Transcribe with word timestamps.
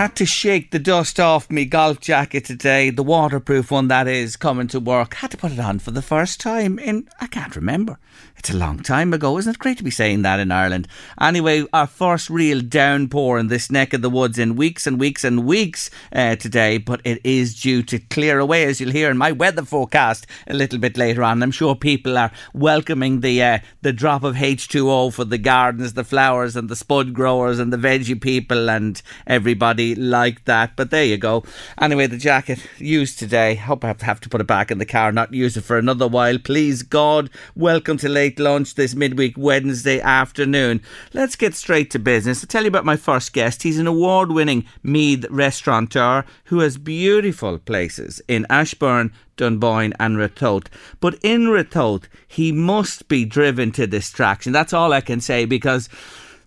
Had 0.00 0.16
to 0.16 0.24
shake 0.24 0.70
the 0.70 0.78
dust 0.78 1.20
off 1.20 1.50
me 1.50 1.66
golf 1.66 2.00
jacket 2.00 2.46
today, 2.46 2.88
the 2.88 3.02
waterproof 3.02 3.70
one 3.70 3.88
that 3.88 4.08
is, 4.08 4.34
coming 4.34 4.66
to 4.68 4.80
work. 4.80 5.12
Had 5.12 5.32
to 5.32 5.36
put 5.36 5.52
it 5.52 5.58
on 5.58 5.78
for 5.78 5.90
the 5.90 6.00
first 6.00 6.40
time 6.40 6.78
in, 6.78 7.06
I 7.20 7.26
can't 7.26 7.54
remember. 7.54 7.98
It's 8.38 8.48
a 8.48 8.56
long 8.56 8.78
time 8.78 9.12
ago. 9.12 9.36
Isn't 9.36 9.56
it 9.56 9.58
great 9.58 9.76
to 9.76 9.84
be 9.84 9.90
saying 9.90 10.22
that 10.22 10.40
in 10.40 10.50
Ireland? 10.50 10.88
Anyway, 11.20 11.66
our 11.74 11.86
first 11.86 12.30
real 12.30 12.62
downpour 12.62 13.38
in 13.38 13.48
this 13.48 13.70
neck 13.70 13.92
of 13.92 14.00
the 14.00 14.08
woods 14.08 14.38
in 14.38 14.56
weeks 14.56 14.86
and 14.86 14.98
weeks 14.98 15.24
and 15.24 15.44
weeks 15.44 15.90
uh, 16.10 16.36
today, 16.36 16.78
but 16.78 17.02
it 17.04 17.20
is 17.22 17.60
due 17.60 17.82
to 17.82 17.98
clear 17.98 18.38
away, 18.38 18.64
as 18.64 18.80
you'll 18.80 18.92
hear 18.92 19.10
in 19.10 19.18
my 19.18 19.32
weather 19.32 19.62
forecast 19.62 20.26
a 20.46 20.54
little 20.54 20.78
bit 20.78 20.96
later 20.96 21.22
on. 21.22 21.42
I'm 21.42 21.50
sure 21.50 21.74
people 21.74 22.16
are 22.16 22.32
welcoming 22.54 23.20
the 23.20 23.42
uh, 23.42 23.58
the 23.82 23.92
drop 23.92 24.24
of 24.24 24.36
H2O 24.36 25.12
for 25.12 25.26
the 25.26 25.36
gardens, 25.36 25.92
the 25.92 26.02
flowers, 26.02 26.56
and 26.56 26.70
the 26.70 26.76
spud 26.76 27.12
growers, 27.12 27.58
and 27.58 27.70
the 27.70 27.76
veggie 27.76 28.18
people, 28.18 28.70
and 28.70 29.02
everybody 29.26 29.89
like 29.94 30.44
that. 30.44 30.76
But 30.76 30.90
there 30.90 31.04
you 31.04 31.16
go. 31.16 31.44
Anyway, 31.80 32.06
the 32.06 32.16
jacket 32.16 32.66
used 32.78 33.18
today. 33.18 33.54
Hope 33.54 33.84
I 33.84 33.94
have 34.00 34.20
to 34.20 34.28
put 34.28 34.40
it 34.40 34.46
back 34.46 34.70
in 34.70 34.78
the 34.78 34.86
car, 34.86 35.12
not 35.12 35.34
use 35.34 35.56
it 35.56 35.64
for 35.64 35.78
another 35.78 36.08
while. 36.08 36.38
Please, 36.38 36.82
God, 36.82 37.30
welcome 37.54 37.96
to 37.98 38.08
late 38.08 38.38
lunch 38.38 38.74
this 38.74 38.94
midweek 38.94 39.34
Wednesday 39.36 40.00
afternoon. 40.00 40.82
Let's 41.12 41.36
get 41.36 41.54
straight 41.54 41.90
to 41.90 41.98
business. 41.98 42.42
I'll 42.42 42.48
tell 42.48 42.62
you 42.62 42.68
about 42.68 42.84
my 42.84 42.96
first 42.96 43.32
guest. 43.32 43.62
He's 43.62 43.78
an 43.78 43.86
award 43.86 44.32
winning 44.32 44.64
Meath 44.82 45.26
restaurateur 45.30 46.24
who 46.44 46.60
has 46.60 46.78
beautiful 46.78 47.58
places 47.58 48.20
in 48.28 48.46
Ashbourne, 48.50 49.12
Dunboyne 49.36 49.94
and 49.98 50.16
Ratoath. 50.16 50.66
But 51.00 51.18
in 51.22 51.46
Ratoath, 51.46 52.04
he 52.28 52.52
must 52.52 53.08
be 53.08 53.24
driven 53.24 53.72
to 53.72 53.86
distraction. 53.86 54.52
That's 54.52 54.72
all 54.72 54.92
I 54.92 55.00
can 55.00 55.20
say 55.20 55.46
because 55.46 55.88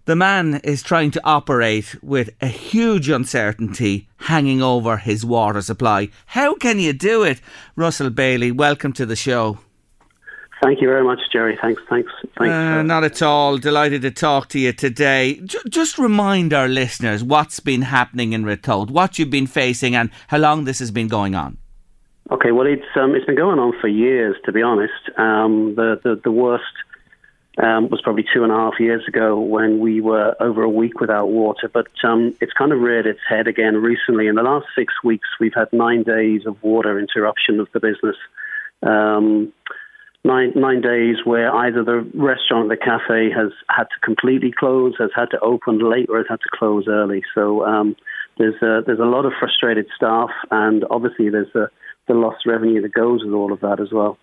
the 0.06 0.16
man 0.16 0.56
is 0.64 0.84
trying 0.84 1.12
to 1.12 1.22
operate 1.23 1.96
with 2.04 2.32
a 2.42 2.48
huge 2.48 3.09
uncertainty 3.09 4.10
hanging 4.18 4.62
over 4.62 4.98
his 4.98 5.26
water 5.26 5.62
supply. 5.62 6.10
How 6.28 6.55
can 6.55 6.80
you 6.80 6.94
do 6.94 7.23
it? 7.23 7.42
Russell 7.76 8.10
Bailey, 8.10 8.52
welcome 8.52 8.94
to 8.94 9.05
the 9.05 9.16
show. 9.16 9.60
Thank 10.61 10.82
you 10.82 10.88
very 10.88 11.04
much, 11.04 11.20
Jerry. 11.32 11.58
Thanks, 11.61 11.82
thanks, 11.89 12.11
thanks. 12.38 12.54
Uh, 12.54 12.83
not 12.83 13.04
at 13.04 13.22
all. 13.22 13.58
Delighted 13.58 14.02
to 14.04 14.11
talk 14.11 14.48
to 14.50 14.60
you 14.60 14.72
today. 14.72 15.42
J- 15.44 15.58
just 15.70 15.98
remind 15.98 16.54
our 16.54 16.70
listeners 16.70 17.22
what's 17.22 17.60
been 17.60 17.82
happening 17.82 18.32
in 18.32 18.45
Ratoath, 18.45 18.89
what 18.89 19.20
you've 19.20 19.30
been 19.30 19.48
facing, 19.48 19.94
and 19.94 20.10
how 20.27 20.38
long 20.38 20.64
this 20.64 20.80
has 20.80 20.89
been 20.89 21.10
going 21.10 21.36
on. 21.36 21.58
Okay, 22.32 22.52
well, 22.52 22.66
it's 22.66 22.86
um, 22.95 23.14
it's 23.14 23.26
been 23.26 23.36
going 23.36 23.60
on 23.60 23.73
for 23.82 23.89
years, 23.89 24.38
to 24.45 24.54
be 24.54 24.61
honest. 24.61 24.94
Um, 25.17 25.76
the, 25.76 26.00
the 26.02 26.22
the 26.23 26.32
worst 26.32 26.64
um, 27.58 27.89
was 27.89 28.02
probably 28.02 28.25
two 28.33 28.43
and 28.43 28.52
a 28.52 28.55
half 28.55 28.80
years 28.80 29.08
ago 29.08 29.39
when 29.39 29.80
we 29.80 30.02
were 30.02 30.36
over 30.39 30.64
a 30.64 30.69
week 30.69 30.99
without 30.99 31.27
water, 31.27 31.69
but 31.71 31.87
um, 32.03 32.36
it's 32.41 32.53
kind 32.53 32.71
of 32.71 32.80
reared 32.80 33.05
its 33.05 33.19
head 33.27 33.47
again 33.47 33.77
recently. 33.77 34.27
In 34.27 34.36
the 34.36 34.43
last 34.43 34.65
six 34.75 34.93
weeks, 35.03 35.30
we've 35.39 35.53
had 35.53 35.71
nine 35.71 36.03
days 36.03 36.45
of 36.47 36.61
water 36.64 36.99
interruption 36.99 37.59
of 37.59 37.67
the 37.71 37.80
business. 37.80 38.15
Um, 38.81 39.53
nine 40.23 40.53
nine 40.55 40.81
days 40.81 41.17
where 41.25 41.53
either 41.53 41.83
the 41.83 42.09
restaurant, 42.15 42.69
the 42.69 42.77
cafe, 42.77 43.30
has 43.30 43.52
had 43.70 43.83
to 43.83 43.99
completely 44.02 44.52
close, 44.52 44.95
has 44.97 45.11
had 45.15 45.30
to 45.31 45.39
open 45.41 45.77
late, 45.77 46.08
or 46.09 46.17
has 46.17 46.27
had 46.30 46.41
to 46.41 46.49
close 46.58 46.85
early. 46.87 47.21
So 47.35 47.64
um, 47.65 47.95
there's 48.39 48.59
a, 48.64 48.81
there's 48.83 48.99
a 48.99 49.05
lot 49.05 49.25
of 49.25 49.33
frustrated 49.39 49.85
staff, 49.95 50.31
and 50.49 50.85
obviously 50.89 51.30
there's 51.30 51.53
a, 51.53 51.70
the 52.08 52.15
lost 52.15 52.47
revenue 52.47 52.81
that 52.81 52.93
goes 52.93 53.23
with 53.23 53.33
all 53.33 53.53
of 53.53 53.59
that 53.59 53.80
as 53.80 53.91
well. 53.91 54.17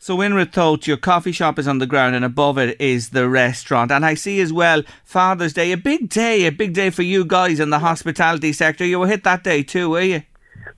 So 0.00 0.20
in 0.20 0.32
Ratoath, 0.32 0.86
your 0.86 0.96
coffee 0.96 1.32
shop 1.32 1.58
is 1.58 1.66
on 1.66 1.78
the 1.78 1.86
ground, 1.86 2.14
and 2.14 2.24
above 2.24 2.56
it 2.56 2.80
is 2.80 3.10
the 3.10 3.28
restaurant. 3.28 3.90
And 3.90 4.06
I 4.06 4.14
see 4.14 4.40
as 4.40 4.52
well 4.52 4.84
Father's 5.04 5.52
Day, 5.52 5.72
a 5.72 5.76
big 5.76 6.08
day, 6.08 6.46
a 6.46 6.52
big 6.52 6.72
day 6.72 6.90
for 6.90 7.02
you 7.02 7.24
guys 7.24 7.58
in 7.58 7.70
the 7.70 7.80
hospitality 7.80 8.52
sector. 8.52 8.84
You 8.84 9.00
were 9.00 9.08
hit 9.08 9.24
that 9.24 9.42
day 9.42 9.64
too, 9.64 9.90
were 9.90 10.02
you? 10.02 10.22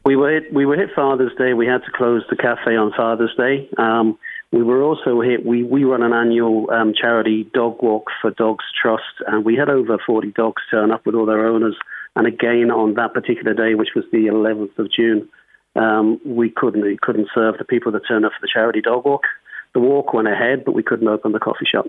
We 0.07 0.17
were 0.17 0.31
hit, 0.33 0.55
we 0.55 0.65
were 0.65 0.77
hit 0.77 0.89
Father's 0.97 1.33
Day. 1.37 1.53
We 1.53 1.67
had 1.67 1.83
to 1.85 1.91
close 1.95 2.23
the 2.31 2.37
cafe 2.37 2.77
on 2.77 2.93
Father's 2.97 3.35
Day. 3.37 3.69
Um, 3.77 4.19
we 4.53 4.63
were 4.63 4.83
also 4.83 5.21
hit. 5.21 5.45
We, 5.45 5.65
we 5.65 5.85
run 5.85 6.03
an 6.03 6.15
annual 6.15 6.71
um, 6.71 6.95
charity 6.99 7.45
dog 7.53 7.83
walk 7.83 8.07
for 8.23 8.31
Dogs 8.31 8.65
Trust, 8.81 9.23
and 9.27 9.45
we 9.45 9.55
had 9.55 9.69
over 9.69 9.99
40 10.05 10.33
dogs 10.33 10.63
turn 10.71 10.91
up 10.91 11.05
with 11.05 11.15
all 11.15 11.27
their 11.27 11.47
owners. 11.47 11.77
And 12.17 12.27
again, 12.27 12.71
on 12.71 12.95
that 12.95 13.13
particular 13.13 13.53
day, 13.53 13.75
which 13.75 13.91
was 13.95 14.07
the 14.13 14.27
11th 14.27 14.79
of 14.79 14.91
June, 14.91 15.29
um, 15.77 16.21
we 16.25 16.51
couldn't 16.51 16.83
we 16.83 16.99
couldn't 17.01 17.29
serve 17.35 17.59
the 17.59 17.65
people 17.65 17.93
that 17.93 18.03
turned 18.07 18.25
up 18.25 18.33
for 18.33 18.45
the 18.45 18.51
charity 18.53 18.81
dog 18.81 19.05
walk. 19.05 19.25
The 19.73 19.81
walk 19.81 20.13
went 20.13 20.29
ahead, 20.29 20.65
but 20.65 20.73
we 20.73 20.83
couldn't 20.83 21.09
open 21.09 21.33
the 21.33 21.39
coffee 21.39 21.67
shop. 21.71 21.87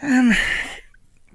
Um, 0.00 0.32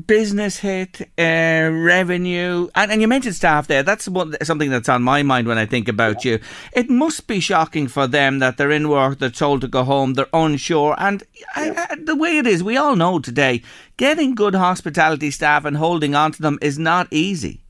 business 0.07 0.57
hit, 0.57 1.01
uh, 1.17 1.69
revenue, 1.71 2.69
and, 2.73 2.91
and 2.91 3.01
you 3.01 3.07
mentioned 3.07 3.35
staff 3.35 3.67
there. 3.67 3.83
That's 3.83 4.07
one, 4.07 4.35
something 4.41 4.71
that's 4.71 4.89
on 4.89 5.03
my 5.03 5.21
mind 5.21 5.47
when 5.47 5.57
I 5.57 5.65
think 5.65 5.87
about 5.87 6.25
you. 6.25 6.39
It 6.71 6.89
must 6.89 7.27
be 7.27 7.39
shocking 7.39 7.87
for 7.87 8.07
them 8.07 8.39
that 8.39 8.57
they're 8.57 8.71
in 8.71 8.89
work, 8.89 9.19
they're 9.19 9.29
told 9.29 9.61
to 9.61 9.67
go 9.67 9.83
home, 9.83 10.13
they're 10.13 10.27
unsure, 10.33 10.95
and. 10.97 11.23
I, 11.55 11.87
I, 11.91 11.95
the 12.01 12.15
way 12.15 12.37
it 12.37 12.47
is, 12.47 12.63
we 12.63 12.77
all 12.77 12.95
know 12.95 13.19
today, 13.19 13.61
getting 13.97 14.33
good 14.33 14.55
hospitality 14.55 15.29
staff 15.29 15.65
and 15.65 15.77
holding 15.77 16.15
on 16.15 16.31
to 16.31 16.41
them 16.41 16.57
is 16.61 16.79
not 16.79 17.07
easy. 17.11 17.62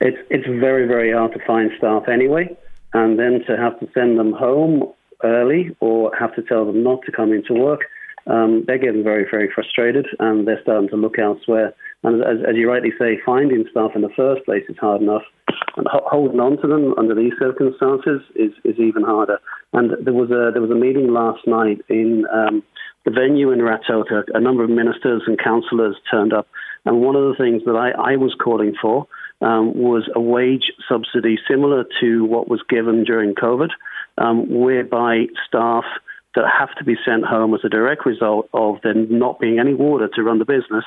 It's 0.00 0.18
it's 0.30 0.46
very 0.46 0.86
very 0.86 1.12
hard 1.12 1.32
to 1.32 1.40
find 1.46 1.70
staff 1.78 2.08
anyway, 2.08 2.56
and 2.94 3.18
then 3.18 3.42
to 3.46 3.56
have 3.56 3.78
to 3.80 3.88
send 3.92 4.18
them 4.18 4.32
home 4.32 4.92
early 5.24 5.76
or 5.80 6.14
have 6.16 6.34
to 6.36 6.42
tell 6.42 6.64
them 6.64 6.82
not 6.82 7.02
to 7.06 7.12
come 7.12 7.32
into 7.32 7.54
work 7.54 7.80
um, 8.28 8.64
they're 8.66 8.78
getting 8.78 9.02
very, 9.02 9.26
very 9.30 9.50
frustrated 9.52 10.06
and 10.18 10.46
they're 10.46 10.60
starting 10.62 10.88
to 10.90 10.96
look 10.96 11.18
elsewhere. 11.18 11.72
And 12.04 12.22
as, 12.22 12.44
as, 12.48 12.56
you 12.56 12.68
rightly 12.70 12.92
say, 12.98 13.18
finding 13.24 13.64
staff 13.70 13.92
in 13.94 14.02
the 14.02 14.12
first 14.14 14.44
place 14.44 14.64
is 14.68 14.76
hard 14.78 15.02
enough, 15.02 15.22
and 15.76 15.86
ho- 15.90 16.06
holding 16.06 16.38
on 16.38 16.58
to 16.60 16.68
them 16.68 16.94
under 16.98 17.14
these 17.14 17.32
circumstances 17.38 18.20
is, 18.36 18.52
is 18.64 18.78
even 18.78 19.02
harder. 19.02 19.38
And 19.72 19.92
there 20.04 20.14
was 20.14 20.30
a 20.30 20.52
there 20.52 20.62
was 20.62 20.70
a 20.70 20.74
meeting 20.74 21.12
last 21.12 21.46
night 21.46 21.80
in 21.88 22.24
um, 22.32 22.62
the 23.04 23.10
venue 23.10 23.50
in 23.50 23.60
Ratoath. 23.60 24.06
A 24.32 24.40
number 24.40 24.62
of 24.62 24.70
ministers 24.70 25.22
and 25.26 25.38
councillors 25.42 25.96
turned 26.10 26.32
up, 26.32 26.46
and 26.84 27.00
one 27.00 27.16
of 27.16 27.24
the 27.24 27.34
things 27.42 27.62
that 27.64 27.74
I, 27.74 28.12
I 28.12 28.16
was 28.16 28.36
calling 28.38 28.74
for 28.80 29.08
um, 29.40 29.76
was 29.76 30.08
a 30.14 30.20
wage 30.20 30.72
subsidy 30.88 31.38
similar 31.48 31.84
to 32.00 32.24
what 32.24 32.48
was 32.48 32.60
given 32.68 33.04
during 33.04 33.34
COVID, 33.34 33.70
um, 34.18 34.48
whereby 34.48 35.26
staff 35.46 35.84
that 36.34 36.44
have 36.58 36.74
to 36.76 36.84
be 36.84 36.96
sent 37.04 37.24
home 37.24 37.54
as 37.54 37.60
a 37.64 37.68
direct 37.68 38.04
result 38.06 38.48
of 38.52 38.76
there 38.82 38.94
not 38.94 39.40
being 39.40 39.58
any 39.58 39.74
water 39.74 40.08
to 40.14 40.22
run 40.22 40.38
the 40.38 40.44
business 40.44 40.84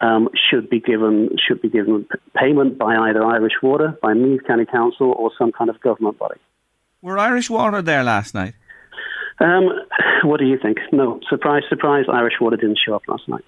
um, 0.00 0.28
should 0.50 0.70
be 0.70 0.80
given 0.80 1.30
should 1.46 1.60
be 1.60 1.68
given 1.68 2.06
payment 2.36 2.78
by 2.78 2.96
either 2.96 3.24
Irish 3.24 3.54
Water, 3.62 3.98
by 4.00 4.14
Meath 4.14 4.46
County 4.46 4.64
Council, 4.64 5.12
or 5.12 5.30
some 5.36 5.50
kind 5.50 5.70
of 5.70 5.80
government 5.80 6.18
body. 6.18 6.38
Were 7.02 7.18
Irish 7.18 7.50
Water 7.50 7.82
there 7.82 8.04
last 8.04 8.34
night? 8.34 8.54
Um, 9.40 9.68
what 10.22 10.38
do 10.38 10.46
you 10.46 10.58
think? 10.60 10.78
No, 10.92 11.20
surprise, 11.28 11.62
surprise. 11.68 12.04
Irish 12.12 12.34
Water 12.40 12.56
didn't 12.56 12.78
show 12.84 12.94
up 12.94 13.02
last 13.08 13.28
night. 13.28 13.44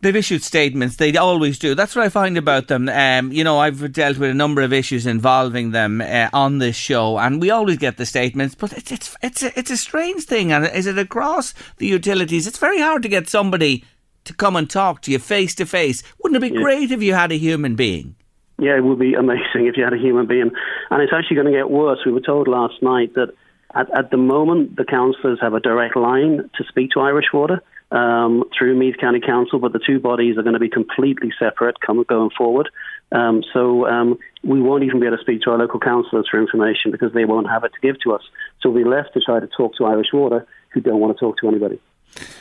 They've 0.00 0.14
issued 0.14 0.44
statements. 0.44 0.96
They 0.96 1.16
always 1.16 1.58
do. 1.58 1.74
That's 1.74 1.96
what 1.96 2.04
I 2.04 2.08
find 2.08 2.38
about 2.38 2.68
them. 2.68 2.88
Um, 2.88 3.32
you 3.32 3.42
know, 3.42 3.58
I've 3.58 3.92
dealt 3.92 4.18
with 4.18 4.30
a 4.30 4.34
number 4.34 4.62
of 4.62 4.72
issues 4.72 5.06
involving 5.06 5.72
them 5.72 6.00
uh, 6.00 6.28
on 6.32 6.58
this 6.58 6.76
show, 6.76 7.18
and 7.18 7.40
we 7.40 7.50
always 7.50 7.78
get 7.78 7.96
the 7.96 8.06
statements. 8.06 8.54
But 8.54 8.72
it's 8.74 8.92
it's 8.92 9.16
it's 9.22 9.42
a, 9.42 9.58
it's 9.58 9.70
a 9.72 9.76
strange 9.76 10.24
thing, 10.24 10.52
and 10.52 10.66
is 10.66 10.86
it 10.86 10.98
across 10.98 11.52
the 11.78 11.86
utilities? 11.86 12.46
It's 12.46 12.58
very 12.58 12.80
hard 12.80 13.02
to 13.02 13.08
get 13.08 13.28
somebody 13.28 13.84
to 14.24 14.34
come 14.34 14.54
and 14.54 14.70
talk 14.70 15.02
to 15.02 15.10
you 15.10 15.18
face 15.18 15.54
to 15.56 15.66
face. 15.66 16.04
Wouldn't 16.22 16.36
it 16.42 16.48
be 16.48 16.54
yeah. 16.54 16.62
great 16.62 16.92
if 16.92 17.02
you 17.02 17.14
had 17.14 17.32
a 17.32 17.38
human 17.38 17.74
being? 17.74 18.14
Yeah, 18.60 18.76
it 18.76 18.84
would 18.84 18.98
be 18.98 19.14
amazing 19.14 19.66
if 19.66 19.76
you 19.76 19.84
had 19.84 19.92
a 19.92 19.98
human 19.98 20.26
being. 20.26 20.50
And 20.90 21.02
it's 21.02 21.12
actually 21.12 21.36
going 21.36 21.52
to 21.52 21.58
get 21.58 21.70
worse. 21.70 22.00
We 22.04 22.12
were 22.12 22.20
told 22.20 22.46
last 22.46 22.82
night 22.82 23.14
that 23.14 23.32
at, 23.74 23.86
at 23.96 24.10
the 24.10 24.16
moment 24.16 24.76
the 24.76 24.84
councillors 24.84 25.38
have 25.40 25.54
a 25.54 25.60
direct 25.60 25.96
line 25.96 26.50
to 26.56 26.64
speak 26.68 26.90
to 26.92 27.00
Irish 27.00 27.26
Water 27.32 27.62
um, 27.90 28.44
through 28.56 28.78
Meath 28.78 28.96
County 29.00 29.20
Council, 29.20 29.58
but 29.58 29.72
the 29.72 29.80
two 29.84 29.98
bodies 30.00 30.36
are 30.36 30.42
going 30.42 30.54
to 30.54 30.60
be 30.60 30.68
completely 30.68 31.32
separate 31.38 31.80
come, 31.80 32.04
going 32.08 32.30
forward. 32.36 32.68
Um, 33.12 33.42
so 33.52 33.86
um, 33.86 34.18
we 34.42 34.60
won't 34.60 34.84
even 34.84 35.00
be 35.00 35.06
able 35.06 35.16
to 35.16 35.22
speak 35.22 35.40
to 35.42 35.50
our 35.50 35.58
local 35.58 35.80
councillors 35.80 36.28
for 36.30 36.40
information 36.40 36.90
because 36.90 37.12
they 37.14 37.24
won't 37.24 37.48
have 37.48 37.64
it 37.64 37.72
to 37.72 37.80
give 37.80 38.00
to 38.02 38.12
us. 38.12 38.22
So 38.60 38.68
we'll 38.68 38.84
be 38.84 38.88
left 38.88 39.14
to 39.14 39.20
try 39.20 39.40
to 39.40 39.46
talk 39.46 39.76
to 39.76 39.86
Irish 39.86 40.08
Water, 40.12 40.46
who 40.72 40.80
don't 40.80 41.00
want 41.00 41.16
to 41.16 41.20
talk 41.20 41.38
to 41.38 41.48
anybody. 41.48 41.80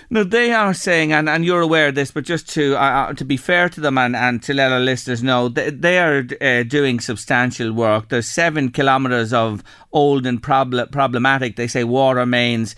No, 0.09 0.23
they 0.23 0.53
are 0.53 0.73
saying, 0.73 1.11
and, 1.11 1.27
and 1.27 1.44
you're 1.44 1.61
aware 1.61 1.89
of 1.89 1.95
this, 1.95 2.11
but 2.11 2.23
just 2.23 2.49
to 2.51 2.75
uh, 2.75 2.79
uh, 2.79 3.13
to 3.13 3.25
be 3.25 3.35
fair 3.35 3.67
to 3.67 3.81
them 3.81 3.97
and, 3.97 4.15
and 4.15 4.41
to 4.44 4.53
let 4.53 4.71
our 4.71 4.79
listeners 4.79 5.21
know, 5.21 5.49
they, 5.49 5.69
they 5.69 5.99
are 5.99 6.25
uh, 6.41 6.63
doing 6.63 7.01
substantial 7.01 7.73
work. 7.73 8.07
There's 8.07 8.27
seven 8.27 8.71
kilometres 8.71 9.33
of 9.33 9.63
old 9.91 10.25
and 10.25 10.41
prob- 10.41 10.91
problematic, 10.91 11.57
they 11.57 11.67
say, 11.67 11.83
water 11.83 12.25
mains 12.25 12.75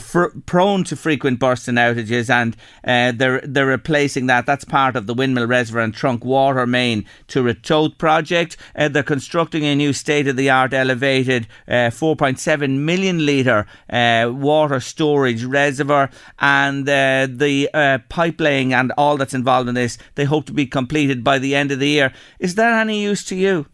fr- 0.00 0.38
prone 0.46 0.84
to 0.84 0.96
frequent 0.96 1.38
bursts 1.38 1.68
and 1.68 1.78
outages, 1.78 2.30
and 2.30 2.56
uh, 2.84 3.12
they're 3.16 3.40
they're 3.40 3.66
replacing 3.66 4.26
that. 4.26 4.46
That's 4.46 4.64
part 4.64 4.96
of 4.96 5.06
the 5.06 5.14
Windmill 5.14 5.46
Reservoir 5.46 5.82
and 5.82 5.94
Trunk 5.94 6.24
Water 6.24 6.66
Main 6.66 7.04
to 7.28 7.42
Ratoath 7.42 7.98
project. 7.98 8.56
Uh, 8.76 8.88
they're 8.88 9.02
constructing 9.02 9.64
a 9.64 9.74
new 9.74 9.92
state 9.92 10.28
of 10.28 10.36
the 10.36 10.50
art 10.50 10.72
elevated 10.72 11.46
uh, 11.68 11.90
4.7 11.90 12.78
million 12.78 13.24
litre 13.24 13.66
uh, 13.90 14.30
water 14.32 14.80
storage 14.80 15.44
reservoir, 15.44 16.10
and 16.38 16.88
uh, 16.88 17.26
the 17.30 17.68
pipelaying 18.10 18.72
and 18.72 18.92
all 18.96 19.16
that's 19.16 19.34
involved 19.34 19.68
in 19.68 19.74
this. 19.74 19.98
They 20.14 20.24
hope 20.24 20.46
to 20.46 20.52
be 20.52 20.66
completed 20.66 21.24
by 21.24 21.38
the 21.38 21.54
end 21.54 21.72
of 21.72 21.78
the 21.78 21.88
year. 21.88 22.12
Is 22.38 22.54
that 22.56 22.80
any 22.80 23.02
use 23.02 23.24
to 23.24 23.36
you? 23.36 23.66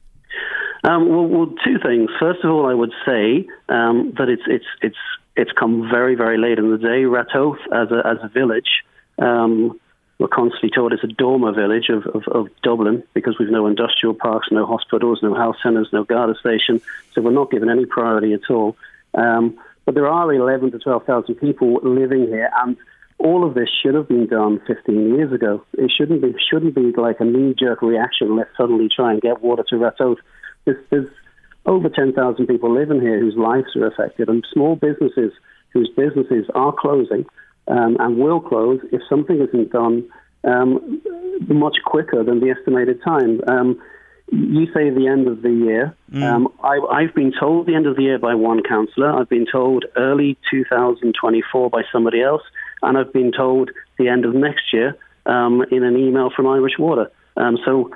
Um, 0.86 1.08
well, 1.08 1.26
well, 1.26 1.46
two 1.64 1.78
things. 1.84 2.10
First 2.20 2.44
of 2.44 2.50
all, 2.50 2.66
I 2.66 2.74
would 2.74 2.92
say 3.04 3.46
um, 3.68 4.14
that 4.18 4.28
it's 4.28 4.42
it's 4.46 4.66
it's 4.82 4.96
it's 5.36 5.52
come 5.52 5.88
very, 5.90 6.14
very 6.14 6.38
late 6.38 6.58
in 6.58 6.70
the 6.70 6.78
day. 6.78 7.04
Ratoath, 7.04 7.58
as 7.72 7.90
a, 7.90 8.06
as 8.06 8.18
a 8.22 8.28
village, 8.28 8.82
um, 9.18 9.78
we're 10.18 10.28
constantly 10.28 10.70
told 10.74 10.92
it's 10.92 11.04
a 11.04 11.08
dormer 11.08 11.52
village 11.52 11.90
of, 11.90 12.06
of, 12.06 12.22
of, 12.28 12.48
Dublin 12.62 13.02
because 13.12 13.36
we've 13.38 13.50
no 13.50 13.66
industrial 13.66 14.14
parks, 14.14 14.48
no 14.50 14.64
hospitals, 14.64 15.20
no 15.22 15.34
health 15.34 15.56
centres, 15.62 15.88
no 15.92 16.04
Garda 16.04 16.34
station. 16.40 16.80
So 17.14 17.20
we're 17.20 17.32
not 17.32 17.50
given 17.50 17.68
any 17.68 17.84
priority 17.84 18.32
at 18.32 18.50
all. 18.50 18.76
Um, 19.14 19.58
but 19.84 19.94
there 19.94 20.08
are 20.08 20.32
11 20.32 20.72
to 20.72 20.78
12,000 20.78 21.34
people 21.36 21.80
living 21.82 22.26
here, 22.26 22.50
and 22.62 22.76
all 23.18 23.46
of 23.46 23.54
this 23.54 23.68
should 23.82 23.94
have 23.94 24.08
been 24.08 24.26
done 24.26 24.60
15 24.66 25.14
years 25.14 25.32
ago. 25.32 25.62
It 25.74 25.92
shouldn't 25.96 26.22
be 26.22 26.34
shouldn't 26.50 26.74
be 26.74 26.92
like 26.96 27.20
a 27.20 27.24
knee-jerk 27.24 27.82
reaction. 27.82 28.36
Let's 28.36 28.50
suddenly 28.56 28.88
try 28.94 29.12
and 29.12 29.20
get 29.20 29.42
water 29.42 29.64
to 29.68 29.76
Ratoath. 29.76 30.16
There's, 30.64 30.84
there's 30.90 31.08
over 31.66 31.88
10,000 31.88 32.46
people 32.46 32.72
living 32.72 33.00
here 33.00 33.20
whose 33.20 33.36
lives 33.36 33.74
are 33.76 33.86
affected, 33.86 34.28
and 34.28 34.46
small 34.52 34.76
businesses 34.76 35.32
whose 35.72 35.90
businesses 35.96 36.46
are 36.54 36.72
closing 36.72 37.26
um, 37.68 37.96
and 37.98 38.18
will 38.18 38.40
close 38.40 38.80
if 38.92 39.02
something 39.08 39.40
isn't 39.40 39.72
done 39.72 40.08
um, 40.44 41.02
much 41.48 41.76
quicker 41.84 42.22
than 42.22 42.40
the 42.40 42.50
estimated 42.50 43.02
time. 43.02 43.40
Um, 43.48 43.80
you 44.30 44.66
say 44.74 44.90
the 44.90 45.06
end 45.06 45.28
of 45.28 45.42
the 45.42 45.50
year. 45.50 45.96
Mm. 46.12 46.22
Um, 46.22 46.52
I, 46.62 47.02
have 47.02 47.14
been 47.14 47.32
told 47.38 47.66
the 47.66 47.74
end 47.74 47.86
of 47.86 47.96
the 47.96 48.02
year 48.02 48.18
by 48.18 48.34
one 48.34 48.62
councillor. 48.62 49.12
I've 49.12 49.28
been 49.28 49.46
told 49.50 49.84
early 49.96 50.36
2024 50.50 51.70
by 51.70 51.82
somebody 51.92 52.22
else, 52.22 52.42
and 52.82 52.98
I've 52.98 53.12
been 53.12 53.32
told 53.32 53.70
the 53.98 54.08
end 54.08 54.24
of 54.24 54.34
next 54.34 54.72
year 54.72 54.96
um, 55.26 55.64
in 55.70 55.84
an 55.84 55.96
email 55.96 56.30
from 56.34 56.46
Irish 56.46 56.78
Water. 56.78 57.10
Um, 57.36 57.58
so 57.64 57.90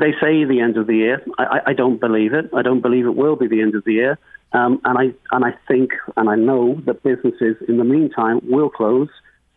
they 0.00 0.12
say 0.20 0.44
the 0.44 0.60
end 0.60 0.76
of 0.76 0.86
the 0.86 0.96
year. 0.96 1.22
I, 1.38 1.60
I, 1.66 1.72
don't 1.72 2.00
believe 2.00 2.32
it. 2.32 2.50
I 2.54 2.62
don't 2.62 2.80
believe 2.80 3.06
it 3.06 3.14
will 3.14 3.36
be 3.36 3.46
the 3.46 3.62
end 3.62 3.74
of 3.74 3.84
the 3.84 3.92
year. 3.92 4.18
Um, 4.52 4.80
and 4.84 4.98
I 4.98 5.34
and 5.34 5.44
I 5.44 5.52
think 5.68 5.92
and 6.16 6.28
I 6.28 6.36
know 6.36 6.80
that 6.86 7.02
businesses 7.02 7.56
in 7.68 7.78
the 7.78 7.84
meantime 7.84 8.40
will 8.44 8.70
close. 8.70 9.08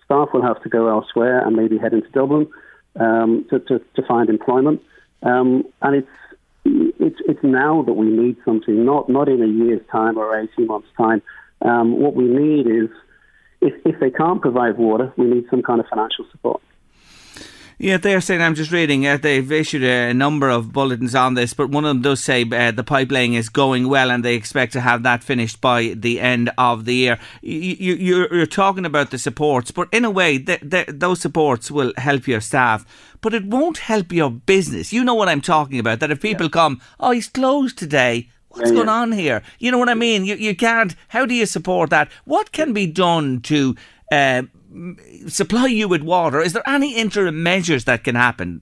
Staff 0.05 0.29
will 0.33 0.41
have 0.41 0.61
to 0.63 0.69
go 0.69 0.87
elsewhere 0.89 1.45
and 1.45 1.55
maybe 1.55 1.77
head 1.77 1.93
into 1.93 2.09
Dublin 2.09 2.47
um, 2.99 3.45
to, 3.49 3.59
to, 3.59 3.79
to, 3.95 4.01
find 4.07 4.29
employment. 4.29 4.81
Um, 5.21 5.65
and 5.81 5.95
it's 5.95 6.07
it's 6.65 7.19
it's 7.27 7.43
now 7.43 7.83
that 7.83 7.93
we 7.93 8.07
need 8.07 8.37
something, 8.45 8.85
not 8.85 9.09
not 9.09 9.29
in 9.29 9.41
a 9.41 9.47
year's 9.47 9.85
time 9.91 10.17
or 10.17 10.39
eighteen 10.39 10.67
months' 10.67 10.87
time. 10.97 11.21
Um, 11.61 11.99
what 11.99 12.15
we 12.15 12.25
need 12.25 12.67
is 12.67 12.89
if 13.61 13.73
if 13.85 13.99
they 13.99 14.11
can't 14.11 14.41
provide 14.41 14.77
water, 14.77 15.13
we 15.17 15.25
need 15.25 15.45
some 15.49 15.61
kind 15.61 15.79
of 15.79 15.87
financial 15.87 16.25
support. 16.31 16.61
Yeah, 17.79 17.97
they're 17.97 18.21
saying, 18.21 18.41
I'm 18.41 18.55
just 18.55 18.71
reading, 18.71 19.05
uh, 19.05 19.17
they've 19.17 19.51
issued 19.51 19.83
a 19.83 20.11
number 20.11 20.49
of 20.49 20.73
bulletins 20.73 21.13
on 21.13 21.35
this, 21.35 21.53
but 21.53 21.69
one 21.69 21.85
of 21.85 21.89
them 21.89 22.01
does 22.01 22.23
say 22.23 22.41
uh, 22.41 22.71
the 22.71 22.83
pipelaying 22.83 23.35
is 23.35 23.49
going 23.49 23.87
well 23.87 24.09
and 24.09 24.25
they 24.25 24.33
expect 24.33 24.73
to 24.73 24.81
have 24.81 25.03
that 25.03 25.23
finished 25.23 25.61
by 25.61 25.93
the 25.95 26.19
end 26.19 26.49
of 26.57 26.85
the 26.85 26.95
year. 26.95 27.19
You, 27.43 27.93
you, 27.93 28.27
you're 28.31 28.47
talking 28.47 28.83
about 28.83 29.11
the 29.11 29.19
supports, 29.19 29.69
but 29.69 29.89
in 29.91 30.05
a 30.05 30.09
way, 30.09 30.39
those 30.39 31.21
supports 31.21 31.69
will 31.69 31.93
help 31.97 32.27
your 32.27 32.41
staff, 32.41 32.83
but 33.21 33.35
it 33.35 33.45
won't 33.45 33.77
help 33.77 34.11
your 34.11 34.31
business. 34.31 34.91
You 34.91 35.03
know 35.03 35.13
what 35.13 35.29
I'm 35.29 35.41
talking 35.41 35.77
about, 35.77 35.99
that 35.99 36.09
if 36.09 36.19
people 36.19 36.47
yeah. 36.47 36.51
come, 36.51 36.81
oh, 36.99 37.11
he's 37.11 37.29
closed 37.29 37.77
today, 37.77 38.29
What's 38.49 38.71
yeah, 38.71 38.77
going 38.77 38.89
on 38.89 39.11
here? 39.11 39.43
You 39.59 39.71
know 39.71 39.77
what 39.77 39.89
I 39.89 39.93
mean? 39.93 40.25
You, 40.25 40.33
you 40.33 40.55
can't. 40.55 40.95
How 41.09 41.27
do 41.27 41.35
you 41.35 41.45
support 41.45 41.91
that? 41.91 42.09
What 42.25 42.51
can 42.51 42.73
be 42.73 42.87
done 42.87 43.41
to 43.41 43.75
uh, 44.11 44.43
supply 45.27 45.67
you 45.67 45.87
with 45.87 46.01
water, 46.01 46.41
is 46.41 46.53
there 46.53 46.67
any 46.67 46.95
interim 46.95 47.43
measures 47.43 47.85
that 47.85 48.03
can 48.03 48.15
happen? 48.15 48.61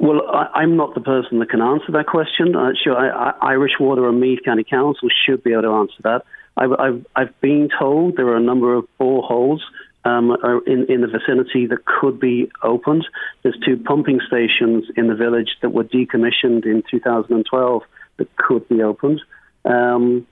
Well, 0.00 0.22
I, 0.28 0.62
am 0.62 0.76
not 0.76 0.94
the 0.94 1.00
person 1.00 1.38
that 1.38 1.50
can 1.50 1.60
answer 1.60 1.92
that 1.92 2.06
question. 2.06 2.56
Uh, 2.56 2.72
sure, 2.82 2.96
I, 2.96 3.30
I, 3.30 3.52
Irish 3.52 3.72
Water 3.78 4.08
and 4.08 4.20
Meath 4.20 4.40
County 4.44 4.64
Council 4.64 5.08
should 5.24 5.44
be 5.44 5.52
able 5.52 5.62
to 5.62 5.72
answer 5.74 6.02
that. 6.02 6.22
I've, 6.56 6.72
I've, 6.72 7.06
I've 7.14 7.40
been 7.40 7.68
told 7.78 8.16
there 8.16 8.26
are 8.26 8.36
a 8.36 8.42
number 8.42 8.74
of 8.74 8.86
boreholes 9.00 9.60
um, 10.04 10.36
in, 10.66 10.86
in 10.88 11.00
the 11.02 11.06
vicinity 11.06 11.66
that 11.66 11.84
could 11.84 12.18
be 12.18 12.50
opened. 12.62 13.06
There's 13.42 13.56
two 13.64 13.76
pumping 13.76 14.20
stations 14.26 14.84
in 14.96 15.06
the 15.06 15.14
village 15.14 15.56
that 15.62 15.70
were 15.70 15.84
decommissioned 15.84 16.66
in 16.66 16.82
2012 16.90 17.82
that 18.16 18.36
could 18.36 18.68
be 18.68 18.82
opened. 18.82 19.20
Um, 19.64 20.26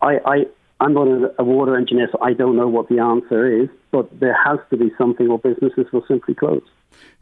I, 0.00 0.18
I, 0.24 0.46
I'm 0.80 0.94
not 0.94 1.08
a, 1.38 1.44
water 1.44 1.76
engineer, 1.76 2.08
so 2.12 2.18
I 2.22 2.34
don't 2.34 2.56
know 2.56 2.68
what 2.68 2.88
the 2.88 3.00
answer 3.00 3.62
is, 3.62 3.68
but 3.90 4.08
there 4.20 4.36
has 4.44 4.58
to 4.70 4.76
be 4.76 4.92
something 4.96 5.28
or 5.28 5.38
businesses 5.38 5.86
will 5.92 6.04
simply 6.06 6.34
close. 6.34 6.62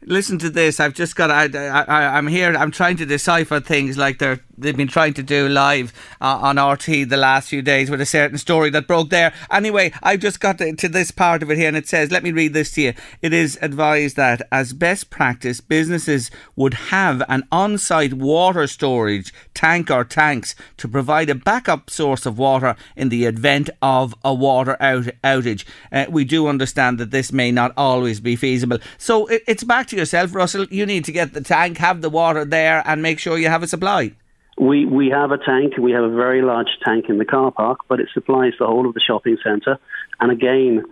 Listen 0.03 0.37
to 0.39 0.49
this. 0.49 0.79
I've 0.79 0.93
just 0.93 1.15
got. 1.15 1.31
I, 1.31 1.45
I, 1.47 2.17
I'm 2.17 2.27
here. 2.27 2.55
I'm 2.55 2.71
trying 2.71 2.97
to 2.97 3.05
decipher 3.05 3.59
things 3.59 3.97
like 3.97 4.19
they're 4.19 4.39
they've 4.57 4.75
been 4.75 4.87
trying 4.87 5.13
to 5.13 5.23
do 5.23 5.47
live 5.47 5.93
uh, 6.19 6.39
on 6.41 6.55
RTÉ 6.55 7.07
the 7.07 7.17
last 7.17 7.49
few 7.49 7.61
days 7.61 7.89
with 7.89 8.01
a 8.01 8.05
certain 8.05 8.37
story 8.37 8.69
that 8.71 8.87
broke 8.87 9.09
there. 9.09 9.33
Anyway, 9.51 9.91
I've 10.01 10.19
just 10.19 10.39
got 10.39 10.57
to, 10.57 10.75
to, 10.75 10.87
this 10.89 11.11
part 11.11 11.43
of 11.43 11.51
it 11.51 11.57
here, 11.57 11.67
and 11.67 11.77
it 11.77 11.87
says, 11.87 12.11
"Let 12.11 12.23
me 12.23 12.31
read 12.31 12.53
this 12.53 12.71
to 12.73 12.81
you." 12.81 12.93
It 13.21 13.33
is 13.33 13.57
advised 13.61 14.15
that, 14.15 14.41
as 14.51 14.73
best 14.73 15.09
practice, 15.09 15.61
businesses 15.61 16.31
would 16.55 16.73
have 16.75 17.21
an 17.29 17.43
on-site 17.51 18.13
water 18.13 18.67
storage 18.67 19.33
tank 19.53 19.91
or 19.91 20.03
tanks 20.03 20.55
to 20.77 20.87
provide 20.87 21.29
a 21.29 21.35
backup 21.35 21.89
source 21.89 22.25
of 22.25 22.37
water 22.37 22.75
in 22.95 23.09
the 23.09 23.25
event 23.25 23.69
of 23.81 24.15
a 24.23 24.33
water 24.33 24.77
out, 24.79 25.05
outage. 25.23 25.65
Uh, 25.91 26.05
we 26.09 26.23
do 26.23 26.47
understand 26.47 26.97
that 26.99 27.11
this 27.11 27.31
may 27.31 27.51
not 27.51 27.73
always 27.77 28.19
be 28.19 28.35
feasible, 28.35 28.79
so 28.97 29.27
it, 29.27 29.43
it's 29.47 29.63
back 29.63 29.87
to 29.87 29.95
yourself, 29.95 30.33
Russell. 30.33 30.65
You 30.65 30.85
need 30.85 31.05
to 31.05 31.11
get 31.11 31.33
the 31.33 31.41
tank, 31.41 31.77
have 31.77 32.01
the 32.01 32.09
water 32.09 32.45
there, 32.45 32.81
and 32.85 33.01
make 33.01 33.19
sure 33.19 33.37
you 33.37 33.49
have 33.49 33.63
a 33.63 33.67
supply. 33.67 34.13
We 34.59 34.85
we 34.85 35.09
have 35.09 35.31
a 35.31 35.37
tank. 35.37 35.77
We 35.77 35.91
have 35.91 36.03
a 36.03 36.15
very 36.15 36.41
large 36.41 36.69
tank 36.83 37.05
in 37.09 37.17
the 37.17 37.25
car 37.25 37.51
park, 37.51 37.79
but 37.87 37.99
it 37.99 38.09
supplies 38.13 38.53
the 38.59 38.65
whole 38.65 38.87
of 38.87 38.93
the 38.93 38.99
shopping 38.99 39.37
centre. 39.43 39.77
And 40.19 40.31
again, 40.31 40.83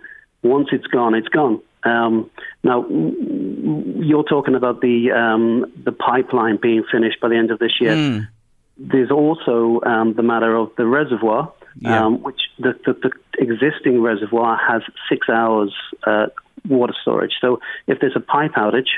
once 0.42 0.68
it's 0.72 0.86
gone, 0.86 1.14
it's 1.14 1.28
gone. 1.28 1.60
Um, 1.82 2.30
now, 2.62 2.86
you're 2.88 4.24
talking 4.24 4.54
about 4.54 4.80
the 4.80 5.12
um, 5.12 5.72
the 5.84 5.92
pipeline 5.92 6.58
being 6.60 6.84
finished 6.90 7.20
by 7.20 7.28
the 7.28 7.36
end 7.36 7.50
of 7.50 7.58
this 7.58 7.80
year. 7.80 7.94
Mm. 7.94 8.28
There's 8.78 9.10
also 9.10 9.80
um, 9.86 10.14
the 10.14 10.22
matter 10.22 10.54
of 10.54 10.70
the 10.76 10.84
reservoir, 10.86 11.52
yeah. 11.78 12.04
Um, 12.04 12.22
which 12.22 12.40
the, 12.58 12.74
the, 12.86 12.94
the, 12.94 13.10
existing 13.38 14.00
reservoir 14.00 14.56
has 14.56 14.82
six 15.10 15.28
hours 15.28 15.74
uh, 16.04 16.26
water 16.68 16.94
storage. 17.02 17.32
So 17.40 17.60
if 17.86 18.00
there's 18.00 18.16
a 18.16 18.20
pipe 18.20 18.52
outage 18.52 18.88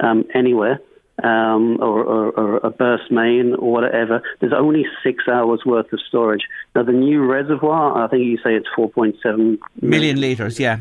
um, 0.00 0.24
anywhere, 0.34 0.80
um, 1.22 1.78
or, 1.80 2.02
or, 2.02 2.30
or, 2.32 2.56
a 2.58 2.70
burst 2.70 3.10
main 3.10 3.54
or 3.54 3.70
whatever, 3.72 4.20
there's 4.40 4.52
only 4.52 4.84
six 5.02 5.28
hours 5.28 5.62
worth 5.64 5.92
of 5.92 6.00
storage. 6.08 6.42
Now, 6.74 6.82
the 6.82 6.92
new 6.92 7.24
reservoir, 7.24 8.04
I 8.04 8.08
think 8.08 8.24
you 8.24 8.36
say 8.38 8.54
it's 8.54 8.66
4.7 8.76 9.14
million, 9.24 9.58
million 9.80 10.20
litres, 10.20 10.58
yeah. 10.58 10.78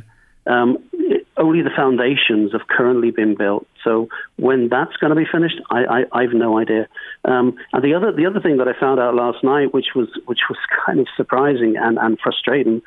Um, 0.47 0.77
it, 0.93 1.27
only 1.37 1.61
the 1.61 1.69
foundations 1.75 2.51
have 2.51 2.67
currently 2.67 3.11
been 3.11 3.35
built. 3.35 3.65
So 3.83 4.09
when 4.37 4.69
that's 4.69 4.95
going 4.97 5.09
to 5.09 5.15
be 5.15 5.25
finished, 5.31 5.59
I, 5.69 6.05
I, 6.11 6.21
have 6.23 6.33
no 6.33 6.59
idea. 6.59 6.87
Um, 7.25 7.55
and 7.71 7.83
the 7.83 7.93
other 7.93 8.11
the 8.11 8.25
other 8.25 8.39
thing 8.39 8.57
that 8.57 8.67
I 8.67 8.79
found 8.79 8.99
out 8.99 9.15
last 9.15 9.43
night, 9.43 9.73
which 9.73 9.87
was 9.95 10.09
which 10.25 10.41
was 10.49 10.57
kind 10.85 10.99
of 10.99 11.07
surprising 11.15 11.75
and, 11.77 11.97
and 11.97 12.19
frustrating, 12.19 12.81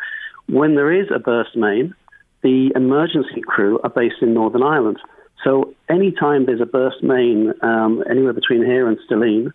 when 0.48 0.74
there 0.74 0.92
is 0.92 1.08
a 1.14 1.18
burst 1.18 1.56
main, 1.56 1.94
the 2.42 2.72
emergency 2.76 3.40
crew 3.40 3.80
are 3.82 3.90
based 3.90 4.22
in 4.22 4.34
Northern 4.34 4.62
Ireland. 4.62 4.98
So 5.44 5.74
anytime 5.88 6.46
there's 6.46 6.60
a 6.60 6.66
burst 6.66 7.02
main 7.02 7.52
um, 7.62 8.02
anywhere 8.08 8.32
between 8.32 8.64
here 8.64 8.88
and 8.88 8.98
Stirling, 9.04 9.52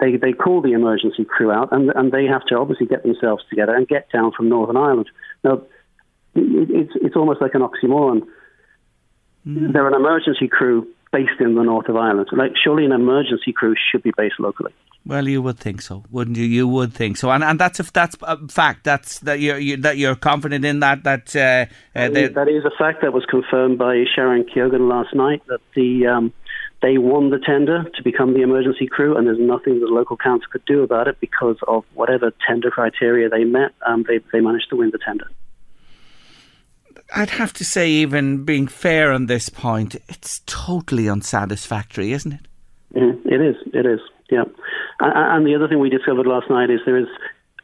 they, 0.00 0.16
they 0.16 0.32
call 0.32 0.60
the 0.60 0.72
emergency 0.72 1.24
crew 1.24 1.50
out 1.50 1.72
and, 1.72 1.90
and 1.94 2.12
they 2.12 2.26
have 2.26 2.44
to 2.46 2.56
obviously 2.56 2.86
get 2.86 3.02
themselves 3.02 3.42
together 3.48 3.74
and 3.74 3.88
get 3.88 4.10
down 4.10 4.32
from 4.36 4.48
Northern 4.48 4.76
Ireland. 4.76 5.08
Now, 5.42 5.62
it, 6.34 6.70
it's, 6.70 6.92
it's 6.96 7.16
almost 7.16 7.40
like 7.40 7.54
an 7.54 7.62
oxymoron. 7.62 8.22
Mm. 9.46 9.72
They're 9.72 9.88
an 9.88 9.94
emergency 9.94 10.48
crew 10.48 10.88
based 11.12 11.40
in 11.40 11.54
the 11.54 11.62
north 11.62 11.88
of 11.88 11.96
Ireland. 11.96 12.28
Like, 12.32 12.52
surely 12.62 12.84
an 12.84 12.92
emergency 12.92 13.52
crew 13.52 13.74
should 13.90 14.02
be 14.02 14.12
based 14.16 14.38
locally. 14.38 14.72
Well, 15.06 15.28
you 15.28 15.40
would 15.40 15.58
think 15.58 15.82
so, 15.82 16.02
wouldn't 16.10 16.36
you? 16.36 16.44
You 16.44 16.66
would 16.66 16.92
think 16.92 17.16
so, 17.16 17.30
and 17.30 17.44
and 17.44 17.60
that's 17.60 17.78
a 17.78 17.84
that's 17.92 18.16
a 18.22 18.48
fact. 18.48 18.82
That's 18.82 19.20
that 19.20 19.38
you're 19.38 19.56
you, 19.56 19.76
that 19.76 19.98
you're 19.98 20.16
confident 20.16 20.64
in 20.64 20.80
that 20.80 21.04
that 21.04 21.36
uh, 21.36 21.66
uh, 21.96 22.08
that 22.08 22.48
is 22.48 22.64
a 22.64 22.76
fact 22.76 23.02
that 23.02 23.12
was 23.12 23.24
confirmed 23.30 23.78
by 23.78 24.02
Sharon 24.12 24.44
Keogan 24.52 24.88
last 24.88 25.14
night. 25.14 25.42
That 25.46 25.60
the 25.76 26.08
um, 26.08 26.32
they 26.82 26.98
won 26.98 27.30
the 27.30 27.38
tender 27.38 27.84
to 27.84 28.02
become 28.02 28.34
the 28.34 28.42
emergency 28.42 28.88
crew, 28.88 29.16
and 29.16 29.28
there's 29.28 29.38
nothing 29.38 29.78
the 29.78 29.86
local 29.86 30.16
council 30.16 30.48
could 30.50 30.64
do 30.64 30.82
about 30.82 31.06
it 31.06 31.20
because 31.20 31.56
of 31.68 31.84
whatever 31.94 32.32
tender 32.44 32.72
criteria 32.72 33.28
they 33.28 33.44
met. 33.44 33.70
Um, 33.86 34.04
they 34.08 34.18
they 34.32 34.40
managed 34.40 34.70
to 34.70 34.76
win 34.76 34.90
the 34.90 34.98
tender. 34.98 35.30
I'd 37.14 37.30
have 37.30 37.52
to 37.54 37.64
say, 37.64 37.88
even 37.88 38.44
being 38.44 38.66
fair 38.66 39.12
on 39.12 39.26
this 39.26 39.48
point, 39.48 39.94
it's 40.08 40.40
totally 40.46 41.08
unsatisfactory, 41.08 42.12
isn't 42.12 42.32
it? 42.32 42.40
Mm, 42.94 43.24
it 43.26 43.40
is. 43.40 43.56
It 43.72 43.86
is. 43.86 44.00
Yeah. 44.30 44.44
And 44.98 45.46
the 45.46 45.54
other 45.54 45.68
thing 45.68 45.78
we 45.78 45.90
discovered 45.90 46.26
last 46.26 46.50
night 46.50 46.70
is 46.70 46.80
there 46.84 46.98
is 46.98 47.08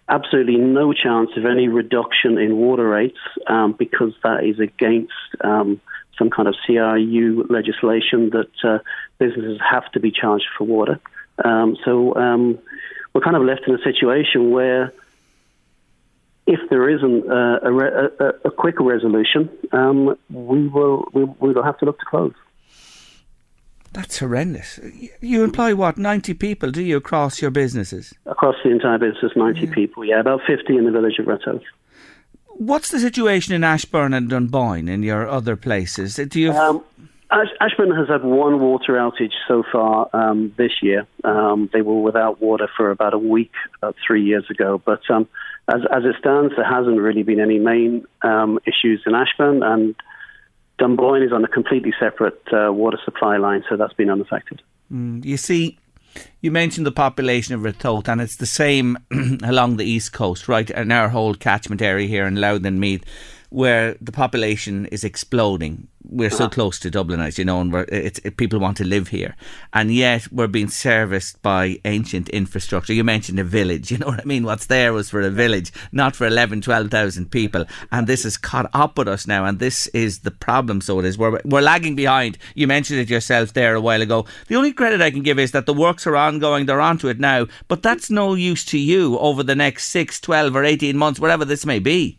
absolutely 0.09 0.57
no 0.57 0.93
chance 0.93 1.31
of 1.37 1.47
any 1.47 1.69
reduction 1.69 2.39
in 2.39 2.57
water 2.57 2.89
rates 2.89 3.19
um, 3.49 3.75
because 3.79 4.13
that 4.23 4.45
is 4.45 4.61
against 4.61 5.13
um, 5.43 5.81
some 6.19 6.31
kind 6.31 6.49
of 6.49 6.55
CRU 6.67 7.47
legislation 7.49 8.31
that 8.31 8.51
uh, 8.65 8.79
businesses 9.19 9.59
have 9.69 9.91
to 9.93 10.01
be 10.01 10.13
charged 10.13 10.47
for 10.57 10.65
water. 10.65 11.01
Um, 11.45 11.77
so 11.85 12.15
um, 12.15 12.59
we're 13.15 13.23
kind 13.23 13.37
of 13.37 13.43
left 13.43 13.63
in 13.67 13.75
a 13.75 13.83
situation 13.83 14.51
where 14.51 14.93
if 16.47 16.61
there 16.71 16.89
isn't 16.89 17.31
a, 17.31 17.61
a, 17.65 18.27
a, 18.27 18.33
a 18.47 18.51
quick 18.51 18.81
resolution, 18.81 19.49
um, 19.73 20.17
we 20.31 20.69
will 20.69 21.09
we, 21.13 21.25
we 21.25 21.53
will 21.53 21.63
have 21.63 21.79
to 21.79 21.85
look 21.85 21.99
to 21.99 22.05
close. 22.05 22.35
That's 23.93 24.19
horrendous. 24.19 24.81
You 25.21 25.45
employ 25.45 25.75
what, 25.77 25.99
90 25.99 26.33
people, 26.35 26.71
do 26.71 26.83
you, 26.83 26.97
across 26.97 27.43
your 27.43 27.51
businesses? 27.51 28.15
Across 28.25 28.57
the 28.65 28.71
entire 28.71 28.97
business, 28.97 29.33
90 29.37 29.61
yeah. 29.61 29.75
people, 29.75 30.03
yeah, 30.03 30.19
about 30.19 30.41
50 30.47 30.77
in 30.79 30.87
the 30.87 30.91
village 30.91 31.19
of 31.19 31.27
Ratoath. 31.27 31.63
What's 32.47 32.91
the 32.91 32.99
situation 32.99 33.55
in 33.55 33.65
Ashbourne 33.65 34.15
and 34.15 34.31
Dunboyne 34.31 34.89
in 34.89 35.03
your 35.03 35.29
other 35.29 35.57
places? 35.57 36.15
Do 36.15 36.41
you. 36.41 36.53
Um, 36.53 36.83
Ash- 37.33 37.57
Ashbourne 37.61 37.91
has 37.97 38.09
had 38.09 38.23
one 38.23 38.61
water 38.61 38.93
outage 38.93 39.33
so 39.49 39.65
far 39.73 40.09
um, 40.13 40.53
this 40.59 40.73
year. 40.83 41.07
Um, 41.25 41.71
they 41.73 41.81
were 41.81 42.01
without 42.01 42.43
water 42.43 42.69
for 42.77 42.91
about 42.91 43.15
a 43.15 43.19
week, 43.19 43.53
about 43.79 43.97
three 44.07 44.23
years 44.23 44.45
ago. 44.51 44.81
But 44.85 45.01
um, 45.11 45.27
as, 45.69 45.81
as 45.91 46.05
it 46.05 46.17
stands, 46.21 46.55
there 46.57 46.69
hasn't 46.69 47.01
really 47.01 47.23
been 47.23 47.41
any 47.41 47.59
main 47.59 48.05
um, 48.21 48.59
issues 48.67 49.03
in 49.07 49.15
Ashbourne, 49.15 49.63
and 49.63 49.95
Dunboyne 50.79 51.23
is 51.23 51.33
on 51.33 51.43
a 51.45 51.49
completely 51.49 51.95
separate 51.99 52.43
uh, 52.53 52.71
water 52.71 52.99
supply 53.03 53.39
line, 53.39 53.65
so 53.69 53.77
that's 53.77 53.95
been 53.95 54.11
unaffected. 54.11 54.61
Mm, 54.93 55.25
you 55.25 55.39
see, 55.39 55.79
you 56.43 56.51
mentioned 56.51 56.87
the 56.87 56.93
population 56.93 57.55
of 57.55 57.63
Ratoath, 57.63 58.09
and 58.09 58.21
it's 58.21 58.37
the 58.37 58.47
same 58.47 58.99
along 59.43 59.79
the 59.79 59.85
east 59.85 60.13
coast, 60.13 60.49
right? 60.49 60.69
In 60.69 60.93
our 60.93 61.09
whole 61.09 61.35
catchment 61.35 61.81
area 61.81 62.07
here 62.07 62.27
in 62.27 62.37
Louth 62.37 62.65
and 62.67 62.79
Meath, 62.79 63.05
where 63.53 63.97
the 64.01 64.13
population 64.13 64.87
is 64.87 65.05
exploding 65.05 65.89
we're 66.05 66.31
so 66.31 66.45
uh-huh. 66.45 66.51
close 66.51 66.79
to 66.81 66.91
Dublin, 66.91 67.21
as 67.21 67.39
you 67.39 67.45
know, 67.45 67.61
and 67.61 67.73
we're, 67.73 67.87
it's, 67.89 68.19
it, 68.21 68.37
people 68.37 68.59
want 68.59 68.77
to 68.79 68.85
live 68.85 69.09
here, 69.09 69.37
and 69.73 69.93
yet 69.93 70.31
we're 70.33 70.47
being 70.47 70.69
serviced 70.69 71.41
by 71.43 71.81
ancient 71.85 72.29
infrastructure. 72.29 72.93
You 72.93 73.05
mentioned 73.05 73.39
a 73.39 73.45
village, 73.45 73.91
you 73.91 73.99
know 73.99 74.09
what 74.09 74.21
I 74.21 74.25
mean? 74.25 74.45
What's 74.45 74.67
there 74.67 74.93
was 74.93 75.11
for 75.11 75.21
a 75.21 75.31
village, 75.31 75.73
not 75.93 76.17
for 76.17 76.27
11, 76.27 76.63
12,000 76.63 77.31
people, 77.31 77.65
and 77.91 78.07
this 78.07 78.25
is 78.25 78.37
caught 78.37 78.69
up 78.75 78.99
with 78.99 79.09
us 79.09 79.27
now, 79.27 79.45
and 79.45 79.59
this 79.59 79.87
is 79.89 80.21
the 80.21 80.31
problem. 80.31 80.81
So 80.81 80.99
it 80.99 81.05
is. 81.05 81.17
We're 81.17 81.41
we're 81.45 81.61
lagging 81.61 81.97
behind. 81.97 82.39
You 82.55 82.67
mentioned 82.67 83.01
it 83.01 83.11
yourself 83.11 83.53
there 83.53 83.75
a 83.75 83.81
while 83.81 84.03
ago. 84.03 84.27
The 84.49 84.57
only 84.57 84.73
credit 84.73 85.01
I 85.01 85.11
can 85.11 85.23
give 85.23 85.39
is 85.39 85.53
that 85.53 85.67
the 85.67 85.75
works 85.75 86.07
are 86.07 86.17
ongoing; 86.17 86.67
they're 86.67 86.81
onto 86.81 87.09
it 87.09 87.21
now, 87.21 87.47
but 87.69 87.83
that's 87.83 88.11
no 88.11 88.35
use 88.35 88.65
to 88.67 88.79
you 88.79 89.19
over 89.19 89.43
the 89.43 89.55
next 89.55 89.89
six, 89.89 90.21
12 90.21 90.57
or 90.57 90.65
eighteen 90.65 90.97
months, 90.97 91.21
whatever 91.21 91.45
this 91.45 91.65
may 91.65 91.79
be 91.79 92.19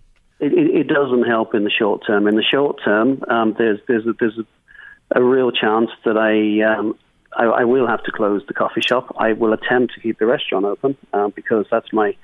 it, 0.51 0.75
it, 0.75 0.87
doesn't 0.87 1.23
help 1.23 1.55
in 1.55 1.63
the 1.63 1.69
short 1.69 2.05
term. 2.05 2.27
In 2.27 2.35
the 2.35 2.43
short 2.43 2.79
term, 2.83 3.23
um, 3.29 3.55
there's 3.57 3.79
there's 3.87 4.05
a, 4.05 4.13
there's 4.19 4.37
a, 4.37 5.19
a, 5.19 5.23
real 5.23 5.51
chance 5.51 5.89
that 6.05 6.17
I, 6.17 6.61
um, 6.73 6.97
I, 7.35 7.61
I 7.61 7.63
will 7.63 7.87
have 7.87 8.03
to 8.03 8.11
close 8.11 8.41
the 8.47 8.53
coffee 8.53 8.81
shop. 8.81 9.15
I 9.17 9.33
will 9.33 9.53
attempt 9.53 9.93
to 9.95 9.99
keep 10.01 10.19
the 10.19 10.25
restaurant 10.25 10.65
open 10.65 10.97
uh, 11.13 11.29
because 11.29 11.65
that's 11.71 11.91
my 11.93 12.15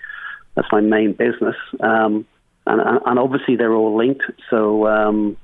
that's 0.55 0.67
my 0.71 0.81
main 0.81 1.13
business, 1.13 1.55
um, 1.79 2.25
and, 2.65 3.01
and 3.05 3.19
obviously 3.19 3.55
they're 3.55 3.73
all 3.73 3.97
linked. 3.97 4.23
So. 4.49 4.87
Um, 4.87 5.37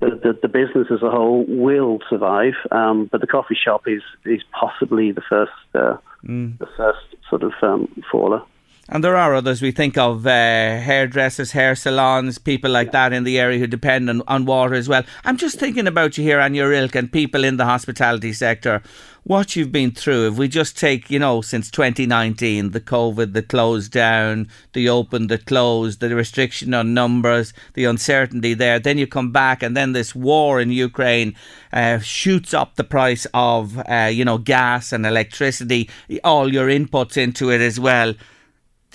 the, 0.00 0.10
the, 0.10 0.38
the, 0.42 0.48
business 0.48 0.88
as 0.92 1.02
a 1.02 1.10
whole 1.10 1.46
will 1.48 1.98
survive, 2.10 2.52
um, 2.70 3.08
but 3.10 3.22
the 3.22 3.26
coffee 3.26 3.56
shop 3.56 3.84
is, 3.86 4.02
is 4.26 4.42
possibly 4.52 5.12
the 5.12 5.22
first 5.26 5.50
uh, 5.74 5.96
mm. 6.22 6.58
the 6.58 6.68
first 6.76 7.16
sort 7.30 7.42
of 7.42 7.52
um, 7.62 7.88
faller. 8.12 8.42
And 8.90 9.04
there 9.04 9.16
are 9.16 9.34
others. 9.34 9.60
We 9.60 9.70
think 9.70 9.98
of 9.98 10.26
uh, 10.26 10.30
hairdressers, 10.30 11.52
hair 11.52 11.74
salons, 11.74 12.38
people 12.38 12.70
like 12.70 12.90
that 12.92 13.12
in 13.12 13.24
the 13.24 13.38
area 13.38 13.58
who 13.58 13.66
depend 13.66 14.08
on, 14.08 14.22
on 14.26 14.46
water 14.46 14.74
as 14.74 14.88
well. 14.88 15.04
I'm 15.26 15.36
just 15.36 15.58
thinking 15.58 15.86
about 15.86 16.16
you 16.16 16.24
here 16.24 16.40
and 16.40 16.56
your 16.56 16.72
ilk 16.72 16.94
and 16.94 17.12
people 17.12 17.44
in 17.44 17.58
the 17.58 17.66
hospitality 17.66 18.32
sector. 18.32 18.82
What 19.24 19.54
you've 19.54 19.70
been 19.70 19.90
through. 19.90 20.28
If 20.28 20.38
we 20.38 20.48
just 20.48 20.78
take, 20.78 21.10
you 21.10 21.18
know, 21.18 21.42
since 21.42 21.70
2019, 21.70 22.70
the 22.70 22.80
COVID, 22.80 23.34
the 23.34 23.42
closed 23.42 23.92
down, 23.92 24.48
the 24.72 24.88
open, 24.88 25.26
the 25.26 25.36
closed, 25.36 26.00
the 26.00 26.16
restriction 26.16 26.72
on 26.72 26.94
numbers, 26.94 27.52
the 27.74 27.84
uncertainty 27.84 28.54
there. 28.54 28.78
Then 28.78 28.96
you 28.96 29.06
come 29.06 29.32
back, 29.32 29.62
and 29.62 29.76
then 29.76 29.92
this 29.92 30.14
war 30.14 30.62
in 30.62 30.70
Ukraine 30.70 31.34
uh, 31.74 31.98
shoots 31.98 32.54
up 32.54 32.76
the 32.76 32.84
price 32.84 33.26
of, 33.34 33.78
uh, 33.86 34.08
you 34.10 34.24
know, 34.24 34.38
gas 34.38 34.92
and 34.92 35.04
electricity, 35.04 35.90
all 36.24 36.50
your 36.50 36.68
inputs 36.68 37.18
into 37.18 37.50
it 37.50 37.60
as 37.60 37.78
well 37.78 38.14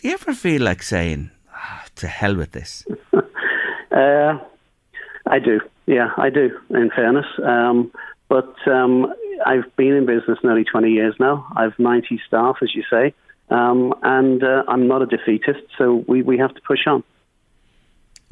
do 0.04 0.10
you 0.10 0.16
ever 0.16 0.34
feel 0.34 0.62
like 0.62 0.84
saying, 0.84 1.32
oh, 1.56 1.82
to 1.96 2.08
hell 2.08 2.36
with 2.36 2.52
this? 2.52 2.86
uh, 3.14 4.38
I 5.26 5.40
do. 5.40 5.62
Yeah, 5.86 6.10
I 6.18 6.30
do, 6.30 6.60
in 6.72 6.90
fairness. 6.94 7.26
Um, 7.42 7.90
but 8.28 8.54
um, 8.68 9.14
I've 9.46 9.74
been 9.78 9.94
in 9.94 10.06
business 10.06 10.40
nearly 10.44 10.66
20 10.66 10.90
years 10.90 11.16
now. 11.22 11.48
I've 11.56 11.80
90 11.80 12.20
staff, 12.28 12.58
as 12.62 12.76
you 12.76 12.84
say. 12.90 13.14
Um, 13.50 13.94
and 14.04 14.44
uh, 14.44 14.64
I'm 14.68 14.90
not 14.90 15.02
a 15.02 15.06
defeatist, 15.06 15.64
so 15.78 16.04
we, 16.06 16.22
we 16.22 16.38
have 16.38 16.54
to 16.54 16.62
push 16.68 16.86
on. 16.86 17.02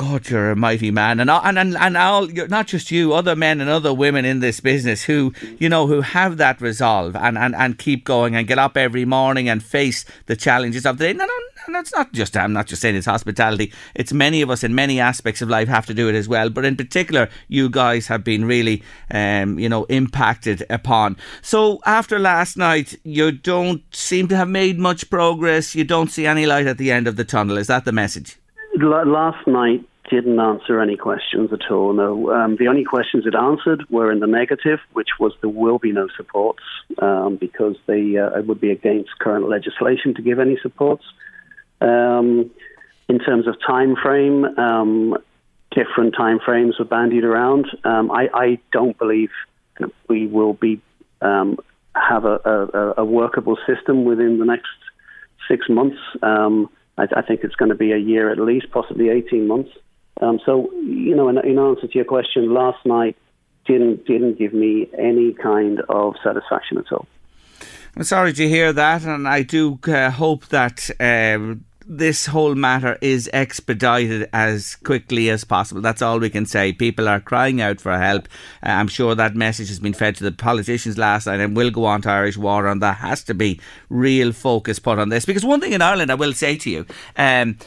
God, 0.01 0.27
you're 0.31 0.49
a 0.49 0.55
mighty 0.55 0.89
man, 0.89 1.19
and 1.19 1.29
and 1.29 1.59
and, 1.59 1.77
and 1.77 1.95
all, 1.95 2.25
not 2.25 2.65
just 2.65 2.89
you, 2.89 3.13
other 3.13 3.35
men 3.35 3.61
and 3.61 3.69
other 3.69 3.93
women 3.93 4.25
in 4.25 4.39
this 4.39 4.59
business 4.59 5.03
who 5.03 5.31
you 5.59 5.69
know 5.69 5.85
who 5.85 6.01
have 6.01 6.37
that 6.37 6.59
resolve 6.59 7.15
and, 7.15 7.37
and, 7.37 7.53
and 7.53 7.77
keep 7.77 8.03
going 8.03 8.35
and 8.35 8.47
get 8.47 8.57
up 8.57 8.75
every 8.75 9.05
morning 9.05 9.47
and 9.47 9.61
face 9.61 10.03
the 10.25 10.35
challenges 10.35 10.87
of 10.87 10.97
the 10.97 11.03
day. 11.03 11.13
No, 11.13 11.25
no, 11.25 11.33
no, 11.67 11.79
it's 11.79 11.93
not 11.93 12.11
just 12.13 12.35
I'm 12.35 12.51
not 12.51 12.65
just 12.65 12.81
saying 12.81 12.95
it's 12.95 13.05
hospitality. 13.05 13.71
It's 13.93 14.11
many 14.11 14.41
of 14.41 14.49
us 14.49 14.63
in 14.63 14.73
many 14.73 14.99
aspects 14.99 15.43
of 15.43 15.49
life 15.49 15.67
have 15.67 15.85
to 15.85 15.93
do 15.93 16.09
it 16.09 16.15
as 16.15 16.27
well. 16.27 16.49
But 16.49 16.65
in 16.65 16.75
particular, 16.75 17.29
you 17.47 17.69
guys 17.69 18.07
have 18.07 18.23
been 18.23 18.45
really, 18.45 18.81
um, 19.11 19.59
you 19.59 19.69
know, 19.69 19.83
impacted 19.83 20.65
upon. 20.71 21.15
So 21.43 21.79
after 21.85 22.17
last 22.17 22.57
night, 22.57 22.95
you 23.03 23.31
don't 23.31 23.83
seem 23.93 24.29
to 24.29 24.35
have 24.35 24.49
made 24.49 24.79
much 24.79 25.11
progress. 25.11 25.75
You 25.75 25.83
don't 25.83 26.09
see 26.09 26.25
any 26.25 26.47
light 26.47 26.65
at 26.65 26.79
the 26.79 26.91
end 26.91 27.05
of 27.05 27.17
the 27.17 27.23
tunnel. 27.23 27.59
Is 27.59 27.67
that 27.67 27.85
the 27.85 27.91
message? 27.91 28.39
Last 28.73 29.45
night, 29.45 29.85
didn't 30.11 30.39
answer 30.39 30.81
any 30.81 30.97
questions 30.97 31.51
at 31.53 31.71
all. 31.71 31.93
No, 31.93 32.31
um, 32.33 32.57
the 32.57 32.67
only 32.67 32.83
questions 32.83 33.25
it 33.25 33.33
answered 33.33 33.85
were 33.89 34.11
in 34.11 34.19
the 34.19 34.27
negative, 34.27 34.79
which 34.91 35.07
was 35.17 35.31
there 35.39 35.49
will 35.49 35.79
be 35.79 35.93
no 35.93 36.09
supports 36.17 36.63
um, 37.01 37.37
because 37.37 37.77
they 37.87 38.17
uh, 38.17 38.37
it 38.37 38.45
would 38.45 38.59
be 38.59 38.71
against 38.71 39.17
current 39.19 39.47
legislation 39.47 40.13
to 40.15 40.21
give 40.21 40.37
any 40.37 40.57
supports. 40.61 41.05
Um, 41.79 42.51
in 43.07 43.19
terms 43.19 43.47
of 43.47 43.55
time 43.65 43.95
frame, 43.95 44.43
um, 44.59 45.17
different 45.71 46.13
time 46.15 46.39
frames 46.43 46.77
were 46.77 46.85
bandied 46.85 47.23
around. 47.23 47.65
Um, 47.85 48.11
I, 48.11 48.27
I, 48.33 48.59
don't 48.71 48.97
believe 48.97 49.31
that 49.79 49.89
we 50.07 50.27
will 50.27 50.53
be 50.53 50.81
um, 51.21 51.57
have 51.95 52.25
a, 52.25 52.37
a, 52.45 52.93
a, 53.01 53.05
workable 53.05 53.57
system 53.65 54.05
within 54.05 54.37
the 54.37 54.45
next 54.45 54.69
six 55.47 55.67
months. 55.69 55.97
I, 56.21 57.07
I 57.15 57.21
think 57.21 57.41
it's 57.43 57.55
going 57.55 57.69
to 57.69 57.75
be 57.75 57.91
a 57.93 57.97
year 57.97 58.29
at 58.29 58.39
least, 58.39 58.71
possibly 58.71 59.09
eighteen 59.09 59.47
months. 59.47 59.71
Um, 60.21 60.39
so, 60.45 60.71
you 60.73 61.15
know, 61.15 61.29
in, 61.29 61.37
in 61.39 61.57
answer 61.57 61.87
to 61.87 61.95
your 61.95 62.05
question, 62.05 62.53
last 62.53 62.85
night 62.85 63.17
didn't 63.65 64.05
didn't 64.05 64.37
give 64.37 64.53
me 64.53 64.89
any 64.97 65.33
kind 65.33 65.81
of 65.89 66.15
satisfaction 66.23 66.77
at 66.77 66.91
all. 66.91 67.07
I'm 67.95 68.03
sorry 68.03 68.33
to 68.33 68.47
hear 68.47 68.71
that, 68.73 69.03
and 69.03 69.27
I 69.27 69.43
do 69.43 69.79
uh, 69.87 70.11
hope 70.11 70.47
that. 70.47 70.89
Um, 70.99 71.65
this 71.83 72.27
whole 72.27 72.55
matter 72.55 72.97
is 73.01 73.29
expedited 73.33 74.29
as 74.31 74.75
quickly 74.77 75.29
as 75.29 75.43
possible. 75.43 75.81
That's 75.81 76.01
all 76.01 76.19
we 76.19 76.29
can 76.29 76.45
say. 76.45 76.71
People 76.71 77.09
are 77.09 77.19
crying 77.19 77.59
out 77.59 77.81
for 77.81 77.97
help. 77.97 78.29
Uh, 78.65 78.69
I'm 78.69 78.87
sure 78.87 79.13
that 79.15 79.35
message 79.35 79.67
has 79.67 79.79
been 79.79 79.93
fed 79.93 80.15
to 80.17 80.23
the 80.23 80.31
politicians 80.31 80.97
last 80.97 81.27
night 81.27 81.41
and 81.41 81.55
will 81.55 81.69
go 81.69 81.83
on 81.85 82.01
to 82.03 82.09
Irish 82.09 82.37
Water, 82.37 82.67
and 82.67 82.81
there 82.81 82.93
has 82.93 83.23
to 83.25 83.33
be 83.33 83.59
real 83.89 84.31
focus 84.31 84.79
put 84.79 84.99
on 84.99 85.09
this. 85.09 85.25
Because 85.25 85.43
one 85.43 85.59
thing 85.59 85.73
in 85.73 85.81
Ireland, 85.81 86.11
I 86.11 86.15
will 86.15 86.33
say 86.33 86.55
to 86.55 86.69
you, 86.69 86.85
um, 87.17 87.57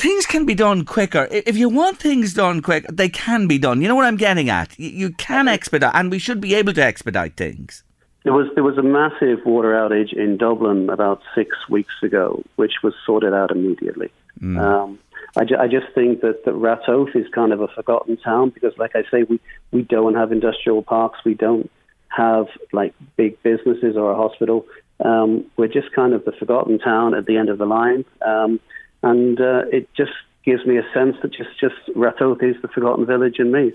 things 0.00 0.26
can 0.26 0.46
be 0.46 0.54
done 0.54 0.84
quicker. 0.84 1.28
If 1.30 1.56
you 1.56 1.68
want 1.68 1.98
things 1.98 2.32
done 2.32 2.62
quick, 2.62 2.86
they 2.90 3.08
can 3.08 3.46
be 3.46 3.58
done. 3.58 3.82
You 3.82 3.88
know 3.88 3.94
what 3.94 4.06
I'm 4.06 4.16
getting 4.16 4.48
at? 4.48 4.78
You 4.78 5.10
can 5.12 5.46
expedite, 5.46 5.94
and 5.94 6.10
we 6.10 6.18
should 6.18 6.40
be 6.40 6.54
able 6.54 6.72
to 6.72 6.82
expedite 6.82 7.36
things. 7.36 7.84
There 8.24 8.32
was 8.32 8.48
there 8.54 8.64
was 8.64 8.78
a 8.78 8.82
massive 8.82 9.44
water 9.46 9.72
outage 9.72 10.12
in 10.12 10.36
Dublin 10.36 10.90
about 10.90 11.22
six 11.34 11.56
weeks 11.68 11.94
ago, 12.02 12.42
which 12.56 12.82
was 12.82 12.94
sorted 13.06 13.32
out 13.32 13.50
immediately. 13.50 14.10
Mm. 14.40 14.58
Um, 14.58 14.98
I, 15.36 15.44
ju- 15.44 15.56
I, 15.58 15.68
just 15.68 15.86
think 15.94 16.22
that, 16.22 16.44
that 16.44 16.54
Ratoath 16.54 17.14
is 17.14 17.26
kind 17.32 17.52
of 17.52 17.60
a 17.60 17.68
forgotten 17.68 18.16
town 18.16 18.50
because, 18.50 18.76
like 18.78 18.96
I 18.96 19.04
say, 19.10 19.22
we, 19.22 19.38
we 19.70 19.82
don't 19.82 20.14
have 20.14 20.32
industrial 20.32 20.82
parks, 20.82 21.20
we 21.24 21.34
don't 21.34 21.70
have 22.08 22.46
like 22.72 22.94
big 23.16 23.40
businesses 23.42 23.96
or 23.96 24.10
a 24.10 24.16
hospital. 24.16 24.66
Um, 25.04 25.46
we're 25.56 25.68
just 25.68 25.92
kind 25.92 26.14
of 26.14 26.24
the 26.24 26.32
forgotten 26.32 26.78
town 26.78 27.14
at 27.14 27.26
the 27.26 27.36
end 27.36 27.48
of 27.48 27.58
the 27.58 27.66
line. 27.66 28.04
Um, 28.26 28.60
and 29.02 29.40
uh, 29.40 29.62
it 29.72 29.88
just 29.94 30.12
gives 30.44 30.64
me 30.64 30.78
a 30.78 30.86
sense 30.94 31.16
that 31.22 31.32
just 31.32 31.50
just 31.60 31.74
Ratoath 31.96 32.42
is 32.42 32.60
the 32.62 32.68
forgotten 32.68 33.06
village 33.06 33.38
in 33.38 33.52
me. 33.52 33.72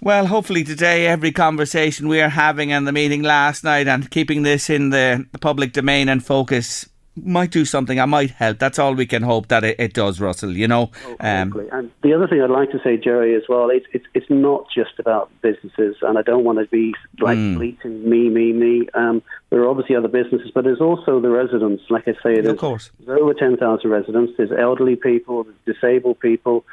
Well, 0.00 0.26
hopefully 0.26 0.64
today, 0.64 1.06
every 1.06 1.30
conversation 1.30 2.08
we 2.08 2.20
are 2.20 2.28
having 2.28 2.72
and 2.72 2.86
the 2.86 2.92
meeting 2.92 3.22
last 3.22 3.62
night 3.62 3.86
and 3.86 4.10
keeping 4.10 4.42
this 4.42 4.68
in 4.68 4.90
the 4.90 5.26
public 5.40 5.72
domain 5.72 6.08
and 6.08 6.24
focus 6.24 6.88
might 7.24 7.50
do 7.50 7.64
something. 7.64 8.00
I 8.00 8.04
might 8.06 8.30
help. 8.30 8.58
That's 8.58 8.78
all 8.78 8.94
we 8.94 9.06
can 9.06 9.22
hope 9.22 9.48
that 9.48 9.64
it, 9.64 9.76
it 9.78 9.94
does, 9.94 10.20
Russell. 10.20 10.56
You 10.56 10.68
know. 10.68 10.90
Oh, 11.06 11.16
um, 11.20 11.68
and 11.72 11.90
the 12.02 12.14
other 12.14 12.26
thing 12.26 12.42
I'd 12.42 12.50
like 12.50 12.70
to 12.70 12.80
say, 12.82 12.96
Jerry, 12.96 13.34
as 13.34 13.42
well, 13.48 13.70
it's 13.70 13.86
it's 13.92 14.06
it's 14.14 14.30
not 14.30 14.66
just 14.74 14.98
about 14.98 15.30
businesses, 15.42 15.96
and 16.02 16.18
I 16.18 16.22
don't 16.22 16.44
want 16.44 16.58
to 16.58 16.66
be 16.66 16.94
like 17.20 17.38
mm. 17.38 17.56
bleating 17.56 18.08
me, 18.08 18.28
me, 18.28 18.52
me. 18.52 18.88
Um, 18.94 19.22
there 19.50 19.60
are 19.60 19.68
obviously 19.68 19.96
other 19.96 20.08
businesses, 20.08 20.50
but 20.54 20.64
there's 20.64 20.80
also 20.80 21.20
the 21.20 21.30
residents. 21.30 21.84
Like 21.88 22.08
I 22.08 22.12
say, 22.14 22.40
there's, 22.40 22.48
of 22.48 22.58
course. 22.58 22.90
there's 23.00 23.20
over 23.20 23.34
ten 23.34 23.56
thousand 23.56 23.90
residents. 23.90 24.32
There's 24.36 24.52
elderly 24.52 24.96
people, 24.96 25.44
there's 25.44 25.78
disabled 25.78 26.20
people, 26.20 26.64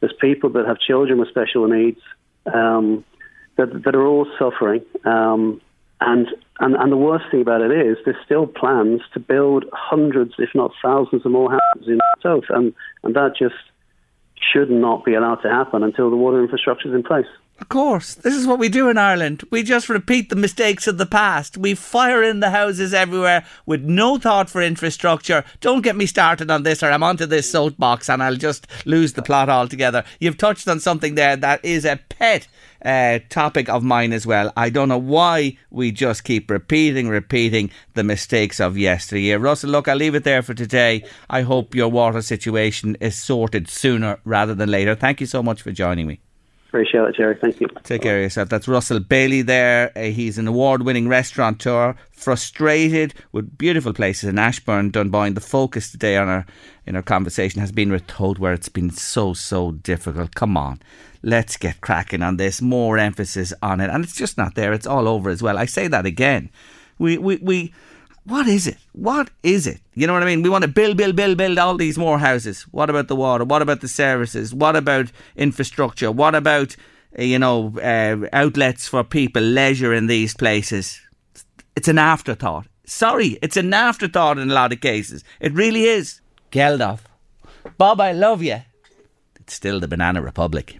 there's 0.00 0.14
people 0.20 0.50
that 0.50 0.66
have 0.66 0.78
children 0.78 1.18
with 1.18 1.28
special 1.28 1.66
needs. 1.66 2.00
Um, 2.52 3.04
that, 3.56 3.84
that 3.84 3.94
are 3.94 4.06
all 4.06 4.26
suffering. 4.38 4.82
Um, 5.04 5.60
and, 6.00 6.28
and, 6.60 6.74
and 6.76 6.92
the 6.92 6.96
worst 6.96 7.24
thing 7.30 7.40
about 7.40 7.62
it 7.62 7.70
is 7.70 7.96
there's 8.04 8.16
still 8.24 8.46
plans 8.46 9.00
to 9.14 9.20
build 9.20 9.64
hundreds, 9.72 10.34
if 10.38 10.50
not 10.54 10.72
thousands, 10.82 11.24
of 11.24 11.32
more 11.32 11.50
houses 11.50 11.88
in 11.88 11.96
the 11.96 12.16
south, 12.22 12.44
and, 12.50 12.74
and 13.02 13.14
that 13.14 13.32
just 13.38 13.54
should 14.52 14.70
not 14.70 15.04
be 15.04 15.14
allowed 15.14 15.36
to 15.36 15.48
happen 15.48 15.82
until 15.82 16.10
the 16.10 16.16
water 16.16 16.42
infrastructure 16.42 16.88
is 16.88 16.94
in 16.94 17.02
place. 17.02 17.26
Of 17.58 17.70
course. 17.70 18.14
This 18.14 18.34
is 18.34 18.46
what 18.46 18.58
we 18.58 18.68
do 18.68 18.90
in 18.90 18.98
Ireland. 18.98 19.42
We 19.50 19.62
just 19.62 19.88
repeat 19.88 20.28
the 20.28 20.36
mistakes 20.36 20.86
of 20.86 20.98
the 20.98 21.06
past. 21.06 21.56
We 21.56 21.74
fire 21.74 22.22
in 22.22 22.40
the 22.40 22.50
houses 22.50 22.92
everywhere 22.92 23.46
with 23.64 23.82
no 23.82 24.18
thought 24.18 24.50
for 24.50 24.60
infrastructure. 24.60 25.42
Don't 25.60 25.80
get 25.80 25.96
me 25.96 26.04
started 26.04 26.50
on 26.50 26.64
this 26.64 26.82
or 26.82 26.90
I'm 26.90 27.02
onto 27.02 27.24
this 27.24 27.50
soapbox 27.50 28.10
and 28.10 28.22
I'll 28.22 28.36
just 28.36 28.66
lose 28.84 29.14
the 29.14 29.22
plot 29.22 29.48
altogether. 29.48 30.04
You've 30.20 30.36
touched 30.36 30.68
on 30.68 30.80
something 30.80 31.14
there 31.14 31.34
that 31.34 31.64
is 31.64 31.86
a 31.86 31.98
pet 32.10 32.46
uh, 32.84 33.20
topic 33.30 33.70
of 33.70 33.82
mine 33.82 34.12
as 34.12 34.26
well. 34.26 34.52
I 34.54 34.68
don't 34.68 34.90
know 34.90 34.98
why 34.98 35.56
we 35.70 35.92
just 35.92 36.24
keep 36.24 36.50
repeating, 36.50 37.08
repeating 37.08 37.70
the 37.94 38.04
mistakes 38.04 38.60
of 38.60 38.76
yesteryear. 38.76 39.38
Russell, 39.38 39.70
look, 39.70 39.88
I'll 39.88 39.96
leave 39.96 40.14
it 40.14 40.24
there 40.24 40.42
for 40.42 40.52
today. 40.52 41.04
I 41.30 41.40
hope 41.40 41.74
your 41.74 41.88
water 41.88 42.20
situation 42.20 42.98
is 43.00 43.16
sorted 43.16 43.68
sooner 43.68 44.20
rather 44.24 44.54
than 44.54 44.70
later. 44.70 44.94
Thank 44.94 45.22
you 45.22 45.26
so 45.26 45.42
much 45.42 45.62
for 45.62 45.72
joining 45.72 46.06
me. 46.06 46.20
Appreciate 46.68 47.04
it, 47.04 47.16
Jerry. 47.16 47.36
Thank 47.36 47.60
you. 47.60 47.68
Take 47.84 48.02
care 48.02 48.16
of 48.16 48.22
yourself. 48.22 48.48
That's 48.48 48.68
Russell 48.68 49.00
Bailey 49.00 49.42
there. 49.42 49.92
Uh, 49.96 50.02
he's 50.02 50.36
an 50.36 50.48
award 50.48 50.82
winning 50.82 51.08
restaurateur, 51.08 51.94
frustrated 52.10 53.14
with 53.32 53.56
beautiful 53.56 53.92
places 53.92 54.28
in 54.28 54.38
Ashbourne, 54.38 54.90
Dunboyne. 54.90 55.34
The 55.34 55.40
focus 55.40 55.90
today 55.90 56.16
on 56.16 56.28
our 56.28 56.46
in 56.84 56.96
our 56.96 57.02
conversation 57.02 57.60
has 57.60 57.72
been 57.72 57.90
Ratoath, 57.90 58.38
where 58.38 58.52
it's 58.52 58.68
been 58.68 58.90
so, 58.90 59.32
so 59.32 59.72
difficult. 59.72 60.34
Come 60.34 60.56
on 60.56 60.80
let's 61.26 61.56
get 61.56 61.80
cracking 61.80 62.22
on 62.22 62.36
this, 62.36 62.62
more 62.62 62.96
emphasis 62.98 63.52
on 63.60 63.80
it. 63.80 63.90
And 63.90 64.04
it's 64.04 64.14
just 64.14 64.38
not 64.38 64.54
there, 64.54 64.72
it's 64.72 64.86
all 64.86 65.08
over 65.08 65.28
as 65.28 65.42
well. 65.42 65.58
I 65.58 65.66
say 65.66 65.88
that 65.88 66.06
again. 66.06 66.50
We, 66.98 67.18
we, 67.18 67.36
we, 67.36 67.74
what 68.26 68.48
is 68.48 68.66
it? 68.66 68.78
What 68.92 69.30
is 69.42 69.66
it? 69.66 69.80
You 69.94 70.06
know 70.06 70.12
what 70.12 70.22
I 70.22 70.26
mean? 70.26 70.42
We 70.42 70.48
want 70.48 70.62
to 70.62 70.68
build, 70.68 70.96
build, 70.96 71.14
build, 71.14 71.36
build 71.36 71.58
all 71.58 71.76
these 71.76 71.96
more 71.96 72.18
houses. 72.18 72.62
What 72.72 72.90
about 72.90 73.06
the 73.06 73.14
water? 73.14 73.44
What 73.44 73.62
about 73.62 73.80
the 73.80 73.88
services? 73.88 74.52
What 74.52 74.74
about 74.74 75.12
infrastructure? 75.36 76.10
What 76.10 76.34
about, 76.34 76.74
uh, 77.16 77.22
you 77.22 77.38
know, 77.38 77.78
uh, 77.78 78.28
outlets 78.32 78.88
for 78.88 79.04
people, 79.04 79.42
leisure 79.42 79.94
in 79.94 80.08
these 80.08 80.34
places? 80.34 81.00
It's 81.76 81.88
an 81.88 81.98
afterthought. 81.98 82.66
Sorry, 82.84 83.38
it's 83.42 83.56
an 83.56 83.72
afterthought 83.72 84.38
in 84.38 84.50
a 84.50 84.54
lot 84.54 84.72
of 84.72 84.80
cases. 84.80 85.22
It 85.40 85.52
really 85.52 85.84
is. 85.84 86.20
Geldof. 86.50 87.00
Bob, 87.78 88.00
I 88.00 88.12
love 88.12 88.42
you. 88.42 88.62
It's 89.36 89.54
still 89.54 89.78
the 89.78 89.88
Banana 89.88 90.20
Republic. 90.20 90.78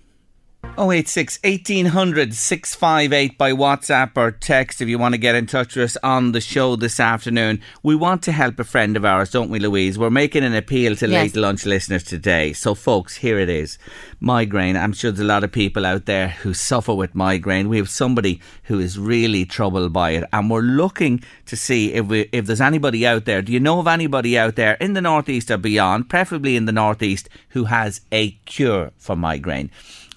086 0.78 1.38
1800 1.42 2.34
658 2.34 3.38
by 3.38 3.52
WhatsApp 3.52 4.10
or 4.14 4.30
text 4.30 4.82
if 4.82 4.88
you 4.88 4.98
want 4.98 5.14
to 5.14 5.18
get 5.18 5.34
in 5.34 5.46
touch 5.46 5.74
with 5.74 5.84
us 5.84 5.96
on 6.02 6.32
the 6.32 6.40
show 6.40 6.76
this 6.76 7.00
afternoon. 7.00 7.62
We 7.82 7.96
want 7.96 8.22
to 8.24 8.32
help 8.32 8.60
a 8.60 8.64
friend 8.64 8.94
of 8.94 9.04
ours, 9.04 9.30
don't 9.30 9.48
we, 9.48 9.58
Louise? 9.58 9.98
We're 9.98 10.10
making 10.10 10.44
an 10.44 10.54
appeal 10.54 10.94
to 10.96 11.08
yes. 11.08 11.34
late 11.34 11.36
lunch 11.36 11.64
listeners 11.64 12.04
today. 12.04 12.52
So, 12.52 12.74
folks, 12.74 13.16
here 13.16 13.38
it 13.38 13.48
is 13.48 13.78
migraine. 14.20 14.76
I'm 14.76 14.92
sure 14.92 15.10
there's 15.10 15.20
a 15.20 15.24
lot 15.24 15.44
of 15.44 15.52
people 15.52 15.86
out 15.86 16.04
there 16.04 16.28
who 16.28 16.52
suffer 16.52 16.94
with 16.94 17.14
migraine. 17.14 17.70
We 17.70 17.78
have 17.78 17.88
somebody 17.88 18.40
who 18.64 18.78
is 18.78 18.98
really 18.98 19.46
troubled 19.46 19.94
by 19.94 20.10
it, 20.10 20.24
and 20.30 20.50
we're 20.50 20.60
looking 20.60 21.22
to 21.46 21.56
see 21.56 21.94
if 21.94 22.06
we, 22.06 22.28
if 22.32 22.44
there's 22.44 22.60
anybody 22.60 23.06
out 23.06 23.24
there. 23.24 23.40
Do 23.40 23.52
you 23.52 23.60
know 23.60 23.80
of 23.80 23.86
anybody 23.86 24.38
out 24.38 24.56
there 24.56 24.74
in 24.74 24.92
the 24.92 25.00
northeast 25.00 25.50
or 25.50 25.56
beyond, 25.56 26.10
preferably 26.10 26.54
in 26.54 26.66
the 26.66 26.72
northeast, 26.72 27.30
who 27.50 27.64
has 27.64 28.02
a 28.12 28.32
cure 28.44 28.92
for 28.98 29.16
migraine? 29.16 29.70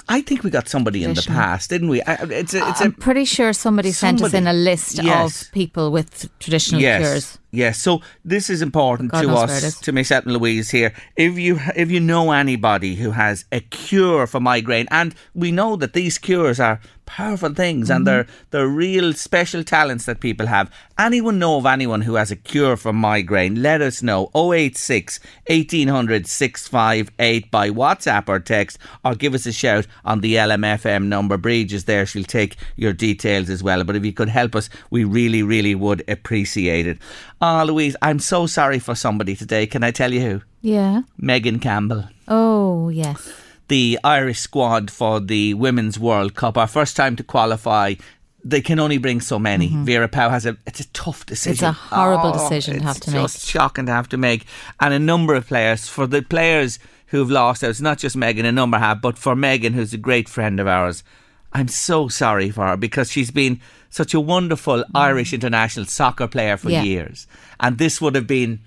I 0.10 0.22
think 0.22 0.44
we 0.44 0.50
got 0.50 0.68
somebody 0.68 1.04
in 1.04 1.14
the 1.14 1.22
past, 1.22 1.70
didn't 1.70 1.90
we? 1.90 2.02
It's 2.02 2.56
a, 2.56 2.68
it's 2.68 2.82
I'm 2.82 2.90
a, 2.90 2.92
pretty 2.92 3.26
sure 3.26 3.54
somebody, 3.54 3.92
somebody, 3.92 4.18
sent 4.20 4.28
us 4.28 4.34
in 4.34 4.48
a 4.48 4.54
list 4.54 5.02
yes. 5.04 5.44
of 5.44 5.52
people 5.52 5.92
with 5.92 6.28
traditional 6.40 6.82
yes. 6.82 7.02
cures. 7.02 7.38
Yes, 7.52 7.82
so 7.82 8.02
this 8.24 8.50
is 8.50 8.62
important 8.62 9.12
God 9.12 9.22
to 9.24 9.30
us, 9.32 9.80
to 9.80 9.92
myself 9.92 10.26
and 10.26 10.34
Louise 10.34 10.70
here. 10.70 10.94
If 11.16 11.40
you 11.40 11.60
if 11.76 11.90
you 11.90 12.00
know 12.00 12.32
anybody 12.32 12.96
who 12.96 13.12
has 13.12 13.46
a 13.52 13.60
cure 13.60 14.28
for 14.28 14.40
migraine, 14.40 14.88
and 14.92 15.16
we 15.34 15.52
know 15.52 15.76
that 15.78 15.94
these 15.94 16.20
cures 16.20 16.60
are 16.60 16.80
powerful 17.10 17.56
things 17.56 17.88
mm-hmm. 17.88 17.96
and 17.96 18.08
they're 18.08 18.28
they're 18.52 18.68
real 18.68 19.14
special 19.14 19.64
talents 19.64 20.06
that 20.06 20.20
people 20.20 20.46
have. 20.46 20.72
Anyone 20.98 21.40
know 21.40 21.58
of 21.58 21.66
anyone 21.66 22.02
who 22.02 22.16
has 22.16 22.30
a 22.30 22.36
cure 22.36 22.78
for 22.78 22.94
migraine? 22.94 23.62
Let 23.64 23.82
us 23.82 24.04
know. 24.04 24.30
086 24.36 25.20
1800 25.48 26.28
658 26.28 27.50
by 27.50 27.70
WhatsApp 27.72 28.30
or 28.30 28.40
text 28.40 28.78
or 29.04 29.16
give 29.16 29.34
us 29.34 29.48
a 29.48 29.52
shout 29.52 29.88
on 30.06 30.22
the 30.22 30.36
LMFM 30.36 31.08
number. 31.08 31.38
Bridge 31.38 31.74
is 31.74 31.86
there. 31.86 32.06
She'll 32.06 32.24
take 32.24 32.58
your 32.76 32.94
details 32.94 33.50
as 33.50 33.64
well. 33.64 33.84
But 33.84 33.96
if 33.96 34.06
you 34.06 34.14
could 34.14 34.30
help 34.30 34.56
us, 34.56 34.70
we 34.92 35.04
really, 35.04 35.42
really 35.42 35.74
would 35.74 36.04
appreciate 36.08 36.86
it. 36.86 37.00
Ah, 37.42 37.62
oh, 37.62 37.66
Louise, 37.66 37.96
I'm 38.02 38.20
so 38.20 38.48
sorry 38.48 38.80
for 38.80 38.96
somebody 38.96 39.36
today. 39.36 39.66
Can 39.66 39.84
I 39.84 39.92
tell 39.92 40.14
you 40.14 40.22
who? 40.22 40.42
Yeah. 40.62 41.04
Megan 41.18 41.60
Campbell. 41.60 42.10
Oh, 42.28 42.90
yes 42.90 43.32
the 43.70 44.00
Irish 44.04 44.40
squad 44.40 44.92
for 44.92 45.20
the 45.20 45.54
Women's 45.54 45.98
World 45.98 46.36
Cup. 46.36 46.58
Our 46.58 46.68
first 46.68 46.98
time 46.98 47.16
to 47.16 47.24
qualify. 47.24 47.96
They 48.44 48.62
can 48.62 48.80
only 48.80 48.98
bring 48.98 49.22
so 49.22 49.38
many. 49.38 49.68
Mm-hmm. 49.70 49.86
Vera 49.86 50.08
Pauw 50.08 50.30
has 50.30 50.46
a. 50.46 50.58
It's 50.66 50.80
a 50.80 50.88
tough 50.90 51.26
decision. 51.26 51.54
It's 51.54 51.62
a 51.62 51.72
horrible 51.72 52.32
oh, 52.34 52.34
decision 52.34 52.80
to 52.80 52.84
have 52.84 53.00
to 53.02 53.12
make. 53.12 53.24
It's 53.24 53.48
shocking 53.48 53.86
to 53.86 53.92
have 53.92 54.10
to 54.10 54.18
make, 54.18 54.46
and 54.80 54.94
a 54.94 55.00
number 55.00 55.36
of 55.36 55.48
players 55.48 55.88
for 55.88 56.08
the 56.08 56.22
players 56.22 56.80
who've 57.08 57.30
lost 57.30 57.64
out. 57.64 57.70
It's 57.70 57.82
not 57.82 57.98
just 57.98 58.16
Megan. 58.16 58.46
A 58.46 58.52
number 58.52 58.78
have, 58.78 59.02
but 59.02 59.18
for 59.18 59.36
Megan, 59.36 59.74
who's 59.74 59.94
a 59.94 59.98
great 59.98 60.30
friend 60.30 60.60
of 60.60 60.68
ours, 60.68 61.04
I'm 61.54 61.68
so 61.68 62.08
sorry 62.08 62.52
for 62.52 62.68
her 62.68 62.78
because 62.78 63.12
she's 63.12 63.32
been 63.32 63.60
such 63.90 64.14
a 64.14 64.20
wonderful 64.20 64.80
mm. 64.80 64.86
Irish 64.94 65.34
international 65.34 65.86
soccer 65.86 66.28
player 66.28 66.58
for 66.58 66.70
yeah. 66.70 66.84
years, 66.84 67.28
and 67.60 67.78
this 67.78 68.00
would 68.00 68.16
have 68.16 68.28
been 68.28 68.60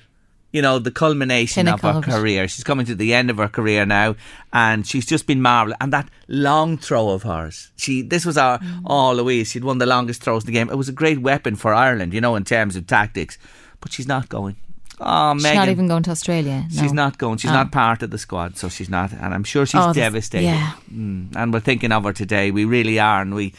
you 0.52 0.60
know, 0.60 0.78
the 0.78 0.90
culmination 0.90 1.64
Pinnacle 1.64 1.88
of 1.88 2.04
her 2.04 2.12
career. 2.12 2.46
She's 2.46 2.62
coming 2.62 2.84
to 2.86 2.94
the 2.94 3.14
end 3.14 3.30
of 3.30 3.38
her 3.38 3.48
career 3.48 3.86
now, 3.86 4.16
and 4.52 4.86
she's 4.86 5.06
just 5.06 5.26
been 5.26 5.40
marvellous. 5.40 5.78
And 5.80 5.92
that 5.94 6.08
long 6.28 6.76
throw 6.76 7.10
of 7.10 7.22
hers, 7.22 7.72
she 7.76 8.02
this 8.02 8.26
was 8.26 8.36
our 8.36 8.58
mm. 8.58 8.82
oh 8.84 9.12
Louise, 9.12 9.50
she'd 9.50 9.64
won 9.64 9.78
the 9.78 9.86
longest 9.86 10.22
throws 10.22 10.42
in 10.42 10.46
the 10.46 10.52
game. 10.52 10.68
It 10.68 10.76
was 10.76 10.90
a 10.90 10.92
great 10.92 11.20
weapon 11.22 11.56
for 11.56 11.72
Ireland, 11.72 12.12
you 12.12 12.20
know, 12.20 12.36
in 12.36 12.44
terms 12.44 12.76
of 12.76 12.86
tactics. 12.86 13.38
But 13.80 13.92
she's 13.92 14.06
not 14.06 14.28
going. 14.28 14.56
Oh, 15.04 15.34
she's 15.34 15.42
Megan. 15.42 15.58
not 15.58 15.68
even 15.68 15.88
going 15.88 16.02
to 16.04 16.10
Australia. 16.10 16.66
No. 16.72 16.82
She's 16.82 16.92
not 16.92 17.18
going. 17.18 17.38
She's 17.38 17.50
Oh. 17.50 17.54
not 17.54 17.72
part 17.72 18.02
of 18.02 18.10
the 18.10 18.18
squad, 18.18 18.56
so 18.56 18.68
she's 18.68 18.88
not. 18.88 19.12
And 19.12 19.34
I'm 19.34 19.44
sure 19.44 19.66
she's 19.66 19.80
Oh, 19.80 19.92
devastated. 19.92 20.46
yeah. 20.46 20.72
Mm, 20.92 21.34
and 21.36 21.52
we're 21.52 21.60
thinking 21.60 21.92
of 21.92 22.04
her 22.04 22.12
today. 22.12 22.50
We 22.50 22.64
really 22.64 22.98
are, 22.98 23.20
and 23.22 23.34
we. 23.34 23.52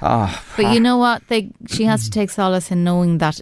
Oh, 0.00 0.42
But 0.56 0.72
you 0.74 0.80
know 0.80 0.96
what? 0.96 1.22
They 1.28 1.50
she 1.68 1.84
has 1.84 2.04
to 2.04 2.10
take 2.10 2.30
solace 2.30 2.70
in 2.72 2.82
knowing 2.84 3.18
that 3.18 3.40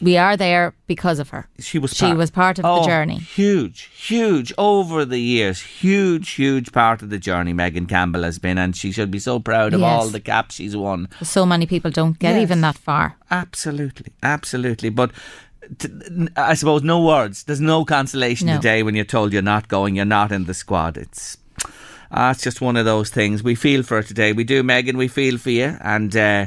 we 0.00 0.18
are 0.18 0.36
there 0.36 0.74
because 0.86 1.18
of 1.18 1.30
her. 1.30 1.48
she 1.58 1.78
was. 1.78 1.92
She 1.94 2.04
part- 2.06 2.18
was 2.18 2.30
part 2.30 2.58
of 2.58 2.64
the 2.64 2.68
Oh, 2.68 2.84
journey. 2.84 3.18
Huge, 3.18 3.88
huge 3.96 4.52
over 4.58 5.06
the 5.06 5.18
years. 5.18 5.60
Huge, 5.60 6.30
huge 6.32 6.70
part 6.70 7.00
of 7.02 7.08
the 7.08 7.18
journey. 7.18 7.54
Megan 7.54 7.86
Campbell 7.86 8.22
has 8.22 8.38
been, 8.38 8.58
and 8.58 8.76
she 8.76 8.92
should 8.92 9.10
be 9.10 9.18
so 9.18 9.38
proud 9.40 9.72
of 9.72 9.80
Yes. 9.80 9.90
all 9.90 10.08
the 10.08 10.20
caps 10.20 10.56
she's 10.56 10.76
won. 10.76 11.08
So 11.22 11.46
many 11.46 11.64
people 11.64 11.90
don't 11.90 12.18
get 12.18 12.34
Yes. 12.34 12.42
even 12.42 12.60
that 12.60 12.76
far. 12.76 13.16
Absolutely, 13.30 14.12
absolutely. 14.22 14.90
But 14.90 15.12
I 16.36 16.54
suppose 16.54 16.82
no 16.82 17.02
words. 17.02 17.44
There's 17.44 17.60
no 17.60 17.84
consolation 17.84 18.46
No. 18.46 18.56
today 18.56 18.82
when 18.82 18.94
you're 18.94 19.04
told 19.04 19.32
you're 19.32 19.42
not 19.42 19.68
going, 19.68 19.96
you're 19.96 20.04
not 20.04 20.32
in 20.32 20.44
the 20.44 20.54
squad. 20.54 20.96
It's 20.96 21.36
ah, 22.10 22.30
it's 22.30 22.42
just 22.42 22.60
one 22.60 22.76
of 22.76 22.84
those 22.84 23.10
things. 23.10 23.42
We 23.42 23.54
feel 23.54 23.82
for 23.82 24.02
today. 24.02 24.32
We 24.32 24.44
do, 24.44 24.62
Megan. 24.62 24.96
We 24.96 25.08
feel 25.08 25.38
for 25.38 25.50
you, 25.50 25.76
and. 25.80 26.16
Uh, 26.16 26.46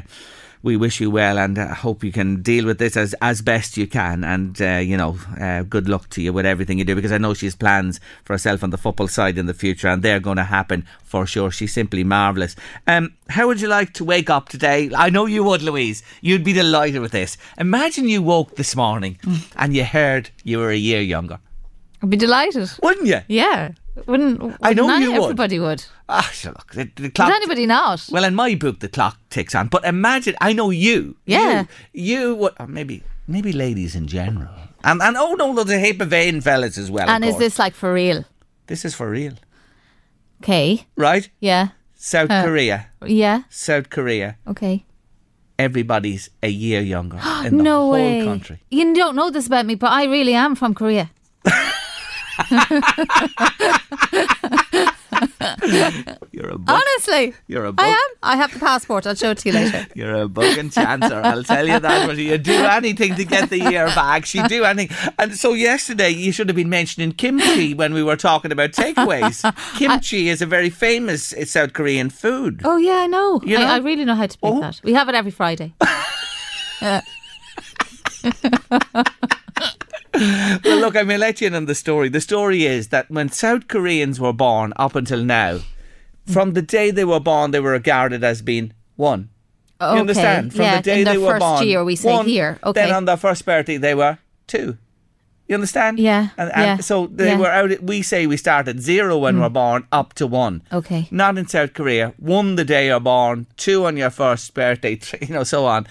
we 0.62 0.76
wish 0.76 1.00
you 1.00 1.10
well 1.10 1.38
and 1.38 1.58
uh, 1.58 1.74
hope 1.74 2.04
you 2.04 2.12
can 2.12 2.42
deal 2.42 2.66
with 2.66 2.78
this 2.78 2.96
as, 2.96 3.14
as 3.22 3.40
best 3.40 3.76
you 3.76 3.86
can. 3.86 4.24
And, 4.24 4.60
uh, 4.60 4.76
you 4.76 4.96
know, 4.96 5.18
uh, 5.40 5.62
good 5.62 5.88
luck 5.88 6.10
to 6.10 6.22
you 6.22 6.32
with 6.32 6.44
everything 6.44 6.78
you 6.78 6.84
do 6.84 6.94
because 6.94 7.12
I 7.12 7.18
know 7.18 7.34
she 7.34 7.46
has 7.46 7.56
plans 7.56 7.98
for 8.24 8.34
herself 8.34 8.62
on 8.62 8.70
the 8.70 8.78
football 8.78 9.08
side 9.08 9.38
in 9.38 9.46
the 9.46 9.54
future 9.54 9.88
and 9.88 10.02
they're 10.02 10.20
going 10.20 10.36
to 10.36 10.44
happen 10.44 10.86
for 11.02 11.26
sure. 11.26 11.50
She's 11.50 11.72
simply 11.72 12.04
marvellous. 12.04 12.56
Um, 12.86 13.14
how 13.28 13.46
would 13.46 13.60
you 13.60 13.68
like 13.68 13.94
to 13.94 14.04
wake 14.04 14.28
up 14.28 14.48
today? 14.48 14.90
I 14.96 15.08
know 15.08 15.26
you 15.26 15.44
would, 15.44 15.62
Louise. 15.62 16.02
You'd 16.20 16.44
be 16.44 16.52
delighted 16.52 17.00
with 17.00 17.12
this. 17.12 17.36
Imagine 17.58 18.08
you 18.08 18.22
woke 18.22 18.56
this 18.56 18.76
morning 18.76 19.18
and 19.56 19.74
you 19.74 19.84
heard 19.84 20.30
you 20.44 20.58
were 20.58 20.70
a 20.70 20.76
year 20.76 21.00
younger. 21.00 21.38
I'd 22.02 22.10
be 22.10 22.16
delighted. 22.16 22.70
Wouldn't 22.82 23.06
you? 23.06 23.20
Yeah. 23.28 23.72
Wouldn't 24.06 24.56
I 24.62 24.72
know 24.72 24.86
not 24.86 25.02
you 25.02 25.12
would. 25.12 25.22
everybody 25.24 25.58
would. 25.58 25.84
Ah, 26.08 26.28
sure, 26.32 26.52
look, 26.52 26.72
the, 26.72 26.84
the 26.96 27.02
Would 27.02 27.14
clock. 27.14 27.30
anybody 27.32 27.66
not? 27.66 28.08
Well, 28.10 28.24
in 28.24 28.34
my 28.34 28.54
book, 28.54 28.80
the 28.80 28.88
clock 28.88 29.18
ticks 29.30 29.54
on. 29.54 29.68
But 29.68 29.84
imagine, 29.84 30.36
I 30.40 30.52
know 30.52 30.70
you. 30.70 31.16
Yeah. 31.26 31.66
You, 31.92 32.20
you 32.20 32.34
would, 32.36 32.54
or 32.58 32.66
maybe, 32.66 33.02
maybe 33.26 33.52
ladies 33.52 33.94
in 33.96 34.06
general. 34.06 34.48
And, 34.84 35.02
and 35.02 35.16
oh 35.16 35.34
no, 35.34 35.52
there's 35.54 35.70
a 35.82 35.84
heap 35.84 36.00
of 36.00 36.08
vain 36.08 36.40
fellas 36.40 36.78
as 36.78 36.90
well. 36.90 37.04
of 37.04 37.10
and 37.10 37.24
is 37.24 37.32
course. 37.32 37.40
this 37.40 37.58
like 37.58 37.74
for 37.74 37.92
real? 37.92 38.24
This 38.66 38.84
is 38.84 38.94
for 38.94 39.10
real. 39.10 39.34
Okay. 40.42 40.86
Right? 40.96 41.28
Yeah. 41.40 41.68
South 41.96 42.30
Uh. 42.30 42.44
Korea. 42.44 42.86
Yeah. 43.04 43.42
South 43.50 43.90
Korea. 43.90 44.36
Okay. 44.46 44.84
Everybody's 45.58 46.30
a 46.42 46.48
year 46.48 46.80
younger 46.80 47.18
in 47.44 47.58
the 47.58 47.62
no 47.62 47.80
whole 47.80 47.90
way. 47.92 48.24
country. 48.24 48.62
You 48.70 48.94
don't 48.94 49.14
know 49.16 49.30
this 49.30 49.46
about 49.46 49.66
me, 49.66 49.74
but 49.74 49.90
I 49.92 50.04
really 50.04 50.34
am 50.34 50.54
from 50.54 50.72
Korea. 50.74 51.10
You're 56.32 56.50
a 56.50 56.58
book. 56.58 56.68
Honestly. 56.68 57.34
You're 57.46 57.64
a 57.66 57.72
book. 57.72 57.84
I 57.84 57.88
am. 57.88 58.16
I 58.22 58.36
have 58.36 58.52
the 58.52 58.58
passport. 58.58 59.06
I'll 59.06 59.14
show 59.14 59.30
it 59.30 59.38
to 59.38 59.48
you 59.48 59.54
later. 59.54 59.86
You're 59.94 60.14
a 60.14 60.22
and 60.24 60.70
chancer, 60.70 61.22
I'll 61.24 61.44
tell 61.44 61.66
you 61.66 61.78
that. 61.78 62.06
But 62.06 62.16
you 62.16 62.38
do 62.38 62.52
anything 62.52 63.14
to 63.16 63.24
get 63.24 63.50
the 63.50 63.58
year 63.58 63.86
back. 63.86 64.26
She 64.26 64.42
do 64.44 64.64
anything. 64.64 64.96
And 65.18 65.36
so 65.36 65.52
yesterday 65.52 66.10
you 66.10 66.32
should 66.32 66.48
have 66.48 66.56
been 66.56 66.68
mentioning 66.70 67.12
kimchi 67.12 67.74
when 67.74 67.94
we 67.94 68.02
were 68.02 68.16
talking 68.16 68.52
about 68.52 68.72
takeaways. 68.72 69.40
Kimchi 69.78 70.28
is 70.28 70.42
a 70.42 70.46
very 70.46 70.70
famous 70.70 71.34
South 71.44 71.72
Korean 71.72 72.10
food. 72.10 72.62
Oh 72.64 72.76
yeah, 72.76 73.00
I 73.00 73.06
know. 73.06 73.40
You 73.44 73.58
know? 73.58 73.64
I, 73.66 73.74
I 73.74 73.78
really 73.78 74.04
know 74.04 74.14
how 74.14 74.26
to 74.26 74.38
make 74.42 74.52
Oh. 74.54 74.60
that. 74.60 74.80
We 74.82 74.92
have 74.94 75.08
it 75.08 75.14
every 75.14 75.30
Friday. 75.30 75.74
Well, 80.64 80.78
look, 80.80 80.96
I 80.96 81.02
may 81.02 81.16
let 81.16 81.40
you 81.40 81.46
in 81.46 81.54
on 81.54 81.66
the 81.66 81.74
story. 81.74 82.08
The 82.08 82.20
story 82.20 82.64
is 82.64 82.88
that 82.88 83.10
when 83.10 83.28
South 83.30 83.68
Koreans 83.68 84.20
were 84.20 84.32
born 84.32 84.72
up 84.76 84.94
until 84.94 85.24
now, 85.24 85.60
from 86.26 86.54
the 86.54 86.62
day 86.62 86.90
they 86.90 87.04
were 87.04 87.20
born, 87.20 87.50
they 87.50 87.60
were 87.60 87.72
regarded 87.72 88.22
as 88.24 88.42
being 88.42 88.72
one. 88.96 89.30
Okay. 89.80 89.94
You 89.94 90.00
understand? 90.00 90.52
From 90.52 90.62
yeah, 90.62 90.76
the 90.76 90.82
day 90.82 91.04
they 91.04 91.18
were 91.18 91.32
first 91.32 91.40
born, 91.40 91.66
year, 91.66 91.84
we 91.84 91.96
say 91.96 92.12
one, 92.12 92.26
here. 92.26 92.58
Okay. 92.62 92.82
Then 92.82 92.94
on 92.94 93.04
their 93.06 93.16
first 93.16 93.46
birthday, 93.46 93.78
they 93.78 93.94
were 93.94 94.18
two. 94.46 94.76
You 95.48 95.54
understand? 95.54 95.98
Yeah, 95.98 96.28
And, 96.36 96.52
and 96.52 96.62
yeah, 96.62 96.76
so 96.76 97.08
they 97.08 97.26
yeah. 97.30 97.36
Mm. 97.36 97.40
were 97.40 97.50
out. 97.50 97.72
At, 97.72 97.82
we 97.82 98.02
say 98.02 98.28
we 98.28 98.36
start 98.36 98.68
at 98.68 98.78
zero 98.78 99.18
when 99.18 99.40
we're 99.40 99.48
born, 99.48 99.84
up 99.90 100.14
to 100.14 100.26
one. 100.28 100.62
Okay. 100.72 101.08
Not 101.10 101.38
in 101.38 101.48
South 101.48 101.74
Korea. 101.74 102.14
One 102.18 102.54
the 102.54 102.64
day 102.64 102.86
you're 102.86 103.00
born, 103.00 103.48
two 103.56 103.84
on 103.84 103.96
your 103.96 104.10
first 104.10 104.54
birthday, 104.54 104.94
three, 104.94 105.18
you 105.26 105.34
know, 105.34 105.42
so 105.42 105.66
on. 105.66 105.88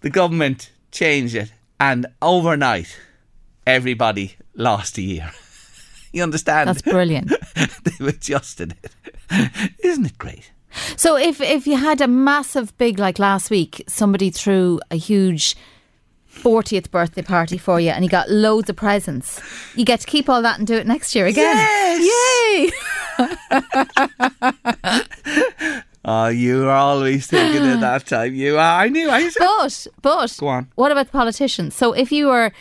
The 0.00 0.08
government 0.08 0.70
changed 0.90 1.34
it, 1.34 1.52
and 1.78 2.06
overnight, 2.22 2.98
everybody 3.66 4.36
lost 4.54 4.98
a 4.98 5.02
year. 5.02 5.30
you 6.12 6.22
understand? 6.22 6.68
That's 6.68 6.82
brilliant. 6.82 7.32
They've 7.84 8.08
adjusted 8.08 8.74
it. 8.82 8.90
Isn't 9.84 10.06
it 10.06 10.18
great? 10.18 10.50
So 10.96 11.16
if 11.16 11.40
if 11.40 11.66
you 11.66 11.76
had 11.76 12.00
a 12.00 12.08
massive 12.08 12.76
big 12.78 12.98
like 12.98 13.18
last 13.18 13.50
week, 13.50 13.84
somebody 13.86 14.30
threw 14.30 14.80
a 14.90 14.96
huge 14.96 15.56
40th 16.32 16.90
birthday 16.90 17.22
party 17.22 17.56
for 17.58 17.78
you 17.78 17.90
and 17.90 18.04
you 18.04 18.10
got 18.10 18.28
loads 18.28 18.68
of 18.68 18.76
presents. 18.76 19.40
You 19.76 19.84
get 19.84 20.00
to 20.00 20.06
keep 20.06 20.28
all 20.28 20.42
that 20.42 20.58
and 20.58 20.66
do 20.66 20.74
it 20.74 20.86
next 20.86 21.14
year 21.14 21.26
again. 21.26 22.00
Yay! 22.00 22.70
Oh, 26.06 26.28
you 26.28 26.64
are 26.64 26.70
always 26.76 27.26
thinking 27.26 27.62
at 27.62 27.80
that 27.80 28.06
time. 28.06 28.34
You 28.34 28.58
are. 28.58 28.82
I 28.82 28.88
knew. 28.90 29.08
I 29.10 29.28
said. 29.30 29.38
But 29.40 29.86
but 30.02 30.36
Go 30.38 30.48
on. 30.48 30.68
what 30.74 30.92
about 30.92 31.06
the 31.06 31.12
politicians? 31.12 31.74
So 31.74 31.92
if 31.94 32.12
you 32.12 32.26
were 32.26 32.52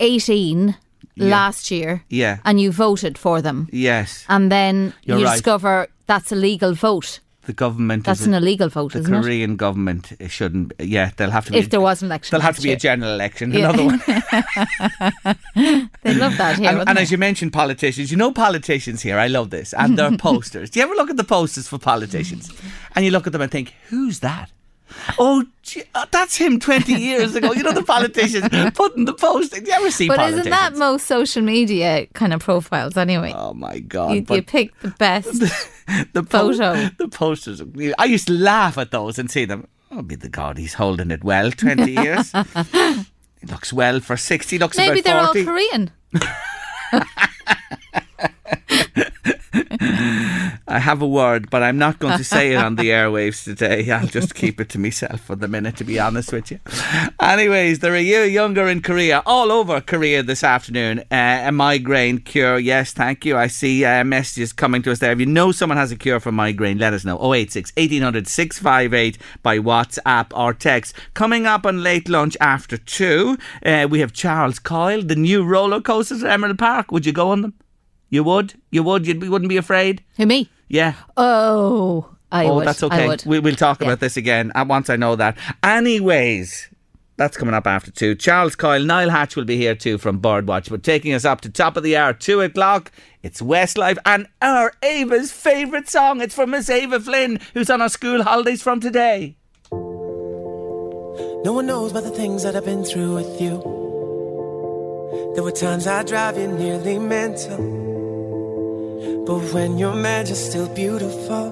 18 0.00 0.76
last 1.18 1.70
year 1.70 2.02
Yeah. 2.08 2.38
and 2.44 2.60
you 2.60 2.70
voted 2.72 3.16
for 3.18 3.40
them 3.42 3.68
Yes. 3.72 4.24
and 4.28 4.50
then 4.52 4.92
You're 5.04 5.18
you 5.18 5.24
right. 5.24 5.32
discover 5.32 5.88
that's 6.06 6.30
a 6.32 6.36
legal 6.36 6.74
vote. 6.74 7.20
The 7.46 7.52
government. 7.52 8.04
That's 8.04 8.26
an 8.26 8.34
illegal 8.34 8.68
vote, 8.68 8.92
The 8.94 8.98
isn't 8.98 9.14
it? 9.14 9.22
Korean 9.22 9.54
government 9.56 10.12
shouldn't. 10.26 10.72
Yeah, 10.80 11.12
they'll 11.16 11.30
have 11.30 11.44
to. 11.46 11.52
Be, 11.52 11.58
If 11.58 11.70
there 11.70 11.80
was 11.80 12.02
an 12.02 12.08
election 12.08 12.32
there'll 12.32 12.42
have 12.42 12.56
to 12.56 12.62
be 12.62 12.70
year. 12.70 12.76
a 12.76 12.80
general 12.80 13.12
election. 13.14 13.52
Yeah. 13.52 13.70
Another 13.70 13.84
one. 13.84 14.02
They 16.02 16.14
love 16.14 16.36
that 16.38 16.58
here. 16.58 16.70
and, 16.70 16.88
and 16.88 16.98
as 16.98 17.10
you 17.12 17.18
mentioned, 17.18 17.52
politicians. 17.52 18.10
You 18.10 18.16
know 18.16 18.32
politicians 18.32 19.02
here. 19.02 19.16
I 19.18 19.28
love 19.28 19.50
this, 19.50 19.72
and 19.74 19.96
their 19.96 20.16
posters. 20.18 20.70
Do 20.70 20.80
you 20.80 20.84
ever 20.86 20.94
look 20.94 21.08
at 21.10 21.16
the 21.16 21.24
posters 21.24 21.68
for 21.68 21.78
politicians, 21.78 22.50
and 22.96 23.04
you 23.04 23.10
look 23.12 23.26
at 23.28 23.32
them 23.32 23.42
and 23.42 23.50
think, 23.50 23.74
"Who's 23.90 24.18
that?" 24.20 24.50
Oh, 25.18 25.44
gee, 25.62 25.82
uh, 25.94 26.06
that's 26.10 26.36
him 26.36 26.60
20 26.60 26.92
years 26.94 27.34
ago. 27.34 27.52
You 27.52 27.62
know, 27.62 27.72
the 27.72 27.82
politicians 27.82 28.48
putting 28.74 29.04
the 29.04 29.14
poster. 29.14 29.60
Do 29.60 29.66
you 29.66 29.72
ever 29.72 29.90
see 29.90 30.08
but 30.08 30.20
isn't 30.30 30.50
that 30.50 30.76
most 30.76 31.06
social 31.06 31.42
media 31.42 32.06
kind 32.14 32.32
of 32.32 32.40
profiles 32.40 32.96
anyway? 32.96 33.32
Oh 33.34 33.54
my 33.54 33.80
God. 33.80 34.14
you, 34.14 34.36
you 34.36 34.42
pick 34.42 34.78
the 34.80 34.90
best. 34.90 35.40
the 36.12 36.22
po- 36.22 36.52
photo. 36.52 36.88
the 36.98 37.08
posters. 37.08 37.62
I 37.98 38.04
used 38.04 38.26
to 38.28 38.32
laugh 38.32 38.78
at 38.78 38.90
those 38.90 39.18
and 39.18 39.30
see 39.30 39.44
them. 39.44 39.66
Oh, 39.90 40.02
be 40.02 40.16
the 40.16 40.28
God, 40.28 40.58
he's 40.58 40.74
holding 40.74 41.10
it 41.10 41.24
well. 41.24 41.50
20 41.50 41.90
years. 41.90 42.32
he 42.72 43.46
looks 43.48 43.72
well 43.72 44.00
for 44.00 44.16
60. 44.16 44.58
Looks 44.58 44.76
Maybe 44.76 45.00
they're 45.00 45.24
40. 45.24 45.40
all 45.40 45.46
Korean. 45.46 45.90
I 49.80 50.78
have 50.78 51.02
a 51.02 51.06
word, 51.06 51.50
but 51.50 51.62
I'm 51.62 51.78
not 51.78 51.98
going 51.98 52.18
to 52.18 52.24
say 52.24 52.52
it 52.52 52.56
on 52.56 52.76
the 52.76 52.90
airwaves 52.90 53.44
today. 53.44 53.90
I'll 53.90 54.06
just 54.06 54.34
keep 54.34 54.60
it 54.60 54.68
to 54.70 54.78
myself 54.78 55.20
for 55.20 55.36
the 55.36 55.48
minute, 55.48 55.76
to 55.76 55.84
be 55.84 55.98
honest 55.98 56.32
with 56.32 56.50
you. 56.50 56.60
Anyways, 57.20 57.80
they're 57.80 57.94
a 57.94 58.00
year 58.00 58.24
younger 58.24 58.68
in 58.68 58.82
Korea, 58.82 59.22
all 59.26 59.52
over 59.52 59.80
Korea 59.80 60.22
this 60.22 60.42
afternoon. 60.42 61.00
Uh, 61.10 61.44
a 61.46 61.52
migraine 61.52 62.18
cure. 62.18 62.58
Yes, 62.58 62.92
thank 62.92 63.24
you. 63.24 63.36
I 63.36 63.46
see 63.46 63.84
uh, 63.84 64.04
messages 64.04 64.52
coming 64.52 64.82
to 64.82 64.92
us 64.92 64.98
there. 64.98 65.12
If 65.12 65.20
you 65.20 65.26
know 65.26 65.52
someone 65.52 65.78
has 65.78 65.92
a 65.92 65.96
cure 65.96 66.20
for 66.20 66.32
migraine, 66.32 66.78
let 66.78 66.92
us 66.92 67.04
know. 67.04 67.34
086 67.34 67.72
1800 67.76 68.26
658 68.26 69.18
by 69.42 69.58
WhatsApp 69.58 70.36
or 70.36 70.54
text. 70.54 70.94
Coming 71.14 71.46
up 71.46 71.66
on 71.66 71.82
late 71.82 72.08
lunch 72.08 72.36
after 72.40 72.76
two, 72.76 73.38
uh, 73.64 73.86
we 73.90 74.00
have 74.00 74.12
Charles 74.12 74.58
Coyle, 74.58 75.02
the 75.02 75.16
new 75.16 75.44
roller 75.44 75.80
coasters 75.80 76.22
at 76.22 76.30
Emerald 76.30 76.58
Park. 76.58 76.92
Would 76.92 77.06
you 77.06 77.12
go 77.12 77.30
on 77.30 77.42
them? 77.42 77.54
You 78.08 78.22
would? 78.24 78.54
You 78.70 78.82
would? 78.82 79.06
You 79.06 79.18
wouldn't 79.30 79.48
be 79.48 79.56
afraid? 79.56 80.02
Who 80.16 80.26
me? 80.26 80.48
Yeah. 80.68 80.94
Oh, 81.16 82.08
I 82.30 82.46
oh, 82.46 82.56
would. 82.56 82.66
that's 82.66 82.82
I 82.82 82.86
okay. 82.86 83.08
would. 83.08 83.24
We, 83.26 83.38
we'll 83.40 83.54
talk 83.56 83.80
Yeah. 83.80 83.88
about 83.88 84.00
this 84.00 84.16
again 84.16 84.52
once 84.54 84.90
I 84.90 84.96
know 84.96 85.16
that. 85.16 85.36
Anyways, 85.62 86.68
that's 87.16 87.36
coming 87.36 87.54
up 87.54 87.66
after 87.66 87.90
two. 87.90 88.14
Charles 88.14 88.54
Coyle, 88.56 88.84
Niall 88.84 89.10
Hatch 89.10 89.36
will 89.36 89.44
be 89.44 89.56
here 89.56 89.74
too 89.74 89.98
from 89.98 90.20
Birdwatch, 90.20 90.68
but 90.70 90.82
taking 90.82 91.14
us 91.14 91.24
up 91.24 91.40
to 91.42 91.48
top 91.48 91.76
of 91.76 91.82
the 91.82 91.96
hour, 91.96 92.12
two 92.12 92.40
o'clock. 92.40 92.92
It's 93.22 93.40
Westlife 93.40 93.98
and 94.04 94.28
our 94.42 94.72
Ava's 94.82 95.32
favourite 95.32 95.88
song. 95.88 96.20
It's 96.20 96.34
from 96.34 96.50
Miss 96.50 96.70
Ava 96.70 97.00
Flynn, 97.00 97.40
who's 97.54 97.70
on 97.70 97.80
her 97.80 97.88
school 97.88 98.22
holidays 98.22 98.62
from 98.62 98.80
today. 98.80 99.36
No 99.72 101.52
one 101.52 101.66
knows 101.66 101.90
about 101.92 102.04
the 102.04 102.10
things 102.10 102.42
that 102.42 102.56
I've 102.56 102.64
been 102.64 102.84
through 102.84 103.14
with 103.14 103.40
you. 103.40 103.58
There 105.34 105.44
were 105.44 105.52
times 105.52 105.86
I 105.86 106.02
drive 106.02 106.36
you 106.38 106.48
nearly 106.48 106.98
mental. 106.98 107.85
But 109.26 109.40
when 109.52 109.78
you're 109.78 109.94
mad, 109.94 110.28
you're 110.28 110.36
still 110.36 110.68
beautiful. 110.68 111.46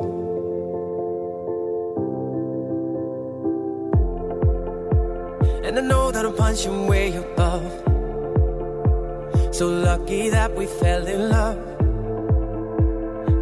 And 5.65 5.79
I 5.79 5.83
know 5.83 6.11
that 6.11 6.25
I'm 6.25 6.35
punching 6.35 6.87
way 6.87 7.17
above. 7.17 7.71
So 9.55 9.69
lucky 9.69 10.31
that 10.31 10.55
we 10.57 10.67
fell 10.67 11.07
in 11.07 11.29
love. 11.29 11.59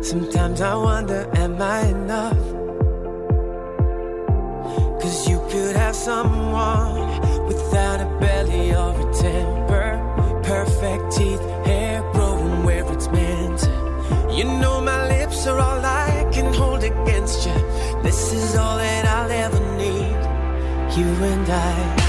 Sometimes 0.05 0.61
I 0.61 0.75
wonder, 0.75 1.31
am 1.35 1.63
I 1.63 1.81
enough? 1.87 2.43
Cause 5.01 5.29
you 5.29 5.39
could 5.51 5.77
have 5.77 5.97
someone 5.97 7.47
without 7.47 8.01
a 8.01 8.07
belly 8.21 8.75
or 8.75 8.91
a 8.91 9.13
temper. 9.15 10.41
Perfect 10.43 11.13
teeth, 11.17 11.41
You 14.43 14.49
know 14.59 14.81
my 14.81 15.07
lips 15.07 15.47
are 15.47 15.57
all 15.57 15.87
I 15.87 16.29
can 16.33 16.53
hold 16.53 16.83
against 16.83 17.47
you. 17.47 17.55
This 18.03 18.33
is 18.33 18.57
all 18.57 18.77
that 18.77 19.05
I'll 19.05 19.31
ever 19.31 19.61
need. 19.77 20.97
You 20.99 21.07
and 21.07 21.49
I. 21.49 22.02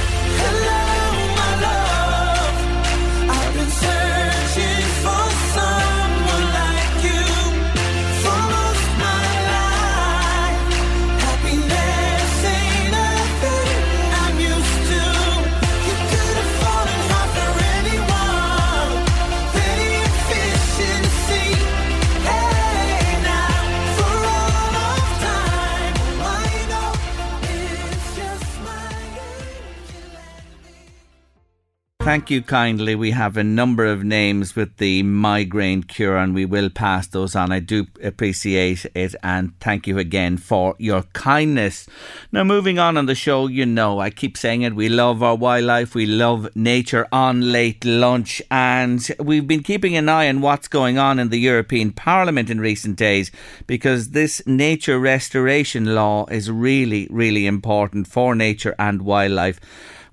Thank 32.03 32.29
you 32.29 32.41
kindly. 32.41 32.95
We 32.95 33.11
have 33.11 33.37
a 33.37 33.45
number 33.45 33.85
of 33.85 34.03
names 34.03 34.57
with 34.57 34.75
the 34.75 35.03
migraine 35.03 35.83
cure 35.83 36.17
and 36.17 36.35
we 36.35 36.43
will 36.43 36.69
pass 36.69 37.07
those 37.07 37.33
on. 37.33 37.53
I 37.53 37.61
do 37.61 37.87
appreciate 38.03 38.85
it 38.93 39.15
and 39.23 39.57
thank 39.61 39.87
you 39.87 39.97
again 39.97 40.35
for 40.35 40.75
your 40.77 41.03
kindness. 41.13 41.87
Now, 42.33 42.43
moving 42.43 42.77
on 42.77 42.97
on 42.97 43.05
the 43.05 43.15
show, 43.15 43.47
you 43.47 43.65
know, 43.65 44.01
I 44.01 44.09
keep 44.09 44.37
saying 44.37 44.63
it, 44.63 44.75
we 44.75 44.89
love 44.89 45.23
our 45.23 45.35
wildlife, 45.35 45.95
we 45.95 46.05
love 46.05 46.53
nature 46.57 47.07
on 47.13 47.53
late 47.53 47.85
lunch, 47.85 48.41
and 48.51 49.07
we've 49.17 49.47
been 49.47 49.63
keeping 49.63 49.95
an 49.95 50.09
eye 50.09 50.27
on 50.27 50.41
what's 50.41 50.67
going 50.67 50.97
on 50.97 51.19
in 51.19 51.29
the 51.29 51.39
European 51.39 51.93
Parliament 51.93 52.49
in 52.49 52.59
recent 52.59 52.97
days 52.97 53.31
because 53.65 54.09
this 54.09 54.45
nature 54.45 54.99
restoration 54.99 55.95
law 55.95 56.25
is 56.25 56.51
really, 56.51 57.07
really 57.09 57.47
important 57.47 58.07
for 58.07 58.35
nature 58.35 58.75
and 58.77 59.03
wildlife. 59.03 59.61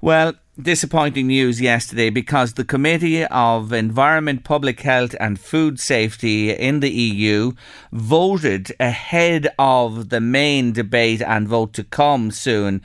Well, 0.00 0.34
disappointing 0.62 1.28
news 1.28 1.60
yesterday 1.60 2.10
because 2.10 2.54
the 2.54 2.64
Committee 2.64 3.24
of 3.24 3.72
Environment, 3.72 4.44
Public 4.44 4.80
Health 4.80 5.14
and 5.18 5.40
Food 5.40 5.80
Safety 5.80 6.50
in 6.50 6.80
the 6.80 6.90
EU 6.90 7.52
voted 7.92 8.72
ahead 8.78 9.48
of 9.58 10.10
the 10.10 10.20
main 10.20 10.72
debate 10.72 11.22
and 11.22 11.48
vote 11.48 11.72
to 11.74 11.84
come 11.84 12.30
soon. 12.30 12.82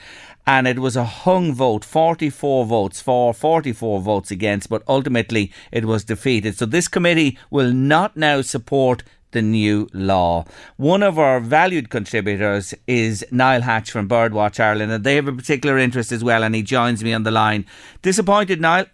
And 0.48 0.68
it 0.68 0.80
was 0.80 0.96
a 0.96 1.04
hung 1.04 1.54
vote 1.54 1.84
44 1.84 2.66
votes 2.66 3.02
for, 3.02 3.34
44 3.34 4.00
votes 4.00 4.32
against, 4.32 4.70
but 4.70 4.84
ultimately 4.88 5.52
it 5.72 5.86
was 5.86 6.04
defeated. 6.04 6.58
So 6.58 6.66
this 6.66 6.88
committee 6.88 7.38
will 7.50 7.74
not 7.74 8.16
now 8.16 8.42
support 8.42 9.04
the 9.32 9.42
new 9.42 9.88
law. 9.94 10.46
One 10.78 11.04
of 11.04 11.20
our 11.20 11.40
valued 11.40 11.90
contributors 11.90 12.74
is 12.88 13.26
Niall 13.32 13.62
Hatch 13.62 13.92
from 13.92 14.08
Birdwatch 14.08 14.60
Ireland, 14.60 14.92
and 14.92 15.04
they 15.04 15.16
have 15.16 15.28
a 15.28 15.34
particular 15.34 15.78
interest 15.78 16.12
as 16.12 16.24
well, 16.24 16.44
and 16.44 16.56
he 16.56 16.62
joins 16.64 17.04
me 17.04 17.14
on 17.14 17.24
the 17.24 17.32
line. 17.32 17.66
Disappointed, 18.02 18.62
Niall? 18.62 18.86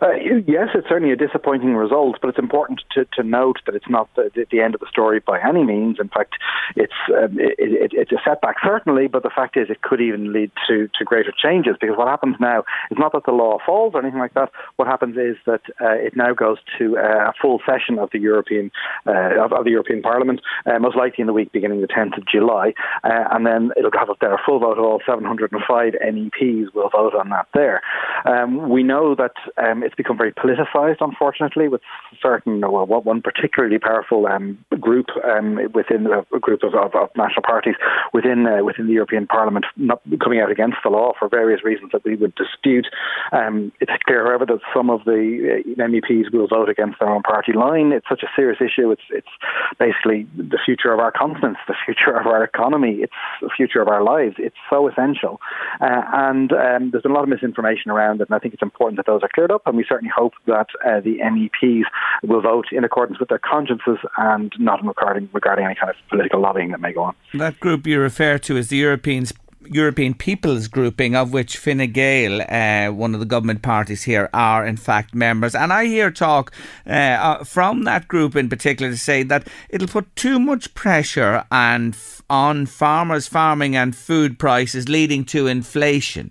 Uh, 0.00 0.14
yes, 0.46 0.68
it's 0.74 0.88
certainly 0.88 1.12
a 1.12 1.16
disappointing 1.16 1.74
result, 1.74 2.18
but 2.20 2.28
it's 2.28 2.38
important 2.38 2.82
to, 2.92 3.04
to 3.06 3.22
note 3.24 3.58
that 3.66 3.74
it's 3.74 3.88
not 3.88 4.08
the, 4.14 4.30
the 4.50 4.60
end 4.60 4.74
of 4.74 4.80
the 4.80 4.86
story 4.88 5.18
by 5.18 5.40
any 5.40 5.64
means. 5.64 5.98
In 5.98 6.08
fact, 6.08 6.34
it's 6.76 6.92
um, 7.08 7.38
it, 7.38 7.54
it, 7.58 7.92
it's 7.92 8.12
a 8.12 8.18
setback 8.24 8.56
certainly, 8.64 9.08
but 9.08 9.24
the 9.24 9.30
fact 9.34 9.56
is 9.56 9.68
it 9.70 9.82
could 9.82 10.00
even 10.00 10.32
lead 10.32 10.52
to, 10.68 10.88
to 10.96 11.04
greater 11.04 11.32
changes 11.36 11.74
because 11.80 11.96
what 11.96 12.06
happens 12.06 12.36
now 12.38 12.60
is 12.90 12.98
not 12.98 13.12
that 13.12 13.24
the 13.26 13.32
law 13.32 13.58
falls 13.66 13.94
or 13.94 14.00
anything 14.00 14.20
like 14.20 14.34
that. 14.34 14.50
What 14.76 14.86
happens 14.86 15.16
is 15.16 15.36
that 15.46 15.62
uh, 15.80 15.98
it 15.98 16.16
now 16.16 16.32
goes 16.32 16.58
to 16.78 16.96
uh, 16.96 17.30
a 17.30 17.32
full 17.40 17.60
session 17.66 17.98
of 17.98 18.10
the 18.12 18.20
European 18.20 18.70
uh, 19.04 19.42
of, 19.42 19.52
of, 19.52 19.64
the 19.64 19.70
European 19.70 20.00
Parliament, 20.00 20.40
uh, 20.66 20.78
most 20.78 20.96
likely 20.96 21.22
in 21.22 21.26
the 21.26 21.32
week 21.32 21.50
beginning 21.50 21.80
the 21.80 21.88
10th 21.88 22.16
of 22.16 22.24
July, 22.26 22.72
uh, 23.02 23.24
and 23.32 23.44
then 23.44 23.72
it'll 23.76 23.90
have 23.98 24.08
a 24.08 24.36
full 24.46 24.60
vote 24.60 24.78
of 24.78 24.84
all 24.84 25.00
705 25.04 25.94
MEPs 25.94 26.72
will 26.72 26.88
vote 26.90 27.14
on 27.14 27.30
that 27.30 27.48
there. 27.52 27.82
Um, 28.24 28.68
we 28.68 28.84
know 28.84 29.16
that. 29.16 29.32
Um, 29.56 29.82
it's 29.88 29.96
become 29.96 30.18
very 30.18 30.32
politicized, 30.32 31.00
unfortunately, 31.00 31.66
with 31.66 31.80
certain, 32.20 32.60
well, 32.60 32.84
one 32.84 33.22
particularly 33.22 33.78
powerful 33.78 34.26
um, 34.26 34.58
group 34.78 35.06
um, 35.24 35.58
within 35.72 36.06
a 36.06 36.38
group 36.38 36.62
of, 36.62 36.74
of, 36.74 36.94
of, 36.94 37.08
national 37.16 37.42
parties 37.42 37.74
within 38.12 38.46
uh, 38.46 38.62
within 38.62 38.86
the 38.86 38.92
European 38.92 39.26
Parliament 39.26 39.64
not 39.76 40.02
coming 40.22 40.40
out 40.40 40.50
against 40.50 40.76
the 40.84 40.90
law 40.90 41.12
for 41.18 41.26
various 41.28 41.64
reasons 41.64 41.90
that 41.92 42.04
we 42.04 42.16
would 42.16 42.34
dispute. 42.34 42.86
Um, 43.32 43.72
it's 43.80 43.90
clear, 44.06 44.26
however, 44.26 44.44
that 44.44 44.60
some 44.76 44.90
of 44.90 45.04
the 45.04 45.62
uh, 45.64 45.82
MEPs 45.82 46.32
will 46.32 46.48
vote 46.48 46.68
against 46.68 47.00
their 47.00 47.08
own 47.08 47.22
party 47.22 47.52
line. 47.54 47.92
It's 47.92 48.08
such 48.08 48.22
a 48.22 48.30
serious 48.36 48.60
issue. 48.60 48.90
It's 48.90 49.08
it's 49.08 49.34
basically 49.78 50.28
the 50.36 50.58
future 50.62 50.92
of 50.92 51.00
our 51.00 51.12
continent, 51.12 51.56
the 51.66 51.74
future 51.86 52.14
of 52.14 52.26
our 52.26 52.44
economy, 52.44 52.98
it's 53.00 53.20
the 53.40 53.50
future 53.56 53.80
of 53.80 53.88
our 53.88 54.04
lives. 54.04 54.36
It's 54.38 54.60
so 54.68 54.86
essential, 54.86 55.40
uh, 55.80 56.02
and 56.12 56.52
um, 56.52 56.90
there's 56.90 57.04
been 57.04 57.12
a 57.12 57.14
lot 57.14 57.24
of 57.24 57.30
misinformation 57.30 57.90
around 57.90 58.20
it, 58.20 58.28
and 58.28 58.36
I 58.36 58.38
think 58.38 58.52
it's 58.52 58.62
important 58.62 58.98
that 58.98 59.06
those 59.06 59.22
are 59.22 59.30
cleared 59.34 59.50
up 59.50 59.62
and 59.64 59.77
we 59.78 59.86
certainly 59.88 60.12
hope 60.14 60.34
that 60.46 60.66
uh, 60.84 61.00
the 61.00 61.18
MEPs 61.18 61.84
will 62.22 62.42
vote 62.42 62.66
in 62.72 62.84
accordance 62.84 63.18
with 63.20 63.28
their 63.28 63.38
consciences 63.38 63.98
and 64.16 64.52
not 64.58 64.84
regarding 64.84 65.28
regarding 65.32 65.64
any 65.64 65.76
kind 65.76 65.90
of 65.90 65.96
political 66.08 66.40
lobbying 66.40 66.70
that 66.72 66.80
may 66.80 66.92
go 66.92 67.04
on. 67.04 67.14
That 67.34 67.60
group 67.60 67.86
you 67.86 68.00
refer 68.00 68.38
to 68.38 68.56
is 68.56 68.68
the 68.68 68.76
Europeans 68.76 69.32
European 69.70 70.14
People's 70.14 70.66
Grouping, 70.68 71.14
of 71.14 71.32
which 71.32 71.56
Fine 71.56 71.92
Gael, 71.92 72.40
uh, 72.48 72.92
one 72.92 73.14
of 73.14 73.20
the 73.20 73.26
government 73.26 73.62
parties 73.62 74.04
here, 74.04 74.30
are 74.32 74.66
in 74.66 74.76
fact 74.76 75.14
members. 75.14 75.54
And 75.54 75.72
I 75.72 75.86
hear 75.86 76.10
talk 76.10 76.52
uh, 76.86 76.90
uh, 76.90 77.44
from 77.44 77.84
that 77.84 78.08
group 78.08 78.34
in 78.34 78.48
particular 78.48 78.90
to 78.90 78.98
say 78.98 79.22
that 79.24 79.46
it'll 79.68 79.88
put 79.88 80.14
too 80.16 80.38
much 80.38 80.74
pressure 80.74 81.44
and 81.50 81.96
on 82.30 82.66
farmers' 82.66 83.28
farming 83.28 83.76
and 83.76 83.96
food 83.96 84.38
prices, 84.38 84.88
leading 84.88 85.24
to 85.24 85.46
inflation. 85.46 86.30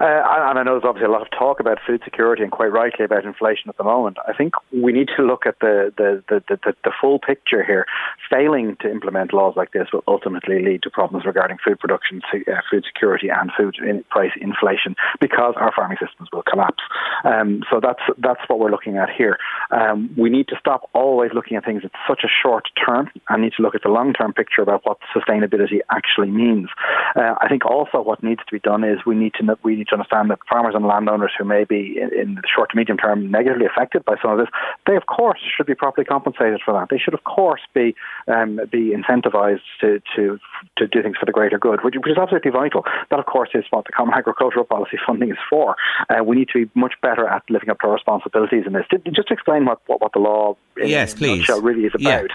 Uh, 0.00 0.22
and 0.50 0.58
I 0.58 0.62
know 0.62 0.74
there's 0.74 0.88
obviously 0.88 1.08
a 1.08 1.12
lot 1.12 1.22
of 1.22 1.30
talk 1.30 1.60
about 1.60 1.78
food 1.86 2.00
security 2.04 2.42
and 2.42 2.50
quite 2.50 2.72
rightly 2.72 3.04
about 3.04 3.24
inflation 3.24 3.68
at 3.68 3.76
the 3.76 3.84
moment. 3.84 4.16
I 4.26 4.32
think 4.32 4.54
we 4.72 4.92
need 4.92 5.08
to 5.16 5.22
look 5.22 5.46
at 5.46 5.58
the, 5.60 5.92
the, 5.96 6.22
the, 6.28 6.40
the, 6.48 6.74
the 6.84 6.92
full 7.00 7.18
picture 7.18 7.64
here. 7.64 7.86
Failing 8.30 8.76
to 8.80 8.90
implement 8.90 9.32
laws 9.32 9.54
like 9.56 9.72
this 9.72 9.88
will 9.92 10.04
ultimately 10.08 10.62
lead 10.62 10.82
to 10.82 10.90
problems 10.90 11.24
regarding 11.24 11.58
food 11.64 11.78
production, 11.78 12.22
uh, 12.32 12.60
food 12.70 12.84
security, 12.86 13.28
and 13.28 13.50
food 13.56 13.76
price 14.10 14.32
inflation 14.40 14.96
because 15.20 15.54
our 15.56 15.72
farming 15.74 15.98
systems 16.04 16.28
will 16.32 16.42
collapse. 16.42 16.82
Um, 17.24 17.62
so 17.70 17.80
that's 17.80 18.02
that's 18.18 18.40
what 18.48 18.58
we're 18.58 18.70
looking 18.70 18.96
at 18.96 19.10
here. 19.10 19.38
Um, 19.70 20.10
we 20.16 20.30
need 20.30 20.48
to 20.48 20.56
stop 20.58 20.88
always 20.94 21.30
looking 21.34 21.56
at 21.56 21.64
things 21.64 21.82
at 21.84 21.92
such 22.08 22.22
a 22.24 22.28
short 22.28 22.68
term 22.84 23.10
and 23.28 23.42
need 23.42 23.52
to 23.56 23.62
look 23.62 23.74
at 23.74 23.82
the 23.82 23.88
long 23.88 24.12
term 24.12 24.32
picture 24.32 24.62
about 24.62 24.82
what 24.84 24.98
sustainability 25.14 25.80
actually 25.90 26.30
means. 26.30 26.68
Uh, 27.16 27.34
I 27.40 27.48
think 27.48 27.64
also 27.64 28.00
what 28.00 28.22
needs 28.22 28.40
to 28.46 28.52
be 28.52 28.60
done 28.60 28.84
is 28.84 28.98
we 29.06 29.14
need 29.14 29.34
to 29.34 29.56
we 29.62 29.76
need 29.84 29.88
to 29.88 29.94
understand 29.94 30.30
that 30.30 30.38
farmers 30.48 30.74
and 30.74 30.86
landowners 30.86 31.32
who 31.36 31.44
may 31.44 31.64
be 31.64 31.98
in, 32.00 32.10
in, 32.18 32.34
the 32.36 32.42
short 32.52 32.70
to 32.70 32.76
medium 32.76 32.96
term 32.98 33.30
negatively 33.30 33.66
affected 33.66 34.04
by 34.04 34.16
some 34.20 34.32
of 34.32 34.38
this, 34.38 34.48
they 34.86 34.96
of 34.96 35.06
course 35.06 35.38
should 35.56 35.66
be 35.66 35.74
properly 35.74 36.04
compensated 36.04 36.60
for 36.64 36.72
that. 36.74 36.88
They 36.90 36.98
should 36.98 37.14
of 37.14 37.24
course 37.24 37.60
be 37.74 37.94
um, 38.28 38.60
be 38.70 38.94
incentivized 38.96 39.64
to, 39.80 40.00
to 40.16 40.38
to 40.78 40.86
do 40.86 41.02
things 41.02 41.16
for 41.18 41.26
the 41.26 41.32
greater 41.32 41.58
good, 41.58 41.84
which, 41.84 41.94
which, 41.94 42.12
is 42.12 42.18
absolutely 42.18 42.50
vital. 42.50 42.84
That 43.10 43.18
of 43.18 43.26
course 43.26 43.50
is 43.54 43.64
what 43.70 43.84
the 43.84 43.92
Common 43.92 44.14
Agricultural 44.14 44.64
Policy 44.64 44.98
funding 45.06 45.30
is 45.30 45.38
for. 45.48 45.76
Uh, 46.08 46.24
we 46.24 46.36
need 46.36 46.48
to 46.52 46.66
be 46.66 46.70
much 46.74 46.94
better 47.02 47.26
at 47.28 47.42
living 47.50 47.70
up 47.70 47.80
to 47.80 47.88
our 47.88 47.94
responsibilities 47.94 48.64
in 48.66 48.72
this. 48.72 48.86
Just 49.14 49.28
to 49.28 49.34
explain 49.34 49.66
what, 49.66 49.80
what, 49.86 50.00
what 50.00 50.12
the 50.12 50.18
law 50.18 50.56
in, 50.76 50.88
yes, 50.88 51.14
please. 51.14 51.48
really 51.48 51.84
is 51.84 51.92
about. 51.94 52.30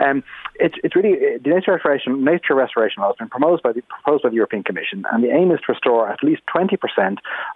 Yeah. 0.00 0.10
Um, 0.10 0.24
it's 0.56 0.74
it's 0.84 0.94
really 0.94 1.38
the 1.38 1.50
nature 1.50 1.72
restoration 1.72 2.24
nature 2.24 2.54
restoration 2.54 3.02
law 3.02 3.08
has 3.08 3.16
been 3.16 3.28
proposed 3.28 3.62
by 3.62 3.72
the 3.72 3.82
proposed 3.82 4.22
by 4.22 4.28
the 4.30 4.36
European 4.36 4.62
Commission, 4.62 5.04
and 5.12 5.22
the 5.22 5.30
aim 5.30 5.50
is 5.50 5.58
to 5.66 5.72
restore 5.72 6.08
at 6.08 6.22
least 6.22 6.42
twenty 6.50 6.76
percent 6.76 6.93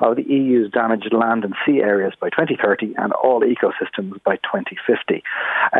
of 0.00 0.16
the 0.16 0.22
EU's 0.22 0.70
damaged 0.70 1.12
land 1.12 1.44
and 1.44 1.54
sea 1.64 1.80
areas 1.80 2.12
by 2.20 2.30
2030 2.30 2.94
and 2.96 3.12
all 3.12 3.40
ecosystems 3.42 4.22
by 4.24 4.36
2050. 4.36 5.22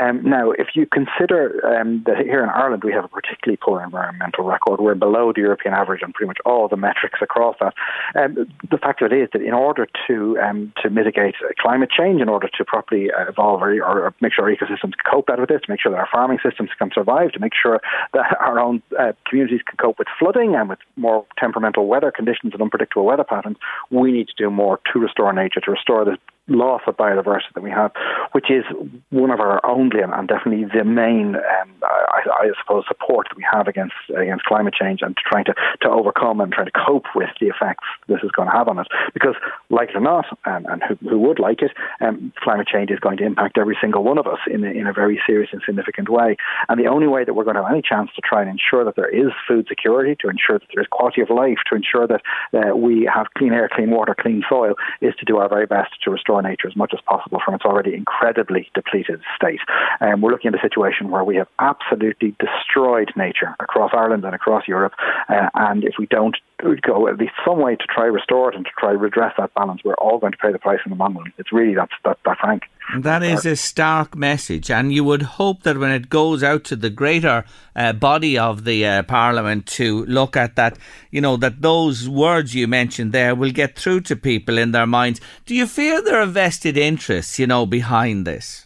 Um, 0.00 0.22
now, 0.28 0.50
if 0.52 0.68
you 0.74 0.86
consider 0.86 1.60
um, 1.66 2.02
that 2.06 2.18
here 2.18 2.42
in 2.42 2.50
Ireland 2.50 2.84
we 2.84 2.92
have 2.92 3.04
a 3.04 3.08
particularly 3.08 3.58
poor 3.62 3.82
environmental 3.82 4.44
record, 4.44 4.80
we're 4.80 4.94
below 4.94 5.32
the 5.32 5.40
European 5.40 5.74
average 5.74 6.02
on 6.02 6.12
pretty 6.12 6.28
much 6.28 6.38
all 6.44 6.68
the 6.68 6.76
metrics 6.76 7.20
across 7.22 7.56
that. 7.60 7.74
Um, 8.14 8.46
the 8.70 8.78
fact 8.78 9.02
of 9.02 9.12
it 9.12 9.16
is 9.16 9.28
that 9.32 9.42
in 9.42 9.54
order 9.54 9.86
to 10.06 10.38
um, 10.38 10.72
to 10.82 10.90
mitigate 10.90 11.34
climate 11.58 11.90
change, 11.90 12.20
in 12.20 12.28
order 12.28 12.48
to 12.56 12.64
properly 12.64 13.10
uh, 13.12 13.28
evolve 13.28 13.62
or, 13.62 13.72
or, 13.82 14.14
make 14.20 14.32
sure 14.32 14.44
our 14.44 14.54
ecosystems 14.54 14.92
cope 15.10 15.26
better 15.26 15.42
with 15.42 15.48
this, 15.48 15.60
to 15.62 15.70
make 15.70 15.80
sure 15.80 15.92
that 15.92 15.98
our 15.98 16.08
farming 16.10 16.38
systems 16.44 16.70
can 16.78 16.90
survive, 16.94 17.32
to 17.32 17.40
make 17.40 17.52
sure 17.60 17.80
that 18.12 18.36
our 18.40 18.58
own 18.58 18.82
uh, 18.98 19.12
communities 19.28 19.60
can 19.66 19.76
cope 19.76 19.98
with 19.98 20.08
flooding 20.18 20.54
and 20.54 20.68
with 20.68 20.78
more 20.96 21.24
temperamental 21.38 21.86
weather 21.86 22.10
conditions 22.10 22.52
and 22.52 22.62
unpredictable 22.62 23.04
weather 23.04 23.24
patterns, 23.24 23.47
we 23.90 24.12
need 24.12 24.28
to 24.28 24.34
do 24.36 24.50
more 24.50 24.80
to 24.92 24.98
restore 24.98 25.32
nature, 25.32 25.60
to 25.60 25.70
restore 25.70 26.04
this 26.04 26.18
loss 26.48 26.82
of 26.86 26.96
biodiversity 26.96 27.52
that 27.54 27.62
we 27.62 27.70
have, 27.70 27.92
which 28.32 28.50
is 28.50 28.64
one 29.10 29.30
of 29.30 29.40
our 29.40 29.64
only 29.64 30.00
and, 30.00 30.12
and 30.12 30.28
definitely 30.28 30.64
the 30.64 30.84
main, 30.84 31.36
um, 31.36 31.70
I, 31.82 32.22
I, 32.26 32.50
suppose, 32.60 32.84
support 32.88 33.28
that 33.30 33.36
we 33.36 33.46
have 33.50 33.68
against 33.68 33.94
against 34.16 34.44
climate 34.44 34.74
change 34.74 35.00
and 35.02 35.16
trying 35.16 35.44
to, 35.46 35.54
to 35.82 35.88
overcome 35.88 36.40
and 36.40 36.52
trying 36.52 36.66
to 36.66 36.72
cope 36.72 37.06
with 37.14 37.30
the 37.40 37.48
effects 37.48 37.84
this 38.08 38.20
is 38.22 38.30
going 38.32 38.48
to 38.48 38.54
have 38.54 38.68
on 38.68 38.78
us. 38.78 38.86
Because, 39.14 39.34
like 39.70 39.90
it 39.90 39.96
or 39.96 40.00
not, 40.00 40.26
um, 40.44 40.66
and 40.66 40.82
who, 40.82 40.96
who 41.08 41.18
would 41.20 41.38
like 41.38 41.62
it, 41.62 41.72
um, 42.00 42.32
climate 42.36 42.66
change 42.66 42.90
is 42.90 42.98
going 42.98 43.18
to 43.18 43.24
impact 43.24 43.58
every 43.58 43.76
single 43.80 44.02
one 44.02 44.18
of 44.18 44.26
us 44.26 44.38
in 44.50 44.64
a, 44.64 44.68
in 44.68 44.86
a 44.86 44.92
very 44.92 45.20
serious 45.26 45.50
and 45.52 45.62
significant 45.64 46.08
way. 46.08 46.36
And 46.68 46.80
the 46.80 46.88
only 46.88 47.06
way 47.06 47.24
that 47.24 47.34
we're 47.34 47.44
going 47.44 47.56
to 47.56 47.62
have 47.62 47.72
any 47.72 47.82
chance 47.82 48.10
to 48.16 48.22
try 48.22 48.40
and 48.40 48.50
ensure 48.50 48.84
that 48.84 48.96
there 48.96 49.08
is 49.08 49.32
food 49.46 49.66
security, 49.68 50.16
to 50.20 50.28
ensure 50.28 50.58
that 50.58 50.68
there 50.74 50.82
is 50.82 50.88
quality 50.90 51.20
of 51.20 51.30
life, 51.30 51.58
to 51.68 51.76
ensure 51.76 52.06
that 52.06 52.22
uh, 52.54 52.76
we 52.76 53.08
have 53.12 53.26
clean 53.36 53.52
air, 53.52 53.68
clean 53.72 53.90
water, 53.90 54.14
clean 54.18 54.42
soil, 54.48 54.74
is 55.00 55.14
to 55.18 55.24
do 55.24 55.36
our 55.38 55.48
very 55.48 55.66
best 55.66 55.92
to 56.04 56.10
restore 56.10 56.37
nature 56.42 56.68
as 56.68 56.76
much 56.76 56.92
as 56.94 57.00
possible 57.02 57.40
from 57.44 57.54
its 57.54 57.64
already 57.64 57.94
incredibly 57.94 58.70
depleted 58.74 59.20
state. 59.36 59.60
And 60.00 60.14
um, 60.14 60.20
we're 60.20 60.30
looking 60.30 60.52
at 60.52 60.58
a 60.58 60.62
situation 60.62 61.10
where 61.10 61.24
we 61.24 61.36
have 61.36 61.48
absolutely 61.58 62.34
destroyed 62.38 63.12
nature 63.16 63.54
across 63.60 63.90
Ireland 63.94 64.24
and 64.24 64.34
across 64.34 64.66
Europe. 64.66 64.94
Uh, 65.28 65.48
and 65.54 65.84
if 65.84 65.94
we 65.98 66.06
don't 66.06 66.36
go 66.82 67.08
at 67.08 67.18
least 67.18 67.32
some 67.46 67.60
way 67.60 67.76
to 67.76 67.84
try 67.86 68.04
restore 68.04 68.50
it 68.50 68.56
and 68.56 68.64
to 68.64 68.70
try 68.78 68.90
redress 68.90 69.34
that 69.38 69.54
balance, 69.54 69.82
we're 69.84 69.94
all 69.94 70.18
going 70.18 70.32
to 70.32 70.38
pay 70.38 70.52
the 70.52 70.58
price 70.58 70.80
in 70.84 70.90
the 70.90 70.96
long 70.96 71.14
run. 71.14 71.32
It's 71.38 71.52
really 71.52 71.74
that 71.74 71.88
that, 72.04 72.18
that 72.24 72.38
frank. 72.38 72.62
That 73.00 73.22
is 73.22 73.44
a 73.44 73.54
stark 73.54 74.16
message, 74.16 74.70
and 74.70 74.92
you 74.92 75.04
would 75.04 75.22
hope 75.22 75.62
that 75.64 75.76
when 75.76 75.90
it 75.90 76.08
goes 76.08 76.42
out 76.42 76.64
to 76.64 76.76
the 76.76 76.88
greater 76.88 77.44
uh, 77.76 77.92
body 77.92 78.38
of 78.38 78.64
the 78.64 78.86
uh, 78.86 79.02
Parliament 79.02 79.66
to 79.66 80.06
look 80.06 80.36
at 80.36 80.56
that, 80.56 80.78
you 81.10 81.20
know, 81.20 81.36
that 81.36 81.60
those 81.60 82.08
words 82.08 82.54
you 82.54 82.66
mentioned 82.66 83.12
there 83.12 83.34
will 83.34 83.50
get 83.50 83.76
through 83.76 84.00
to 84.02 84.16
people 84.16 84.56
in 84.56 84.72
their 84.72 84.86
minds. 84.86 85.20
Do 85.44 85.54
you 85.54 85.66
fear 85.66 86.00
there 86.00 86.20
are 86.20 86.26
vested 86.26 86.78
interests, 86.78 87.38
you 87.38 87.46
know, 87.46 87.66
behind 87.66 88.26
this? 88.26 88.64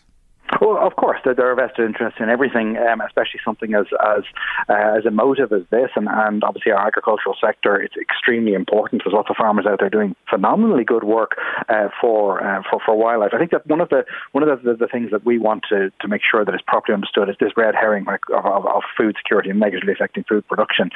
Well, 0.61 0.79
of 0.83 0.97
course, 0.97 1.19
there, 1.25 1.35
there 1.35 1.51
are 1.51 1.55
vested 1.55 1.87
interests 1.87 2.19
in 2.21 2.29
everything, 2.29 2.77
um, 2.77 3.01
especially 3.01 3.41
something 3.45 3.75
as 3.75 3.87
as 4.05 4.25
uh, 4.69 4.99
as 4.99 5.07
emotive 5.07 5.53
as 5.53 5.63
this, 5.71 5.91
and, 5.97 6.09
and 6.11 6.43
obviously 6.43 6.73
our 6.73 6.87
agricultural 6.87 7.37
sector. 7.41 7.81
It's 7.81 7.97
extremely 7.97 8.55
important. 8.55 9.03
There's 9.05 9.15
lots 9.15 9.31
of 9.31 9.37
farmers 9.37 9.67
out 9.67 9.79
there 9.79 9.91
doing 9.91 10.17
phenomenally 10.29 10.85
good 10.85 11.05
work 11.05 11.37
uh, 11.69 11.89
for 12.01 12.43
uh, 12.43 12.63
for 12.69 12.81
for 12.85 12.97
wildlife. 12.97 13.31
I 13.33 13.39
think 13.39 13.53
that 13.53 13.67
one 13.67 13.81
of 13.81 13.89
the 13.91 14.05
one 14.33 14.43
of 14.43 14.49
the, 14.51 14.73
the, 14.73 14.77
the, 14.77 14.89
things 14.89 15.11
that 15.13 15.25
we 15.25 15.39
want 15.39 15.65
to, 15.71 15.91
to 16.01 16.09
make 16.09 16.23
sure 16.29 16.45
that 16.45 16.55
is 16.55 16.61
properly 16.67 16.95
understood 16.95 17.29
is 17.29 17.37
this 17.41 17.53
red 17.57 17.75
herring 17.75 18.05
of, 18.09 18.45
of, 18.45 18.67
of 18.67 18.83
food 18.97 19.17
security 19.17 19.51
and 19.51 19.61
negatively 19.61 19.93
affecting 19.93 20.25
food 20.29 20.47
production. 20.49 20.91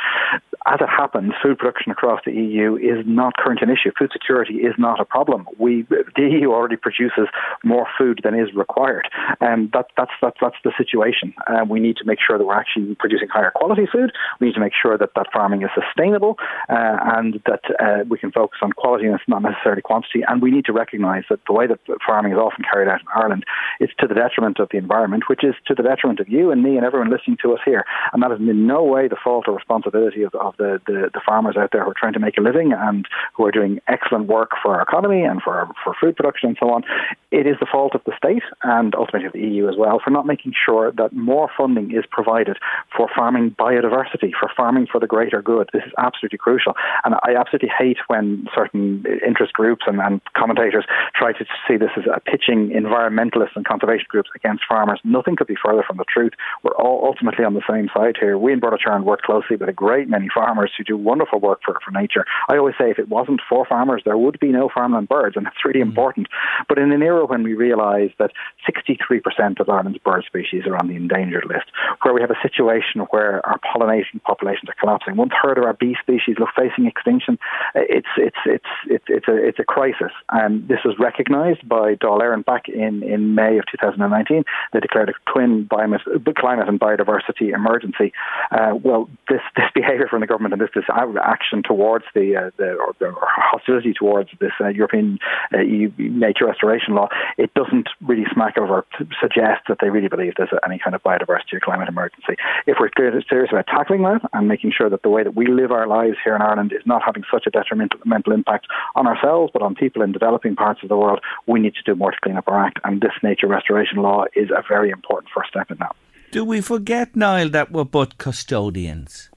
As 0.67 0.81
it 0.81 0.89
happens, 0.89 1.33
food 1.43 1.59
production 1.59 1.93
across 1.93 2.21
the 2.27 2.33
EU 2.33 2.77
is 2.77 3.07
not 3.07 3.37
currently 3.37 3.69
an 3.69 3.71
issue. 3.71 3.93
Food 3.97 4.11
security 4.13 4.55
is 4.55 4.75
not 4.79 5.01
a 5.01 5.05
problem. 5.05 5.47
We 5.59 5.87
the 6.17 6.29
EU 6.29 6.51
already 6.51 6.77
produces 6.77 7.29
more 7.65 7.87
food 7.97 8.21
than 8.25 8.35
is 8.35 8.53
required. 8.55 9.09
Um, 9.41 9.71
that, 9.77 9.89
that's, 9.97 10.11
that's, 10.23 10.37
that's 10.41 10.57
the 10.65 10.73
situation. 10.79 11.35
Uh, 11.47 11.65
we 11.69 11.81
need 11.81 11.97
to 11.99 12.05
make 12.05 12.19
sure 12.25 12.39
that 12.39 12.45
we're 12.45 12.57
actually 12.57 12.95
producing 12.95 13.29
higher 13.29 13.53
quality 13.55 13.87
food. 13.91 14.11
We 14.41 14.49
need 14.49 14.55
to 14.55 14.61
make 14.61 14.73
sure 14.73 14.97
that 14.97 15.11
that 15.15 15.27
farming 15.33 15.63
is 15.63 15.69
sustainable 15.77 16.37
uh, 16.71 16.97
and 17.17 17.43
that 17.45 17.61
uh, 17.79 18.05
we 18.09 18.19
can 18.19 18.33
focus 18.33 18.59
on 18.63 18.73
quality 18.73 19.07
and 19.07 19.21
not 19.29 19.43
necessarily 19.43 19.83
quantity. 19.83 20.23
And 20.27 20.41
we 20.41 20.51
need 20.51 20.65
to 20.65 20.73
recognise 20.73 21.25
that 21.29 21.41
the 21.47 21.53
way 21.53 21.67
that 21.67 21.79
farming 22.07 22.33
is 22.33 22.39
often 22.39 22.65
carried 22.65 22.89
out 22.89 23.01
in 23.01 23.07
Ireland 23.15 23.45
is 23.79 23.91
to 24.01 24.07
the 24.07 24.15
detriment 24.15 24.59
of 24.61 24.69
the 24.71 24.79
environment, 24.79 25.25
which 25.29 25.45
is 25.45 25.55
to 25.67 25.75
the 25.75 25.83
detriment 25.83 26.21
of 26.21 26.29
you 26.29 26.51
and 26.51 26.63
me 26.63 26.77
and 26.77 26.87
everyone 26.87 27.11
listening 27.11 27.37
to 27.43 27.53
us 27.53 27.61
here. 27.65 27.85
And 28.13 28.23
that 28.23 28.33
is 28.33 28.41
in 28.41 28.67
no 28.67 28.83
way 28.83 29.09
the 29.09 29.17
fault 29.23 29.45
or 29.47 29.55
responsibility 29.55 30.23
of, 30.23 30.35
of 30.35 30.57
the, 30.57 30.81
the, 30.87 31.11
the 31.13 31.21
farmers 31.27 31.57
out 31.59 31.71
there 31.73 31.85
who 31.85 31.91
are 31.91 32.01
trying 32.01 32.15
to 32.15 32.21
make 32.21 32.39
a 32.39 32.41
living 32.41 32.73
and 32.73 33.07
who 33.35 33.45
are 33.45 33.51
doing 33.51 33.81
excellent 33.89 34.27
work 34.27 34.53
for 34.63 34.75
our 34.77 34.83
economy 34.83 35.23
and 35.23 35.43
for, 35.43 35.55
our, 35.55 35.69
for 35.85 35.95
food 36.01 36.17
production 36.17 36.51
and 36.51 36.57
so 36.59 36.71
on. 36.71 36.83
It 37.31 37.47
is 37.47 37.57
the 37.61 37.67
fault 37.71 37.95
of 37.95 38.03
the 38.07 38.13
state 38.17 38.43
and 38.63 38.95
ultimately 38.95 39.27
of 39.27 39.33
the 39.33 39.41
EU 39.41 39.66
as 39.69 39.77
well 39.77 40.01
for 40.03 40.11
not 40.11 40.27
making 40.27 40.53
sure 40.53 40.93
that 40.93 41.13
more 41.13 41.51
funding 41.57 41.91
is 41.93 42.05
provided 42.11 42.59
for 42.97 43.09
farming 43.15 43.55
biodiversity, 43.59 44.33
for 44.39 44.51
farming 44.57 44.87
for 44.91 45.01
the 45.01 45.07
greater 45.07 45.43
good. 45.43 45.69
This 45.73 45.83
is 45.87 45.93
absolutely 45.99 46.39
crucial. 46.39 46.75
And 47.05 47.15
I 47.23 47.35
absolutely 47.39 47.71
hate 47.77 47.99
when 48.09 48.47
certain 48.55 49.05
interest 49.27 49.53
groups 49.53 49.85
and, 49.87 50.01
and 50.01 50.21
commentators 50.37 50.87
try 51.15 51.33
to 51.33 51.45
see 51.67 51.77
this 51.77 51.91
as 51.97 52.05
a 52.07 52.21
pitching 52.21 52.71
environmentalists 52.71 53.57
and 53.57 53.65
conservation 53.65 54.07
groups 54.09 54.31
against 54.35 54.65
farmers. 54.69 55.01
Nothing 55.05 55.37
could 55.37 55.47
be 55.47 55.57
further 55.57 55.83
from 55.87 55.97
the 55.97 56.05
truth. 56.13 56.33
We're 56.63 56.77
all 56.77 57.05
ultimately 57.05 57.45
on 57.45 57.55
the 57.55 57.63
same 57.69 57.89
side 57.95 58.17
here. 58.19 58.39
We 58.39 58.53
in 58.53 58.61
Burlington 58.61 59.05
work 59.05 59.23
closely 59.23 59.57
with 59.57 59.69
a 59.69 59.73
great 59.73 60.09
many 60.09 60.29
farmers 60.33 60.73
who 60.77 60.85
do 60.85 60.97
wonderful 60.97 61.41
work 61.41 61.61
for, 61.65 61.77
for 61.85 61.91
nature. 61.91 62.25
I 62.49 62.57
always 62.57 62.75
say 62.79 62.91
if 62.91 62.99
it 62.99 63.09
wasn't 63.09 63.41
for 63.49 63.65
farmers, 63.67 64.03
there 64.05 64.19
would 64.19 64.39
be 64.41 64.49
no 64.49 64.69
farmland 64.73 65.09
birds, 65.09 65.37
and 65.37 65.47
that's 65.47 65.65
really 65.65 65.81
mm. 65.81 65.89
important. 65.89 66.29
But 66.69 66.79
in 66.79 66.93
an 66.93 67.03
era 67.03 67.27
when 67.27 67.43
we 67.43 67.55
realise 67.55 68.13
that 68.19 68.33
63% 68.69 69.56
of 69.61 69.69
Ireland's 69.69 69.99
bird 69.99 70.25
species 70.27 70.67
are 70.67 70.77
on 70.77 70.89
the 70.89 70.97
endangered 70.97 71.47
list, 71.47 71.67
where 72.03 72.15
we 72.15 72.21
have 72.21 72.31
a 72.31 72.41
situation 72.43 73.03
where 73.11 73.45
our 73.47 73.59
pollinating 73.59 74.23
populations 74.25 74.69
are 74.69 74.75
collapsing. 74.79 75.17
One 75.17 75.31
third 75.31 75.59
of 75.59 75.65
our 75.65 75.75
bee 75.75 75.97
species 76.01 76.37
look 76.39 76.51
facing 76.57 76.87
extinction. 76.87 77.39
It's 77.75 78.09
it's 78.17 78.37
it's 78.47 78.73
it's 78.89 79.05
it's 79.09 79.29
a 79.29 79.37
it's 79.37 79.59
a 79.59 79.65
crisis, 79.65 80.13
and 80.31 80.67
this 80.69 80.81
was 80.85 80.97
recognised 80.99 81.69
by 81.69 81.95
Dáil 81.95 82.21
Éireann 82.21 82.45
back 82.45 82.69
in, 82.69 83.03
in 83.03 83.35
May 83.35 83.59
of 83.59 83.65
2019. 83.71 84.45
They 84.73 84.81
declared 84.81 85.09
a 85.09 85.31
twin 85.31 85.69
climate 85.69 86.69
and 86.69 86.81
biodiversity 86.81 87.55
emergency. 87.55 88.13
Uh, 88.51 88.75
well, 88.83 89.09
this 89.29 89.41
this 89.57 89.67
behaviour 89.75 90.09
from 90.09 90.21
the 90.21 90.27
government 90.27 90.55
and 90.55 90.63
this 90.63 90.71
this 90.75 90.85
action 91.23 91.63
towards 91.63 92.05
the 92.15 92.37
uh, 92.37 92.51
the, 92.57 92.75
or 92.75 92.95
hostility 93.01 93.93
towards 93.93 94.31
this 94.41 94.53
uh, 94.61 94.69
European 94.69 95.19
uh, 95.53 95.59
nature 95.99 96.47
restoration 96.47 96.95
law, 96.95 97.09
it 97.39 97.53
doesn't 97.55 97.89
really 98.07 98.27
smack 98.33 98.57
of 98.57 98.71
or 98.71 98.85
suggest 99.21 99.46
that 99.69 99.79
they 99.81 99.91
really 99.91 100.09
believe 100.09 100.35
there's 100.37 100.51
any 100.65 100.79
kind 100.79 100.95
of 100.95 101.03
biodiversity 101.03 101.55
or 101.55 101.61
climate 101.61 101.89
emergency. 101.89 102.35
If 102.67 102.77
we're 102.81 102.91
serious 102.97 103.51
about 103.53 103.67
tackling 103.67 104.03
that 104.03 104.21
and 104.33 104.49
making 104.49 104.73
sure 104.77 104.91
that 104.91 105.03
the 105.03 105.09
way 105.09 105.23
that 105.23 105.35
we 105.35 105.47
live 105.47 105.71
our 105.73 105.87
lives 105.87 106.17
here 106.23 106.35
in 106.35 106.43
Ireland 106.43 106.73
is 106.73 106.83
not 106.87 107.03
having 107.05 107.25
such 107.31 107.47
a 107.47 107.51
detrimental 107.51 108.33
impact 108.33 108.67
on 108.95 109.07
ourselves, 109.07 109.51
but 109.53 109.63
on 109.63 109.75
people 109.75 110.03
in 110.03 110.13
developing 110.13 110.57
parts 110.57 110.81
of 110.83 110.89
the 110.89 110.97
world, 110.97 111.21
we 111.47 111.61
need 111.61 111.75
to 111.75 111.83
do 111.85 111.95
more 111.95 112.11
to 112.11 112.19
clean 112.23 112.37
up 112.37 112.49
our 112.49 112.65
act. 112.65 112.79
And 112.85 113.01
this 113.01 113.13
nature 113.23 113.47
restoration 113.47 113.99
law 113.99 114.25
is 114.35 114.51
a 114.51 114.63
very 114.69 114.91
important 114.91 115.31
first 115.35 115.51
step 115.51 115.71
in 115.71 115.79
that. 115.79 115.95
Do 116.33 116.45
we 116.45 116.61
forget, 116.61 117.15
Niall, 117.15 117.51
that 117.51 117.71
we're 117.71 117.85
but 117.85 118.19
custodians? 118.19 119.31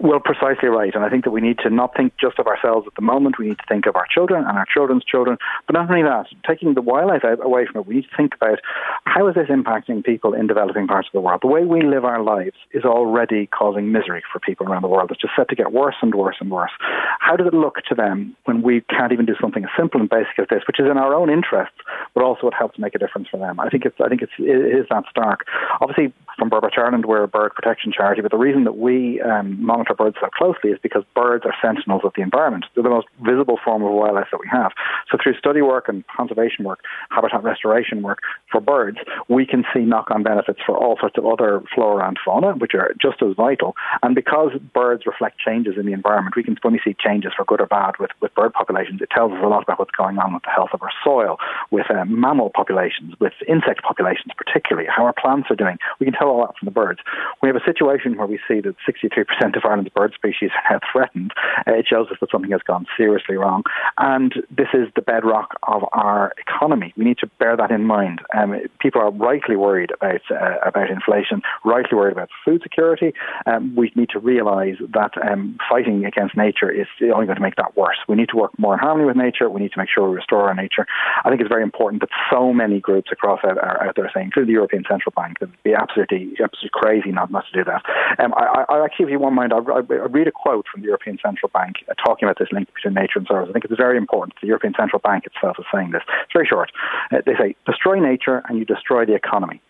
Well, 0.00 0.20
precisely 0.20 0.68
right. 0.68 0.94
And 0.94 1.04
I 1.04 1.08
think 1.08 1.24
that 1.24 1.32
we 1.32 1.40
need 1.40 1.58
to 1.64 1.70
not 1.70 1.96
think 1.96 2.12
just 2.20 2.38
of 2.38 2.46
ourselves 2.46 2.86
at 2.86 2.94
the 2.94 3.02
moment. 3.02 3.36
We 3.36 3.48
need 3.48 3.58
to 3.58 3.64
think 3.68 3.86
of 3.86 3.96
our 3.96 4.06
children 4.06 4.44
and 4.46 4.56
our 4.56 4.66
children's 4.72 5.04
children. 5.04 5.38
But 5.66 5.74
not 5.74 5.90
only 5.90 6.04
that, 6.04 6.26
taking 6.46 6.74
the 6.74 6.82
wildlife 6.82 7.24
away 7.24 7.66
from 7.66 7.80
it, 7.80 7.86
we 7.86 7.96
need 7.96 8.06
to 8.08 8.16
think 8.16 8.32
about 8.36 8.60
how 9.04 9.26
is 9.26 9.34
this 9.34 9.48
impacting 9.48 10.04
people 10.04 10.34
in 10.34 10.46
developing 10.46 10.86
parts 10.86 11.08
of 11.08 11.12
the 11.12 11.20
world. 11.20 11.40
The 11.42 11.48
way 11.48 11.64
we 11.64 11.82
live 11.82 12.04
our 12.04 12.22
lives 12.22 12.54
is 12.72 12.84
already 12.84 13.46
causing 13.48 13.90
misery 13.90 14.22
for 14.32 14.38
people 14.38 14.68
around 14.68 14.82
the 14.82 14.88
world. 14.88 15.10
It's 15.10 15.20
just 15.20 15.34
set 15.36 15.48
to 15.48 15.56
get 15.56 15.72
worse 15.72 15.96
and 16.00 16.14
worse 16.14 16.36
and 16.38 16.48
worse. 16.48 16.70
How 17.18 17.34
does 17.34 17.48
it 17.48 17.54
look 17.54 17.78
to 17.88 17.94
them 17.96 18.36
when 18.44 18.62
we 18.62 18.82
can't 18.82 19.12
even 19.12 19.26
do 19.26 19.34
something 19.40 19.64
as 19.64 19.70
simple 19.76 20.00
and 20.00 20.08
basic 20.08 20.38
as 20.38 20.46
this, 20.48 20.62
which 20.68 20.78
is 20.78 20.86
in 20.88 20.96
our 20.96 21.12
own 21.12 21.28
interests, 21.28 21.76
but 22.14 22.22
also 22.22 22.46
it 22.46 22.54
helps 22.54 22.78
make 22.78 22.94
a 22.94 22.98
difference 22.98 23.26
for 23.28 23.38
them? 23.38 23.58
I 23.58 23.68
think 23.68 23.84
it's 23.84 23.96
I 24.00 24.08
think 24.08 24.22
it's 24.22 24.32
it 24.38 24.78
is 24.78 24.86
that 24.90 25.04
stark. 25.10 25.44
Obviously, 25.80 26.12
from 26.38 26.50
Birdwatch 26.50 26.78
Ireland, 26.78 27.06
we're 27.06 27.24
a 27.24 27.28
bird 27.28 27.52
protection 27.54 27.90
charity, 27.90 28.22
but 28.22 28.30
the 28.30 28.38
reason 28.38 28.62
that 28.64 28.76
we 28.76 29.20
um, 29.22 29.62
monitor 29.62 29.87
monitor 29.88 29.94
birds 29.94 30.16
so 30.20 30.28
closely 30.30 30.70
is 30.70 30.78
because 30.82 31.04
birds 31.14 31.44
are 31.44 31.54
sentinels 31.62 32.02
of 32.04 32.12
the 32.16 32.22
environment. 32.22 32.66
They're 32.74 32.82
the 32.82 32.90
most 32.90 33.08
visible 33.20 33.58
form 33.64 33.82
of 33.82 33.92
wildlife 33.92 34.28
that 34.30 34.40
we 34.40 34.48
have. 34.50 34.72
So 35.10 35.18
through 35.22 35.34
study 35.34 35.62
work 35.62 35.88
and 35.88 36.04
conservation 36.08 36.64
work, 36.64 36.80
habitat 37.10 37.42
restoration 37.42 38.02
work 38.02 38.20
for 38.50 38.60
birds, 38.60 38.98
we 39.28 39.46
can 39.46 39.64
see 39.74 39.80
knock-on 39.80 40.22
benefits 40.22 40.60
for 40.64 40.76
all 40.76 40.96
sorts 40.98 41.16
of 41.18 41.26
other 41.26 41.62
flora 41.74 42.06
and 42.06 42.18
fauna, 42.24 42.52
which 42.52 42.74
are 42.74 42.94
just 43.00 43.22
as 43.22 43.34
vital. 43.34 43.74
And 44.02 44.14
because 44.14 44.52
birds 44.74 45.04
reflect 45.06 45.38
changes 45.38 45.74
in 45.78 45.86
the 45.86 45.92
environment, 45.92 46.36
we 46.36 46.42
can 46.42 46.56
when 46.62 46.72
we 46.72 46.80
see 46.84 46.96
changes 46.98 47.32
for 47.36 47.44
good 47.44 47.60
or 47.60 47.66
bad 47.66 47.94
with, 47.98 48.10
with 48.20 48.34
bird 48.34 48.52
populations, 48.52 49.00
it 49.00 49.10
tells 49.10 49.32
us 49.32 49.38
a 49.42 49.46
lot 49.46 49.62
about 49.62 49.78
what's 49.78 49.92
going 49.92 50.18
on 50.18 50.34
with 50.34 50.42
the 50.42 50.50
health 50.50 50.70
of 50.72 50.82
our 50.82 50.90
soil, 51.04 51.38
with 51.70 51.90
uh, 51.90 52.04
mammal 52.04 52.50
populations, 52.50 53.14
with 53.20 53.32
insect 53.46 53.82
populations 53.82 54.32
particularly, 54.36 54.88
how 54.88 55.04
our 55.04 55.12
plants 55.12 55.48
are 55.50 55.56
doing. 55.56 55.78
We 56.00 56.06
can 56.06 56.14
tell 56.14 56.28
all 56.28 56.40
that 56.40 56.56
from 56.58 56.66
the 56.66 56.72
birds. 56.72 57.00
We 57.42 57.48
have 57.48 57.56
a 57.56 57.64
situation 57.64 58.16
where 58.16 58.26
we 58.26 58.38
see 58.48 58.60
that 58.60 58.74
63% 58.86 59.56
of 59.56 59.64
Ireland's 59.78 59.94
bird 59.94 60.12
species 60.14 60.50
are 60.70 60.80
threatened, 60.92 61.32
uh, 61.66 61.72
it 61.72 61.86
shows 61.88 62.08
us 62.10 62.16
that 62.20 62.30
something 62.30 62.50
has 62.50 62.62
gone 62.62 62.86
seriously 62.96 63.36
wrong. 63.36 63.62
And 63.98 64.34
this 64.50 64.68
is 64.74 64.88
the 64.94 65.02
bedrock 65.02 65.54
of 65.62 65.84
our 65.92 66.32
economy. 66.38 66.92
We 66.96 67.04
need 67.04 67.18
to 67.18 67.26
bear 67.38 67.56
that 67.56 67.70
in 67.70 67.84
mind. 67.84 68.20
Um, 68.36 68.56
people 68.80 69.00
are 69.00 69.10
rightly 69.10 69.56
worried 69.56 69.92
about 69.92 70.20
uh, 70.30 70.58
about 70.66 70.90
inflation, 70.90 71.42
rightly 71.64 71.96
worried 71.96 72.12
about 72.12 72.30
food 72.44 72.62
security. 72.62 73.12
Um, 73.46 73.74
we 73.76 73.92
need 73.94 74.10
to 74.10 74.18
realise 74.18 74.76
that 74.92 75.12
um, 75.22 75.58
fighting 75.68 76.04
against 76.04 76.36
nature 76.36 76.70
is 76.70 76.86
only 77.14 77.26
going 77.26 77.36
to 77.36 77.42
make 77.42 77.56
that 77.56 77.76
worse. 77.76 77.98
We 78.08 78.16
need 78.16 78.28
to 78.30 78.36
work 78.36 78.58
more 78.58 78.74
in 78.74 78.80
harmony 78.80 79.06
with 79.06 79.16
nature. 79.16 79.48
We 79.48 79.60
need 79.60 79.72
to 79.72 79.78
make 79.78 79.88
sure 79.94 80.08
we 80.08 80.16
restore 80.16 80.48
our 80.48 80.54
nature. 80.54 80.86
I 81.24 81.28
think 81.28 81.40
it's 81.40 81.48
very 81.48 81.62
important 81.62 82.02
that 82.02 82.10
so 82.30 82.52
many 82.52 82.80
groups 82.80 83.10
across 83.12 83.40
out, 83.44 83.58
are 83.58 83.86
out 83.86 83.96
there 83.96 84.10
saying, 84.12 84.26
including 84.26 84.48
the 84.48 84.58
European 84.58 84.84
Central 84.88 85.12
Bank, 85.14 85.38
that 85.40 85.46
it 85.46 85.50
would 85.50 85.62
be 85.62 85.74
absolutely 85.74 86.34
absolutely 86.42 86.70
crazy 86.72 87.12
not, 87.12 87.30
not 87.30 87.44
to 87.50 87.52
do 87.52 87.64
that. 87.64 87.82
Um, 88.18 88.34
I, 88.34 88.64
I 88.68 88.84
actually, 88.84 89.06
if 89.06 89.10
you 89.10 89.18
won't 89.18 89.34
mind, 89.34 89.52
I'll 89.52 89.62
I, 89.72 89.78
read 89.78 90.28
a 90.28 90.32
quote 90.32 90.66
from 90.70 90.82
the 90.82 90.86
European 90.86 91.18
Central 91.22 91.50
Bank 91.52 91.76
uh, 91.88 91.94
talking 91.94 92.26
about 92.26 92.38
this 92.38 92.48
link 92.52 92.72
between 92.74 92.94
nature 92.94 93.18
and 93.18 93.26
service. 93.26 93.48
I 93.48 93.52
think 93.52 93.64
it's 93.64 93.74
very 93.76 93.96
important. 93.96 94.34
The 94.40 94.46
European 94.46 94.74
Central 94.76 95.00
Bank 95.00 95.24
itself 95.26 95.56
is 95.58 95.66
saying 95.72 95.90
this. 95.90 96.02
It's 96.24 96.32
very 96.32 96.46
short. 96.46 96.70
Uh, 97.12 97.18
they 97.24 97.34
say, 97.34 97.56
destroy 97.66 98.00
nature 98.00 98.42
and 98.48 98.58
you 98.58 98.64
destroy 98.64 99.04
the 99.04 99.14
economy. 99.14 99.60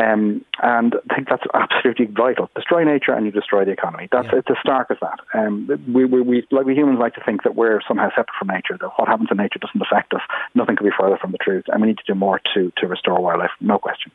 Um, 0.00 0.44
and 0.62 0.94
I 1.10 1.14
think 1.14 1.28
that's 1.28 1.44
absolutely 1.54 2.06
vital. 2.06 2.50
Destroy 2.54 2.84
nature 2.84 3.12
and 3.12 3.26
you 3.26 3.32
destroy 3.32 3.64
the 3.64 3.72
economy. 3.72 4.08
That's 4.10 4.28
yeah. 4.32 4.38
it's 4.38 4.50
as 4.50 4.56
stark 4.60 4.90
as 4.90 4.96
that. 5.00 5.20
Um, 5.34 5.68
we, 5.92 6.04
we, 6.04 6.22
we, 6.22 6.46
like 6.50 6.64
we 6.64 6.74
humans 6.74 6.98
like 6.98 7.14
to 7.14 7.22
think 7.24 7.42
that 7.42 7.54
we're 7.54 7.80
somehow 7.86 8.08
separate 8.10 8.36
from 8.38 8.48
nature. 8.48 8.78
That 8.80 8.90
what 8.96 9.08
happens 9.08 9.28
in 9.30 9.36
nature 9.36 9.58
doesn't 9.58 9.80
affect 9.80 10.14
us. 10.14 10.22
Nothing 10.54 10.76
could 10.76 10.84
be 10.84 10.96
further 10.98 11.18
from 11.18 11.32
the 11.32 11.38
truth, 11.38 11.64
and 11.68 11.82
we 11.82 11.88
need 11.88 11.98
to 11.98 12.04
do 12.06 12.14
more 12.14 12.40
to 12.54 12.72
to 12.78 12.86
restore 12.86 13.20
wildlife. 13.20 13.50
No 13.60 13.78
question. 13.78 14.12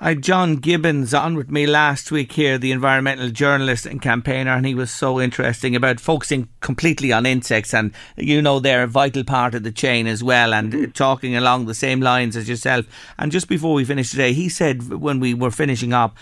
I 0.00 0.10
had 0.10 0.22
John 0.22 0.56
Gibbons 0.56 1.14
on 1.14 1.36
with 1.36 1.50
me 1.50 1.66
last 1.66 2.10
week 2.10 2.32
here, 2.32 2.58
the 2.58 2.72
environmental 2.72 3.30
journalist 3.30 3.86
and 3.86 4.02
campaigner, 4.02 4.52
and 4.52 4.66
he 4.66 4.74
was 4.80 4.90
so 4.90 5.20
interesting 5.20 5.76
about 5.76 6.00
focusing 6.00 6.48
completely 6.60 7.12
on 7.12 7.26
insects, 7.26 7.74
and 7.74 7.92
you 8.16 8.40
know 8.42 8.58
they're 8.58 8.82
a 8.82 8.88
vital 8.88 9.22
part 9.22 9.54
of 9.54 9.62
the 9.62 9.70
chain 9.70 10.06
as 10.06 10.24
well, 10.24 10.54
and 10.54 10.72
mm-hmm. 10.72 10.90
talking 10.92 11.36
along 11.36 11.66
the 11.66 11.74
same 11.74 12.00
lines 12.00 12.36
as 12.36 12.48
yourself. 12.48 12.86
And 13.18 13.30
just 13.30 13.46
before 13.46 13.74
we 13.74 13.84
finish 13.84 14.10
today, 14.10 14.32
he 14.32 14.48
said 14.48 14.88
when 14.88 15.20
we 15.20 15.34
were 15.34 15.50
finishing 15.50 15.92
up 15.92 16.16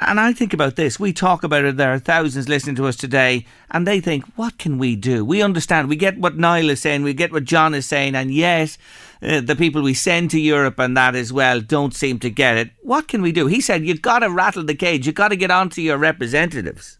and 0.00 0.20
I 0.20 0.32
think 0.32 0.52
about 0.52 0.76
this. 0.76 1.00
We 1.00 1.12
talk 1.12 1.42
about 1.42 1.64
it. 1.64 1.76
There 1.76 1.92
are 1.92 1.98
thousands 1.98 2.48
listening 2.48 2.76
to 2.76 2.86
us 2.86 2.96
today, 2.96 3.46
and 3.70 3.86
they 3.86 4.00
think, 4.00 4.24
what 4.36 4.58
can 4.58 4.78
we 4.78 4.94
do? 4.94 5.24
We 5.24 5.42
understand. 5.42 5.88
We 5.88 5.96
get 5.96 6.18
what 6.18 6.36
Niall 6.36 6.70
is 6.70 6.82
saying. 6.82 7.02
We 7.02 7.14
get 7.14 7.32
what 7.32 7.44
John 7.44 7.74
is 7.74 7.86
saying. 7.86 8.14
And 8.14 8.30
yes, 8.30 8.76
uh, 9.22 9.40
the 9.40 9.56
people 9.56 9.82
we 9.82 9.94
send 9.94 10.30
to 10.32 10.40
Europe 10.40 10.78
and 10.78 10.96
that 10.96 11.14
as 11.14 11.32
well 11.32 11.60
don't 11.60 11.94
seem 11.94 12.18
to 12.20 12.30
get 12.30 12.58
it. 12.58 12.70
What 12.82 13.08
can 13.08 13.22
we 13.22 13.32
do? 13.32 13.46
He 13.46 13.60
said, 13.60 13.86
you've 13.86 14.02
got 14.02 14.18
to 14.18 14.30
rattle 14.30 14.64
the 14.64 14.74
cage. 14.74 15.06
You've 15.06 15.14
got 15.14 15.28
to 15.28 15.36
get 15.36 15.50
on 15.50 15.70
to 15.70 15.82
your 15.82 15.96
representatives. 15.96 16.98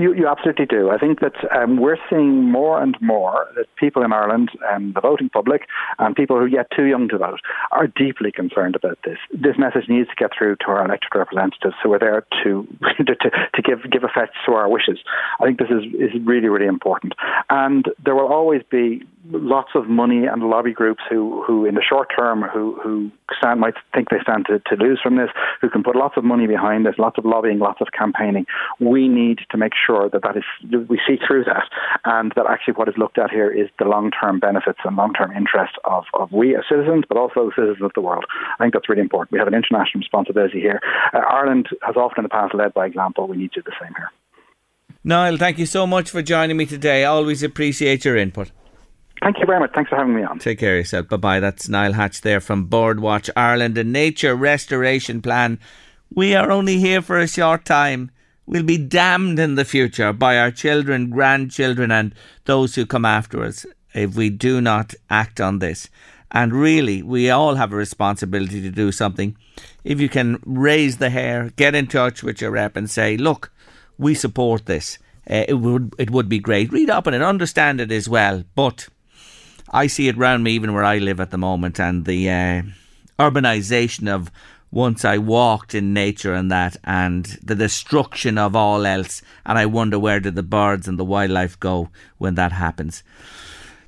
You, 0.00 0.14
you 0.14 0.26
absolutely 0.26 0.66
do. 0.66 0.90
I 0.90 0.98
think 0.98 1.20
that 1.20 1.34
um, 1.54 1.76
we're 1.76 1.98
seeing 2.08 2.50
more 2.50 2.82
and 2.82 2.96
more 3.00 3.46
that 3.56 3.66
people 3.76 4.02
in 4.02 4.12
Ireland, 4.12 4.50
um, 4.72 4.92
the 4.94 5.00
voting 5.00 5.28
public, 5.28 5.66
and 5.98 6.16
people 6.16 6.36
who 6.36 6.44
are 6.44 6.48
yet 6.48 6.68
too 6.74 6.84
young 6.84 7.08
to 7.08 7.18
vote, 7.18 7.40
are 7.72 7.86
deeply 7.86 8.32
concerned 8.32 8.76
about 8.76 8.98
this. 9.04 9.18
This 9.30 9.58
message 9.58 9.88
needs 9.88 10.08
to 10.08 10.14
get 10.16 10.30
through 10.36 10.56
to 10.56 10.66
our 10.68 10.84
elected 10.84 11.10
representatives 11.14 11.74
who 11.82 11.92
are 11.92 11.98
there 11.98 12.24
to 12.42 12.66
to, 12.98 13.30
to 13.54 13.62
give 13.62 13.90
give 13.90 14.04
effect 14.04 14.34
to 14.46 14.52
our 14.52 14.68
wishes. 14.68 14.98
I 15.38 15.44
think 15.44 15.58
this 15.58 15.70
is 15.70 15.84
is 15.94 16.20
really 16.24 16.48
really 16.48 16.66
important, 16.66 17.14
and 17.50 17.84
there 18.02 18.14
will 18.14 18.32
always 18.32 18.62
be 18.70 19.02
lots 19.28 19.70
of 19.74 19.88
money 19.88 20.26
and 20.26 20.42
lobby 20.42 20.72
groups 20.72 21.02
who, 21.08 21.44
who 21.46 21.66
in 21.66 21.74
the 21.74 21.82
short 21.86 22.08
term, 22.16 22.42
who, 22.42 22.78
who 22.82 23.10
stand, 23.36 23.60
might 23.60 23.74
think 23.94 24.08
they 24.08 24.16
stand 24.22 24.46
to, 24.46 24.58
to 24.60 24.82
lose 24.82 25.00
from 25.02 25.16
this, 25.16 25.28
who 25.60 25.68
can 25.68 25.82
put 25.82 25.94
lots 25.94 26.16
of 26.16 26.24
money 26.24 26.46
behind 26.46 26.86
this, 26.86 26.94
lots 26.98 27.18
of 27.18 27.24
lobbying, 27.24 27.58
lots 27.58 27.80
of 27.80 27.88
campaigning. 27.96 28.46
We 28.80 29.08
need 29.08 29.40
to 29.50 29.58
make 29.58 29.72
sure 29.74 30.08
that 30.08 30.22
that 30.22 30.36
is, 30.36 30.44
we 30.88 31.00
see 31.06 31.18
through 31.26 31.44
that 31.44 31.68
and 32.04 32.32
that 32.36 32.46
actually 32.48 32.74
what 32.74 32.88
is 32.88 32.94
looked 32.96 33.18
at 33.18 33.30
here 33.30 33.50
is 33.50 33.68
the 33.78 33.84
long-term 33.84 34.40
benefits 34.40 34.78
and 34.84 34.96
long-term 34.96 35.32
interest 35.32 35.74
of, 35.84 36.04
of 36.14 36.32
we 36.32 36.56
as 36.56 36.64
citizens, 36.68 37.04
but 37.08 37.18
also 37.18 37.46
the 37.46 37.52
citizens 37.54 37.82
of 37.82 37.92
the 37.94 38.00
world. 38.00 38.24
I 38.58 38.64
think 38.64 38.72
that's 38.72 38.88
really 38.88 39.02
important. 39.02 39.32
We 39.32 39.38
have 39.38 39.48
an 39.48 39.54
international 39.54 40.00
responsibility 40.00 40.60
here. 40.60 40.80
Uh, 41.12 41.18
Ireland 41.18 41.68
has 41.82 41.96
often 41.96 42.20
in 42.20 42.22
the 42.24 42.30
past 42.30 42.54
led 42.54 42.72
by 42.74 42.86
example. 42.86 43.28
We 43.28 43.36
need 43.36 43.52
to 43.52 43.60
do 43.60 43.70
the 43.70 43.76
same 43.80 43.94
here. 43.96 44.10
Niall, 45.04 45.36
thank 45.38 45.58
you 45.58 45.66
so 45.66 45.86
much 45.86 46.10
for 46.10 46.20
joining 46.20 46.56
me 46.56 46.66
today. 46.66 47.04
I 47.04 47.08
always 47.08 47.42
appreciate 47.42 48.04
your 48.04 48.16
input. 48.16 48.50
Thank 49.22 49.38
you 49.38 49.46
very 49.46 49.60
much. 49.60 49.72
Thanks 49.74 49.90
for 49.90 49.96
having 49.96 50.14
me 50.14 50.22
on. 50.22 50.38
Take 50.38 50.58
care 50.58 50.74
of 50.74 50.78
yourself. 50.78 51.08
Bye 51.08 51.16
bye. 51.16 51.40
That's 51.40 51.68
Niall 51.68 51.92
Hatch 51.92 52.22
there 52.22 52.40
from 52.40 52.68
Birdwatch 52.68 53.28
Ireland, 53.36 53.76
a 53.76 53.84
nature 53.84 54.34
restoration 54.34 55.20
plan. 55.20 55.58
We 56.12 56.34
are 56.34 56.50
only 56.50 56.78
here 56.78 57.02
for 57.02 57.18
a 57.18 57.28
short 57.28 57.64
time. 57.64 58.10
We'll 58.46 58.62
be 58.62 58.78
damned 58.78 59.38
in 59.38 59.54
the 59.54 59.64
future 59.64 60.12
by 60.12 60.38
our 60.38 60.50
children, 60.50 61.10
grandchildren, 61.10 61.90
and 61.92 62.14
those 62.46 62.74
who 62.74 62.86
come 62.86 63.04
after 63.04 63.44
us 63.44 63.66
if 63.94 64.16
we 64.16 64.30
do 64.30 64.60
not 64.60 64.94
act 65.08 65.40
on 65.40 65.58
this. 65.58 65.88
And 66.32 66.52
really, 66.52 67.02
we 67.02 67.28
all 67.30 67.56
have 67.56 67.72
a 67.72 67.76
responsibility 67.76 68.62
to 68.62 68.70
do 68.70 68.90
something. 68.92 69.36
If 69.84 70.00
you 70.00 70.08
can 70.08 70.40
raise 70.44 70.96
the 70.96 71.10
hair, 71.10 71.50
get 71.56 71.74
in 71.74 71.88
touch 71.88 72.22
with 72.22 72.40
your 72.40 72.52
rep 72.52 72.76
and 72.76 72.88
say, 72.88 73.16
look, 73.16 73.52
we 73.98 74.14
support 74.14 74.66
this. 74.66 74.98
Uh, 75.28 75.44
it 75.46 75.54
would 75.54 75.94
it 75.98 76.10
would 76.10 76.28
be 76.28 76.38
great. 76.38 76.72
Read 76.72 76.88
up 76.88 77.06
on 77.06 77.14
it, 77.14 77.22
understand 77.22 77.80
it 77.80 77.92
as 77.92 78.08
well. 78.08 78.44
But 78.54 78.88
I 79.70 79.86
see 79.86 80.08
it 80.08 80.16
round 80.16 80.42
me, 80.42 80.52
even 80.52 80.74
where 80.74 80.84
I 80.84 80.98
live 80.98 81.20
at 81.20 81.30
the 81.30 81.38
moment, 81.38 81.78
and 81.78 82.04
the 82.04 82.28
uh, 82.28 82.62
urbanisation 83.18 84.08
of 84.08 84.30
once 84.72 85.04
I 85.04 85.18
walked 85.18 85.74
in 85.74 85.92
nature 85.92 86.34
and 86.34 86.50
that, 86.50 86.76
and 86.84 87.24
the 87.42 87.54
destruction 87.54 88.38
of 88.38 88.56
all 88.56 88.86
else. 88.86 89.22
And 89.46 89.58
I 89.58 89.66
wonder 89.66 89.98
where 89.98 90.20
did 90.20 90.34
the 90.34 90.42
birds 90.42 90.88
and 90.88 90.98
the 90.98 91.04
wildlife 91.04 91.58
go 91.58 91.88
when 92.18 92.34
that 92.34 92.52
happens. 92.52 93.02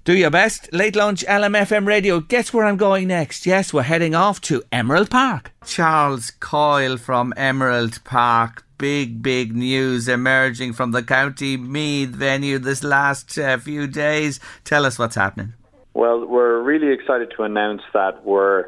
Do 0.05 0.16
your 0.16 0.30
best. 0.30 0.72
Late 0.72 0.97
lunch, 0.97 1.24
LMFM 1.26 1.87
radio. 1.87 2.18
Guess 2.18 2.53
where 2.53 2.64
I'm 2.64 2.76
going 2.76 3.07
next? 3.07 3.47
Yes, 3.47 3.72
we're 3.72 3.83
heading 3.83 4.16
off 4.16 4.41
to 4.43 4.64
Emerald 4.72 5.11
Park. 5.11 5.53
Charles 5.64 6.33
Coyle 6.41 6.97
from 6.97 7.33
Emerald 7.37 8.03
Park. 8.03 8.64
Big, 8.78 9.22
big 9.22 9.55
news 9.55 10.09
emerging 10.09 10.72
from 10.72 10.91
the 10.91 11.05
County 11.05 11.57
Meath 11.57 12.09
venue 12.09 12.59
this 12.59 12.83
last 12.83 13.39
uh, 13.39 13.57
few 13.59 13.87
days. 13.87 14.41
Tell 14.64 14.85
us 14.85 14.99
what's 14.99 15.14
happening. 15.14 15.55
Well, 15.95 16.26
we're 16.26 16.62
really 16.62 16.93
excited 16.93 17.34
to 17.36 17.43
announce 17.43 17.82
that 17.93 18.24
we're 18.24 18.66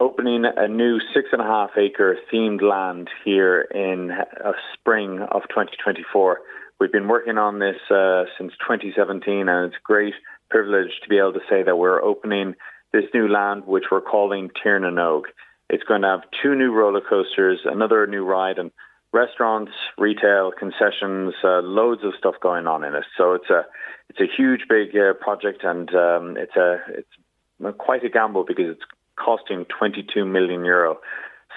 opening 0.00 0.44
a 0.44 0.66
new 0.66 0.98
six 1.14 1.28
and 1.30 1.40
a 1.40 1.44
half 1.44 1.70
acre 1.78 2.16
themed 2.32 2.62
land 2.62 3.08
here 3.24 3.60
in 3.60 4.10
uh, 4.10 4.52
spring 4.72 5.20
of 5.30 5.42
2024. 5.50 6.40
We've 6.80 6.90
been 6.90 7.06
working 7.06 7.38
on 7.38 7.60
this 7.60 7.76
uh, 7.90 8.24
since 8.36 8.52
2017, 8.66 9.48
and 9.48 9.66
it's 9.66 9.76
a 9.76 9.84
great 9.84 10.14
privilege 10.50 10.90
to 11.02 11.08
be 11.08 11.18
able 11.18 11.34
to 11.34 11.46
say 11.48 11.62
that 11.62 11.76
we're 11.76 12.02
opening 12.02 12.54
this 12.92 13.04
new 13.14 13.28
land, 13.28 13.66
which 13.66 13.84
we're 13.92 14.00
calling 14.00 14.50
Tir 14.60 14.80
na 14.80 14.90
nÓg. 14.90 15.22
It's 15.70 15.84
going 15.84 16.02
to 16.02 16.08
have 16.08 16.20
two 16.42 16.56
new 16.56 16.72
roller 16.72 17.00
coasters, 17.00 17.60
another 17.64 18.06
new 18.08 18.24
ride, 18.24 18.58
and 18.58 18.72
restaurants, 19.14 19.72
retail, 19.96 20.50
concessions, 20.50 21.32
uh, 21.44 21.60
loads 21.62 22.02
of 22.04 22.12
stuff 22.18 22.34
going 22.42 22.66
on 22.66 22.82
in 22.82 22.94
it. 22.94 23.04
So 23.16 23.34
it's 23.34 23.48
a 23.48 23.64
it's 24.10 24.20
a 24.20 24.26
huge, 24.36 24.62
big 24.68 24.94
uh, 24.96 25.14
project, 25.14 25.62
and 25.62 25.88
um, 25.94 26.36
it's 26.36 26.56
a 26.56 26.78
it's 26.88 27.78
quite 27.78 28.04
a 28.04 28.10
gamble 28.10 28.44
because 28.46 28.66
it's 28.70 28.82
costing 29.16 29.64
22 29.78 30.24
million 30.24 30.64
euro. 30.64 30.98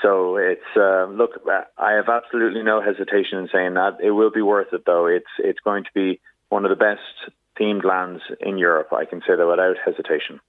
So 0.02 0.38
it's 0.38 0.70
uh, 0.78 1.08
look, 1.08 1.32
I 1.78 1.94
have 1.94 2.08
absolutely 2.08 2.62
no 2.64 2.80
hesitation 2.82 3.40
in 3.40 3.50
saying 3.52 3.74
that 3.74 3.98
it 4.02 4.12
will 4.12 4.32
be 4.32 4.44
worth 4.44 4.72
it. 4.72 4.84
Though 4.86 5.08
it's 5.08 5.34
it's 5.40 5.60
going 5.60 5.84
to 5.84 5.90
be 5.94 6.22
one 6.50 6.64
of 6.64 6.70
the 6.70 6.76
best 6.76 7.34
themed 7.60 7.84
lands 7.84 8.22
in 8.40 8.60
Europe. 8.60 8.94
I 8.94 9.06
can 9.06 9.22
say 9.22 9.36
that 9.36 9.48
without 9.48 9.78
hesitation. 9.84 10.40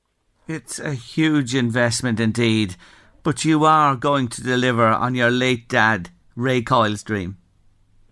It's 0.46 0.78
a 0.78 0.92
huge 0.92 1.54
investment 1.54 2.20
indeed, 2.20 2.76
but 3.22 3.44
you 3.44 3.64
are 3.64 3.96
going 3.96 4.28
to 4.28 4.42
deliver 4.42 4.86
on 4.86 5.14
your 5.14 5.30
late 5.30 5.68
dad 5.68 6.10
Ray 6.38 6.62
Coyle's 6.62 7.02
dream. 7.02 7.36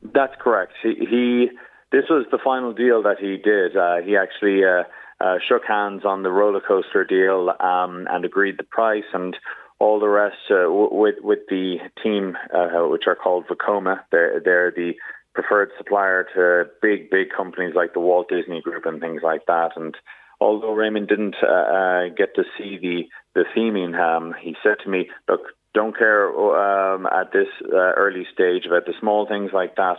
That's 0.02 0.34
correct. 0.40 0.72
He, 0.82 0.94
he 1.08 1.48
this 1.92 2.04
was 2.10 2.26
the 2.32 2.38
final 2.42 2.72
deal 2.72 3.00
that 3.04 3.18
he 3.20 3.36
did. 3.36 3.76
Uh, 3.76 3.98
he 4.04 4.16
actually 4.16 4.64
uh, 4.64 4.82
uh, 5.24 5.36
shook 5.48 5.62
hands 5.64 6.04
on 6.04 6.24
the 6.24 6.32
roller 6.32 6.60
coaster 6.60 7.04
deal 7.04 7.50
um, 7.60 8.08
and 8.10 8.24
agreed 8.24 8.56
the 8.58 8.64
price 8.64 9.04
and 9.14 9.36
all 9.78 10.00
the 10.00 10.08
rest 10.08 10.36
uh, 10.50 10.64
w- 10.64 10.92
with 10.92 11.14
with 11.22 11.38
the 11.48 11.76
team, 12.02 12.36
uh, 12.52 12.88
which 12.88 13.04
are 13.06 13.14
called 13.14 13.46
Vekoma. 13.46 14.00
They're 14.10 14.40
they're 14.44 14.72
the 14.72 14.94
preferred 15.32 15.70
supplier 15.78 16.26
to 16.34 16.68
big 16.82 17.10
big 17.10 17.28
companies 17.30 17.74
like 17.76 17.92
the 17.92 18.00
Walt 18.00 18.28
Disney 18.28 18.60
Group 18.60 18.86
and 18.86 19.00
things 19.00 19.22
like 19.22 19.46
that. 19.46 19.70
And 19.76 19.94
although 20.40 20.72
Raymond 20.72 21.06
didn't 21.06 21.36
uh, 21.36 22.08
get 22.16 22.34
to 22.34 22.42
see 22.58 22.76
the 22.82 23.04
the 23.36 23.44
theming, 23.56 23.96
um, 23.96 24.34
he 24.42 24.56
said 24.64 24.78
to 24.82 24.90
me, 24.90 25.08
"Look, 25.28 25.42
don't 25.80 25.96
care 25.96 26.26
um, 26.32 27.06
at 27.06 27.32
this 27.32 27.52
early 27.72 28.26
stage 28.32 28.64
about 28.66 28.86
the 28.86 28.94
small 29.00 29.26
things 29.26 29.50
like 29.52 29.76
that." 29.76 29.98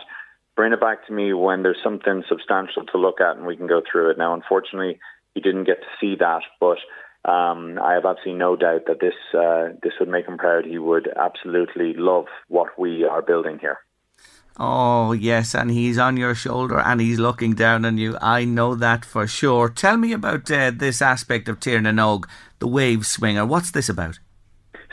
bring 0.58 0.72
it 0.72 0.80
back 0.80 1.06
to 1.06 1.12
me 1.12 1.32
when 1.32 1.62
there's 1.62 1.78
something 1.84 2.24
substantial 2.28 2.84
to 2.84 2.98
look 2.98 3.20
at 3.20 3.36
and 3.36 3.46
we 3.46 3.56
can 3.56 3.68
go 3.68 3.80
through 3.80 4.10
it. 4.10 4.18
Now, 4.18 4.34
unfortunately, 4.34 4.98
he 5.32 5.40
didn't 5.40 5.68
get 5.70 5.80
to 5.82 5.86
see 6.00 6.16
that, 6.18 6.42
but 6.58 6.78
um, 7.24 7.78
I 7.80 7.92
have 7.92 8.04
absolutely 8.04 8.40
no 8.40 8.56
doubt 8.56 8.86
that 8.88 8.98
this 9.00 9.14
uh, 9.32 9.78
this 9.84 9.92
would 10.00 10.08
make 10.08 10.26
him 10.26 10.36
proud. 10.36 10.64
He 10.64 10.78
would 10.78 11.08
absolutely 11.16 11.94
love 11.94 12.26
what 12.48 12.76
we 12.76 13.04
are 13.04 13.22
building 13.22 13.58
here. 13.60 13.78
Oh 14.58 15.12
yes, 15.12 15.54
and 15.54 15.70
he's 15.70 15.96
on 15.96 16.16
your 16.16 16.34
shoulder 16.34 16.80
and 16.80 17.00
he's 17.00 17.20
looking 17.20 17.54
down 17.54 17.84
on 17.84 17.96
you. 17.96 18.16
I 18.20 18.44
know 18.44 18.74
that 18.74 19.04
for 19.04 19.28
sure. 19.28 19.68
Tell 19.68 19.96
me 19.96 20.12
about 20.12 20.50
uh, 20.50 20.72
this 20.74 21.00
aspect 21.00 21.48
of 21.48 21.60
Tir 21.60 21.80
na 21.80 21.90
nÓg, 21.90 22.24
the 22.58 22.66
wave 22.66 23.06
swinger. 23.06 23.46
What's 23.46 23.70
this 23.70 23.88
about? 23.88 24.18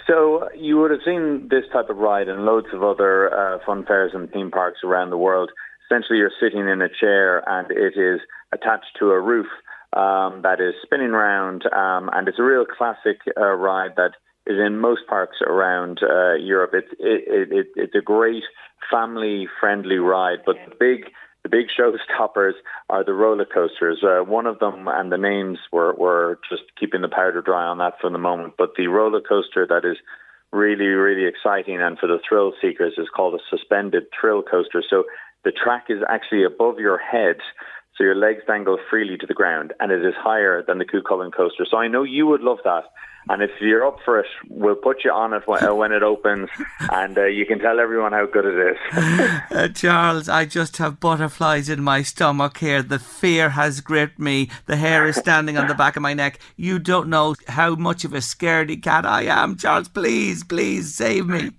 So 0.07 0.49
you 0.55 0.77
would 0.77 0.91
have 0.91 1.01
seen 1.03 1.47
this 1.49 1.63
type 1.73 1.89
of 1.89 1.97
ride 1.97 2.27
in 2.27 2.45
loads 2.45 2.67
of 2.73 2.83
other 2.83 3.33
uh, 3.33 3.57
fun 3.65 3.85
fairs 3.85 4.11
and 4.13 4.29
theme 4.31 4.51
parks 4.51 4.79
around 4.83 5.09
the 5.09 5.17
world. 5.17 5.51
Essentially, 5.89 6.19
you're 6.19 6.31
sitting 6.39 6.67
in 6.67 6.81
a 6.81 6.89
chair 6.89 7.47
and 7.47 7.69
it 7.71 7.97
is 7.97 8.21
attached 8.53 8.97
to 8.99 9.11
a 9.11 9.19
roof 9.19 9.47
um, 9.93 10.41
that 10.43 10.59
is 10.59 10.73
spinning 10.83 11.11
around, 11.11 11.63
um, 11.71 12.09
and 12.13 12.27
it's 12.27 12.39
a 12.39 12.43
real 12.43 12.65
classic 12.65 13.17
uh, 13.37 13.45
ride 13.45 13.91
that 13.95 14.11
is 14.45 14.57
in 14.59 14.79
most 14.79 15.01
parks 15.07 15.37
around 15.41 15.99
uh, 16.03 16.33
Europe. 16.33 16.71
It's 16.73 16.91
it, 16.99 17.23
it, 17.27 17.57
it, 17.57 17.67
it's 17.75 17.95
a 17.95 18.01
great 18.01 18.43
family-friendly 18.91 19.97
ride, 19.97 20.39
but 20.45 20.57
the 20.67 20.75
big 20.79 21.11
the 21.45 21.49
big 21.49 21.67
showstoppers 21.69 22.53
are 22.89 23.03
the 23.03 23.13
roller 23.13 23.45
coasters. 23.45 24.03
Uh, 24.03 24.23
one 24.23 24.47
of 24.47 24.57
them, 24.57 24.87
and 24.87 25.11
the 25.11 25.17
names 25.17 25.59
were, 25.71 25.93
were 25.93 26.39
just 26.49 26.63
keeping 26.79 27.01
the 27.01 27.07
powder 27.07 27.39
dry 27.39 27.65
on 27.65 27.77
that 27.77 27.93
for 28.01 28.09
the 28.09 28.17
moment. 28.17 28.55
But 28.57 28.71
the 28.75 28.87
roller 28.87 29.21
coaster 29.21 29.67
that 29.67 29.85
is 29.85 29.97
really, 30.51 30.87
really 30.87 31.27
exciting 31.27 31.79
and 31.79 31.99
for 31.99 32.07
the 32.07 32.17
thrill 32.27 32.53
seekers 32.59 32.93
is 32.97 33.09
called 33.15 33.35
a 33.35 33.55
suspended 33.55 34.05
thrill 34.19 34.41
coaster. 34.41 34.81
So 34.89 35.03
the 35.43 35.51
track 35.51 35.85
is 35.89 35.99
actually 36.09 36.45
above 36.45 36.79
your 36.79 36.97
head. 36.97 37.35
So 37.95 38.03
your 38.03 38.15
legs 38.15 38.41
dangle 38.47 38.79
freely 38.89 39.15
to 39.17 39.27
the 39.27 39.35
ground 39.35 39.71
and 39.79 39.91
it 39.91 40.03
is 40.03 40.15
higher 40.17 40.63
than 40.67 40.79
the 40.79 40.85
Cuchulainn 40.85 41.31
coaster. 41.31 41.67
So 41.69 41.77
I 41.77 41.87
know 41.87 42.01
you 42.01 42.25
would 42.25 42.41
love 42.41 42.57
that. 42.63 42.85
And 43.27 43.41
if 43.41 43.49
you're 43.59 43.85
up 43.85 43.97
for 44.05 44.19
it, 44.19 44.27
we'll 44.49 44.75
put 44.75 45.03
you 45.03 45.11
on 45.11 45.33
it 45.33 45.47
when, 45.47 45.63
uh, 45.63 45.73
when 45.73 45.91
it 45.91 46.03
opens, 46.03 46.49
and 46.91 47.17
uh, 47.17 47.25
you 47.25 47.45
can 47.45 47.57
tell 47.57 47.79
everyone 47.79 48.11
how 48.11 48.27
good 48.27 48.45
it 48.45 48.75
is. 48.75 48.77
uh, 49.51 49.67
Charles, 49.69 50.29
I 50.29 50.45
just 50.45 50.77
have 50.77 50.99
butterflies 50.99 51.67
in 51.67 51.81
my 51.81 52.03
stomach 52.03 52.57
here. 52.57 52.83
The 52.83 52.99
fear 52.99 53.49
has 53.49 53.81
gripped 53.81 54.19
me. 54.19 54.49
The 54.67 54.75
hair 54.75 55.07
is 55.07 55.15
standing 55.15 55.57
on 55.57 55.67
the 55.67 55.73
back 55.73 55.95
of 55.95 56.03
my 56.03 56.13
neck. 56.13 56.39
You 56.55 56.77
don't 56.77 57.09
know 57.09 57.35
how 57.47 57.75
much 57.75 58.05
of 58.05 58.13
a 58.13 58.17
scaredy 58.17 58.81
cat 58.81 59.05
I 59.05 59.23
am, 59.23 59.55
Charles. 59.57 59.87
Please, 59.87 60.43
please 60.43 60.93
save 60.93 61.27
me. 61.27 61.51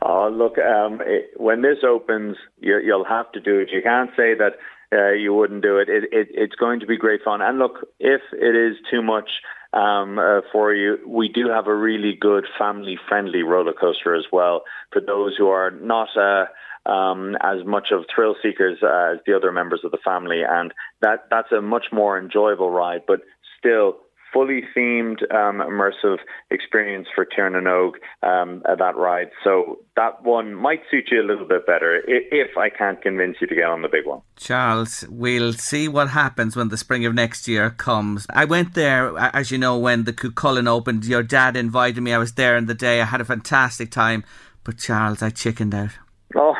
Oh, 0.00 0.30
look, 0.30 0.58
um, 0.58 1.00
it, 1.04 1.30
when 1.38 1.62
this 1.62 1.78
opens, 1.86 2.36
you, 2.60 2.80
will 2.86 3.04
have 3.04 3.30
to 3.32 3.40
do 3.40 3.58
it. 3.58 3.68
You 3.72 3.82
can't 3.82 4.10
say 4.16 4.34
that 4.34 4.52
uh, 4.92 5.12
you 5.12 5.34
wouldn't 5.34 5.62
do 5.62 5.78
it. 5.78 5.88
It, 5.88 6.04
it. 6.12 6.28
It's 6.30 6.54
going 6.54 6.80
to 6.80 6.86
be 6.86 6.96
great 6.96 7.22
fun. 7.22 7.42
And 7.42 7.58
look, 7.58 7.86
if 7.98 8.20
it 8.32 8.54
is 8.54 8.76
too 8.90 9.02
much, 9.02 9.28
um, 9.74 10.18
uh, 10.18 10.40
for 10.52 10.72
you. 10.72 10.98
We 11.06 11.28
do 11.28 11.48
have 11.48 11.66
a 11.66 11.74
really 11.74 12.16
good 12.18 12.46
family-friendly 12.58 13.42
roller 13.42 13.72
coaster 13.72 14.14
as 14.14 14.24
well 14.32 14.62
for 14.92 15.00
those 15.00 15.36
who 15.36 15.48
are 15.48 15.70
not 15.70 16.08
uh, 16.16 16.46
um, 16.88 17.36
as 17.40 17.64
much 17.64 17.88
of 17.90 18.04
thrill 18.14 18.36
seekers 18.42 18.78
as 18.82 19.18
the 19.26 19.34
other 19.34 19.52
members 19.52 19.80
of 19.84 19.90
the 19.90 19.98
family, 20.04 20.42
and 20.48 20.72
that 21.00 21.26
that's 21.30 21.50
a 21.52 21.60
much 21.60 21.86
more 21.92 22.18
enjoyable 22.18 22.70
ride, 22.70 23.02
but 23.06 23.20
still 23.58 23.96
fully 24.34 24.62
themed, 24.76 25.22
um, 25.32 25.62
immersive 25.62 26.18
experience 26.50 27.06
for 27.14 27.24
Tir 27.24 27.48
na 27.50 27.60
nÓg 27.60 27.92
um, 28.22 28.62
at 28.68 28.78
that 28.78 28.96
ride. 28.96 29.30
So 29.44 29.78
that 29.96 30.22
one 30.22 30.54
might 30.54 30.80
suit 30.90 31.04
you 31.10 31.22
a 31.22 31.26
little 31.26 31.46
bit 31.46 31.66
better 31.66 32.02
if 32.06 32.58
I 32.58 32.68
can't 32.68 33.00
convince 33.00 33.36
you 33.40 33.46
to 33.46 33.54
get 33.54 33.64
on 33.64 33.82
the 33.82 33.88
big 33.88 34.06
one. 34.06 34.20
Charles, 34.36 35.04
we'll 35.08 35.52
see 35.52 35.86
what 35.88 36.10
happens 36.10 36.56
when 36.56 36.68
the 36.68 36.76
spring 36.76 37.06
of 37.06 37.14
next 37.14 37.46
year 37.46 37.70
comes. 37.70 38.26
I 38.30 38.44
went 38.44 38.74
there, 38.74 39.16
as 39.16 39.50
you 39.50 39.58
know, 39.58 39.78
when 39.78 40.04
the 40.04 40.12
Cuchulainn 40.12 40.68
opened. 40.68 41.04
Your 41.04 41.22
dad 41.22 41.56
invited 41.56 42.00
me. 42.00 42.12
I 42.12 42.18
was 42.18 42.32
there 42.32 42.56
in 42.56 42.66
the 42.66 42.74
day. 42.74 43.00
I 43.00 43.04
had 43.04 43.20
a 43.20 43.24
fantastic 43.24 43.90
time. 43.90 44.24
But 44.64 44.78
Charles, 44.78 45.22
I 45.22 45.30
chickened 45.30 45.74
out. 45.74 45.90
Oh, 46.34 46.56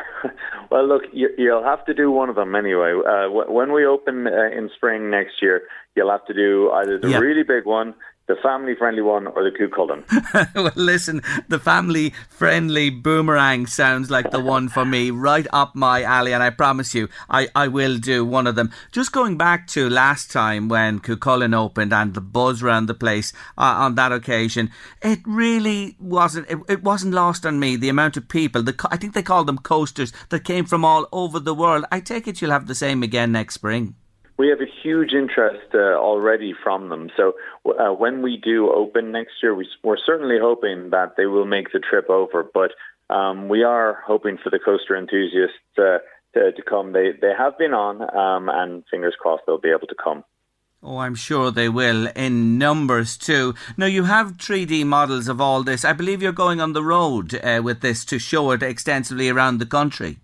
well, 0.75 0.87
look, 0.87 1.03
you'll 1.13 1.63
have 1.63 1.85
to 1.85 1.93
do 1.93 2.11
one 2.11 2.27
of 2.27 2.35
them 2.35 2.53
anyway. 2.53 2.91
Uh, 2.93 3.29
when 3.29 3.71
we 3.71 3.85
open 3.85 4.27
uh, 4.27 4.49
in 4.51 4.69
spring 4.75 5.09
next 5.09 5.41
year, 5.41 5.61
you'll 5.95 6.11
have 6.11 6.25
to 6.25 6.33
do 6.33 6.69
either 6.71 6.99
the 6.99 7.11
yep. 7.11 7.21
really 7.21 7.43
big 7.43 7.63
one 7.63 7.95
the 8.27 8.35
family 8.41 8.73
friendly 8.75 9.01
one 9.01 9.27
or 9.27 9.43
the 9.43 9.51
Cuchulainn? 9.51 10.03
well, 10.55 10.71
listen, 10.75 11.21
the 11.47 11.59
family 11.59 12.13
friendly 12.29 12.89
boomerang 12.89 13.67
sounds 13.67 14.09
like 14.09 14.31
the 14.31 14.39
one 14.39 14.67
for 14.67 14.83
me, 14.83 15.11
right 15.11 15.45
up 15.53 15.75
my 15.75 16.01
alley, 16.01 16.33
and 16.33 16.41
I 16.41 16.49
promise 16.49 16.95
you, 16.95 17.07
I, 17.29 17.49
I 17.53 17.67
will 17.67 17.97
do 17.97 18.25
one 18.25 18.47
of 18.47 18.55
them. 18.55 18.71
Just 18.91 19.11
going 19.11 19.37
back 19.37 19.67
to 19.67 19.89
last 19.89 20.31
time 20.31 20.69
when 20.69 20.99
Cuchulainn 20.99 21.55
opened 21.55 21.93
and 21.93 22.13
the 22.13 22.21
buzz 22.21 22.63
around 22.63 22.87
the 22.87 22.93
place 22.95 23.31
uh, 23.57 23.75
on 23.77 23.95
that 23.95 24.11
occasion, 24.11 24.71
it 25.01 25.19
really 25.25 25.95
wasn't, 25.99 26.49
it, 26.49 26.57
it, 26.67 26.83
wasn't 26.83 27.13
lost 27.13 27.45
on 27.45 27.59
me 27.59 27.75
the 27.75 27.89
amount 27.89 28.17
of 28.17 28.27
people, 28.27 28.63
the, 28.63 28.75
I 28.89 28.97
think 28.97 29.13
they 29.13 29.23
call 29.23 29.43
them 29.43 29.57
coasters, 29.59 30.11
that 30.29 30.43
came 30.43 30.65
from 30.65 30.83
all 30.83 31.07
over 31.11 31.39
the 31.39 31.53
world. 31.53 31.85
I 31.91 31.99
take 31.99 32.27
it 32.27 32.41
you'll 32.41 32.51
have 32.51 32.67
the 32.67 32.75
same 32.75 33.03
again 33.03 33.31
next 33.31 33.55
spring. 33.55 33.95
We 34.37 34.49
have 34.49 34.59
a 34.59 34.71
huge 34.83 35.13
interest 35.13 35.73
uh, 35.73 35.95
already 35.97 36.53
from 36.61 36.89
them. 36.89 37.09
So 37.15 37.33
uh, 37.65 37.93
when 37.93 38.21
we 38.21 38.37
do 38.37 38.69
open 38.69 39.11
next 39.11 39.33
year, 39.41 39.55
we, 39.55 39.67
are 39.85 39.97
certainly 40.05 40.37
hoping 40.41 40.89
that 40.89 41.15
they 41.15 41.25
will 41.25 41.45
make 41.45 41.71
the 41.71 41.79
trip 41.79 42.09
over. 42.09 42.43
But 42.43 42.71
um, 43.09 43.47
we 43.47 43.63
are 43.63 44.03
hoping 44.05 44.37
for 44.43 44.49
the 44.49 44.59
coaster 44.59 44.95
enthusiasts 44.97 45.55
uh, 45.77 45.99
to, 46.33 46.51
to, 46.51 46.61
come. 46.61 46.91
They 46.91 47.11
they 47.19 47.31
have 47.37 47.57
been 47.57 47.73
on, 47.73 48.01
um, 48.01 48.49
and 48.49 48.83
fingers 48.91 49.15
crossed 49.17 49.43
they'll 49.45 49.57
be 49.57 49.69
able 49.69 49.87
to 49.87 49.95
come. 49.95 50.23
Oh, 50.83 50.97
I'm 50.97 51.15
sure 51.15 51.49
they 51.49 51.69
will 51.69 52.07
in 52.15 52.59
numbers 52.59 53.17
too. 53.17 53.55
Now, 53.75 53.87
you 53.87 54.03
have 54.03 54.37
3D 54.37 54.85
models 54.85 55.27
of 55.27 55.41
all 55.41 55.63
this. 55.63 55.83
I 55.83 55.93
believe 55.93 56.21
you're 56.21 56.31
going 56.31 56.61
on 56.61 56.73
the 56.73 56.83
road 56.83 57.33
uh, 57.43 57.61
with 57.63 57.81
this 57.81 58.05
to 58.05 58.19
show 58.19 58.51
it 58.51 58.61
extensively 58.61 59.29
around 59.29 59.57
the 59.57 59.65
country. 59.65 60.17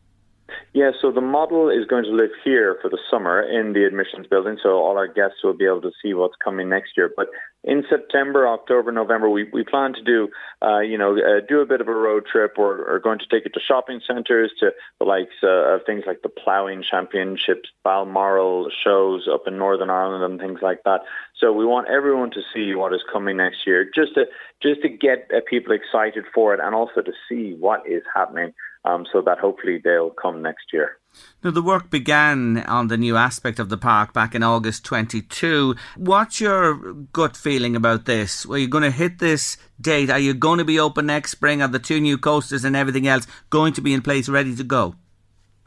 Yeah, 0.73 0.91
so 1.01 1.11
the 1.11 1.21
model 1.21 1.69
is 1.69 1.85
going 1.85 2.05
to 2.05 2.11
live 2.11 2.31
here 2.43 2.77
for 2.81 2.89
the 2.89 2.99
summer 3.09 3.41
in 3.41 3.73
the 3.73 3.83
admissions 3.83 4.27
building, 4.27 4.57
so 4.63 4.69
all 4.69 4.97
our 4.97 5.07
guests 5.07 5.43
will 5.43 5.53
be 5.53 5.65
able 5.65 5.81
to 5.81 5.91
see 6.01 6.13
what's 6.13 6.35
coming 6.41 6.69
next 6.69 6.95
year. 6.95 7.11
But 7.15 7.27
in 7.63 7.83
September, 7.89 8.47
October, 8.47 8.91
November, 8.91 9.29
we, 9.29 9.49
we 9.51 9.63
plan 9.63 9.93
to 9.93 10.01
do, 10.01 10.29
uh, 10.61 10.79
you 10.79 10.97
know, 10.97 11.17
uh, 11.17 11.41
do 11.47 11.59
a 11.59 11.65
bit 11.65 11.81
of 11.81 11.87
a 11.87 11.93
road 11.93 12.25
trip. 12.25 12.53
We're, 12.57 12.89
we're 12.89 12.99
going 12.99 13.19
to 13.19 13.27
take 13.29 13.45
it 13.45 13.53
to 13.53 13.59
shopping 13.59 14.01
centres, 14.07 14.51
to 14.61 14.71
the 14.99 15.05
likes 15.05 15.35
uh, 15.43 15.75
of 15.75 15.85
things 15.85 16.05
like 16.07 16.21
the 16.21 16.29
ploughing 16.29 16.83
championships, 16.89 17.69
Balmoral 17.83 18.69
shows 18.83 19.27
up 19.31 19.43
in 19.47 19.57
Northern 19.57 19.89
Ireland, 19.89 20.23
and 20.23 20.39
things 20.39 20.61
like 20.61 20.83
that. 20.85 21.01
So 21.37 21.51
we 21.51 21.65
want 21.65 21.89
everyone 21.89 22.31
to 22.31 22.41
see 22.53 22.73
what 22.75 22.93
is 22.93 23.01
coming 23.11 23.37
next 23.37 23.67
year, 23.67 23.89
just 23.93 24.15
to 24.15 24.25
just 24.61 24.81
to 24.83 24.89
get 24.89 25.29
uh, 25.35 25.41
people 25.47 25.73
excited 25.73 26.25
for 26.33 26.53
it, 26.53 26.59
and 26.59 26.73
also 26.73 27.01
to 27.01 27.13
see 27.27 27.53
what 27.53 27.87
is 27.87 28.03
happening 28.15 28.53
um, 28.85 29.05
so 29.11 29.21
that 29.21 29.39
hopefully 29.39 29.79
they'll 29.83 30.09
come 30.09 30.41
next 30.41 30.65
year. 30.73 30.97
Now, 31.43 31.51
the 31.51 31.61
work 31.61 31.89
began 31.89 32.63
on 32.67 32.87
the 32.87 32.97
new 32.97 33.17
aspect 33.17 33.59
of 33.59 33.69
the 33.69 33.77
park 33.77 34.13
back 34.13 34.33
in 34.33 34.43
August 34.43 34.85
22. 34.85 35.75
What's 35.97 36.39
your 36.39 36.93
gut 37.11 37.35
feeling 37.35 37.75
about 37.75 38.05
this? 38.05 38.45
Are 38.45 38.57
you 38.57 38.67
going 38.67 38.83
to 38.83 38.91
hit 38.91 39.19
this 39.19 39.57
date? 39.79 40.09
Are 40.09 40.19
you 40.19 40.33
going 40.33 40.59
to 40.59 40.65
be 40.65 40.79
open 40.79 41.07
next 41.07 41.31
spring? 41.31 41.61
Are 41.61 41.67
the 41.67 41.79
two 41.79 41.99
new 41.99 42.17
coasters 42.17 42.63
and 42.63 42.75
everything 42.75 43.07
else 43.07 43.27
going 43.49 43.73
to 43.73 43.81
be 43.81 43.93
in 43.93 44.01
place 44.01 44.29
ready 44.29 44.55
to 44.55 44.63
go? 44.63 44.95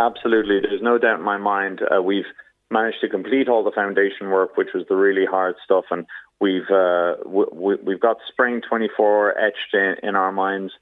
Absolutely. 0.01 0.61
There's 0.61 0.83
no 0.83 0.99
doubt 0.99 1.19
in 1.19 1.25
my 1.25 1.37
mind. 1.37 1.81
Uh, 1.83 2.03
we've 2.03 2.25
managed 2.71 3.01
to 3.03 3.09
complete 3.09 3.49
all 3.49 3.63
the 3.63 3.71
foundation 3.71 4.31
work, 4.31 4.57
which 4.57 4.69
was 4.75 4.85
the 4.89 4.97
really 4.97 5.27
hard 5.27 5.57
stuff, 5.65 5.85
and 5.91 6.07
we've 6.41 6.69
uh, 6.71 7.17
w- 7.23 7.79
we've 7.85 8.01
got 8.01 8.17
spring 8.29 8.61
24 8.69 9.39
etched 9.39 9.75
in, 9.75 9.95
in 10.03 10.17
our 10.17 10.33
minds 10.33 10.73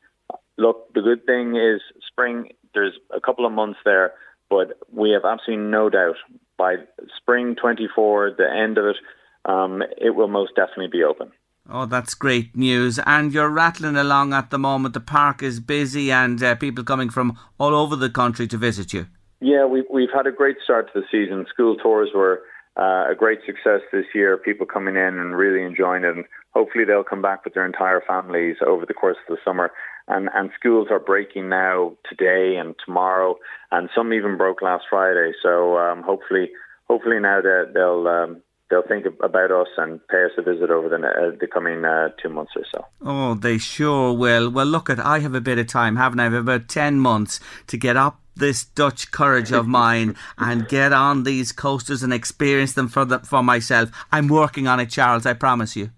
look, 0.59 0.93
the 0.95 1.01
good 1.01 1.25
thing 1.27 1.57
is 1.57 1.81
spring, 2.07 2.51
there's 2.75 2.95
a 3.15 3.21
couple 3.21 3.47
of 3.47 3.53
months 3.53 3.79
there, 3.85 4.13
but 4.51 4.79
we 4.93 5.11
have 5.11 5.25
absolutely 5.25 5.65
no 5.65 5.89
doubt 5.89 6.17
by 6.59 6.77
spring 7.17 7.57
24, 7.61 8.35
the 8.37 8.49
end 8.51 8.79
of 8.79 8.85
it, 8.87 8.97
um, 9.45 9.83
it 9.99 10.15
will 10.15 10.29
most 10.29 10.53
definitely 10.55 10.89
be 10.89 11.03
open. 11.03 11.33
Oh, 11.69 11.87
that's 11.87 12.15
great 12.15 12.57
news. 12.57 12.99
And 13.07 13.33
you're 13.33 13.49
rattling 13.49 13.97
along 13.97 14.33
at 14.33 14.51
the 14.51 14.59
moment. 14.59 14.95
The 14.95 15.01
park 15.01 15.43
is 15.43 15.61
busy 15.61 16.11
and 16.11 16.43
uh, 16.43 16.55
people 16.57 16.85
coming 16.85 17.11
from 17.11 17.39
all 17.59 17.75
over 17.75 17.97
the 17.97 18.11
country 18.11 18.47
to 18.49 18.57
visit 18.57 18.93
you. 18.93 19.07
Yeah, 19.41 19.65
we've, 19.67 19.85
we've 19.93 20.13
had 20.15 20.27
a 20.27 20.33
great 20.33 20.57
start 20.63 20.93
to 20.93 21.01
the 21.01 21.07
season. 21.11 21.47
School 21.49 21.77
tours 21.77 22.11
were 22.15 22.43
uh, 22.77 23.11
a 23.11 23.15
great 23.17 23.41
success 23.47 23.81
this 23.93 24.07
year. 24.15 24.37
People 24.37 24.67
coming 24.67 24.97
in 24.97 25.19
and 25.19 25.37
really 25.37 25.65
enjoying 25.65 26.05
it. 26.05 26.17
And 26.17 26.25
hopefully 26.51 26.85
they'll 26.85 27.05
come 27.05 27.23
back 27.23 27.45
with 27.45 27.55
their 27.55 27.67
entire 27.67 28.03
families 28.07 28.57
over 28.65 28.85
the 28.87 28.95
course 28.95 29.17
of 29.29 29.37
the 29.37 29.41
summer 29.45 29.71
and, 30.09 30.29
and 30.35 30.51
schools 30.59 30.89
are 30.91 30.99
breaking 30.99 31.49
now 31.49 31.93
today 32.09 32.57
and 32.57 32.75
tomorrow, 32.85 33.37
and 33.71 33.89
some 33.95 34.13
even 34.13 34.37
broke 34.37 34.63
last 34.63 34.85
Friday. 34.91 35.33
So 35.43 35.79
um, 35.79 36.03
hopefully, 36.03 36.51
hopefully 36.89 37.21
now 37.21 37.41
that 37.41 37.73
they'll 37.75 38.07
um, 38.09 38.43
they'll 38.71 38.87
think 38.87 39.07
about 39.23 39.51
us 39.51 39.69
and 39.77 40.01
pay 40.09 40.25
us 40.25 40.33
a 40.39 40.43
visit 40.43 40.71
over 40.71 40.89
the, 40.89 40.97
uh, 40.97 41.37
the 41.39 41.47
coming 41.47 41.85
uh, 41.85 42.09
two 42.23 42.31
months 42.31 42.53
or 42.57 42.65
so. 42.75 42.87
Oh, 43.03 43.35
they 43.35 43.59
sure 43.59 44.13
will. 44.13 44.51
Well, 44.51 44.67
look 44.67 44.89
at 44.89 44.99
I 44.99 45.21
have 45.21 45.35
a 45.35 45.41
bit 45.41 45.59
of 45.59 45.67
time, 45.67 45.97
haven't 45.97 46.21
I? 46.21 46.23
I 46.23 46.31
have 46.31 46.35
about 46.35 46.69
ten 46.69 46.99
months 46.99 47.39
to 47.69 47.77
get 47.77 47.97
up 47.97 48.19
this 48.35 48.65
Dutch 48.65 49.11
courage 49.11 49.53
of 49.53 49.67
mine 49.81 50.17
and 50.39 50.67
get 50.69 50.93
on 50.93 51.25
these 51.25 51.53
coasters 51.53 52.03
and 52.03 52.13
experience 52.13 52.73
them 52.73 52.89
for 52.89 53.05
the, 53.05 53.19
for 53.21 53.43
myself. 53.43 53.91
I'm 54.11 54.29
working 54.29 54.67
on 54.67 54.81
it, 54.81 54.91
Charles. 54.91 55.27
I 55.27 55.35
promise 55.35 55.77
you. 55.77 55.91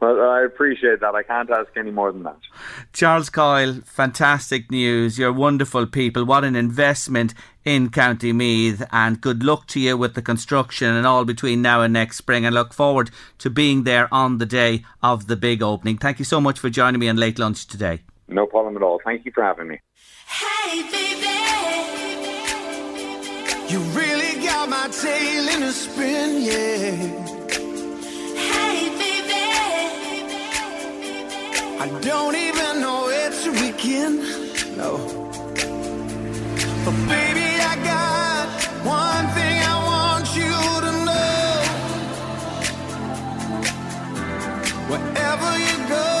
Well, 0.00 0.30
I 0.30 0.42
appreciate 0.42 1.00
that. 1.00 1.14
I 1.14 1.22
can't 1.22 1.50
ask 1.50 1.76
any 1.76 1.90
more 1.90 2.10
than 2.10 2.22
that. 2.22 2.38
Charles 2.94 3.28
Coyle, 3.28 3.82
fantastic 3.84 4.70
news. 4.70 5.18
You're 5.18 5.32
wonderful 5.32 5.86
people. 5.86 6.24
What 6.24 6.42
an 6.42 6.56
investment 6.56 7.34
in 7.66 7.90
County 7.90 8.32
Meath, 8.32 8.82
and 8.90 9.20
good 9.20 9.42
luck 9.42 9.66
to 9.68 9.80
you 9.80 9.98
with 9.98 10.14
the 10.14 10.22
construction 10.22 10.88
and 10.88 11.06
all 11.06 11.26
between 11.26 11.60
now 11.60 11.82
and 11.82 11.92
next 11.92 12.16
spring. 12.16 12.46
And 12.46 12.54
look 12.54 12.72
forward 12.72 13.10
to 13.38 13.50
being 13.50 13.84
there 13.84 14.08
on 14.12 14.38
the 14.38 14.46
day 14.46 14.84
of 15.02 15.26
the 15.26 15.36
big 15.36 15.62
opening. 15.62 15.98
Thank 15.98 16.18
you 16.18 16.24
so 16.24 16.40
much 16.40 16.58
for 16.58 16.70
joining 16.70 16.98
me 16.98 17.08
on 17.10 17.16
Late 17.16 17.38
Lunch 17.38 17.66
today. 17.66 18.00
No 18.26 18.46
problem 18.46 18.76
at 18.76 18.82
all. 18.82 19.00
Thank 19.04 19.26
you 19.26 19.32
for 19.32 19.42
having 19.42 19.68
me. 19.68 19.80
Hey, 20.26 20.82
baby. 20.82 21.10
You 23.68 23.78
really 23.92 24.42
got 24.44 24.68
my 24.70 24.88
tail 24.88 25.48
in 25.56 25.62
a 25.62 25.72
spin, 25.72 26.42
yeah. 26.42 27.39
I 31.80 31.88
don't 32.00 32.36
even 32.36 32.82
know 32.82 33.04
where 33.06 33.30
to 33.30 33.52
begin. 33.52 34.16
No. 34.76 34.98
But 36.84 36.96
baby, 37.08 37.56
I 37.72 37.74
got 37.82 38.48
one 38.84 39.26
thing 39.32 39.56
I 39.62 39.76
want 39.90 40.26
you 40.36 40.52
to 40.84 40.92
know. 41.06 41.54
Wherever 44.90 45.58
you 45.58 45.88
go. 45.88 46.19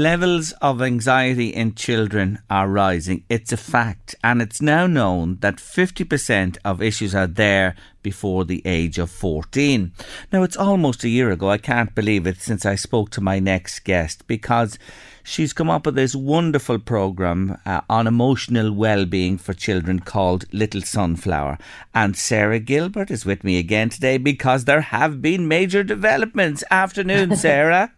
Levels 0.00 0.52
of 0.62 0.80
anxiety 0.80 1.48
in 1.48 1.74
children 1.74 2.38
are 2.48 2.66
rising. 2.66 3.22
It's 3.28 3.52
a 3.52 3.58
fact. 3.58 4.14
And 4.24 4.40
it's 4.40 4.62
now 4.62 4.86
known 4.86 5.36
that 5.40 5.56
50% 5.56 6.56
of 6.64 6.80
issues 6.80 7.14
are 7.14 7.26
there 7.26 7.74
before 8.02 8.46
the 8.46 8.62
age 8.64 8.96
of 8.96 9.10
14. 9.10 9.92
Now, 10.32 10.42
it's 10.42 10.56
almost 10.56 11.04
a 11.04 11.10
year 11.10 11.30
ago. 11.30 11.50
I 11.50 11.58
can't 11.58 11.94
believe 11.94 12.26
it 12.26 12.40
since 12.40 12.64
I 12.64 12.76
spoke 12.76 13.10
to 13.10 13.20
my 13.20 13.40
next 13.40 13.80
guest 13.80 14.26
because 14.26 14.78
she's 15.22 15.52
come 15.52 15.68
up 15.68 15.84
with 15.84 15.96
this 15.96 16.16
wonderful 16.16 16.78
program 16.78 17.58
uh, 17.66 17.82
on 17.90 18.06
emotional 18.06 18.72
well-being 18.72 19.36
for 19.36 19.52
children 19.52 20.00
called 20.00 20.46
Little 20.50 20.80
Sunflower. 20.80 21.58
And 21.94 22.16
Sarah 22.16 22.58
Gilbert 22.58 23.10
is 23.10 23.26
with 23.26 23.44
me 23.44 23.58
again 23.58 23.90
today 23.90 24.16
because 24.16 24.64
there 24.64 24.80
have 24.80 25.20
been 25.20 25.46
major 25.46 25.82
developments. 25.82 26.64
Afternoon, 26.70 27.36
Sarah. 27.46 27.92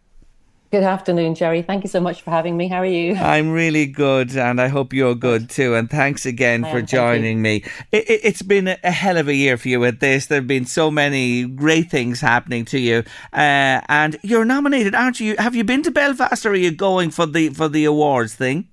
Good 0.72 0.84
afternoon, 0.84 1.34
Jerry. 1.34 1.60
Thank 1.60 1.84
you 1.84 1.90
so 1.90 2.00
much 2.00 2.22
for 2.22 2.30
having 2.30 2.56
me. 2.56 2.66
How 2.66 2.78
are 2.78 2.86
you? 2.86 3.14
I'm 3.14 3.50
really 3.50 3.84
good, 3.84 4.34
and 4.34 4.58
I 4.58 4.68
hope 4.68 4.94
you're 4.94 5.14
good 5.14 5.50
too. 5.50 5.74
And 5.74 5.90
thanks 5.90 6.24
again 6.24 6.64
for 6.64 6.80
joining 6.80 7.42
me. 7.42 7.64
It, 7.92 8.08
it, 8.08 8.20
it's 8.24 8.40
been 8.40 8.68
a, 8.68 8.90
hell 8.90 9.18
of 9.18 9.28
a 9.28 9.34
year 9.34 9.58
for 9.58 9.68
you 9.68 9.80
with 9.80 10.00
this. 10.00 10.28
There 10.28 10.38
have 10.38 10.46
been 10.46 10.64
so 10.64 10.90
many 10.90 11.44
great 11.44 11.90
things 11.90 12.22
happening 12.22 12.64
to 12.64 12.78
you, 12.78 13.04
uh, 13.34 13.82
and 13.86 14.16
you're 14.22 14.46
nominated, 14.46 14.94
aren't 14.94 15.20
you? 15.20 15.36
Have 15.36 15.54
you 15.54 15.62
been 15.62 15.82
to 15.82 15.90
Belfast, 15.90 16.46
or 16.46 16.52
are 16.52 16.56
you 16.56 16.70
going 16.70 17.10
for 17.10 17.26
the 17.26 17.50
for 17.50 17.68
the 17.68 17.84
awards 17.84 18.34
thing? 18.34 18.66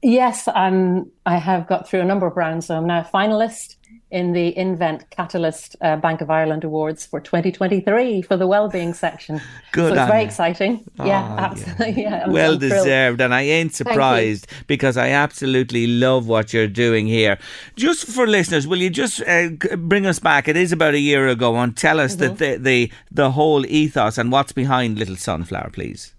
Yes, 0.00 0.48
um, 0.54 1.10
I 1.26 1.36
have 1.36 1.66
got 1.66 1.86
through 1.86 2.00
a 2.00 2.06
number 2.06 2.26
of 2.26 2.34
rounds, 2.34 2.68
so 2.68 2.78
I'm 2.78 2.86
now 2.86 3.00
a 3.00 3.04
finalist 3.04 3.76
in 4.14 4.32
the 4.32 4.56
Invent 4.56 5.10
Catalyst 5.10 5.74
uh, 5.80 5.96
Bank 5.96 6.20
of 6.20 6.30
Ireland 6.30 6.62
Awards 6.64 7.04
for 7.04 7.20
2023 7.20 8.22
for 8.22 8.36
the 8.36 8.46
well-being 8.46 8.94
section. 8.94 9.40
Good 9.72 9.94
so 9.94 10.00
it's 10.00 10.08
very 10.10 10.20
you. 10.22 10.26
exciting. 10.26 10.84
yeah, 11.04 11.34
absolutely. 11.38 12.02
Yeah, 12.04 12.16
I'm- 12.20 12.32
well 12.32 12.56
deserved, 12.56 13.20
and 13.20 13.34
I 13.34 13.42
ain't 13.42 13.74
surprised 13.74 14.46
because 14.68 14.96
I 14.96 15.08
absolutely 15.08 15.86
love 15.88 16.28
what 16.28 16.52
you're 16.52 16.68
doing 16.86 17.06
here. 17.06 17.38
Just 17.76 18.06
for 18.06 18.26
listeners, 18.26 18.66
will 18.68 18.78
you 18.78 18.90
just 18.90 19.20
uh, 19.22 19.48
bring 19.76 20.06
us 20.06 20.18
back? 20.20 20.48
It 20.48 20.56
is 20.56 20.70
about 20.72 20.94
a 20.94 21.00
year 21.00 21.28
ago, 21.28 21.56
and 21.56 21.76
tell 21.76 21.98
us 22.00 22.14
Mm-hmm. 22.16 22.36
that 22.36 22.38
the, 22.38 22.56
the 22.70 22.92
the 23.10 23.30
whole 23.32 23.66
ethos 23.66 24.16
and 24.18 24.30
what's 24.30 24.52
behind 24.52 24.98
Little 24.98 25.16
Sunflower, 25.16 25.70
please. 25.70 26.14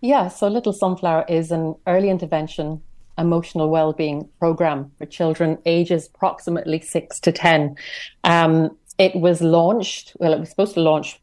Yeah, 0.00 0.28
so 0.28 0.48
Little 0.48 0.72
Sunflower 0.72 1.24
is 1.28 1.50
an 1.50 1.74
early 1.86 2.08
intervention 2.08 2.82
emotional 3.18 3.70
well-being 3.70 4.28
program 4.38 4.90
for 4.98 5.06
children 5.06 5.58
ages 5.66 6.08
approximately 6.14 6.80
6 6.80 7.20
to 7.20 7.32
10. 7.32 7.76
Um, 8.24 8.76
it 8.98 9.14
was 9.14 9.40
launched, 9.40 10.12
well 10.18 10.32
it 10.32 10.40
was 10.40 10.50
supposed 10.50 10.74
to 10.74 10.80
launch 10.80 11.20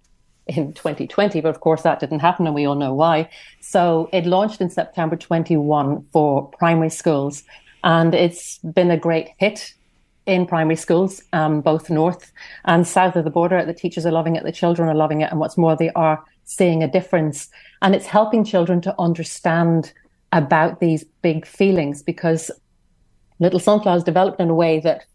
in 0.47 0.73
2020, 0.73 1.41
but 1.41 1.49
of 1.49 1.59
course 1.59 1.83
that 1.83 1.99
didn't 1.99 2.19
happen 2.19 2.45
and 2.45 2.55
we 2.55 2.65
all 2.65 2.75
know 2.75 2.93
why. 2.93 3.29
So 3.59 4.09
it 4.11 4.25
launched 4.25 4.61
in 4.61 4.69
September 4.69 5.15
21 5.15 6.07
for 6.11 6.49
primary 6.49 6.89
schools 6.89 7.43
and 7.83 8.13
it's 8.13 8.57
been 8.59 8.91
a 8.91 8.97
great 8.97 9.29
hit 9.37 9.73
in 10.25 10.45
primary 10.45 10.75
schools, 10.75 11.21
um, 11.33 11.61
both 11.61 11.89
north 11.89 12.31
and 12.65 12.87
south 12.87 13.15
of 13.15 13.23
the 13.23 13.31
border. 13.31 13.65
The 13.65 13.73
teachers 13.73 14.05
are 14.05 14.11
loving 14.11 14.35
it, 14.35 14.43
the 14.43 14.51
children 14.51 14.87
are 14.87 14.95
loving 14.95 15.21
it, 15.21 15.31
and 15.31 15.39
what's 15.39 15.57
more, 15.57 15.75
they 15.75 15.89
are 15.91 16.23
seeing 16.43 16.83
a 16.83 16.91
difference. 16.91 17.49
And 17.81 17.95
it's 17.95 18.05
helping 18.05 18.43
children 18.43 18.81
to 18.81 18.95
understand 18.99 19.93
about 20.31 20.79
these 20.79 21.03
big 21.21 21.45
feelings 21.45 22.01
because 22.01 22.51
Little 23.39 23.59
Sunflowers 23.59 24.03
developed 24.03 24.39
in 24.39 24.49
a 24.49 24.55
way 24.55 24.79
that 24.79 25.05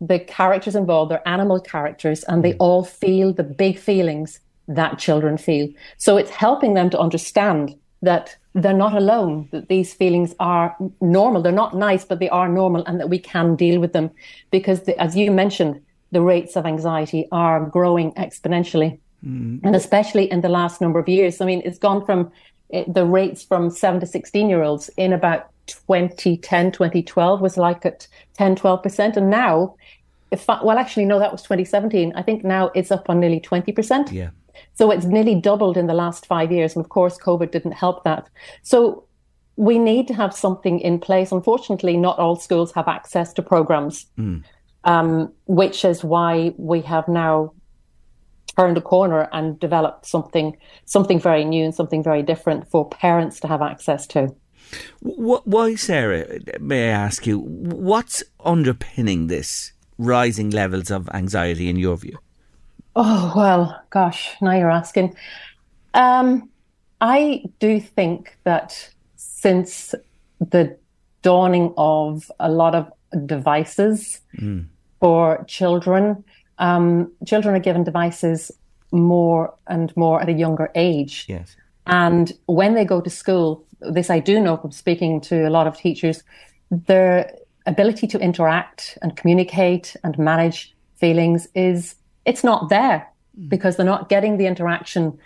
the 0.00 0.18
characters 0.18 0.76
involved 0.76 1.12
are 1.12 1.22
animal 1.26 1.60
characters 1.60 2.24
and 2.24 2.42
they 2.42 2.52
mm. 2.52 2.56
all 2.58 2.84
feel 2.84 3.32
the 3.32 3.42
big 3.42 3.78
feelings 3.78 4.40
that 4.68 4.98
children 4.98 5.36
feel. 5.36 5.68
So 5.98 6.16
it's 6.16 6.30
helping 6.30 6.74
them 6.74 6.90
to 6.90 6.98
understand 6.98 7.74
that 8.02 8.36
they're 8.54 8.72
not 8.72 8.94
alone, 8.94 9.48
that 9.52 9.68
these 9.68 9.92
feelings 9.92 10.34
are 10.40 10.74
normal. 11.00 11.42
They're 11.42 11.52
not 11.52 11.76
nice, 11.76 12.04
but 12.04 12.18
they 12.18 12.30
are 12.30 12.48
normal 12.48 12.84
and 12.86 12.98
that 12.98 13.10
we 13.10 13.18
can 13.18 13.56
deal 13.56 13.80
with 13.80 13.92
them. 13.92 14.10
Because 14.50 14.82
the, 14.82 14.98
as 14.98 15.16
you 15.16 15.30
mentioned, 15.30 15.80
the 16.12 16.22
rates 16.22 16.56
of 16.56 16.66
anxiety 16.66 17.28
are 17.30 17.64
growing 17.66 18.12
exponentially. 18.12 18.98
Mm. 19.24 19.60
And 19.62 19.76
especially 19.76 20.30
in 20.30 20.40
the 20.40 20.48
last 20.48 20.80
number 20.80 20.98
of 20.98 21.08
years. 21.08 21.40
I 21.40 21.44
mean, 21.44 21.62
it's 21.64 21.78
gone 21.78 22.04
from 22.06 22.32
the 22.88 23.04
rates 23.04 23.42
from 23.42 23.70
7 23.70 24.00
to 24.00 24.06
16 24.06 24.48
year 24.48 24.62
olds 24.62 24.90
in 24.96 25.12
about 25.12 25.50
2010, 25.66 26.72
2012 26.72 27.40
was 27.40 27.56
like 27.56 27.86
at 27.86 28.06
10, 28.34 28.56
12%. 28.56 29.16
And 29.16 29.30
now, 29.30 29.76
if 30.30 30.48
I, 30.48 30.62
well, 30.62 30.78
actually, 30.78 31.04
no, 31.04 31.18
that 31.18 31.32
was 31.32 31.42
2017. 31.42 32.12
I 32.14 32.22
think 32.22 32.44
now 32.44 32.70
it's 32.74 32.90
up 32.90 33.08
on 33.08 33.20
nearly 33.20 33.40
20%. 33.40 34.12
Yeah. 34.12 34.30
So 34.74 34.90
it's 34.90 35.06
nearly 35.06 35.34
doubled 35.34 35.76
in 35.76 35.86
the 35.86 35.94
last 35.94 36.26
five 36.26 36.52
years. 36.52 36.74
And 36.76 36.84
of 36.84 36.90
course, 36.90 37.18
COVID 37.18 37.50
didn't 37.50 37.72
help 37.72 38.04
that. 38.04 38.28
So 38.62 39.04
we 39.56 39.78
need 39.78 40.08
to 40.08 40.14
have 40.14 40.34
something 40.34 40.80
in 40.80 40.98
place. 40.98 41.32
Unfortunately, 41.32 41.96
not 41.96 42.18
all 42.18 42.36
schools 42.36 42.72
have 42.72 42.88
access 42.88 43.32
to 43.34 43.42
programs, 43.42 44.06
um, 44.84 45.32
which 45.46 45.84
is 45.84 46.02
why 46.04 46.54
we 46.56 46.80
have 46.82 47.06
now 47.08 47.52
turned 48.60 48.76
a 48.76 48.80
corner 48.80 49.28
and 49.32 49.58
developed 49.58 50.06
something 50.06 50.56
something 50.84 51.18
very 51.20 51.44
new 51.44 51.64
and 51.64 51.74
something 51.74 52.02
very 52.02 52.22
different 52.22 52.68
for 52.70 52.88
parents 52.88 53.40
to 53.40 53.48
have 53.48 53.62
access 53.62 54.06
to. 54.06 54.34
Why, 55.00 55.74
Sarah, 55.74 56.38
may 56.60 56.90
I 56.90 56.92
ask 56.92 57.26
you, 57.26 57.40
what's 57.40 58.22
underpinning 58.44 59.26
this 59.26 59.72
rising 59.98 60.50
levels 60.50 60.90
of 60.90 61.08
anxiety 61.12 61.68
in 61.68 61.76
your 61.76 61.96
view? 61.96 62.18
Oh, 62.94 63.32
well, 63.36 63.82
gosh, 63.90 64.36
now 64.40 64.52
you're 64.56 64.70
asking. 64.70 65.16
Um, 65.94 66.50
I 67.00 67.44
do 67.58 67.80
think 67.80 68.36
that 68.44 68.90
since 69.16 69.94
the 70.38 70.76
dawning 71.22 71.74
of 71.76 72.30
a 72.38 72.50
lot 72.50 72.74
of 72.74 72.92
devices 73.26 74.20
for 75.00 75.44
children, 75.48 76.24
um, 76.60 77.10
children 77.26 77.54
are 77.56 77.60
given 77.60 77.82
devices 77.82 78.52
more 78.92 79.54
and 79.66 79.96
more 79.96 80.20
at 80.20 80.28
a 80.28 80.32
younger 80.32 80.70
age. 80.74 81.26
Yes. 81.28 81.56
And 81.86 82.32
when 82.46 82.74
they 82.74 82.84
go 82.84 83.00
to 83.00 83.10
school, 83.10 83.64
this 83.80 84.10
I 84.10 84.20
do 84.20 84.40
know 84.40 84.56
from 84.56 84.70
speaking 84.70 85.20
to 85.22 85.48
a 85.48 85.50
lot 85.50 85.66
of 85.66 85.76
teachers, 85.76 86.22
their 86.70 87.34
ability 87.66 88.06
to 88.08 88.18
interact 88.18 88.98
and 89.02 89.16
communicate 89.16 89.96
and 90.04 90.18
manage 90.18 90.74
feelings 90.96 91.48
is 91.54 91.96
it's 92.26 92.44
not 92.44 92.68
there 92.68 93.08
because 93.48 93.76
they're 93.76 93.86
not 93.86 94.08
getting 94.08 94.36
the 94.36 94.46
interaction 94.46 95.18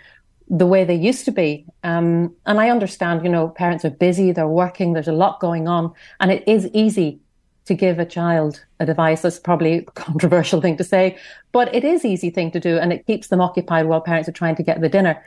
the 0.47 0.65
way 0.65 0.85
they 0.85 0.95
used 0.95 1.25
to 1.25 1.31
be. 1.31 1.65
Um, 1.83 2.33
and 2.45 2.59
I 2.59 2.69
understand, 2.69 3.23
you 3.23 3.29
know, 3.29 3.49
parents 3.49 3.83
are 3.83 3.89
busy, 3.89 4.31
they're 4.31 4.47
working, 4.47 4.93
there's 4.93 5.07
a 5.07 5.13
lot 5.13 5.39
going 5.39 5.67
on, 5.67 5.91
and 6.19 6.31
it 6.31 6.47
is 6.47 6.69
easy 6.73 7.19
to 7.65 7.73
give 7.73 7.99
a 7.99 8.05
child 8.05 8.63
a 8.79 8.85
device. 8.85 9.21
That's 9.21 9.39
probably 9.39 9.79
a 9.79 9.81
controversial 9.83 10.61
thing 10.61 10.77
to 10.77 10.83
say, 10.83 11.17
but 11.51 11.73
it 11.73 11.83
is 11.83 12.05
easy 12.05 12.29
thing 12.29 12.51
to 12.51 12.59
do, 12.59 12.77
and 12.77 12.93
it 12.93 13.05
keeps 13.05 13.27
them 13.27 13.41
occupied 13.41 13.87
while 13.87 14.01
parents 14.01 14.29
are 14.29 14.33
trying 14.33 14.55
to 14.55 14.63
get 14.63 14.81
the 14.81 14.89
dinner. 14.89 15.23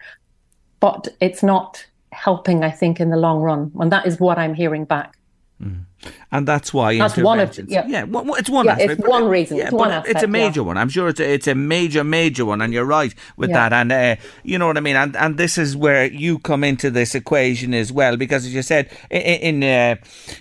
But 0.81 1.09
it's 1.21 1.43
not 1.43 1.85
helping, 2.13 2.63
I 2.63 2.71
think, 2.71 3.01
in 3.01 3.11
the 3.11 3.17
long 3.17 3.41
run, 3.41 3.73
and 3.81 3.93
that 3.93 4.07
is 4.07 4.21
what 4.21 4.39
I'm 4.39 4.55
hearing 4.55 4.85
back. 4.85 5.17
Mm. 5.63 5.85
And 6.31 6.47
that's 6.47 6.73
why 6.73 6.97
That's 6.99 7.17
one 7.17 7.41
of- 7.41 7.59
yeah. 7.69 7.85
yeah, 7.89 8.05
one- 8.05 8.29
it's 8.39 8.49
one 8.51 8.67
Yeah, 8.67 8.73
aspect. 8.73 9.01
it's 9.01 9.09
one 9.09 9.25
reason, 9.27 9.57
Yeah, 9.57 9.65
it's 9.65 9.73
one 9.73 10.03
it's 10.07 10.23
a 10.23 10.27
major 10.29 10.61
yeah. 10.61 10.67
one. 10.67 10.77
I'm 10.77 10.89
sure 10.89 11.09
it's 11.09 11.19
a, 11.21 11.33
it's 11.33 11.47
a 11.49 11.55
major, 11.55 12.05
major 12.05 12.45
one, 12.45 12.61
and 12.61 12.73
you're 12.73 12.85
right 12.85 13.13
with 13.37 13.51
Yeah. 13.51 13.69
that. 13.69 13.73
And 13.73 13.91
uh, 13.93 14.17
you 14.45 14.59
know 14.59 14.67
what 14.69 14.77
I 14.77 14.81
mean. 14.81 14.97
And 14.97 15.17
and 15.17 15.37
this 15.39 15.59
is 15.59 15.77
where 15.77 16.05
you 16.05 16.39
come 16.39 16.63
into 16.63 16.91
this 16.91 17.15
equation 17.15 17.75
as 17.75 17.91
well, 17.93 18.17
because 18.17 18.45
as 18.47 18.55
you 18.55 18.63
said, 18.63 18.89
i- 19.11 19.17
i- 19.17 19.41
in 19.51 19.65
uh, 19.65 19.97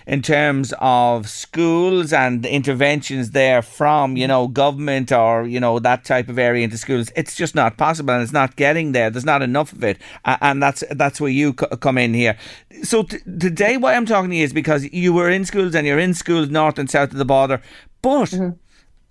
in 0.06 0.22
terms 0.22 0.72
of 0.78 1.28
schools 1.28 2.12
and 2.12 2.44
interventions 2.46 3.30
there 3.32 3.62
from 3.62 4.16
you 4.16 4.26
know 4.28 4.46
government 4.48 5.10
or 5.10 5.46
you 5.46 5.58
know 5.58 5.78
that 5.80 6.04
type 6.04 6.28
of 6.28 6.38
area 6.38 6.62
into 6.64 6.78
schools, 6.78 7.10
it's 7.16 7.34
just 7.34 7.54
not 7.54 7.76
possible, 7.78 8.12
and 8.14 8.22
it's 8.22 8.32
not 8.32 8.54
getting 8.56 8.92
there. 8.92 9.10
There's 9.10 9.24
not 9.24 9.42
enough 9.42 9.72
of 9.72 9.82
it, 9.82 9.98
and 10.24 10.62
that's 10.62 10.84
that's 10.90 11.20
where 11.20 11.30
you 11.30 11.52
come 11.54 11.98
in 11.98 12.14
here. 12.14 12.36
So 12.82 13.02
t- 13.02 13.18
today, 13.40 13.76
why 13.76 13.94
I'm 13.94 14.06
talking 14.06 14.30
to 14.30 14.36
you 14.36 14.44
is 14.44 14.52
because 14.52 14.84
you 14.92 15.12
were 15.12 15.28
in 15.30 15.44
schools 15.48 15.74
and 15.74 15.86
you're 15.86 15.98
in 15.98 16.14
schools 16.14 16.48
north 16.48 16.78
and 16.78 16.88
south 16.88 17.12
of 17.12 17.18
the 17.18 17.24
border, 17.24 17.60
but. 18.02 18.32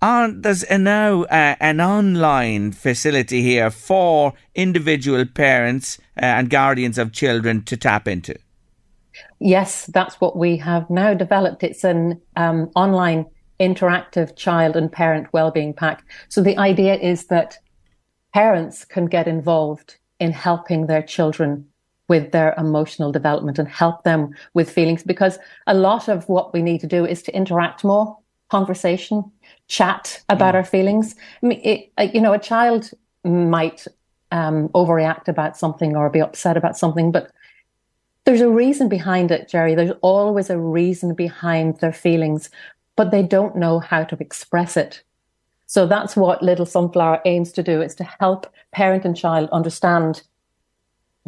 On, 0.00 0.42
there's 0.42 0.62
a 0.62 0.78
now 0.78 1.24
uh, 1.24 1.56
an 1.58 1.80
online 1.80 2.70
facility 2.70 3.42
here 3.42 3.68
for 3.68 4.32
individual 4.54 5.26
parents 5.26 5.98
uh, 6.16 6.24
and 6.24 6.50
guardians 6.50 6.98
of 6.98 7.10
children 7.12 7.64
to 7.64 7.76
tap 7.76 8.06
into. 8.06 8.38
Yes, 9.40 9.86
that's 9.86 10.20
what 10.20 10.36
we 10.36 10.56
have 10.58 10.88
now 10.88 11.14
developed. 11.14 11.64
It's 11.64 11.82
an 11.82 12.20
um, 12.36 12.70
online 12.76 13.26
interactive 13.58 14.36
child 14.36 14.76
and 14.76 14.90
parent 14.90 15.32
wellbeing 15.32 15.74
pack. 15.74 16.04
So 16.28 16.42
the 16.42 16.56
idea 16.58 16.94
is 16.94 17.26
that 17.26 17.58
parents 18.32 18.84
can 18.84 19.06
get 19.06 19.26
involved 19.26 19.96
in 20.20 20.32
helping 20.32 20.86
their 20.86 21.02
children 21.02 21.66
with 22.08 22.32
their 22.32 22.54
emotional 22.56 23.12
development 23.12 23.58
and 23.58 23.68
help 23.68 24.02
them 24.02 24.34
with 24.54 24.70
feelings 24.70 25.02
because 25.02 25.38
a 25.66 25.74
lot 25.74 26.08
of 26.08 26.28
what 26.28 26.52
we 26.52 26.62
need 26.62 26.80
to 26.80 26.86
do 26.86 27.04
is 27.04 27.22
to 27.22 27.34
interact 27.34 27.84
more, 27.84 28.18
conversation, 28.48 29.30
chat 29.68 30.22
about 30.30 30.54
mm. 30.54 30.58
our 30.58 30.64
feelings. 30.64 31.14
I 31.42 31.46
mean, 31.46 31.60
it, 31.62 31.92
uh, 31.98 32.08
you 32.12 32.20
know, 32.20 32.32
a 32.32 32.38
child 32.38 32.90
might 33.24 33.86
um, 34.32 34.68
overreact 34.70 35.28
about 35.28 35.56
something 35.56 35.96
or 35.96 36.08
be 36.10 36.20
upset 36.20 36.56
about 36.56 36.76
something, 36.78 37.12
but 37.12 37.30
there's 38.24 38.40
a 38.40 38.50
reason 38.50 38.88
behind 38.88 39.30
it, 39.30 39.48
Jerry. 39.48 39.74
There's 39.74 39.96
always 40.02 40.50
a 40.50 40.58
reason 40.58 41.14
behind 41.14 41.78
their 41.80 41.92
feelings, 41.92 42.50
but 42.96 43.10
they 43.10 43.22
don't 43.22 43.56
know 43.56 43.78
how 43.78 44.04
to 44.04 44.16
express 44.20 44.76
it. 44.76 45.02
So 45.66 45.86
that's 45.86 46.16
what 46.16 46.42
Little 46.42 46.66
Sunflower 46.66 47.20
aims 47.26 47.52
to 47.52 47.62
do. 47.62 47.80
It's 47.80 47.94
to 47.96 48.04
help 48.04 48.46
parent 48.72 49.04
and 49.04 49.16
child 49.16 49.50
understand 49.50 50.22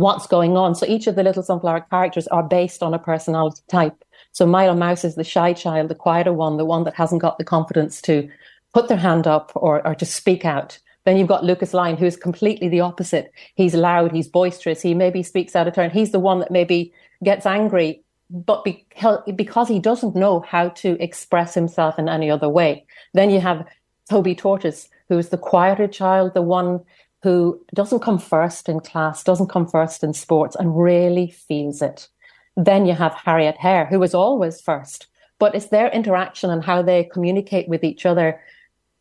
what's 0.00 0.26
going 0.26 0.56
on. 0.56 0.74
So 0.74 0.86
each 0.86 1.06
of 1.06 1.14
the 1.14 1.22
Little 1.22 1.42
Sunflower 1.42 1.86
characters 1.90 2.26
are 2.28 2.42
based 2.42 2.82
on 2.82 2.94
a 2.94 2.98
personality 2.98 3.62
type. 3.68 4.02
So 4.32 4.46
Milo 4.46 4.74
Mouse 4.74 5.04
is 5.04 5.14
the 5.14 5.24
shy 5.24 5.52
child, 5.52 5.88
the 5.88 5.94
quieter 5.94 6.32
one, 6.32 6.56
the 6.56 6.64
one 6.64 6.84
that 6.84 6.94
hasn't 6.94 7.20
got 7.20 7.36
the 7.36 7.44
confidence 7.44 8.00
to 8.02 8.28
put 8.72 8.88
their 8.88 8.96
hand 8.96 9.26
up 9.26 9.52
or, 9.54 9.86
or 9.86 9.94
to 9.94 10.06
speak 10.06 10.44
out. 10.44 10.78
Then 11.04 11.16
you've 11.16 11.28
got 11.28 11.44
Lucas 11.44 11.74
Lion, 11.74 11.96
who's 11.96 12.16
completely 12.16 12.68
the 12.68 12.80
opposite. 12.80 13.32
He's 13.54 13.74
loud, 13.74 14.12
he's 14.12 14.28
boisterous, 14.28 14.80
he 14.80 14.94
maybe 14.94 15.22
speaks 15.22 15.54
out 15.54 15.68
of 15.68 15.74
turn. 15.74 15.90
He's 15.90 16.12
the 16.12 16.18
one 16.18 16.38
that 16.40 16.50
maybe 16.50 16.92
gets 17.22 17.44
angry, 17.44 18.02
but 18.30 18.64
because 18.64 19.68
he 19.68 19.78
doesn't 19.78 20.16
know 20.16 20.40
how 20.40 20.68
to 20.68 21.02
express 21.02 21.52
himself 21.54 21.98
in 21.98 22.08
any 22.08 22.30
other 22.30 22.48
way. 22.48 22.86
Then 23.12 23.30
you 23.30 23.40
have 23.40 23.66
Toby 24.08 24.34
Tortoise, 24.34 24.88
who 25.08 25.18
is 25.18 25.28
the 25.30 25.38
quieter 25.38 25.88
child, 25.88 26.34
the 26.34 26.42
one 26.42 26.80
who 27.22 27.60
doesn't 27.74 28.00
come 28.00 28.18
first 28.18 28.68
in 28.68 28.80
class, 28.80 29.22
doesn't 29.22 29.48
come 29.48 29.66
first 29.66 30.02
in 30.02 30.12
sports, 30.14 30.56
and 30.56 30.80
really 30.80 31.30
feels 31.30 31.82
it. 31.82 32.08
Then 32.56 32.86
you 32.86 32.94
have 32.94 33.14
Harriet 33.14 33.56
Hare, 33.58 33.86
who 33.86 34.02
is 34.02 34.14
always 34.14 34.60
first, 34.60 35.06
but 35.38 35.54
it's 35.54 35.66
their 35.66 35.88
interaction 35.88 36.50
and 36.50 36.64
how 36.64 36.82
they 36.82 37.04
communicate 37.04 37.68
with 37.68 37.84
each 37.84 38.06
other 38.06 38.40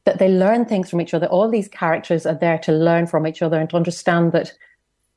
that 0.05 0.19
they 0.19 0.29
learn 0.29 0.65
things 0.65 0.89
from 0.89 1.01
each 1.01 1.13
other. 1.13 1.27
All 1.27 1.49
these 1.49 1.67
characters 1.67 2.25
are 2.25 2.35
there 2.35 2.57
to 2.59 2.71
learn 2.71 3.05
from 3.07 3.27
each 3.27 3.41
other 3.41 3.59
and 3.59 3.69
to 3.69 3.75
understand 3.75 4.31
that, 4.31 4.53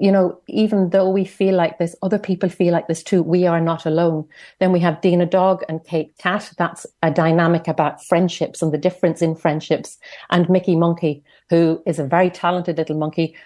you 0.03 0.11
know, 0.11 0.37
even 0.49 0.91
though 0.91 1.09
we 1.09 1.25
feel 1.25 1.55
like 1.55 1.79
this, 1.79 1.95
other 2.03 2.19
people 2.19 2.49
feel 2.49 2.73
like 2.73 2.89
this 2.89 3.05
too. 3.05 3.23
We 3.23 3.47
are 3.47 3.61
not 3.61 3.87
alone. 3.87 4.27
Then 4.59 4.73
we 4.73 4.81
have 4.81 5.01
Dina 5.01 5.27
Dog 5.27 5.63
and 5.69 5.85
Kate 5.85 6.13
Cat. 6.19 6.53
That's 6.59 6.85
a 7.05 7.11
dynamic 7.13 7.69
about 7.69 8.05
friendships 8.05 8.63
and 8.63 8.73
the 8.73 8.79
difference 8.79 9.23
in 9.23 9.37
friendships. 9.37 9.99
And 10.31 10.51
Mickey 10.51 10.75
Monkey, 10.75 11.23
who 11.51 11.81
is 11.87 12.01
a 12.01 12.05
very 12.05 12.31
talented 12.31 12.79
little 12.79 12.99
monkey, 12.99 13.37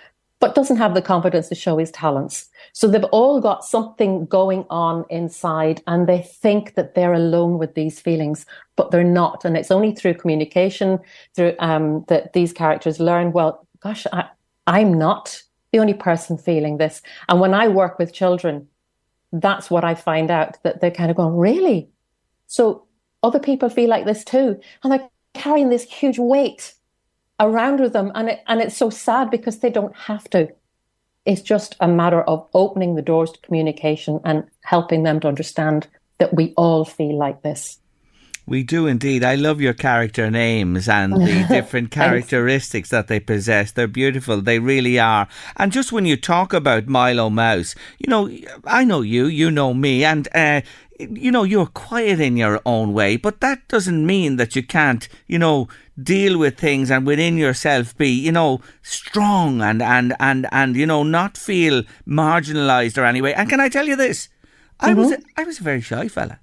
but 0.41 0.55
doesn't 0.55 0.79
have 0.79 0.95
the 0.95 1.03
confidence 1.03 1.51
to 1.51 1.55
show 1.55 1.77
his 1.77 1.91
talents. 1.91 2.49
So 2.73 2.89
they've 2.89 3.05
all 3.05 3.39
got 3.39 3.63
something 3.63 4.25
going 4.25 4.65
on 4.71 5.05
inside 5.11 5.83
and 5.87 6.07
they 6.07 6.23
think 6.23 6.75
that 6.77 6.95
they're 6.95 7.13
alone 7.13 7.59
with 7.59 7.75
these 7.75 8.01
feelings, 8.01 8.47
but 8.77 8.91
they're 8.91 9.05
not. 9.05 9.45
And 9.45 9.59
it's 9.59 9.71
only 9.71 9.95
through 9.95 10.15
communication, 10.15 11.01
through 11.35 11.55
um, 11.59 12.07
that 12.09 12.33
these 12.33 12.55
characters 12.55 12.99
learn, 12.99 13.33
well, 13.33 13.67
gosh, 13.83 14.07
I, 14.11 14.31
I'm 14.67 14.95
not 14.95 15.43
the 15.73 15.79
only 15.79 15.95
person 15.95 16.39
feeling 16.39 16.79
this. 16.79 17.03
And 17.29 17.41
when 17.41 17.55
I 17.55 17.69
work 17.69 17.99
with 17.99 18.13
children, 18.13 18.69
that's 19.33 19.71
what 19.71 19.85
I 19.85 19.95
find 19.95 20.31
out 20.31 20.63
that 20.63 20.81
they're 20.81 20.91
kind 20.91 21.11
of 21.11 21.17
going, 21.17 21.37
really? 21.37 21.89
So 22.47 22.87
other 23.23 23.39
people 23.39 23.69
feel 23.69 23.89
like 23.89 24.05
this 24.05 24.25
too. 24.25 24.61
And 24.83 24.93
they're 24.93 25.09
carrying 25.35 25.69
this 25.69 25.85
huge 25.85 26.19
weight 26.19 26.75
around 27.41 27.81
with 27.81 27.93
them. 27.93 28.13
And, 28.15 28.31
it, 28.31 28.43
and 28.47 28.61
it's 28.61 28.77
so 28.77 28.91
sad 28.91 29.31
because 29.31 29.59
they 29.59 29.71
don't 29.71 29.97
have 29.97 30.29
to. 30.31 30.49
It's 31.25 31.43
just 31.43 31.77
a 31.81 31.89
matter 31.89 32.23
of 32.23 32.49
opening 32.55 32.95
the 32.95 33.03
doors 33.03 33.33
to 33.33 33.41
communication 33.41 34.21
and 34.25 34.45
helping 34.63 35.03
them 35.03 35.21
to 35.21 35.29
understand 35.29 35.89
that 36.19 36.35
we 36.35 36.55
all 36.57 36.85
feel 36.85 37.19
like 37.19 37.43
this. 37.43 37.79
We 38.47 38.63
do 38.63 38.87
indeed. 38.87 39.25
I 39.25 39.35
love 39.35 39.61
your 39.61 39.75
character 39.75 40.31
names 40.31 40.89
and 40.89 41.13
the 41.13 41.47
different 41.49 41.91
characteristics 41.91 42.91
that 42.91 43.09
they 43.09 43.19
possess. 43.19 43.73
They're 43.73 43.89
beautiful. 43.89 44.41
They 44.41 44.61
really 44.61 45.01
are. 45.01 45.27
And 45.57 45.73
just 45.73 45.91
when 45.91 46.07
you 46.07 46.17
talk 46.17 46.53
about 46.53 46.87
Milo 46.87 47.29
Mouse, 47.29 47.75
you 47.99 48.09
know, 48.09 48.31
I 48.65 48.85
know 48.85 49.01
you, 49.01 49.27
you 49.27 49.51
know 49.51 49.75
me, 49.75 50.05
and 50.05 50.29
uh, 50.33 50.61
you 50.99 51.31
know, 51.31 51.43
you're 51.43 51.67
quiet 51.67 52.21
in 52.21 52.37
your 52.37 52.61
own 52.65 52.93
way, 52.93 53.17
but 53.17 53.41
that 53.41 53.67
doesn't 53.69 54.07
mean 54.07 54.37
that 54.37 54.57
you 54.57 54.63
can't, 54.63 55.09
you 55.27 55.39
know, 55.39 55.69
deal 56.01 56.39
with 56.39 56.59
things 56.59 56.91
and 56.91 57.07
within 57.07 57.37
yourself 57.37 57.97
be, 57.97 58.09
you 58.09 58.33
know, 58.33 58.61
strong 58.83 59.61
and, 59.61 59.83
and, 59.83 60.15
and, 60.21 60.47
and, 60.53 60.77
you 60.77 60.87
know, 60.87 61.03
not 61.03 61.37
feel 61.37 61.83
marginalised 62.07 62.97
or 62.97 63.05
anyway. 63.05 63.33
And 63.33 63.49
can 63.49 63.61
I 63.61 63.69
tell 63.69 63.87
you 63.87 63.97
this? 63.97 64.29
I 64.81 64.91
mm-hmm. 64.91 65.01
was, 65.01 65.13
a, 65.13 65.19
I 65.37 65.45
was 65.45 65.61
a 65.61 65.63
very 65.63 65.81
shy 65.81 66.09
fella. 66.09 66.39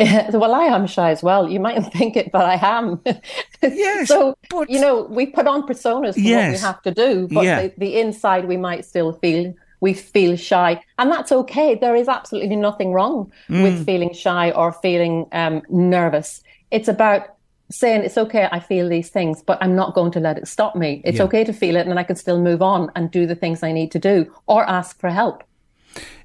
well, 0.32 0.54
I 0.54 0.64
am 0.64 0.86
shy 0.86 1.10
as 1.10 1.22
well. 1.22 1.48
You 1.48 1.60
mightn't 1.60 1.92
think 1.92 2.16
it, 2.16 2.32
but 2.32 2.44
I 2.44 2.58
am. 2.78 3.00
yes. 3.62 4.08
so, 4.08 4.36
but, 4.48 4.70
you 4.70 4.80
know, 4.80 5.02
we 5.04 5.26
put 5.26 5.46
on 5.46 5.66
personas 5.66 6.14
for 6.14 6.20
yes, 6.20 6.46
what 6.46 6.52
we 6.52 6.58
have 6.58 6.82
to 6.82 6.90
do, 6.92 7.28
but 7.28 7.44
yeah. 7.44 7.62
the, 7.62 7.74
the 7.78 8.00
inside 8.00 8.46
we 8.46 8.56
might 8.56 8.84
still 8.84 9.12
feel 9.12 9.54
we 9.80 9.94
feel 9.94 10.36
shy. 10.36 10.82
And 10.98 11.10
that's 11.10 11.32
okay. 11.32 11.74
There 11.74 11.96
is 11.96 12.06
absolutely 12.06 12.56
nothing 12.56 12.92
wrong 12.92 13.32
mm. 13.48 13.62
with 13.62 13.86
feeling 13.86 14.12
shy 14.12 14.50
or 14.50 14.72
feeling 14.72 15.26
um, 15.32 15.62
nervous. 15.70 16.42
It's 16.70 16.86
about 16.86 17.34
saying 17.70 18.02
it's 18.02 18.18
okay, 18.18 18.48
I 18.50 18.60
feel 18.60 18.88
these 18.88 19.08
things, 19.08 19.42
but 19.42 19.56
I'm 19.62 19.74
not 19.74 19.94
going 19.94 20.10
to 20.12 20.20
let 20.20 20.36
it 20.36 20.48
stop 20.48 20.76
me. 20.76 21.00
It's 21.04 21.18
yeah. 21.18 21.24
okay 21.24 21.44
to 21.44 21.52
feel 21.52 21.76
it 21.76 21.86
and 21.86 21.98
I 21.98 22.02
can 22.02 22.16
still 22.16 22.40
move 22.40 22.62
on 22.62 22.90
and 22.94 23.10
do 23.10 23.26
the 23.26 23.34
things 23.34 23.62
I 23.62 23.72
need 23.72 23.90
to 23.92 23.98
do 23.98 24.30
or 24.46 24.68
ask 24.68 24.98
for 24.98 25.08
help. 25.08 25.44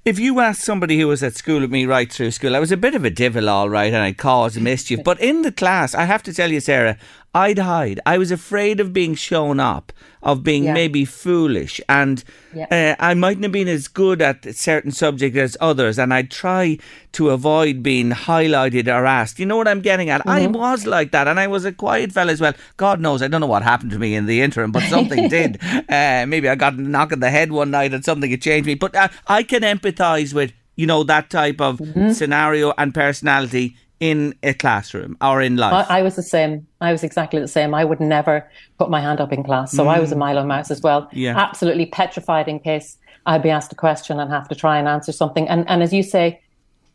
If 0.05 0.19
you 0.19 0.39
ask 0.39 0.61
somebody 0.61 0.99
who 0.99 1.07
was 1.07 1.23
at 1.23 1.35
school 1.35 1.61
with 1.61 1.71
me 1.71 1.87
right 1.87 2.13
through 2.13 2.29
school, 2.29 2.55
I 2.55 2.59
was 2.59 2.71
a 2.71 2.77
bit 2.77 2.93
of 2.93 3.03
a 3.03 3.09
divil, 3.09 3.49
all 3.49 3.71
right, 3.71 3.91
and 3.91 4.03
I 4.03 4.13
caused 4.13 4.61
mischief. 4.61 5.03
But 5.03 5.19
in 5.19 5.41
the 5.41 5.51
class, 5.51 5.95
I 5.95 6.03
have 6.03 6.21
to 6.23 6.33
tell 6.33 6.51
you, 6.51 6.59
Sarah, 6.59 6.99
I'd 7.35 7.59
hide. 7.59 7.99
I 8.05 8.17
was 8.17 8.31
afraid 8.31 8.79
of 8.79 8.93
being 8.93 9.13
shown 9.13 9.59
up, 9.59 9.91
of 10.23 10.41
being 10.41 10.63
yeah. 10.63 10.73
maybe 10.73 11.03
foolish, 11.03 11.81
and 11.89 12.23
yeah. 12.53 12.95
uh, 12.97 13.03
I 13.03 13.13
mightn't 13.13 13.43
have 13.43 13.51
been 13.51 13.67
as 13.67 13.89
good 13.89 14.21
at 14.21 14.55
certain 14.55 14.91
subjects 14.91 15.37
as 15.37 15.57
others, 15.59 15.99
and 15.99 16.13
I'd 16.13 16.31
try 16.31 16.77
to 17.11 17.31
avoid 17.31 17.83
being 17.83 18.11
highlighted 18.11 18.87
or 18.87 19.05
asked. 19.05 19.37
You 19.37 19.45
know 19.45 19.57
what 19.57 19.67
I'm 19.67 19.81
getting 19.81 20.09
at? 20.09 20.21
Mm-hmm. 20.21 20.55
I 20.55 20.71
was 20.71 20.87
like 20.87 21.11
that, 21.11 21.27
and 21.27 21.37
I 21.37 21.47
was 21.47 21.65
a 21.65 21.73
quiet 21.73 22.13
fella 22.13 22.31
as 22.31 22.39
well. 22.39 22.53
God 22.77 23.01
knows, 23.01 23.21
I 23.21 23.27
don't 23.27 23.41
know 23.41 23.47
what 23.47 23.63
happened 23.63 23.91
to 23.91 23.99
me 23.99 24.15
in 24.15 24.27
the 24.27 24.41
interim, 24.41 24.71
but 24.71 24.83
something 24.83 25.27
did. 25.37 25.59
Uh, 25.89 26.25
maybe 26.25 26.47
I 26.47 26.55
got 26.55 26.75
a 26.75 26.81
knock 26.81 27.11
on 27.11 27.19
the 27.19 27.29
head 27.29 27.51
one 27.51 27.69
night, 27.69 27.93
and 27.93 28.05
something 28.05 28.31
had 28.31 28.41
changed 28.41 28.65
me. 28.65 28.75
But 28.75 28.95
uh, 28.95 29.09
I 29.27 29.43
can 29.43 29.65
empathise 29.95 30.33
with 30.33 30.53
you 30.75 30.85
know 30.85 31.03
that 31.03 31.29
type 31.29 31.61
of 31.61 31.79
mm-hmm. 31.79 32.11
scenario 32.11 32.73
and 32.77 32.93
personality 32.93 33.75
in 33.99 34.35
a 34.43 34.53
classroom 34.53 35.17
or 35.21 35.41
in 35.41 35.57
life? 35.57 35.87
I, 35.89 35.99
I, 35.99 36.01
was 36.01 36.15
the 36.15 36.23
same. 36.23 36.67
I 36.81 36.91
was 36.91 37.03
exactly 37.03 37.39
the 37.39 37.47
same. 37.47 37.73
I 37.73 37.85
would 37.85 37.99
never 37.99 38.49
put 38.77 38.89
my 38.89 38.99
hand 38.99 39.21
up 39.21 39.31
in 39.31 39.43
class. 39.43 39.71
So 39.71 39.85
mm. 39.85 39.87
I 39.87 39.99
was 39.99 40.11
a 40.11 40.15
mm. 40.15 40.19
Milo 40.19 40.45
mouse 40.45 40.69
as 40.69 40.81
well. 40.81 41.09
Yeah. 41.13 41.37
Absolutely 41.37 41.85
petrified 41.85 42.47
in 42.47 42.59
case 42.59 42.97
I'd 43.25 43.41
be 43.41 43.49
asked 43.49 43.71
a 43.71 43.75
question 43.75 44.19
and 44.19 44.29
have 44.31 44.49
to 44.49 44.55
try 44.55 44.77
and 44.77 44.87
answer 44.87 45.11
something. 45.11 45.47
And, 45.47 45.67
and 45.69 45.81
as 45.81 45.93
you 45.93 46.03
say, 46.03 46.41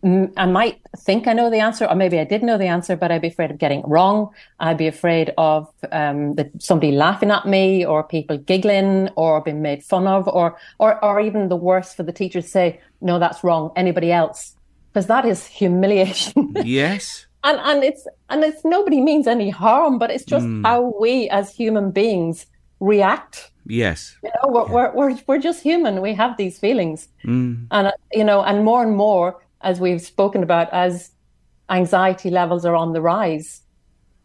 I 0.03 0.47
might 0.47 0.81
think 0.97 1.27
I 1.27 1.35
know 1.35 1.51
the 1.51 1.59
answer, 1.59 1.85
or 1.85 1.95
maybe 1.95 2.19
I 2.19 2.25
did 2.25 2.43
know 2.43 2.57
the 2.57 2.67
answer, 2.67 2.97
but 2.97 3.13
I'd 3.13 3.21
be 3.21 3.29
afraid 3.29 3.51
of 3.51 3.59
getting 3.59 3.81
it 3.81 3.89
wrong. 3.89 4.31
I'd 4.59 4.79
be 4.79 4.87
afraid 4.87 5.33
of 5.37 5.69
um, 5.93 6.37
that 6.37 6.51
somebody 6.59 6.93
laughing 6.93 7.31
at 7.31 7.47
me, 7.47 7.85
or 7.85 8.03
people 8.03 8.39
giggling, 8.39 9.11
or 9.17 9.43
being 9.43 9.61
made 9.61 9.83
fun 9.83 10.07
of, 10.07 10.27
or 10.29 10.57
or 10.79 11.05
or 11.05 11.21
even 11.21 11.49
the 11.49 11.57
worst 11.57 11.97
for 11.97 12.03
the 12.03 12.13
teacher 12.13 12.41
to 12.41 12.49
say, 12.49 12.81
"No, 13.03 13.19
that's 13.19 13.45
wrong." 13.45 13.73
Anybody 13.77 14.11
else? 14.11 14.57
because 14.93 15.07
that 15.07 15.25
is 15.25 15.47
humiliation. 15.47 16.53
yes. 16.65 17.27
and 17.45 17.59
and 17.61 17.85
it's 17.85 18.07
and 18.29 18.45
it's 18.45 18.65
nobody 18.65 19.01
means 19.01 19.27
any 19.27 19.51
harm, 19.51 19.99
but 19.99 20.11
it's 20.11 20.25
just 20.25 20.47
mm. 20.47 20.65
how 20.65 20.95
we 21.01 21.29
as 21.31 21.55
human 21.55 21.91
beings 21.91 22.47
react. 22.81 23.51
Yes. 23.67 24.17
You 24.23 24.31
know, 24.31 24.51
we're, 24.51 24.67
yeah. 24.67 24.73
we're, 24.73 24.93
we're, 24.95 25.19
we're, 25.27 25.39
just 25.39 25.63
human. 25.63 26.01
We 26.01 26.15
have 26.15 26.37
these 26.39 26.59
feelings. 26.59 27.09
Mm. 27.25 27.67
And, 27.71 27.89
uh, 27.89 27.93
you 28.11 28.25
know, 28.25 28.43
and 28.43 28.65
more 28.65 28.83
and 28.83 28.97
more, 28.97 29.41
as 29.63 29.81
we've 29.81 30.01
spoken 30.01 30.43
about, 30.43 30.73
as 30.73 31.11
anxiety 31.69 32.31
levels 32.31 32.65
are 32.65 32.75
on 32.75 32.93
the 32.93 33.01
rise, 33.01 33.63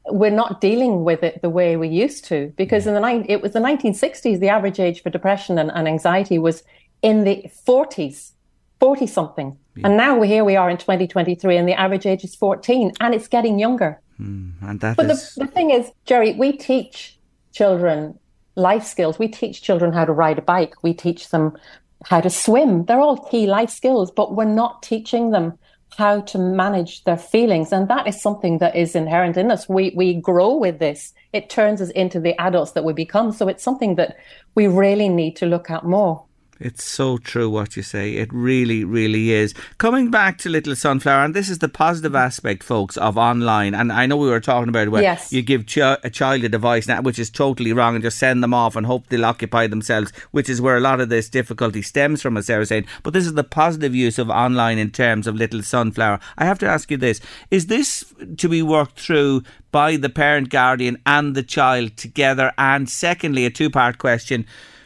we're 0.08 0.32
not 0.32 0.62
dealing 0.62 1.04
with 1.04 1.24
it 1.24 1.42
the 1.42 1.50
way 1.50 1.78
we 1.78 1.88
used 1.88 2.26
to. 2.26 2.54
Because 2.56 2.88
in 2.88 2.94
the, 2.94 3.26
it 3.28 3.42
was 3.42 3.54
the 3.54 3.60
1960s, 3.60 4.40
the 4.40 4.50
average 4.50 4.80
age 4.80 5.02
for 5.02 5.10
depression 5.10 5.58
and, 5.58 5.72
and 5.74 5.88
anxiety 5.88 6.38
was 6.38 6.64
in 7.02 7.24
the 7.24 7.46
40s, 7.68 8.32
40 8.80 9.08
something. 9.08 9.58
Yeah. 9.76 9.88
And 9.88 9.98
now 9.98 10.22
here 10.22 10.44
we 10.44 10.56
are 10.56 10.70
in 10.70 10.78
2023 10.78 11.58
and 11.58 11.68
the 11.68 11.74
average 11.74 12.06
age 12.06 12.24
is 12.24 12.36
14 12.36 12.94
and 13.00 13.14
it's 13.14 13.28
getting 13.28 13.60
younger. 13.60 14.00
Mm, 14.20 14.54
and 14.62 14.80
that 14.80 14.96
but 14.96 15.10
is... 15.10 15.36
the, 15.36 15.46
the 15.46 15.52
thing 15.52 15.72
is, 15.72 15.92
Jerry, 16.06 16.34
we 16.34 16.52
teach 16.54 17.18
children 17.52 18.18
life 18.56 18.84
skills. 18.84 19.20
We 19.20 19.28
teach 19.28 19.62
children 19.62 19.92
how 19.92 20.06
to 20.06 20.14
ride 20.14 20.40
a 20.40 20.42
bike. 20.42 20.76
We 20.82 20.94
teach 20.94 21.30
them 21.30 21.58
how 22.04 22.22
to 22.22 22.30
swim. 22.30 22.86
They're 22.86 23.00
all 23.00 23.18
key 23.18 23.48
life 23.48 23.70
skills, 23.70 24.12
but 24.12 24.36
we're 24.36 24.46
not 24.46 24.84
teaching 24.84 25.32
them 25.32 25.58
how 25.98 26.22
to 26.22 26.38
manage 26.38 27.04
their 27.06 27.18
feelings. 27.18 27.72
And 27.72 27.88
that 27.88 28.08
is 28.08 28.22
something 28.22 28.58
that 28.58 28.76
is 28.76 28.96
inherent 28.96 29.38
in 29.38 29.50
us. 29.50 29.70
We, 29.70 29.94
we 29.96 30.16
grow 30.16 30.56
with 30.56 30.80
this. 30.80 31.14
It 31.32 31.50
turns 31.50 31.82
us 31.82 31.90
into 31.92 32.20
the 32.20 32.40
adults 32.40 32.72
that 32.72 32.84
we 32.84 32.94
become. 32.94 33.32
So 33.32 33.48
it's 33.48 33.64
something 33.64 33.96
that 33.96 34.18
we 34.56 34.68
really 34.68 35.10
need 35.10 35.36
to 35.38 35.46
look 35.46 35.70
at 35.70 35.86
more. 35.86 36.24
It's 36.58 36.86
so 36.86 37.18
true 37.18 37.50
what 37.50 37.76
you 37.76 37.84
say. 37.84 38.14
It 38.14 38.32
really, 38.32 38.86
really 38.86 39.32
is. 39.32 39.54
Coming 39.78 40.10
back 40.10 40.38
to 40.38 40.50
Little 40.50 40.74
Sunflower, 40.76 41.26
and 41.26 41.34
this 41.34 41.50
is 41.50 41.60
the 41.60 41.68
positive 41.68 42.16
aspect, 42.16 42.64
folks, 42.64 42.96
of 42.96 43.18
online. 43.18 43.76
And 43.76 43.92
I 43.92 44.06
know 44.06 44.16
we 44.16 44.30
were 44.30 44.40
talking 44.40 44.70
about 44.70 44.88
where 44.88 45.04
Yes. 45.04 45.34
you 45.34 45.42
give 45.42 45.66
ch- 45.66 45.80
a 45.80 46.10
child 46.10 46.46
a 46.46 46.50
device 46.50 46.88
now, 46.88 47.02
which 47.02 47.20
is 47.20 47.30
totally 47.30 47.74
wrong, 47.74 47.94
and 47.96 48.04
just 48.04 48.18
send 48.18 48.42
them 48.42 48.54
off 48.54 48.78
and 48.78 48.86
hope 48.86 49.08
they'll 49.10 49.26
occupy 49.26 49.68
themselves, 49.68 50.14
which 50.32 50.48
is 50.48 50.62
where 50.62 50.78
a 50.78 50.80
lot 50.80 51.02
of 51.02 51.10
this 51.10 51.28
difficulty 51.28 51.82
stems 51.82 52.22
from, 52.22 52.38
as 52.38 52.46
Sarah 52.46 52.60
was 52.60 52.70
saying. 52.70 52.86
But 53.04 53.12
this 53.14 53.26
is 53.26 53.34
the 53.34 53.44
positive 53.44 53.94
use 53.94 54.18
of 54.18 54.30
online 54.30 54.78
in 54.78 54.92
terms 54.92 55.28
of 55.28 55.36
Little 55.36 55.62
Sunflower. 55.62 56.22
I 56.38 56.46
have 56.46 56.60
to 56.60 56.68
ask 56.68 56.90
you 56.90 56.96
this: 56.96 57.20
Is 57.52 57.66
this 57.68 58.06
to 58.38 58.48
be 58.48 58.62
worked 58.62 58.98
through? 59.00 59.44
By 59.74 59.98
the 59.98 60.08
parent, 60.08 60.48
guardian, 60.48 61.00
and 61.06 61.36
the 61.36 61.44
child 61.44 61.98
together. 61.98 62.54
And 62.58 62.90
secondly, 62.90 63.46
a 63.46 63.50
two 63.50 63.70
part 63.70 63.98
question 63.98 64.46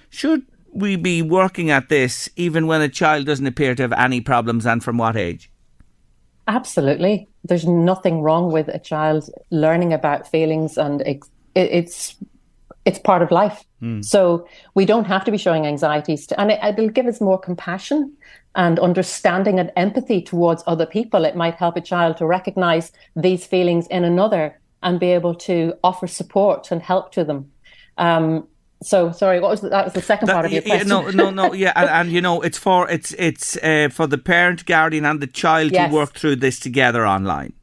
should 0.10 0.42
we 0.74 0.96
be 0.96 1.22
working 1.22 1.70
at 1.70 1.90
this 1.90 2.30
even 2.36 2.68
when 2.68 2.82
a 2.82 2.90
child 2.90 3.26
doesn't 3.26 3.48
appear 3.48 3.76
to 3.76 3.84
have 3.84 3.94
any 3.94 4.22
problems 4.22 4.66
and 4.66 4.84
from 4.84 4.98
what 4.98 5.16
age? 5.16 5.52
Absolutely. 6.48 7.28
There's 7.44 7.68
nothing 7.68 8.22
wrong 8.22 8.52
with 8.52 8.68
a 8.70 8.80
child 8.80 9.30
learning 9.52 9.94
about 9.94 10.28
feelings 10.28 10.78
and 10.78 11.02
it, 11.02 11.20
it's 11.56 12.16
it's 12.86 12.98
part 12.98 13.22
of 13.22 13.30
life. 13.30 13.64
So 14.02 14.48
we 14.74 14.86
don't 14.86 15.06
have 15.06 15.24
to 15.26 15.32
be 15.32 15.38
showing 15.38 15.66
anxieties 15.66 16.28
to, 16.28 16.40
and 16.40 16.52
it, 16.52 16.60
it'll 16.64 16.90
give 16.90 17.06
us 17.06 17.22
more 17.22 17.40
compassion 17.40 18.14
and 18.56 18.80
understanding 18.80 19.60
and 19.60 19.72
empathy 19.78 20.22
towards 20.22 20.64
other 20.66 20.86
people. 20.86 21.24
It 21.24 21.36
might 21.36 21.56
help 21.56 21.78
a 21.78 21.82
child 21.82 22.18
to 22.18 22.26
recognize 22.26 22.92
these 23.16 23.46
feelings 23.46 23.88
in 23.88 24.04
another 24.04 24.60
and 24.82 25.00
be 25.00 25.12
able 25.12 25.36
to 25.36 25.74
offer 25.84 26.08
support 26.08 26.72
and 26.72 26.82
help 26.82 27.12
to 27.14 27.24
them. 27.24 27.52
Um, 27.98 28.48
so 28.82 29.12
sorry, 29.12 29.40
what 29.40 29.52
was 29.52 29.62
the, 29.62 29.70
that 29.70 29.86
was 29.86 29.94
the 29.94 30.02
second 30.02 30.28
part 30.30 30.46
of 30.46 30.52
your 30.52 30.62
yeah, 30.64 30.70
question? 30.84 30.88
no, 30.90 31.10
no, 31.10 31.30
no, 31.30 31.54
yeah, 31.64 31.74
and, 31.76 31.90
and 31.90 32.12
you 32.12 32.22
know, 32.22 32.42
it's 32.42 32.58
for 32.58 32.90
it's 32.90 33.12
it's 33.14 33.58
uh, 33.58 33.90
for 33.92 34.08
the 34.08 34.18
parent, 34.18 34.66
guardian, 34.66 35.06
and 35.06 35.20
the 35.20 35.28
child 35.28 35.72
Yes. 35.72 35.90
to 35.90 35.96
work 35.96 36.14
through 36.14 36.38
this 36.38 36.60
together 36.60 37.06
online. 37.06 37.54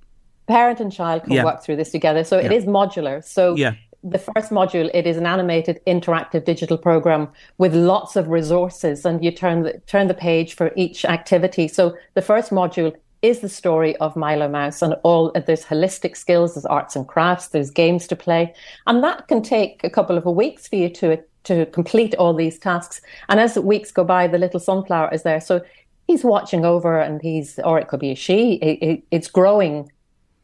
parent 0.48 0.78
and 0.80 0.92
child 0.92 1.24
can 1.24 1.32
Yeah. 1.32 1.44
work 1.44 1.62
through 1.64 1.74
this 1.76 1.90
together. 1.90 2.22
So 2.22 2.38
it 2.38 2.52
Yeah. 2.52 2.58
is 2.58 2.64
modular. 2.66 3.24
So 3.24 3.56
Yeah. 3.56 3.72
the 4.04 4.18
first 4.18 4.52
module, 4.52 4.88
it 4.94 5.04
is 5.04 5.16
an 5.16 5.26
animated 5.26 5.80
interactive 5.88 6.44
digital 6.44 6.78
program 6.78 7.26
with 7.58 7.74
lots 7.74 8.14
of 8.14 8.28
resources 8.28 9.04
and 9.04 9.24
you 9.24 9.32
turn 9.32 9.62
the, 9.64 9.72
turn 9.88 10.06
the 10.06 10.14
page 10.14 10.54
for 10.54 10.70
each 10.76 11.04
activity. 11.04 11.66
So 11.66 11.94
the 12.14 12.22
first 12.22 12.52
module 12.52 12.92
is 13.22 13.40
the 13.40 13.48
story 13.48 13.96
of 13.96 14.16
Milo 14.16 14.48
Mouse 14.48 14.82
and 14.82 14.94
all 15.02 15.32
there's 15.46 15.64
holistic 15.64 16.16
skills, 16.16 16.54
there's 16.54 16.66
arts 16.66 16.96
and 16.96 17.06
crafts, 17.08 17.48
there's 17.48 17.70
games 17.70 18.06
to 18.08 18.16
play. 18.16 18.54
And 18.86 19.02
that 19.02 19.28
can 19.28 19.42
take 19.42 19.82
a 19.84 19.90
couple 19.90 20.16
of 20.16 20.24
weeks 20.24 20.68
for 20.68 20.76
you 20.76 20.88
to 20.90 21.18
to 21.44 21.64
complete 21.66 22.14
all 22.16 22.34
these 22.34 22.58
tasks. 22.58 23.00
And 23.28 23.38
as 23.38 23.54
the 23.54 23.62
weeks 23.62 23.92
go 23.92 24.02
by, 24.02 24.26
the 24.26 24.38
little 24.38 24.58
sunflower 24.58 25.14
is 25.14 25.22
there. 25.22 25.40
So 25.40 25.62
he's 26.08 26.24
watching 26.24 26.64
over 26.64 27.00
and 27.00 27.22
he's, 27.22 27.60
or 27.60 27.78
it 27.78 27.86
could 27.86 28.00
be 28.00 28.10
a 28.10 28.16
she, 28.16 28.54
it, 28.54 28.82
it, 28.82 29.02
it's 29.12 29.28
growing 29.28 29.90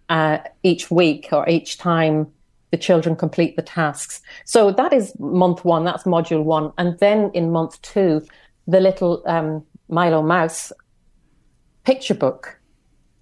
uh, 0.08 0.38
each 0.62 0.92
week 0.92 1.28
or 1.32 1.48
each 1.48 1.78
time 1.78 2.28
the 2.70 2.76
children 2.76 3.16
complete 3.16 3.56
the 3.56 3.62
tasks. 3.62 4.22
So 4.44 4.70
that 4.70 4.92
is 4.92 5.12
month 5.18 5.64
one, 5.64 5.84
that's 5.84 6.04
module 6.04 6.44
one. 6.44 6.72
And 6.78 6.96
then 7.00 7.30
in 7.34 7.50
month 7.50 7.82
two, 7.82 8.24
the 8.68 8.80
little 8.80 9.22
um, 9.26 9.64
Milo 9.88 10.22
Mouse 10.22 10.72
picture 11.84 12.14
book 12.14 12.60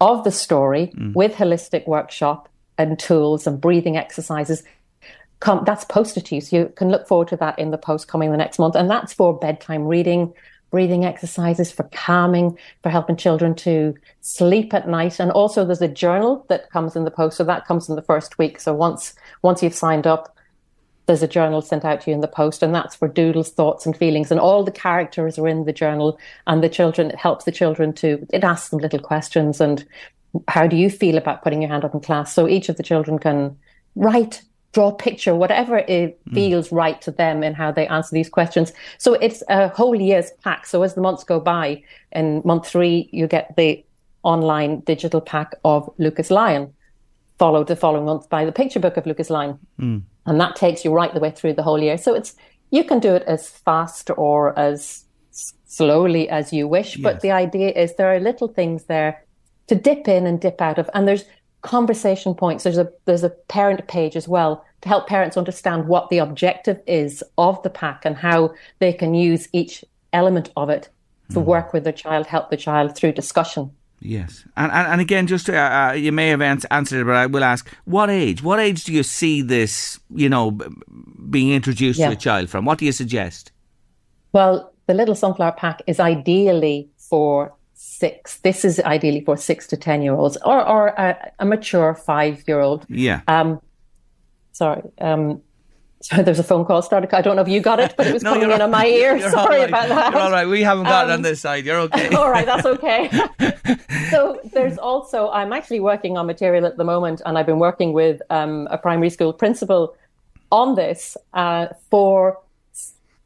of 0.01 0.23
the 0.25 0.31
story 0.31 0.91
mm. 0.95 1.13
with 1.13 1.33
holistic 1.35 1.87
workshop 1.87 2.49
and 2.77 2.99
tools 2.99 3.47
and 3.47 3.61
breathing 3.61 3.95
exercises. 3.95 4.63
Come, 5.39 5.63
that's 5.65 5.85
posted 5.85 6.25
to 6.25 6.35
you. 6.35 6.41
So 6.41 6.57
you 6.57 6.73
can 6.75 6.89
look 6.89 7.07
forward 7.07 7.29
to 7.29 7.37
that 7.37 7.57
in 7.57 7.71
the 7.71 7.77
post 7.77 8.07
coming 8.07 8.31
the 8.31 8.37
next 8.37 8.59
month. 8.59 8.75
And 8.75 8.89
that's 8.89 9.13
for 9.13 9.37
bedtime 9.37 9.87
reading, 9.87 10.33
breathing 10.71 11.05
exercises, 11.05 11.71
for 11.71 11.83
calming, 11.91 12.57
for 12.83 12.89
helping 12.89 13.15
children 13.15 13.55
to 13.55 13.95
sleep 14.21 14.73
at 14.73 14.89
night. 14.89 15.19
And 15.19 15.31
also 15.31 15.65
there's 15.65 15.81
a 15.81 15.87
journal 15.87 16.45
that 16.49 16.69
comes 16.71 16.95
in 16.95 17.05
the 17.05 17.11
post. 17.11 17.37
So 17.37 17.43
that 17.43 17.67
comes 17.67 17.87
in 17.87 17.95
the 17.95 18.01
first 18.01 18.37
week. 18.37 18.59
So 18.59 18.73
once, 18.73 19.13
once 19.43 19.63
you've 19.63 19.73
signed 19.75 20.07
up, 20.07 20.35
there's 21.11 21.21
a 21.21 21.27
journal 21.27 21.61
sent 21.61 21.83
out 21.83 21.99
to 21.99 22.09
you 22.09 22.15
in 22.15 22.21
the 22.21 22.27
post, 22.27 22.63
and 22.63 22.73
that's 22.73 22.95
for 22.95 23.09
doodles, 23.09 23.49
thoughts, 23.49 23.85
and 23.85 23.97
feelings. 23.97 24.31
And 24.31 24.39
all 24.39 24.63
the 24.63 24.71
characters 24.71 25.37
are 25.37 25.47
in 25.47 25.65
the 25.65 25.73
journal, 25.73 26.17
and 26.47 26.63
the 26.63 26.69
children, 26.69 27.11
it 27.11 27.17
helps 27.17 27.43
the 27.43 27.51
children 27.51 27.91
to, 27.95 28.25
it 28.31 28.45
asks 28.45 28.69
them 28.69 28.79
little 28.79 28.99
questions 28.99 29.59
and 29.59 29.85
how 30.47 30.67
do 30.67 30.75
you 30.75 30.89
feel 30.89 31.17
about 31.17 31.43
putting 31.43 31.61
your 31.61 31.69
hand 31.69 31.83
up 31.83 31.93
in 31.93 31.99
class? 31.99 32.33
So 32.33 32.47
each 32.47 32.69
of 32.69 32.77
the 32.77 32.83
children 32.83 33.19
can 33.19 33.57
write, 33.95 34.41
draw 34.71 34.87
a 34.87 34.95
picture, 34.95 35.35
whatever 35.35 35.79
it 35.79 36.19
hmm. 36.27 36.33
feels 36.33 36.71
right 36.71 37.01
to 37.01 37.11
them 37.11 37.43
in 37.43 37.53
how 37.53 37.71
they 37.71 37.87
answer 37.87 38.13
these 38.13 38.29
questions. 38.29 38.71
So 38.97 39.15
it's 39.15 39.43
a 39.49 39.67
whole 39.67 39.99
year's 39.99 40.31
pack. 40.43 40.65
So 40.65 40.83
as 40.83 40.93
the 40.93 41.01
months 41.01 41.23
go 41.25 41.39
by, 41.39 41.83
in 42.13 42.41
month 42.45 42.67
three, 42.67 43.09
you 43.11 43.27
get 43.27 43.55
the 43.57 43.83
online 44.23 44.79
digital 44.81 45.19
pack 45.19 45.55
of 45.65 45.93
Lucas 45.97 46.31
Lion, 46.31 46.73
followed 47.37 47.67
the 47.67 47.75
following 47.75 48.05
month 48.05 48.29
by 48.29 48.45
the 48.45 48.51
picture 48.51 48.79
book 48.79 48.95
of 48.95 49.05
Lucas 49.05 49.29
Lion. 49.29 49.59
Hmm. 49.77 49.97
And 50.25 50.39
that 50.39 50.55
takes 50.55 50.85
you 50.85 50.93
right 50.93 51.13
the 51.13 51.19
way 51.19 51.31
through 51.31 51.53
the 51.53 51.63
whole 51.63 51.81
year. 51.81 51.97
So 51.97 52.13
it's 52.13 52.35
you 52.69 52.83
can 52.83 52.99
do 52.99 53.15
it 53.15 53.23
as 53.23 53.49
fast 53.49 54.09
or 54.17 54.57
as 54.57 55.05
slowly 55.65 56.29
as 56.29 56.53
you 56.53 56.67
wish. 56.67 56.97
But 56.97 57.21
the 57.21 57.31
idea 57.31 57.69
is 57.69 57.95
there 57.95 58.13
are 58.13 58.19
little 58.19 58.47
things 58.47 58.85
there 58.85 59.23
to 59.67 59.75
dip 59.75 60.07
in 60.07 60.27
and 60.27 60.39
dip 60.39 60.61
out 60.61 60.77
of. 60.77 60.89
And 60.93 61.07
there's 61.07 61.25
conversation 61.61 62.35
points. 62.35 62.63
There's 62.63 62.77
a 62.77 62.91
there's 63.05 63.23
a 63.23 63.29
parent 63.29 63.87
page 63.87 64.15
as 64.15 64.27
well 64.27 64.65
to 64.81 64.89
help 64.89 65.07
parents 65.07 65.37
understand 65.37 65.87
what 65.87 66.09
the 66.09 66.17
objective 66.17 66.79
is 66.87 67.23
of 67.37 67.61
the 67.63 67.69
pack 67.69 68.05
and 68.05 68.15
how 68.17 68.53
they 68.79 68.93
can 68.93 69.13
use 69.13 69.47
each 69.53 69.85
element 70.11 70.49
of 70.57 70.69
it 70.69 70.89
to 71.29 71.35
mm-hmm. 71.35 71.47
work 71.47 71.73
with 71.73 71.83
the 71.83 71.93
child, 71.93 72.25
help 72.25 72.49
the 72.49 72.57
child 72.57 72.95
through 72.95 73.13
discussion. 73.13 73.71
Yes, 74.03 74.43
and 74.57 74.71
and, 74.71 74.87
and 74.93 75.01
again, 75.01 75.27
just 75.27 75.47
uh, 75.47 75.53
uh, 75.53 75.93
you 75.93 76.11
may 76.11 76.29
have 76.29 76.41
ans- 76.41 76.65
answered 76.71 77.01
it, 77.01 77.05
but 77.05 77.15
I 77.15 77.27
will 77.27 77.43
ask: 77.43 77.69
what 77.85 78.09
age? 78.09 78.41
What 78.41 78.59
age 78.59 78.83
do 78.83 78.91
you 78.93 79.03
see 79.03 79.43
this? 79.43 79.99
You 80.15 80.27
know, 80.27 80.49
b- 80.51 80.65
being 81.29 81.51
introduced 81.51 81.99
Yeah. 81.99 82.07
to 82.07 82.13
a 82.13 82.15
child 82.15 82.49
from? 82.49 82.65
What 82.65 82.79
do 82.79 82.85
you 82.85 82.91
suggest? 82.91 83.51
Well, 84.33 84.73
the 84.87 84.95
Little 84.95 85.13
Sunflower 85.13 85.51
Pack 85.53 85.83
is 85.85 85.99
ideally 85.99 86.89
for 86.97 87.53
six. 87.75 88.37
This 88.39 88.65
is 88.65 88.79
ideally 88.79 89.21
for 89.23 89.37
six 89.37 89.67
to 89.67 89.77
10 89.77 90.01
year 90.01 90.13
olds 90.13 90.37
or, 90.45 90.65
or 90.67 90.87
a, 90.87 91.31
a 91.39 91.45
mature 91.45 91.93
five 91.93 92.43
year 92.47 92.59
old. 92.59 92.85
Yeah. 92.89 93.21
Um, 93.27 93.61
sorry. 94.51 94.81
Um, 94.99 95.41
sorry, 96.01 96.23
there's 96.23 96.39
a 96.39 96.43
phone 96.43 96.65
call 96.65 96.81
started. 96.81 97.13
I 97.13 97.21
don't 97.21 97.35
know 97.35 97.41
if 97.41 97.47
you 97.47 97.61
got 97.61 97.79
it, 97.79 97.93
but 97.97 98.07
it 98.07 98.13
was 98.13 98.23
coming 98.29 98.41
you're 98.41 98.51
in 98.51 98.61
on 98.61 98.71
my 98.71 98.85
ear. 98.85 99.15
you're 99.15 99.29
Sorry 99.31 99.59
right. 99.59 99.69
about 99.69 99.89
that. 99.89 100.11
You're 100.13 100.21
all 100.21 100.31
right. 100.31 100.47
We 100.47 100.61
haven't 100.63 100.85
got 100.85 101.07
it 101.07 101.11
on 101.11 101.17
Um, 101.17 101.21
this 101.21 101.41
side. 101.41 101.65
You're 101.65 101.79
okay. 101.81 102.09
All 102.15 102.29
right, 102.29 102.45
that's 102.45 102.65
okay. 102.65 103.09
so 104.09 104.39
there's 104.53 104.77
also, 104.77 105.29
I'm 105.29 105.53
actually 105.53 105.79
working 105.79 106.17
on 106.17 106.25
material 106.27 106.65
at 106.65 106.77
the 106.77 106.83
moment, 106.83 107.21
and 107.25 107.37
I've 107.37 107.45
been 107.45 107.59
working 107.59 107.93
with 107.93 108.21
um, 108.29 108.67
a 108.71 108.77
primary 108.77 109.09
school 109.09 109.33
principal 109.33 109.95
on 110.51 110.75
this 110.75 111.15
uh, 111.33 111.67
for 111.89 112.37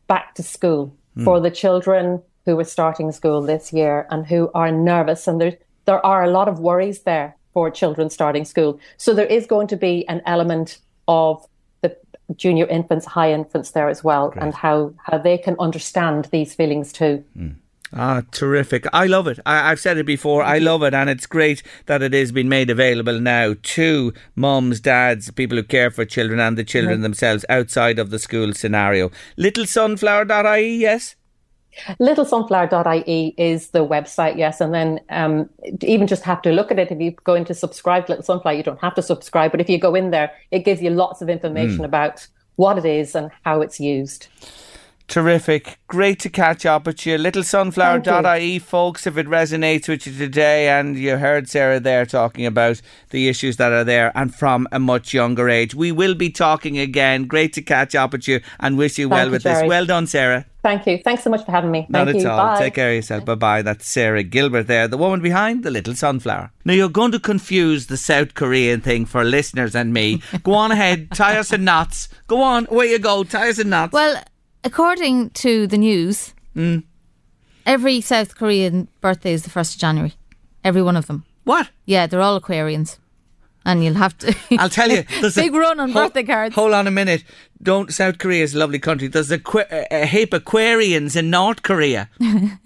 back 0.08 0.36
to 0.36 0.44
school 0.44 0.96
for 1.24 1.40
the 1.40 1.50
children 1.50 2.22
who 2.46 2.60
are 2.60 2.64
starting 2.66 3.12
school 3.14 3.42
this 3.42 3.72
year 3.72 4.06
and 4.12 4.28
who 4.28 4.52
are 4.54 4.70
nervous. 4.72 5.28
And 5.28 5.40
there, 5.40 5.58
there 5.86 6.06
are 6.06 6.24
a 6.26 6.30
lot 6.30 6.48
of 6.50 6.60
worries 6.60 7.04
there 7.04 7.36
for 7.54 7.72
children 7.72 8.10
starting 8.10 8.44
school. 8.44 8.80
So 8.98 9.14
there 9.14 9.26
is 9.26 9.48
going 9.48 9.68
to 9.68 9.78
be 9.78 10.06
an 10.10 10.22
element 10.26 10.78
of 11.08 11.44
junior 12.36 12.66
infants, 12.66 13.06
high 13.06 13.32
infants 13.32 13.72
there 13.72 13.90
as 13.90 14.04
well, 14.04 14.34
and 14.38 14.54
how, 14.54 14.94
how 15.04 15.18
they 15.18 15.38
can 15.38 15.56
understand 15.60 16.26
these 16.26 16.54
feelings 16.56 16.92
too. 16.92 17.24
Ah, 17.94 18.24
terrific. 18.32 18.86
I 18.92 19.06
love 19.06 19.28
it. 19.28 19.40
I, 19.46 19.72
I've 19.72 19.80
said 19.80 19.98
it 19.98 20.06
before. 20.06 20.44
I 20.44 20.58
love 20.58 20.84
it. 20.84 20.94
And 20.94 21.10
it's 21.10 21.26
great 21.26 21.64
that 21.86 22.02
it 22.02 22.14
is 22.14 22.32
being 22.32 22.50
made 22.50 22.70
available 22.70 23.20
now 23.22 23.56
to 23.62 24.14
mums, 24.36 24.82
dads, 24.82 25.32
people 25.32 25.58
who 25.58 25.64
care 25.64 25.90
for 25.92 26.04
children 26.04 26.40
and 26.40 26.58
the 26.58 26.64
children 26.64 27.02
themselves 27.02 27.46
outside 27.48 28.00
of 28.00 28.10
the 28.10 28.20
school 28.20 28.54
scenario. 28.54 29.12
Littlesunflower.ie, 29.38 30.78
yes? 30.78 31.16
littlesunflower.ie 32.00 33.34
is 33.38 33.70
the 33.70 33.86
website, 33.86 34.38
yes. 34.38 34.62
And 34.62 34.74
then 34.74 35.00
um, 35.10 35.50
even 35.82 36.08
just 36.08 36.24
have 36.24 36.42
to 36.44 36.52
look 36.52 36.72
at 36.72 36.80
it. 36.80 36.92
If 36.92 37.00
you 37.00 37.12
go 37.12 37.34
into 37.34 37.54
subscribe 37.54 38.06
to 38.06 38.14
Little 38.14 38.24
Sunflower, 38.24 38.56
you 38.56 38.64
don't 38.64 38.82
have 38.82 38.96
to 38.96 39.02
subscribe. 39.02 39.52
But 39.52 39.62
if 39.62 39.70
you 39.70 39.78
go 39.78 39.96
in 39.96 40.12
there, 40.12 40.32
it 40.52 40.60
gives 40.60 40.82
you 40.82 40.90
lots 40.90 41.22
of 41.22 41.30
information 41.30 41.84
about 41.86 42.28
what 42.56 42.78
it 42.78 42.86
is 42.86 43.16
and 43.16 43.32
how 43.44 43.62
it's 43.62 43.80
used. 43.80 44.28
Terrific. 45.08 45.78
Great 45.88 46.20
to 46.22 46.30
catch 46.30 46.66
up 46.66 46.88
with 46.88 47.06
you. 47.06 47.18
Littlesunflower.ie, 47.18 48.60
folks, 48.60 49.06
if 49.06 49.18
it 49.18 49.28
resonates 49.28 49.88
with 49.88 50.08
you 50.08 50.14
today. 50.18 50.68
And 50.68 50.98
you 50.98 51.18
heard 51.18 51.48
Sarah 51.48 51.80
there 51.80 52.06
talking 52.06 52.46
about 52.46 52.82
the 53.12 53.28
issues 53.30 53.58
that 53.58 53.72
are 53.72 53.84
there 53.84 54.12
and 54.16 54.34
from 54.34 54.68
a 54.72 54.80
much 54.80 55.14
younger 55.14 55.48
age. 55.48 55.76
We 55.76 55.92
will 55.92 56.16
be 56.16 56.30
talking 56.30 56.80
again. 56.80 57.26
Great 57.26 57.54
to 57.54 57.62
catch 57.62 57.94
up 57.94 58.14
with 58.14 58.28
you 58.28 58.42
and 58.60 58.78
wish 58.78 58.98
you 58.98 59.08
Thank 59.08 59.18
well 59.18 59.26
you, 59.28 59.32
with 59.32 59.44
this. 59.44 59.64
Well 59.68 59.86
done, 59.86 60.08
Sarah. 60.08 60.46
Thank 60.64 60.88
you. 60.88 60.98
Thanks 61.04 61.24
so 61.24 61.30
much 61.30 61.46
for 61.46 61.52
having 61.52 61.70
me. 61.70 61.86
Not 61.90 62.08
Thank 62.08 62.18
at 62.18 62.24
you. 62.24 62.30
all. 62.30 62.38
Bye. 62.38 62.60
Take 62.60 62.74
care 62.74 62.90
of 62.90 62.96
yourself. 62.96 63.24
Bye 63.24 63.36
bye. 63.36 63.62
That's 63.62 63.88
Sarah 63.88 64.24
Gilbert 64.24 64.66
there, 64.66 64.88
the 64.88 64.98
woman 64.98 65.22
behind 65.22 65.64
the 65.64 65.70
little 65.70 65.94
sunflower. 65.94 66.52
Now 66.66 66.74
you're 66.74 66.90
going 66.90 67.12
to 67.12 67.20
confuse 67.20 67.86
the 67.86 67.98
South 67.98 68.34
Korean 68.34 68.82
thing 68.82 69.06
for 69.06 69.24
listeners 69.24 69.76
and 69.76 69.94
me. 69.94 70.24
Go 70.42 70.56
on 70.56 70.72
ahead, 70.72 71.12
tie 71.12 71.38
us 71.38 71.54
in 71.54 71.64
knots. 71.64 72.10
Go 72.26 72.42
on, 72.42 72.66
away 72.72 72.90
you 72.90 72.98
go, 72.98 73.24
tie 73.24 73.50
us 73.50 73.60
in 73.60 73.70
knots. 73.70 73.94
Well, 73.94 74.20
according 74.66 75.30
to 75.32 75.68
the 75.68 75.78
news, 75.78 76.34
mm. 76.56 76.84
Every 77.66 78.00
South 78.02 78.36
Korean 78.36 78.88
birthday 79.02 79.34
is 79.34 79.42
the 79.42 79.50
1st 79.50 79.74
of 79.76 79.80
January. 79.80 80.14
Every 80.64 80.84
one 80.84 80.96
of 80.96 81.08
them. 81.08 81.26
What? 81.46 81.70
Yeah, 81.86 82.06
they're 82.06 82.22
all 82.22 82.40
Aquarians. 82.40 83.00
And 83.66 83.84
you'll 83.84 83.96
have 83.96 84.16
to. 84.20 84.36
I'll 84.60 84.70
tell 84.70 84.92
you. 84.92 85.04
there's 85.22 85.36
a- 85.36 85.42
Big 85.42 85.54
run 85.56 85.80
on 85.80 85.92
birthday 85.92 86.22
cards. 86.22 86.54
Hold 86.54 86.74
on 86.74 86.86
a 86.86 86.92
minute. 86.92 87.24
Don't 87.64 87.92
South 87.92 88.20
Korea 88.20 88.44
is 88.44 88.54
a 88.54 88.60
lovely 88.60 88.78
country. 88.78 89.08
There's 89.08 89.32
a, 89.32 89.40
qu- 89.40 89.64
a, 89.72 89.88
a 89.90 90.06
heap 90.06 90.34
of 90.36 90.44
Aquarians 90.46 91.16
in 91.16 91.30
North 91.32 91.64
Korea. 91.64 92.10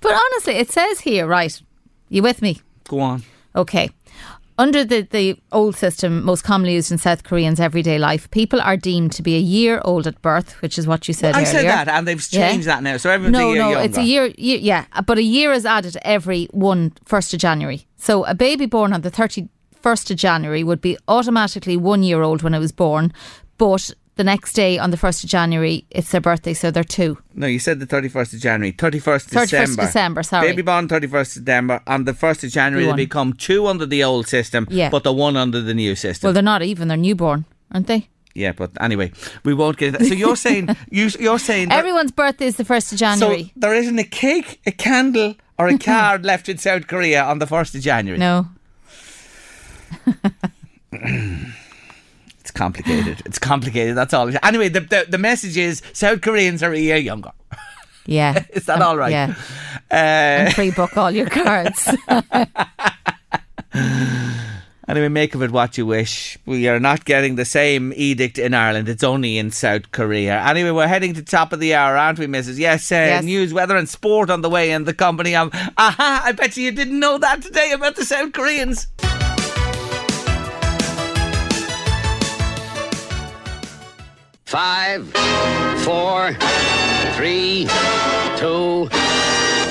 But 0.00 0.12
honestly, 0.14 0.54
it 0.54 0.70
says 0.70 1.00
here, 1.00 1.26
right? 1.26 1.60
You 2.08 2.22
with 2.22 2.40
me? 2.40 2.60
Go 2.88 3.00
on. 3.00 3.22
Okay. 3.54 3.90
Under 4.60 4.84
the, 4.84 5.02
the 5.02 5.36
old 5.52 5.76
system, 5.76 6.24
most 6.24 6.42
commonly 6.42 6.74
used 6.74 6.90
in 6.90 6.98
South 6.98 7.22
Koreans' 7.22 7.60
everyday 7.60 7.96
life, 7.96 8.28
people 8.32 8.60
are 8.60 8.76
deemed 8.76 9.12
to 9.12 9.22
be 9.22 9.36
a 9.36 9.38
year 9.38 9.80
old 9.84 10.08
at 10.08 10.20
birth, 10.20 10.60
which 10.62 10.78
is 10.78 10.86
what 10.86 11.06
you 11.06 11.14
said 11.14 11.36
I 11.36 11.42
earlier. 11.42 11.52
said 11.52 11.64
that, 11.64 11.88
and 11.88 12.08
they've 12.08 12.26
Yeah. 12.32 12.50
changed 12.50 12.66
that 12.66 12.82
now. 12.82 12.96
So 12.96 13.08
everyone's 13.08 13.34
no, 13.34 13.50
a 13.50 13.52
year 13.52 13.62
no, 13.62 13.70
younger. 13.70 13.84
it's 13.88 13.98
a 13.98 14.02
year, 14.02 14.26
year. 14.36 14.58
Yeah, 14.58 14.84
but 15.06 15.16
a 15.16 15.22
year 15.22 15.52
is 15.52 15.64
added 15.64 15.96
every 16.02 16.48
one 16.50 16.92
first 17.04 17.32
of 17.32 17.38
January. 17.38 17.86
So 17.96 18.24
a 18.24 18.34
baby 18.34 18.66
born 18.66 18.92
on 18.92 19.02
the 19.02 19.10
thirty 19.10 19.48
first 19.80 20.10
of 20.10 20.16
January 20.16 20.64
would 20.64 20.80
be 20.80 20.98
automatically 21.06 21.76
one 21.76 22.02
year 22.02 22.22
old 22.22 22.42
when 22.42 22.52
it 22.52 22.58
was 22.58 22.72
born, 22.72 23.12
but 23.58 23.92
the 24.18 24.24
next 24.24 24.52
day 24.52 24.78
on 24.78 24.90
the 24.90 24.96
first 24.98 25.24
of 25.24 25.30
January 25.30 25.86
it's 25.90 26.10
their 26.10 26.20
birthday, 26.20 26.52
so 26.52 26.70
they're 26.70 26.84
two. 26.84 27.16
No, 27.34 27.46
you 27.46 27.58
said 27.58 27.80
the 27.80 27.86
31st 27.86 28.34
of 28.34 28.40
January. 28.40 28.72
31st 28.72 29.30
December. 29.30 29.46
31st 29.46 29.48
December. 29.48 29.82
December, 29.86 30.22
sorry. 30.22 30.48
Baby 30.48 30.62
born 30.62 30.88
31st 30.88 31.44
December. 31.44 31.80
On 31.86 32.04
the 32.04 32.12
1st 32.12 32.44
of 32.44 32.50
January, 32.50 32.84
they 32.86 32.92
become 32.92 33.32
two 33.32 33.66
under 33.66 33.86
the 33.86 34.04
old 34.04 34.26
system, 34.28 34.66
Yeah. 34.70 34.90
but 34.90 35.04
the 35.04 35.12
one 35.12 35.36
under 35.36 35.60
the 35.62 35.72
new 35.72 35.94
system. 35.94 36.26
Well, 36.26 36.34
they're 36.34 36.42
not 36.42 36.62
even; 36.62 36.88
they're 36.88 36.96
newborn, 36.98 37.46
aren't 37.72 37.86
they? 37.86 38.08
yeah, 38.34 38.52
but 38.52 38.70
anyway, 38.80 39.10
we 39.44 39.52
won't 39.54 39.76
get 39.78 39.88
into 39.88 39.98
that. 40.00 40.08
So 40.08 40.14
you're 40.14 40.36
saying, 40.36 40.68
you, 40.90 41.08
you're 41.18 41.38
saying 41.40 41.72
Everyone's 41.72 42.12
birthday 42.12 42.46
is 42.46 42.56
the 42.56 42.64
first 42.64 42.92
of 42.92 42.98
January. 42.98 43.44
So 43.44 43.50
there 43.56 43.74
isn't 43.74 43.98
a 43.98 44.04
cake, 44.04 44.60
a 44.66 44.70
candle, 44.70 45.34
or 45.58 45.66
a 45.68 45.78
card 45.92 46.24
left 46.24 46.48
in 46.48 46.58
South 46.58 46.86
Korea 46.86 47.24
on 47.24 47.38
the 47.40 47.46
1st 47.46 47.74
of 47.76 47.80
January. 47.80 48.18
no, 48.18 48.46
complicated. 52.58 53.22
It's 53.24 53.38
complicated. 53.38 53.96
That's 53.96 54.12
all. 54.12 54.30
Anyway, 54.42 54.68
the, 54.68 54.80
the, 54.80 55.06
the 55.08 55.18
message 55.18 55.56
is 55.56 55.80
South 55.92 56.20
Koreans 56.20 56.62
are 56.62 56.72
a 56.72 56.78
year 56.78 56.96
younger. 56.96 57.30
yeah, 58.06 58.44
Is 58.52 58.66
that 58.66 58.82
all 58.82 58.96
right? 58.98 59.12
Yeah, 59.12 59.34
Uh, 59.90 59.94
and 59.94 60.54
pre-book 60.54 60.96
all 60.96 61.10
your 61.10 61.28
cards. 61.30 61.88
Anyway, 64.88 65.08
make 65.08 65.34
of 65.34 65.42
it 65.42 65.50
what 65.50 65.76
you 65.76 65.84
wish. 65.84 66.38
We 66.46 66.66
are 66.66 66.80
not 66.80 67.04
getting 67.04 67.34
the 67.36 67.44
same 67.44 67.92
edict 67.94 68.38
in 68.38 68.54
Ireland. 68.54 68.88
It's 68.88 69.04
only 69.04 69.36
in 69.36 69.50
South 69.50 69.92
Korea. 69.92 70.40
Anyway, 70.40 70.70
we're 70.70 70.88
heading 70.88 71.12
to 71.12 71.22
top 71.22 71.52
of 71.52 71.60
the 71.60 71.74
hour, 71.74 71.94
aren't 71.94 72.18
we, 72.18 72.26
Mrs. 72.26 72.56
Yes, 72.58 72.90
uh, 72.90 72.94
Yes. 72.94 73.22
news, 73.22 73.52
weather, 73.52 73.76
and 73.76 73.86
sport 73.86 74.30
on 74.30 74.40
the 74.40 74.48
way 74.48 74.70
in 74.70 74.84
the 74.84 74.94
company 74.94 75.36
of. 75.36 75.50
Aha! 75.76 76.22
I 76.24 76.32
bet 76.32 76.56
you 76.56 76.64
you 76.64 76.72
didn't 76.72 76.98
know 76.98 77.18
that 77.18 77.42
today 77.42 77.72
about 77.72 77.96
the 77.96 78.04
South 78.06 78.32
Koreans. 78.32 78.86
Five, 84.48 85.06
four, 85.84 86.32
three, 87.12 87.68
two, 88.38 88.88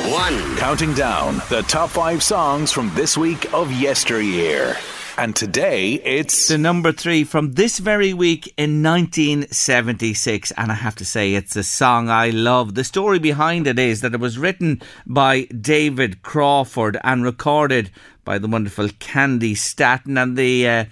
one. 0.08 0.56
Counting 0.58 0.94
down 0.94 1.42
the 1.50 1.66
top 1.68 1.90
five 1.90 2.22
songs 2.22 2.72
from 2.72 2.94
this 2.94 3.18
week 3.18 3.52
of 3.56 3.72
yesteryear. 3.72 4.78
And 5.18 5.36
today 5.36 5.94
it's 5.94 6.50
The 6.50 6.60
number 6.60 6.92
three 6.92 7.24
from 7.24 7.54
this 7.54 7.80
very 7.80 8.14
week 8.14 8.54
in 8.56 8.84
1976. 8.84 10.52
And 10.52 10.72
I 10.72 10.76
have 10.76 10.96
to 10.98 11.06
say, 11.06 11.34
it's 11.34 11.56
a 11.56 11.64
song 11.64 12.12
I 12.12 12.30
love. 12.30 12.76
The 12.76 12.84
story 12.84 13.18
behind 13.18 13.66
it 13.66 13.80
is 13.80 14.02
that 14.02 14.14
it 14.14 14.20
was 14.20 14.38
written 14.38 14.84
by 15.08 15.46
David 15.46 16.22
Crawford 16.22 17.00
and 17.04 17.24
recorded 17.24 17.90
by 18.24 18.38
the 18.38 18.48
wonderful 18.48 18.90
Candi 18.90 19.58
Staton. 19.58 20.20
And 20.20 20.38
the. 20.38 20.70
Uh, 20.70 20.86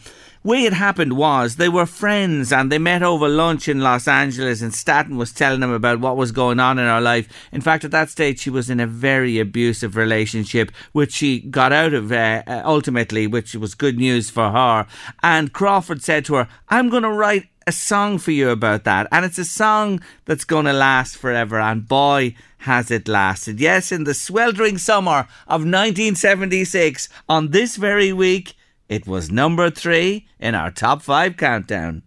way 0.46 0.64
it 0.64 0.74
happened 0.74 1.18
was 1.18 1.56
they 1.56 1.68
were 1.68 1.88
friends 1.88 2.54
and 2.54 2.72
they 2.72 2.78
met 2.78 3.02
over 3.02 3.28
lunch 3.28 3.68
in 3.68 3.82
Los 3.82 4.08
Angeles 4.08 4.62
and 4.62 4.74
Staton 4.74 5.18
was 5.18 5.34
telling 5.34 5.60
them 5.60 5.72
about 5.72 6.00
what 6.00 6.16
was 6.16 6.32
going 6.32 6.60
on 6.60 6.78
in 6.78 6.86
her 6.86 7.02
life. 7.02 7.28
In 7.52 7.62
fact, 7.62 7.84
at 7.84 7.92
that 7.92 8.10
stage, 8.10 8.40
she 8.40 8.52
was 8.52 8.70
in 8.70 8.80
a 8.80 8.88
very 8.88 9.40
abusive 9.40 9.96
relationship, 9.96 10.72
which 10.92 11.12
she 11.12 11.40
got 11.40 11.74
out 11.74 11.94
of 11.94 12.12
uh, 12.12 12.44
uh, 12.46 12.62
ultimately, 12.64 13.26
which 13.26 13.56
was 13.56 13.74
good 13.74 13.98
news 13.98 14.30
for 14.30 14.52
her. 14.52 14.86
And 15.24 15.52
Crawford 15.52 16.04
said 16.04 16.26
to 16.26 16.36
her, 16.36 16.48
I'm 16.70 16.90
going 16.90 17.04
to 17.04 17.12
write 17.12 17.50
a 17.68 17.72
song 17.72 18.20
for 18.20 18.32
you 18.32 18.52
about 18.52 18.84
that. 18.84 19.08
And 19.12 19.26
it's 19.26 19.40
a 19.40 19.46
song 19.46 20.02
that's 20.26 20.46
going 20.46 20.66
to 20.66 20.74
last 20.74 21.18
forever. 21.18 21.60
And 21.60 21.88
boy, 21.88 22.36
has 22.60 22.90
it 22.90 23.08
lasted. 23.08 23.60
Yes, 23.60 23.92
in 23.92 24.04
the 24.04 24.14
sweltering 24.14 24.78
summer 24.78 25.28
of 25.48 25.62
1976, 25.62 27.10
on 27.30 27.52
this 27.52 27.76
very 27.76 28.12
week, 28.12 28.56
it 28.88 29.08
was 29.08 29.32
number 29.32 29.70
three 29.70 30.28
in 30.40 30.56
our 30.56 30.72
top 30.72 31.02
five 31.02 31.38
countdown. 31.38 32.04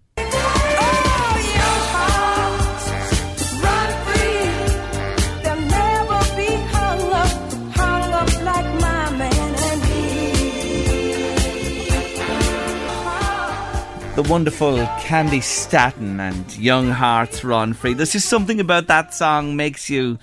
The 14.14 14.28
wonderful 14.28 14.78
Candi 14.98 15.40
Staton 15.40 16.18
and 16.18 16.56
Young 16.58 16.90
Hearts 16.90 17.44
Run 17.44 17.72
Free. 17.72 17.94
There's 17.94 18.10
just 18.10 18.28
something 18.28 18.58
about 18.58 18.88
that 18.88 19.14
song 19.14 19.54
makes 19.54 19.88
you 19.88 20.18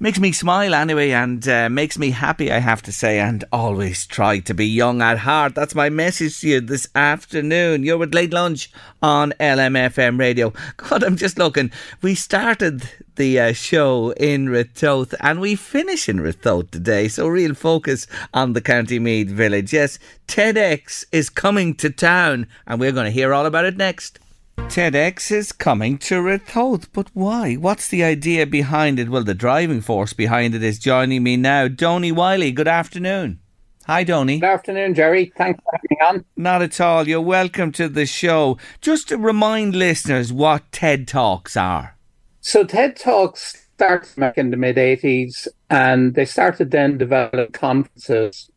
makes 0.00 0.20
me 0.20 0.30
smile 0.30 0.74
anyway 0.74 1.10
and 1.10 1.48
uh, 1.48 1.68
makes 1.68 1.98
me 1.98 2.10
happy 2.10 2.52
I 2.52 2.58
have 2.58 2.82
to 2.82 2.92
say 2.92 3.18
and 3.18 3.44
always 3.52 4.06
try 4.06 4.38
to 4.40 4.54
be 4.54 4.66
young 4.66 5.02
at 5.02 5.18
heart. 5.18 5.56
That's 5.56 5.74
my 5.74 5.88
message 5.88 6.40
to 6.40 6.48
you 6.48 6.60
this 6.60 6.88
afternoon. 6.94 7.82
You're 7.82 7.98
with 7.98 8.14
late 8.14 8.32
lunch 8.32 8.70
on 9.02 9.32
LMFM 9.40 10.18
radio. 10.18 10.52
God 10.76 11.02
I'm 11.02 11.16
just 11.16 11.38
looking. 11.38 11.72
We 12.00 12.14
started 12.14 12.88
the 13.16 13.40
uh, 13.40 13.52
show 13.52 14.12
in 14.12 14.46
Ratoath 14.46 15.14
and 15.20 15.40
we 15.40 15.56
finish 15.56 16.08
in 16.08 16.18
Ratoath 16.18 16.70
today 16.70 17.08
so 17.08 17.26
real 17.26 17.54
focus 17.54 18.06
on 18.32 18.52
the 18.52 18.60
County 18.60 19.00
Meath 19.00 19.28
village. 19.28 19.72
Yes 19.72 19.98
TEDx 20.28 21.06
is 21.10 21.28
coming 21.28 21.74
to 21.74 21.90
town 21.90 22.46
and 22.66 22.78
we're 22.78 22.92
going 22.92 23.06
to 23.06 23.10
hear 23.10 23.34
all 23.34 23.46
about 23.46 23.64
it 23.64 23.76
next 23.76 24.20
TEDx 24.66 25.30
is 25.30 25.52
coming 25.52 25.98
to 25.98 26.16
Ratoath, 26.16 26.88
but 26.92 27.10
why? 27.14 27.54
What's 27.54 27.88
the 27.88 28.02
idea 28.02 28.46
behind 28.46 28.98
it? 28.98 29.08
Well, 29.08 29.24
the 29.24 29.34
driving 29.34 29.80
force 29.80 30.12
behind 30.12 30.54
it 30.54 30.62
is 30.62 30.78
joining 30.78 31.22
me 31.22 31.36
now. 31.36 31.68
Donny 31.68 32.12
Wiley, 32.12 32.52
good 32.52 32.68
afternoon. 32.68 33.40
Hi, 33.86 34.04
Donny. 34.04 34.38
Good 34.38 34.50
afternoon, 34.50 34.94
Jerry. 34.94 35.32
Thanks 35.36 35.60
for 35.62 35.70
having 35.72 35.88
me 35.90 35.96
on. 36.06 36.24
Not 36.36 36.60
at 36.60 36.80
all. 36.80 37.08
You're 37.08 37.22
welcome 37.22 37.72
to 37.72 37.88
the 37.88 38.04
show. 38.04 38.58
Just 38.82 39.08
to 39.08 39.16
remind 39.16 39.74
listeners 39.74 40.30
what 40.32 40.70
TED 40.72 41.08
Talks 41.08 41.56
are. 41.56 41.96
So, 42.40 42.64
TED 42.64 42.96
Talks 42.96 43.66
started 43.74 44.14
back 44.16 44.36
in 44.36 44.50
the 44.50 44.56
mid 44.56 44.76
80s, 44.76 45.48
and 45.70 46.14
they 46.14 46.24
started 46.24 46.70
then 46.70 46.98
develop 46.98 47.52
conferences. 47.52 48.50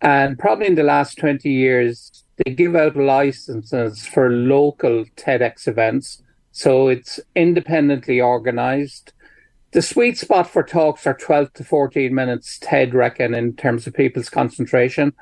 And 0.00 0.38
probably 0.38 0.66
in 0.66 0.74
the 0.74 0.82
last 0.82 1.18
20 1.18 1.48
years, 1.48 2.24
they 2.36 2.52
give 2.52 2.76
out 2.76 2.96
licenses 2.96 4.06
for 4.06 4.30
local 4.30 5.04
TEDx 5.16 5.66
events. 5.66 6.22
So 6.52 6.88
it's 6.88 7.20
independently 7.34 8.20
organized. 8.20 9.12
The 9.72 9.82
sweet 9.82 10.18
spot 10.18 10.48
for 10.48 10.62
talks 10.62 11.06
are 11.06 11.14
12 11.14 11.52
to 11.54 11.64
14 11.64 12.14
minutes, 12.14 12.58
TED 12.58 12.94
reckon, 12.94 13.34
in 13.34 13.54
terms 13.54 13.86
of 13.86 13.94
people's 13.94 14.28
concentration. 14.28 15.12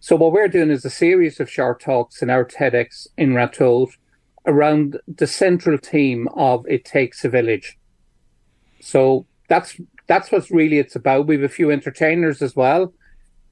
So 0.00 0.16
what 0.16 0.32
we're 0.32 0.48
doing 0.48 0.70
is 0.70 0.84
a 0.84 0.90
series 0.90 1.40
of 1.40 1.50
short 1.50 1.80
talks 1.80 2.22
in 2.22 2.30
our 2.30 2.44
TEDx 2.44 3.08
in 3.16 3.30
Ratoath 3.30 3.96
around 4.46 5.00
the 5.06 5.26
central 5.26 5.76
theme 5.78 6.28
of 6.28 6.64
It 6.68 6.84
Takes 6.84 7.24
a 7.24 7.28
Village. 7.28 7.78
So 8.80 9.26
that's 9.48 9.80
that's 10.06 10.30
what 10.30 10.48
really 10.50 10.78
it's 10.78 10.96
about. 10.96 11.26
We 11.26 11.34
have 11.34 11.44
a 11.44 11.48
few 11.48 11.70
entertainers 11.70 12.40
as 12.40 12.56
well 12.56 12.94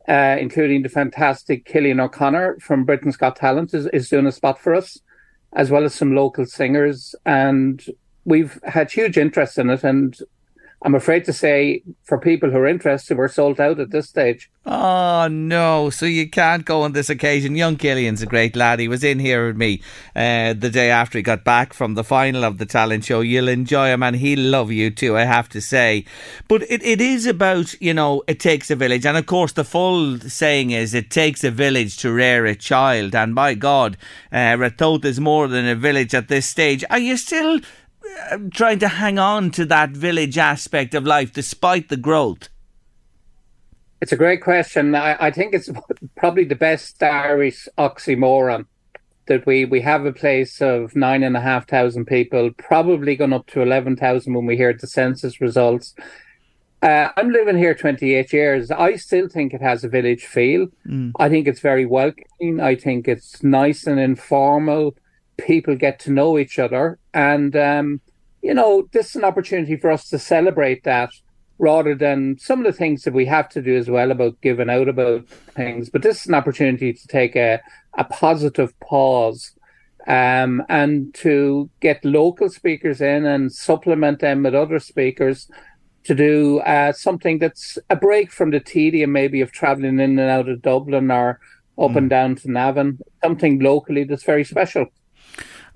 uh, 0.09 0.37
including 0.39 0.83
the 0.83 0.89
fantastic 0.89 1.67
Cillian 1.67 2.01
O'Connor 2.01 2.59
from 2.61 2.85
Britain's 2.85 3.17
Got 3.17 3.37
Talent 3.37 3.75
is, 3.75 3.87
is 3.89 4.09
doing 4.09 4.27
a 4.27 4.33
spot 4.33 4.61
for 4.61 4.75
us, 4.75 4.99
as 5.53 5.71
well 5.71 5.85
as 5.85 5.95
some 5.95 6.15
local 6.15 6.47
singers. 6.47 7.15
And 7.25 7.85
we've 8.25 8.61
had 8.65 8.91
huge 8.91 9.19
interest 9.19 9.59
in 9.59 9.71
it. 9.71 9.85
And 9.85 10.17
I'm 10.87 10.95
afraid 10.95 11.25
to 11.25 11.33
say, 11.33 11.83
for 12.05 12.17
people 12.17 12.49
who 12.49 12.59
are 12.59 12.67
interested, 12.69 13.19
we're 13.19 13.27
sold 13.27 13.61
out 13.61 13.81
at 13.81 13.91
this 13.91 14.09
stage. 14.09 14.49
Oh 14.65 15.27
no! 15.29 15.91
So 15.91 16.07
you 16.07 16.31
can't 16.31 16.65
go 16.65 16.83
on 16.83 16.93
this 16.93 17.11
occasion. 17.11 17.57
Young 17.57 17.77
Cillian's 17.77 18.23
a 18.23 18.27
great 18.27 18.55
lad. 18.55 18.79
He 18.79 18.87
was 18.87 19.03
in 19.03 19.19
here 19.19 19.49
with 19.49 19.57
me 19.57 19.83
uh, 20.15 20.53
the 20.53 20.71
day 20.71 20.89
after 20.91 21.19
he 21.19 21.23
got 21.23 21.43
back 21.43 21.73
from 21.73 21.95
the 21.95 22.05
final 22.05 22.45
of 22.45 22.59
the 22.59 22.67
talent 22.67 23.05
show. 23.05 23.21
You'll 23.21 23.49
enjoy 23.49 23.89
him, 23.89 24.05
and 24.05 24.15
he'll 24.15 24.49
love 24.49 24.71
you 24.71 24.91
too. 24.91 25.17
I 25.17 25.25
have 25.25 25.49
to 25.51 25.61
say, 25.61 26.05
but 26.47 26.63
it, 26.71 26.85
it 26.85 27.01
is 27.01 27.27
about 27.27 27.75
you 27.81 27.93
know 27.93 28.23
it 28.29 28.39
takes 28.39 28.71
a 28.71 28.77
village, 28.77 29.05
and 29.05 29.17
of 29.17 29.27
course 29.27 29.51
the 29.51 29.65
full 29.65 30.21
saying 30.21 30.71
is 30.71 30.95
it 30.95 31.11
takes 31.11 31.43
a 31.43 31.51
village 31.51 31.97
to 31.99 32.13
rear 32.13 32.47
a 32.47 32.55
child. 32.55 33.17
And 33.17 33.35
my 33.35 33.55
God, 33.55 33.97
uh, 34.31 34.71
is 35.03 35.19
more 35.19 35.49
than 35.49 35.67
a 35.67 35.75
village 35.75 36.15
at 36.15 36.29
this 36.29 36.47
stage. 36.47 36.85
Are 36.91 37.01
you 37.01 37.17
still? 37.17 37.59
Trying 38.53 38.79
to 38.81 38.89
hang 38.89 39.19
on 39.19 39.51
to 39.53 39.65
that 39.67 39.91
village 39.91 40.39
aspect 40.39 40.95
of 40.95 41.05
life 41.05 41.33
despite 41.33 41.89
the 41.89 41.97
growth? 41.97 42.49
It's 44.01 44.13
a 44.13 44.17
great 44.17 44.43
question. 44.43 44.95
I, 44.95 45.17
I 45.27 45.31
think 45.31 45.55
it's 45.55 45.71
probably 46.17 46.45
the 46.45 46.55
best 46.55 47.03
Irish 47.03 47.69
oxymoron 47.79 48.67
that 49.27 49.47
we, 49.47 49.65
we 49.65 49.81
have 49.81 50.07
a 50.07 50.13
place 50.13 50.61
of 50.61 50.95
nine 50.95 51.23
and 51.23 51.37
a 51.37 51.41
half 51.41 51.69
thousand 51.69 52.07
people, 52.07 52.51
probably 52.59 53.17
gone 53.17 53.33
up 53.33 53.47
to 53.49 53.63
11,000 53.63 54.33
when 54.33 54.47
we 54.47 54.57
hear 54.57 54.73
the 54.73 54.87
census 54.87 55.41
results. 55.41 55.95
Uh, 56.83 57.09
I'm 57.17 57.31
living 57.31 57.57
here 57.57 57.75
28 57.75 58.33
years. 58.33 58.71
I 58.71 58.97
still 58.97 59.29
think 59.29 59.53
it 59.53 59.63
has 59.63 59.83
a 59.83 59.89
village 59.89 60.27
feel. 60.27 60.69
Mm. 60.87 61.13
I 61.19 61.29
think 61.29 61.49
it's 61.49 61.61
very 61.61 61.87
welcoming. 61.87 62.61
I 62.61 62.77
think 62.77 63.09
it's 63.09 63.43
nice 63.43 63.87
and 63.87 63.99
informal. 63.99 64.95
People 65.39 65.77
get 65.77 65.99
to 66.01 66.11
know 66.13 66.39
each 66.39 66.59
other. 66.59 66.99
And, 67.13 67.55
um, 67.57 68.01
you 68.43 68.55
know, 68.55 68.89
this 68.93 69.11
is 69.11 69.17
an 69.17 69.25
opportunity 69.25 69.77
for 69.77 69.91
us 69.91 70.09
to 70.09 70.19
celebrate 70.19 70.85
that 70.85 71.11
rather 71.59 71.95
than 71.95 72.39
some 72.39 72.59
of 72.61 72.67
the 72.67 72.79
things 72.79 73.03
that 73.03 73.15
we 73.15 73.25
have 73.27 73.49
to 73.49 73.63
do 73.63 73.77
as 73.77 73.89
well 73.89 74.11
about 74.11 74.41
giving 74.43 74.69
out 74.71 74.89
about 74.89 75.27
things. 75.29 75.89
But 75.89 76.03
this 76.03 76.21
is 76.21 76.27
an 76.27 76.35
opportunity 76.35 76.93
to 76.93 77.07
take 77.09 77.35
a, 77.35 77.61
a 77.97 78.05
positive 78.05 78.79
pause 78.81 79.53
um, 80.07 80.63
and 80.69 81.15
to 81.15 81.71
get 81.81 82.05
local 82.05 82.49
speakers 82.51 83.01
in 83.01 83.25
and 83.25 83.53
supplement 83.53 84.21
them 84.21 84.43
with 84.43 84.55
other 84.55 84.79
speakers 84.79 85.49
to 86.05 86.15
do 86.15 86.61
uh, 86.61 86.93
something 86.93 87.39
that's 87.39 87.79
a 87.91 87.97
break 87.97 88.31
from 88.31 88.51
the 88.51 88.61
tedium 88.61 89.11
maybe 89.13 89.41
of 89.41 89.51
travelling 89.51 89.99
in 89.99 90.19
and 90.19 90.31
out 90.31 90.49
of 90.49 90.63
Dublin 90.63 91.11
or 91.11 91.41
up 91.79 91.91
Mm. 91.91 91.97
and 91.97 92.11
down 92.11 92.35
to 92.37 92.51
Navan, 92.51 92.99
something 93.23 93.59
locally 93.61 94.05
that's 94.05 94.23
very 94.23 94.45
special. 94.45 94.87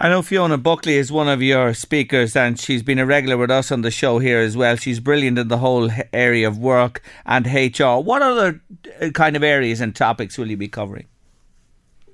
I 0.03 0.09
know 0.09 0.23
Fiona 0.23 0.57
Buckley 0.57 0.95
is 0.95 1.13
one 1.13 1.29
of 1.29 1.43
your 1.43 1.75
speakers, 1.75 2.35
and 2.35 2.59
she's 2.59 2.83
been 2.83 2.99
a 2.99 3.05
regular 3.05 3.37
with 3.37 3.51
us 3.51 3.71
on 3.71 3.83
the 3.83 3.91
show 3.91 4.19
here 4.19 4.39
as 4.39 4.57
well. 4.57 4.77
She's 4.77 4.99
brilliant 4.99 5.39
in 5.39 5.49
the 5.49 5.59
whole 5.59 5.91
area 6.15 6.49
of 6.49 6.57
work 6.57 7.03
and 7.27 7.45
HR. 7.45 8.01
What 8.01 8.23
other 8.23 8.63
uh, 8.99 9.11
kind 9.11 9.37
of 9.37 9.43
areas 9.43 9.79
and 9.79 9.95
topics 9.95 10.39
will 10.39 10.49
you 10.49 10.57
be 10.57 10.69
covering? 10.69 11.07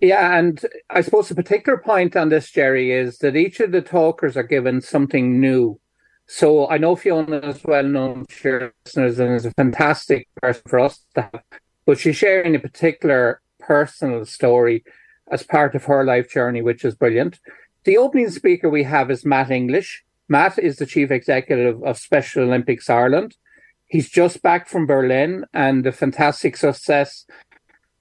Yeah, 0.00 0.36
and 0.36 0.60
I 0.90 1.00
suppose 1.00 1.28
the 1.28 1.36
particular 1.36 1.78
point 1.78 2.16
on 2.16 2.28
this, 2.28 2.50
Jerry, 2.50 2.90
is 2.90 3.18
that 3.18 3.36
each 3.36 3.60
of 3.60 3.70
the 3.70 3.82
talkers 3.82 4.36
are 4.36 4.42
given 4.42 4.80
something 4.80 5.40
new. 5.40 5.78
So 6.26 6.68
I 6.68 6.78
know 6.78 6.96
Fiona 6.96 7.38
is 7.38 7.62
well 7.62 7.84
known 7.84 8.26
to 8.26 8.48
your 8.48 8.72
listeners 8.84 9.20
and 9.20 9.32
is 9.32 9.46
a 9.46 9.52
fantastic 9.52 10.26
person 10.42 10.62
for 10.66 10.80
us 10.80 11.04
to 11.14 11.22
have, 11.22 11.42
but 11.86 12.00
she's 12.00 12.16
sharing 12.16 12.56
a 12.56 12.58
particular 12.58 13.40
personal 13.60 14.24
story 14.24 14.82
as 15.30 15.44
part 15.44 15.76
of 15.76 15.84
her 15.84 16.04
life 16.04 16.28
journey, 16.28 16.62
which 16.62 16.84
is 16.84 16.96
brilliant. 16.96 17.38
The 17.86 17.98
opening 17.98 18.30
speaker 18.30 18.68
we 18.68 18.82
have 18.82 19.12
is 19.12 19.24
Matt 19.24 19.48
English. 19.48 20.02
Matt 20.28 20.58
is 20.58 20.76
the 20.76 20.86
chief 20.86 21.12
executive 21.12 21.80
of 21.84 21.96
Special 21.98 22.42
Olympics 22.42 22.90
Ireland. 22.90 23.36
He's 23.86 24.10
just 24.10 24.42
back 24.42 24.68
from 24.68 24.86
Berlin 24.86 25.44
and 25.54 25.84
the 25.84 25.92
fantastic 25.92 26.56
success 26.56 27.26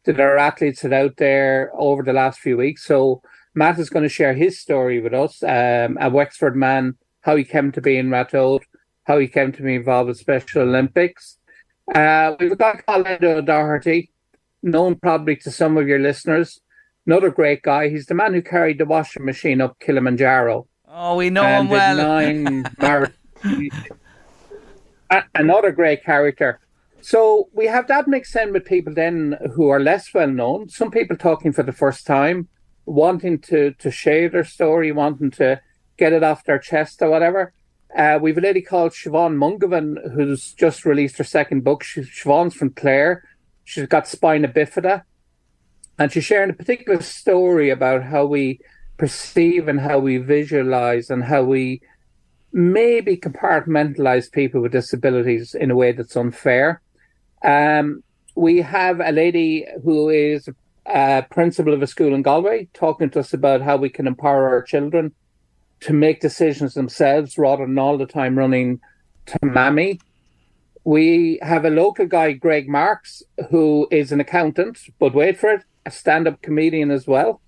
that 0.06 0.20
our 0.20 0.40
athletes 0.40 0.82
had 0.82 0.92
out 0.92 1.18
there 1.18 1.70
over 1.76 2.02
the 2.02 2.14
last 2.14 2.40
few 2.40 2.58
weeks. 2.58 2.84
So 2.84 3.22
Matt 3.54 3.78
is 3.78 3.92
going 3.92 4.02
to 4.02 4.10
share 4.10 4.34
his 4.34 4.60
story 4.60 5.00
with 5.00 5.14
us, 5.14 5.44
um, 5.44 6.00
a 6.02 6.10
Wexford 6.10 6.56
man, 6.56 6.96
how 7.22 7.36
he 7.36 7.44
came 7.44 7.72
to 7.74 7.80
be 7.80 7.96
in 7.96 8.10
Ratoath, 8.10 8.64
how 9.04 9.20
he 9.20 9.28
came 9.28 9.52
to 9.52 9.62
be 9.62 9.76
involved 9.76 10.08
with 10.08 10.18
Special 10.18 10.64
Olympics. 10.64 11.38
Uh, 11.94 12.36
we've 12.40 12.58
got 12.58 12.84
Colin 12.88 13.24
O'Doherty, 13.24 14.10
known 14.64 14.96
probably 14.96 15.36
to 15.36 15.52
some 15.52 15.78
of 15.78 15.88
your 15.88 16.00
listeners. 16.00 16.60
Another 17.06 17.30
great 17.30 17.62
guy. 17.62 17.90
He's 17.90 18.08
the 18.08 18.16
man 18.16 18.34
who 18.34 18.42
carried 18.42 18.80
the 18.80 18.86
washing 18.86 19.26
machine 19.26 19.62
up 19.62 19.80
Kilimanjaro. 19.80 20.68
Oh, 20.88 21.16
we 21.16 21.30
know 21.30 21.44
and 21.44 21.68
him 21.68 21.72
well. 21.72 21.98
Nine. 21.98 22.66
A- 25.12 25.24
Another 25.36 25.72
great 25.72 26.04
character. 26.04 26.60
So 27.02 27.50
we 27.54 27.68
have 27.68 27.88
that 27.88 28.08
mixed 28.08 28.36
in 28.36 28.52
with 28.54 28.66
people 28.66 28.94
then 28.94 29.38
who 29.56 29.70
are 29.70 29.80
less 29.80 30.12
well 30.14 30.28
known. 30.30 30.70
Some 30.70 30.90
people 30.90 31.16
talking 31.16 31.52
for 31.54 31.62
the 31.62 31.72
first 31.72 32.08
time, 32.08 32.48
wanting 32.86 33.40
to 33.42 33.74
to 33.74 33.92
share 33.92 34.28
their 34.30 34.44
story, 34.44 34.92
wanting 34.92 35.30
to 35.32 35.62
get 35.98 36.14
it 36.14 36.24
off 36.24 36.44
their 36.46 36.58
chest 36.60 37.02
or 37.04 37.10
whatever. 37.12 37.54
Uh, 37.96 38.18
we've 38.22 38.38
a 38.38 38.42
lady 38.42 38.62
called 38.62 38.92
Siobhan 38.92 39.36
Mungovan 39.38 40.14
who's 40.16 40.54
just 40.54 40.84
released 40.86 41.18
her 41.20 41.24
second 41.24 41.64
book. 41.64 41.84
She, 41.84 42.02
Siobhan's 42.02 42.56
from 42.56 42.72
Clare. 42.72 43.24
She's 43.64 43.86
got 43.88 44.08
spina 44.08 44.48
bifida, 44.48 45.04
and 45.98 46.12
she's 46.12 46.26
sharing 46.26 46.50
a 46.50 46.54
particular 46.54 47.02
story 47.02 47.70
about 47.70 48.04
how 48.04 48.26
we 48.26 48.60
perceive 48.98 49.68
and 49.68 49.80
how 49.80 50.00
we 50.00 50.18
visualize 50.18 51.10
and 51.10 51.24
how 51.24 51.44
we 51.44 51.82
maybe 52.52 53.18
compartmentalize 53.18 54.32
people 54.32 54.62
with 54.62 54.72
disabilities 54.72 55.54
in 55.54 55.72
a 55.72 55.76
way 55.76 55.92
that's 55.92 56.16
unfair. 56.16 56.82
Um, 57.44 58.04
we 58.36 58.62
have 58.62 59.00
a 59.00 59.12
lady 59.12 59.66
who 59.84 60.10
is 60.10 60.50
a 60.86 61.26
principal 61.30 61.74
of 61.74 61.82
a 61.82 61.88
school 61.88 62.14
in 62.14 62.22
Galway 62.22 62.68
talking 62.74 63.10
to 63.12 63.20
us 63.20 63.34
about 63.34 63.62
how 63.62 63.78
we 63.78 63.90
can 63.90 64.08
empower 64.08 64.48
our 64.48 64.62
children 64.62 65.14
to 65.82 65.94
make 65.94 66.22
decisions 66.22 66.74
themselves 66.74 67.38
rather 67.38 67.66
than 67.66 67.78
all 67.78 67.98
the 67.98 68.06
time 68.06 68.38
running 68.38 68.80
to 69.26 69.38
mammy. 69.44 70.00
We 70.84 71.40
have 71.42 71.66
a 71.66 71.70
local 71.70 72.06
guy, 72.06 72.34
Greg 72.34 72.70
Marks, 72.70 73.24
who 73.50 73.88
is 73.92 74.12
an 74.12 74.20
accountant, 74.20 74.80
but 75.00 75.14
wait 75.14 75.38
for 75.38 75.50
it, 75.50 75.64
a 75.86 75.92
stand 75.92 76.28
up 76.28 76.42
comedian 76.42 76.92
as 76.92 77.08
well. 77.08 77.42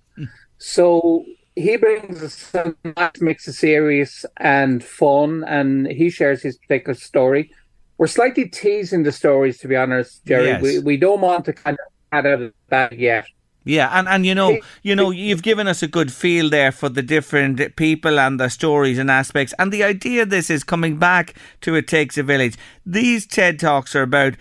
So 0.58 1.24
he 1.54 1.76
brings 1.76 2.22
us 2.22 2.54
a 2.54 2.74
mix 3.20 3.48
of 3.48 3.54
serious 3.54 4.24
and 4.36 4.82
fun, 4.82 5.44
and 5.46 5.86
he 5.86 6.10
shares 6.10 6.42
his 6.42 6.56
particular 6.58 6.94
story. 6.94 7.50
We're 7.96 8.06
slightly 8.06 8.48
teasing 8.48 9.02
the 9.02 9.12
stories, 9.12 9.58
to 9.58 9.68
be 9.68 9.76
honest, 9.76 10.24
Jerry. 10.24 10.46
Yes. 10.46 10.62
We, 10.62 10.78
we 10.78 10.96
don't 10.96 11.20
want 11.20 11.44
to 11.46 11.52
kind 11.52 11.74
of 11.74 11.92
add 12.12 12.26
out 12.26 12.34
of 12.34 12.40
the 12.40 12.52
bag 12.68 12.98
yet. 12.98 13.26
Yeah, 13.64 13.90
and, 13.92 14.08
and 14.08 14.24
you 14.24 14.34
know, 14.34 14.58
you 14.82 14.96
know, 14.96 15.10
you've 15.10 15.42
given 15.42 15.68
us 15.68 15.82
a 15.82 15.88
good 15.88 16.10
feel 16.10 16.48
there 16.48 16.72
for 16.72 16.88
the 16.88 17.02
different 17.02 17.76
people 17.76 18.18
and 18.18 18.40
the 18.40 18.48
stories 18.48 18.98
and 18.98 19.10
aspects. 19.10 19.52
And 19.58 19.70
the 19.70 19.84
idea 19.84 20.22
of 20.22 20.30
this 20.30 20.48
is 20.48 20.64
coming 20.64 20.96
back 20.96 21.34
to 21.62 21.74
It 21.74 21.86
Takes 21.86 22.16
a 22.16 22.22
Village. 22.22 22.56
These 22.86 23.26
TED 23.26 23.58
Talks 23.58 23.94
are 23.94 24.02
about 24.02 24.34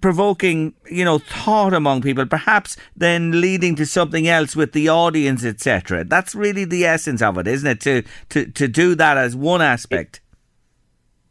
provoking, 0.00 0.74
you 0.90 1.04
know, 1.04 1.18
thought 1.18 1.74
among 1.74 2.02
people, 2.02 2.26
perhaps 2.26 2.76
then 2.96 3.40
leading 3.40 3.74
to 3.76 3.86
something 3.86 4.28
else 4.28 4.56
with 4.56 4.72
the 4.72 4.88
audience, 4.88 5.44
etc. 5.44 6.04
That's 6.04 6.34
really 6.34 6.64
the 6.64 6.84
essence 6.84 7.22
of 7.22 7.38
it, 7.38 7.46
isn't 7.46 7.68
it? 7.68 7.80
To 7.80 8.02
to 8.30 8.46
to 8.46 8.68
do 8.68 8.94
that 8.94 9.16
as 9.16 9.36
one 9.36 9.62
aspect. 9.62 10.20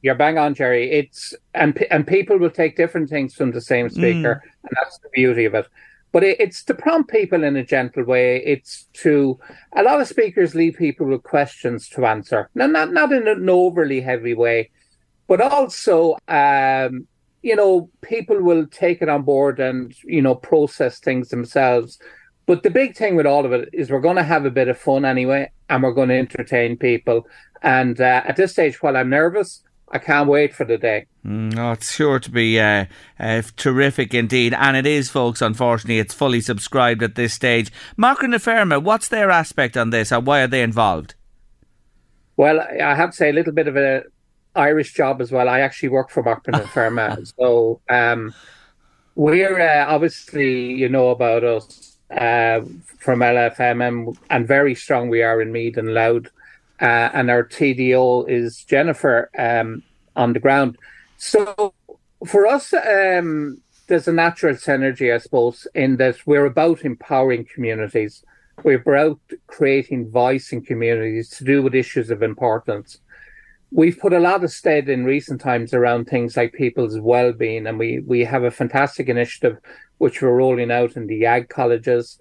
You're 0.02 0.16
bang 0.16 0.38
on, 0.38 0.56
Jerry. 0.56 0.90
It's 0.92 1.34
and 1.54 1.78
and 1.92 2.08
people 2.08 2.38
will 2.38 2.50
take 2.50 2.76
different 2.76 3.10
things 3.10 3.36
from 3.36 3.52
the 3.52 3.62
same 3.62 3.90
speaker, 3.90 4.42
and 4.64 4.72
that's 4.76 4.98
the 5.00 5.10
beauty 5.10 5.46
of 5.46 5.54
it. 5.54 5.68
But 6.12 6.24
it, 6.24 6.40
it's 6.40 6.64
to 6.66 6.74
prompt 6.74 7.10
people 7.10 7.44
in 7.44 7.56
a 7.56 7.64
gentle 7.64 8.04
way. 8.04 8.44
It's 8.44 8.88
to 8.94 9.40
a 9.76 9.84
lot 9.84 10.02
of 10.02 10.08
speakers 10.08 10.56
leave 10.56 10.76
people 10.76 11.08
with 11.08 11.24
questions 11.24 11.88
to 11.90 12.06
answer. 12.06 12.50
Now, 12.56 12.68
not 12.68 12.92
not 12.92 13.14
in 13.14 13.28
an 13.28 13.48
overly 13.50 14.02
heavy 14.02 14.34
way, 14.34 14.72
but 15.28 15.40
also, 15.40 16.18
um, 16.28 17.08
you 17.42 17.56
know, 17.56 17.90
people 18.02 18.42
will 18.42 18.68
take 18.68 19.02
it 19.02 19.10
on 19.10 19.24
board 19.24 19.60
and 19.60 19.94
you 20.04 20.22
know 20.22 20.36
process 20.36 21.00
things 21.00 21.30
themselves. 21.30 22.00
But 22.46 22.64
the 22.64 22.70
big 22.70 22.96
thing 22.96 23.16
with 23.16 23.26
all 23.26 23.46
of 23.46 23.54
it 23.54 23.70
is 23.72 23.90
we're 23.90 24.02
going 24.02 24.18
to 24.18 24.24
have 24.24 24.46
a 24.46 24.52
bit 24.52 24.68
of 24.68 24.78
fun 24.78 25.06
anyway, 25.06 25.52
and 25.70 25.84
we're 25.84 25.94
going 25.94 26.10
to 26.10 26.18
entertain 26.18 26.78
people. 26.78 27.28
And 27.62 28.00
uh, 28.02 28.24
at 28.26 28.36
this 28.36 28.52
stage, 28.52 28.82
while 28.82 28.98
I'm 28.98 29.10
nervous, 29.10 29.62
I 29.92 30.00
can't 30.00 30.28
wait 30.28 30.54
for 30.54 30.66
the 30.66 30.78
day. 30.78 31.06
Mm, 31.26 31.58
oh, 31.58 31.74
it's 31.74 31.94
sure 31.94 32.20
to 32.20 32.32
be 32.32 32.60
uh, 32.60 32.86
uh, 33.20 33.44
terrific 33.58 34.14
indeed. 34.14 34.54
And 34.54 34.76
it 34.76 34.88
is, 34.88 35.10
folks, 35.10 35.42
unfortunately, 35.42 36.00
it's 36.00 36.14
fully 36.14 36.42
subscribed 36.42 37.04
at 37.04 37.16
this 37.16 37.34
stage. 37.34 37.72
Macra 37.98 38.30
na 38.30 38.38
Feirme, 38.38 38.82
what's 38.82 39.10
their 39.10 39.30
aspect 39.30 39.78
on 39.78 39.90
this 39.92 40.12
and 40.12 40.26
why 40.26 40.42
are 40.42 40.48
they 40.48 40.64
involved? 40.64 41.16
Well, 42.38 42.60
I 42.60 42.96
have 42.96 43.12
to 43.12 43.16
say 43.16 43.30
a 43.30 43.34
little 43.34 43.54
bit 43.54 43.68
of 43.68 43.76
a 43.76 44.04
Irish 44.56 44.94
job 44.94 45.22
as 45.22 45.32
well. 45.32 45.48
I 45.48 45.62
actually 45.62 45.90
work 45.90 46.10
for 46.10 46.24
Macra 46.24 46.52
na 46.52 46.60
Feirme, 46.60 47.34
so 47.40 47.82
um, 47.90 48.34
we're 49.16 49.60
uh, 49.60 49.86
obviously 49.88 50.74
you 50.74 50.90
know 50.90 51.10
about 51.10 51.44
us 51.44 51.98
uh, 52.12 52.62
from 53.00 53.20
LFMM, 53.20 54.18
and 54.30 54.48
very 54.48 54.76
strong 54.76 55.10
we 55.10 55.24
are 55.24 55.42
in 55.42 55.52
Meath 55.52 55.78
and 55.78 55.94
Louth, 55.94 56.28
uh, 56.82 57.10
and 57.14 57.30
our 57.30 57.44
TDO 57.44 58.30
is 58.30 58.64
Jennifer 58.64 59.30
um, 59.38 59.84
on 60.16 60.34
the 60.34 60.40
ground. 60.40 60.78
So 61.18 61.74
for 62.26 62.48
us, 62.48 62.74
um, 62.74 63.62
there's 63.88 64.08
a 64.08 64.14
natural 64.14 64.56
synergy, 64.56 65.14
I 65.14 65.18
suppose, 65.18 65.68
in 65.76 65.98
that 65.98 66.16
we're 66.26 66.46
about 66.46 66.86
empowering 66.86 67.46
communities. 67.46 68.24
We're 68.64 68.80
about 68.80 69.20
creating 69.48 70.12
voice 70.12 70.52
in 70.52 70.62
communities 70.62 71.30
to 71.32 71.44
do 71.44 71.62
with 71.62 71.76
issues 71.76 72.10
of 72.10 72.24
importance. 72.24 73.00
We've 73.72 73.98
put 73.98 74.14
a 74.14 74.20
lot 74.20 74.44
of 74.44 74.52
stead 74.52 74.90
in 74.90 75.06
recent 75.06 75.40
times 75.42 75.74
around 75.74 76.06
things 76.06 76.36
like 76.36 76.54
people's 76.54 77.00
well-being, 77.00 77.68
and 77.68 77.80
we 77.80 78.00
we 78.06 78.22
have 78.26 78.44
a 78.44 78.52
fantastic 78.52 79.08
initiative 79.08 79.58
which 79.98 80.22
we're 80.22 80.36
rolling 80.36 80.72
out 80.72 80.96
in 80.96 81.08
the 81.08 81.26
ag 81.26 81.48
colleges, 81.50 82.18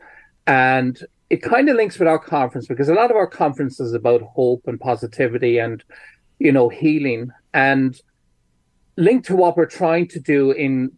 and 0.47 1.03
it 1.31 1.43
kind 1.43 1.69
of 1.69 1.77
links 1.77 1.99
with 1.99 2.09
our 2.09 2.19
conference 2.19 2.67
because 2.67 2.89
a 2.89 2.95
lot 2.95 3.11
of 3.11 3.17
our 3.17 3.27
conference 3.27 3.81
is 3.81 3.95
about 3.95 4.21
hope 4.23 4.63
and 4.67 4.81
positivity 4.81 5.59
and, 5.59 5.85
you 6.39 6.53
know, 6.53 6.69
healing. 6.69 7.31
And 7.55 7.99
linked 8.97 9.27
to 9.27 9.37
what 9.37 9.57
we're 9.57 9.67
trying 9.67 10.09
to 10.09 10.21
do 10.21 10.51
in 10.51 10.93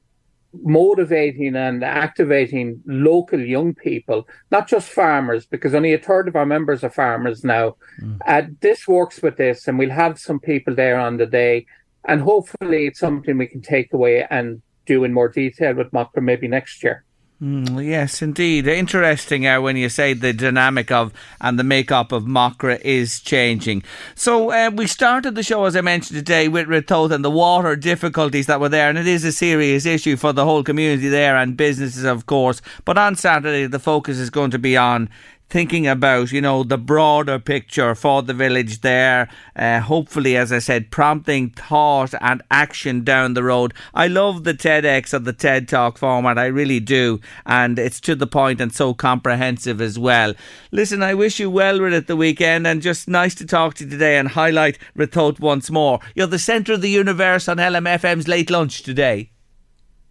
motivating 0.62 1.56
and 1.56 1.82
activating 1.82 2.82
local 2.86 3.40
young 3.40 3.74
people, 3.74 4.28
not 4.50 4.68
just 4.68 4.88
farmers, 4.88 5.46
because 5.46 5.74
only 5.74 5.94
a 5.94 5.98
third 5.98 6.28
of 6.28 6.36
our 6.36 6.46
members 6.46 6.84
are 6.84 6.90
farmers 6.90 7.44
now. 7.44 7.76
Mm. 8.00 8.18
Uh, 8.26 8.42
this 8.60 8.86
works 8.86 9.22
with 9.22 9.36
this, 9.36 9.66
and 9.66 9.78
we'll 9.78 9.90
have 9.90 10.18
some 10.18 10.40
people 10.40 10.74
there 10.74 10.98
on 10.98 11.16
the 11.16 11.26
day, 11.26 11.66
and 12.04 12.20
hopefully 12.20 12.86
it's 12.86 13.00
something 13.00 13.38
we 13.38 13.46
can 13.46 13.62
take 13.62 13.92
away 13.92 14.26
and 14.30 14.62
do 14.86 15.04
in 15.04 15.12
more 15.12 15.28
detail 15.28 15.74
with 15.74 15.92
Macra 15.92 16.22
maybe 16.22 16.48
next 16.48 16.82
year. 16.82 17.04
Mm, 17.43 17.85
yes, 17.85 18.23
indeed. 18.23 18.69
Interesting 18.69 19.48
uh, 19.48 19.60
when 19.60 19.77
you 19.77 19.89
say 19.89 20.12
the 20.12 20.32
dynamic 20.32 20.93
of 20.93 21.12
and 21.40 21.59
the 21.59 21.64
makeup 21.64 22.12
of 22.12 22.23
Macra 22.23 22.81
is 22.82 23.19
changing. 23.19 23.82
So 24.14 24.52
uh, 24.52 24.70
we 24.73 24.86
started 24.86 25.35
the 25.35 25.43
show, 25.43 25.64
as 25.64 25.74
I 25.74 25.81
mentioned 25.81 26.16
today, 26.16 26.47
with 26.47 26.69
Ratoath 26.69 27.10
and 27.10 27.24
the 27.24 27.32
water 27.32 27.74
difficulties 27.74 28.47
that 28.47 28.60
were 28.60 28.69
there, 28.69 28.89
and 28.89 28.97
it 28.97 29.09
is 29.09 29.24
a 29.24 29.32
serious 29.32 29.86
issue 29.86 30.16
for 30.16 30.32
the 30.32 30.44
whole 30.44 30.62
community 30.62 31.09
there 31.09 31.36
and 31.36 31.56
businesses, 31.56 32.05
of 32.05 32.27
course. 32.27 32.62
But 32.85 32.97
on 32.97 33.16
Saturday, 33.16 33.66
the 33.66 33.81
focus 33.81 34.19
is 34.19 34.31
going 34.31 34.52
to 34.52 34.60
be 34.60 34.77
on 34.77 35.09
thinking 35.52 35.86
about, 35.86 36.32
you 36.32 36.40
know, 36.40 36.62
the 36.62 36.78
broader 36.78 37.38
picture 37.38 37.94
for 37.94 38.22
the 38.22 38.32
village 38.32 38.80
there. 38.80 39.28
Uh, 39.54 39.80
hopefully, 39.80 40.34
as 40.34 40.50
I 40.50 40.60
said, 40.60 40.90
prompting 40.90 41.50
thought 41.50 42.14
and 42.22 42.42
action 42.50 43.04
down 43.04 43.34
the 43.34 43.42
road. 43.42 43.74
I 43.92 44.08
love 44.08 44.44
the 44.44 44.54
TEDx 44.54 45.12
or 45.12 45.18
the 45.18 45.34
TED 45.34 45.68
Talk 45.68 45.98
format. 45.98 46.38
I 46.38 46.46
really 46.46 46.80
do. 46.80 47.20
And 47.44 47.78
it's 47.78 48.00
to 48.00 48.14
the 48.14 48.26
point 48.26 48.62
and 48.62 48.72
so 48.72 48.94
comprehensive 48.94 49.82
as 49.82 49.98
well. 49.98 50.32
Listen, 50.70 51.02
I 51.02 51.12
wish 51.12 51.38
you 51.38 51.50
well 51.50 51.82
with 51.82 51.92
it 51.92 52.06
the 52.06 52.16
weekend 52.16 52.66
and 52.66 52.80
just 52.80 53.06
nice 53.06 53.34
to 53.34 53.44
talk 53.44 53.74
to 53.74 53.84
you 53.84 53.90
today 53.90 54.16
and 54.16 54.28
highlight 54.28 54.78
Ratoath 54.96 55.38
once 55.38 55.70
more. 55.70 56.00
You're 56.14 56.28
the 56.28 56.38
centre 56.38 56.72
of 56.72 56.80
the 56.80 56.88
universe 56.88 57.46
on 57.46 57.58
LMFM's 57.58 58.26
late 58.26 58.48
lunch 58.48 58.82
today. 58.84 59.32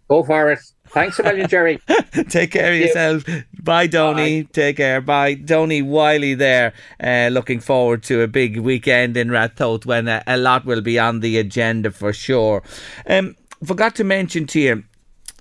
Go 0.08 0.22
for 0.22 0.52
it. 0.52 0.60
Thanks 0.92 1.18
a 1.18 1.22
million, 1.22 1.48
Jerry. 1.48 1.80
Take 2.28 2.52
care 2.52 2.72
of 2.72 2.78
yourself. 2.78 3.24
Bye, 3.62 3.86
Donny. 3.86 4.44
Take 4.44 4.76
care. 4.76 5.00
Bye. 5.00 5.34
Donny 5.34 5.80
Wiley 5.80 6.34
there. 6.34 6.74
Uh, 7.02 7.30
looking 7.32 7.60
forward 7.60 8.02
to 8.04 8.20
a 8.20 8.28
big 8.28 8.58
weekend 8.58 9.16
in 9.16 9.28
Ratoath 9.28 9.86
when 9.86 10.06
a, 10.06 10.22
a, 10.26 10.36
lot 10.36 10.66
will 10.66 10.82
be 10.82 10.98
on 10.98 11.20
the 11.20 11.38
agenda 11.38 11.90
for 11.90 12.12
sure. 12.12 12.62
Um, 13.06 13.36
forgot 13.64 13.94
to 13.96 14.04
mention 14.04 14.46
to 14.48 14.60
you, 14.60 14.84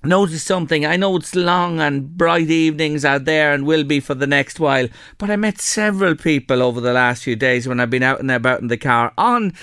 notice 0.04 0.44
something. 0.44 0.86
I 0.86 0.96
know 0.96 1.18
it's 1.18 1.36
long 1.36 1.82
and 1.82 2.18
bright 2.18 2.50
evenings 2.50 3.04
out 3.04 3.26
there 3.26 3.54
and 3.54 3.66
will 3.66 3.84
be 3.84 4.00
for 4.00 4.16
the 4.16 4.28
next 4.28 4.60
while, 4.60 4.88
but 5.18 5.30
I 5.30 5.36
met 5.36 5.60
several 5.60 6.16
people 6.16 6.62
over 6.62 6.80
the 6.80 6.94
last 6.94 7.24
few 7.24 7.36
days 7.36 7.68
when 7.68 7.80
I've 7.80 7.90
been 7.90 8.04
out 8.04 8.20
and 8.20 8.32
about 8.32 8.62
in 8.62 8.68
the 8.68 8.78
car 8.78 9.14
on 9.18 9.54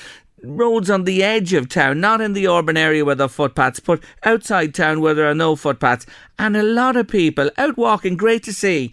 roads 0.42 0.90
on 0.90 1.04
the 1.04 1.22
edge 1.22 1.52
of 1.52 1.68
town, 1.68 2.00
not 2.00 2.20
in 2.20 2.32
the 2.32 2.48
urban 2.48 2.76
area 2.76 3.04
where 3.04 3.14
there 3.14 3.26
are 3.26 3.28
footpaths, 3.28 3.80
but 3.80 4.02
outside 4.24 4.74
town 4.74 5.00
where 5.00 5.14
there 5.14 5.28
are 5.28 5.34
no 5.34 5.56
footpaths. 5.56 6.06
And 6.38 6.56
a 6.56 6.62
lot 6.62 6.96
of 6.96 7.08
people 7.08 7.50
out 7.56 7.76
walking, 7.76 8.16
great 8.16 8.42
to 8.44 8.52
see, 8.52 8.92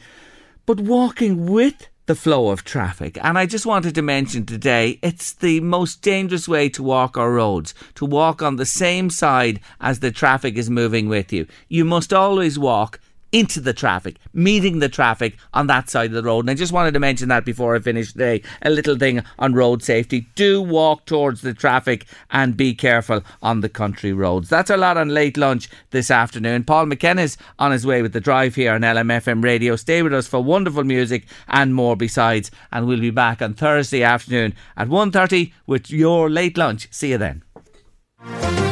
but 0.66 0.80
walking 0.80 1.46
with 1.46 1.88
the 2.06 2.16
flow 2.16 2.50
of 2.50 2.64
traffic. 2.64 3.18
And 3.22 3.38
I 3.38 3.46
just 3.46 3.66
wanted 3.66 3.96
to 3.96 4.02
mention 4.02 4.46
today 4.46 5.00
it's 5.02 5.34
the 5.34 5.60
most 5.62 6.02
dangerous 6.02 6.48
way 6.48 6.70
to 6.70 6.84
walk 6.84 7.18
our 7.18 7.32
roads, 7.32 7.74
to 7.96 8.06
walk 8.06 8.42
on 8.42 8.56
the 8.56 8.66
same 8.66 9.10
side 9.10 9.60
as 9.82 10.00
the 10.00 10.12
traffic 10.12 10.56
is 10.58 10.70
moving 10.70 11.10
with 11.10 11.34
you. 11.34 11.48
You 11.68 11.86
must 11.86 12.14
always 12.14 12.60
walk 12.60 13.00
into 13.36 13.60
the 13.60 13.74
traffic, 13.74 14.16
meeting 14.32 14.80
the 14.80 14.88
traffic 14.88 15.36
on 15.54 15.68
that 15.68 15.90
side 15.90 16.06
of 16.06 16.14
the 16.14 16.24
road. 16.24 16.46
And 16.46 16.50
I 16.50 16.54
just 16.54 16.72
wanted 16.72 16.94
to 16.94 17.02
mention 17.02 17.28
that 17.28 17.44
before 17.44 17.76
I 17.76 17.80
finish 17.80 18.14
today. 18.14 18.42
A 18.62 18.70
little 18.70 18.96
thing 18.96 19.24
on 19.38 19.54
road 19.54 19.84
safety. 19.84 20.28
Do 20.36 20.62
walk 20.62 21.06
towards 21.06 21.42
the 21.42 21.54
traffic 21.54 22.06
and 22.32 22.56
be 22.56 22.74
careful 22.74 23.24
on 23.42 23.60
the 23.60 23.68
country 23.68 24.14
roads. 24.14 24.48
That's 24.48 24.70
a 24.70 24.78
lot 24.78 24.96
on 24.96 25.10
late 25.10 25.36
lunch 25.36 25.70
this 25.90 26.10
afternoon. 26.10 26.64
Paul 26.64 26.86
McKenna's 26.86 27.38
on 27.60 27.74
his 27.74 27.86
way 27.86 28.02
with 28.02 28.14
the 28.14 28.22
drive 28.22 28.56
here 28.56 28.72
on 28.72 28.82
LMFM 28.82 29.44
radio. 29.44 29.76
Stay 29.76 30.02
with 30.02 30.14
us 30.14 30.28
for 30.28 30.42
wonderful 30.42 30.86
music 30.86 31.26
and 31.50 31.76
more 31.76 31.98
besides. 31.98 32.52
And 32.72 32.88
we'll 32.88 33.02
be 33.02 33.12
back 33.12 33.42
on 33.42 33.54
Thursday 33.54 34.02
afternoon 34.02 34.54
at 34.78 34.88
1.30 34.88 35.52
with 35.68 35.92
your 35.92 36.30
late 36.30 36.58
lunch. 36.58 36.88
See 36.90 37.10
you 37.10 37.18
then. 37.18 38.65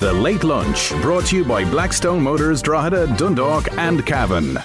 The 0.00 0.12
Late 0.12 0.44
Lunch, 0.44 0.92
brought 1.02 1.26
to 1.26 1.38
you 1.38 1.44
by 1.44 1.64
Blackstone 1.64 2.22
Motors, 2.22 2.62
Drogheda, 2.62 3.16
Dundalk, 3.16 3.66
and 3.78 4.06
Cavan. 4.06 4.56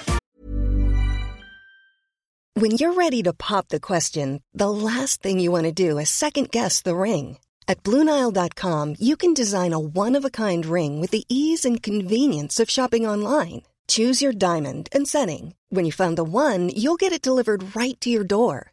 When 2.53 2.69
you're 2.77 2.93
ready 2.93 3.23
to 3.23 3.33
pop 3.33 3.69
the 3.69 3.79
question, 3.79 4.43
the 4.53 4.69
last 4.69 5.23
thing 5.23 5.39
you 5.39 5.49
want 5.49 5.63
to 5.63 5.71
do 5.71 5.97
is 5.97 6.11
second 6.11 6.51
guess 6.51 6.83
the 6.83 6.95
ring. 6.95 7.39
At 7.67 7.81
Bluenile.com, 7.81 8.97
you 8.99 9.15
can 9.17 9.33
design 9.33 9.73
a 9.73 9.79
one 9.79 10.15
of 10.15 10.23
a 10.23 10.29
kind 10.29 10.67
ring 10.67 11.01
with 11.01 11.09
the 11.09 11.25
ease 11.29 11.65
and 11.65 11.81
convenience 11.81 12.59
of 12.59 12.69
shopping 12.69 13.07
online. 13.07 13.63
Choose 13.87 14.21
your 14.21 14.33
diamond 14.33 14.87
and 14.91 15.07
setting. 15.07 15.55
When 15.69 15.83
you 15.83 15.91
find 15.91 16.15
the 16.15 16.23
one, 16.23 16.69
you'll 16.69 16.95
get 17.03 17.11
it 17.11 17.23
delivered 17.25 17.75
right 17.75 17.99
to 18.01 18.09
your 18.11 18.23
door. 18.23 18.72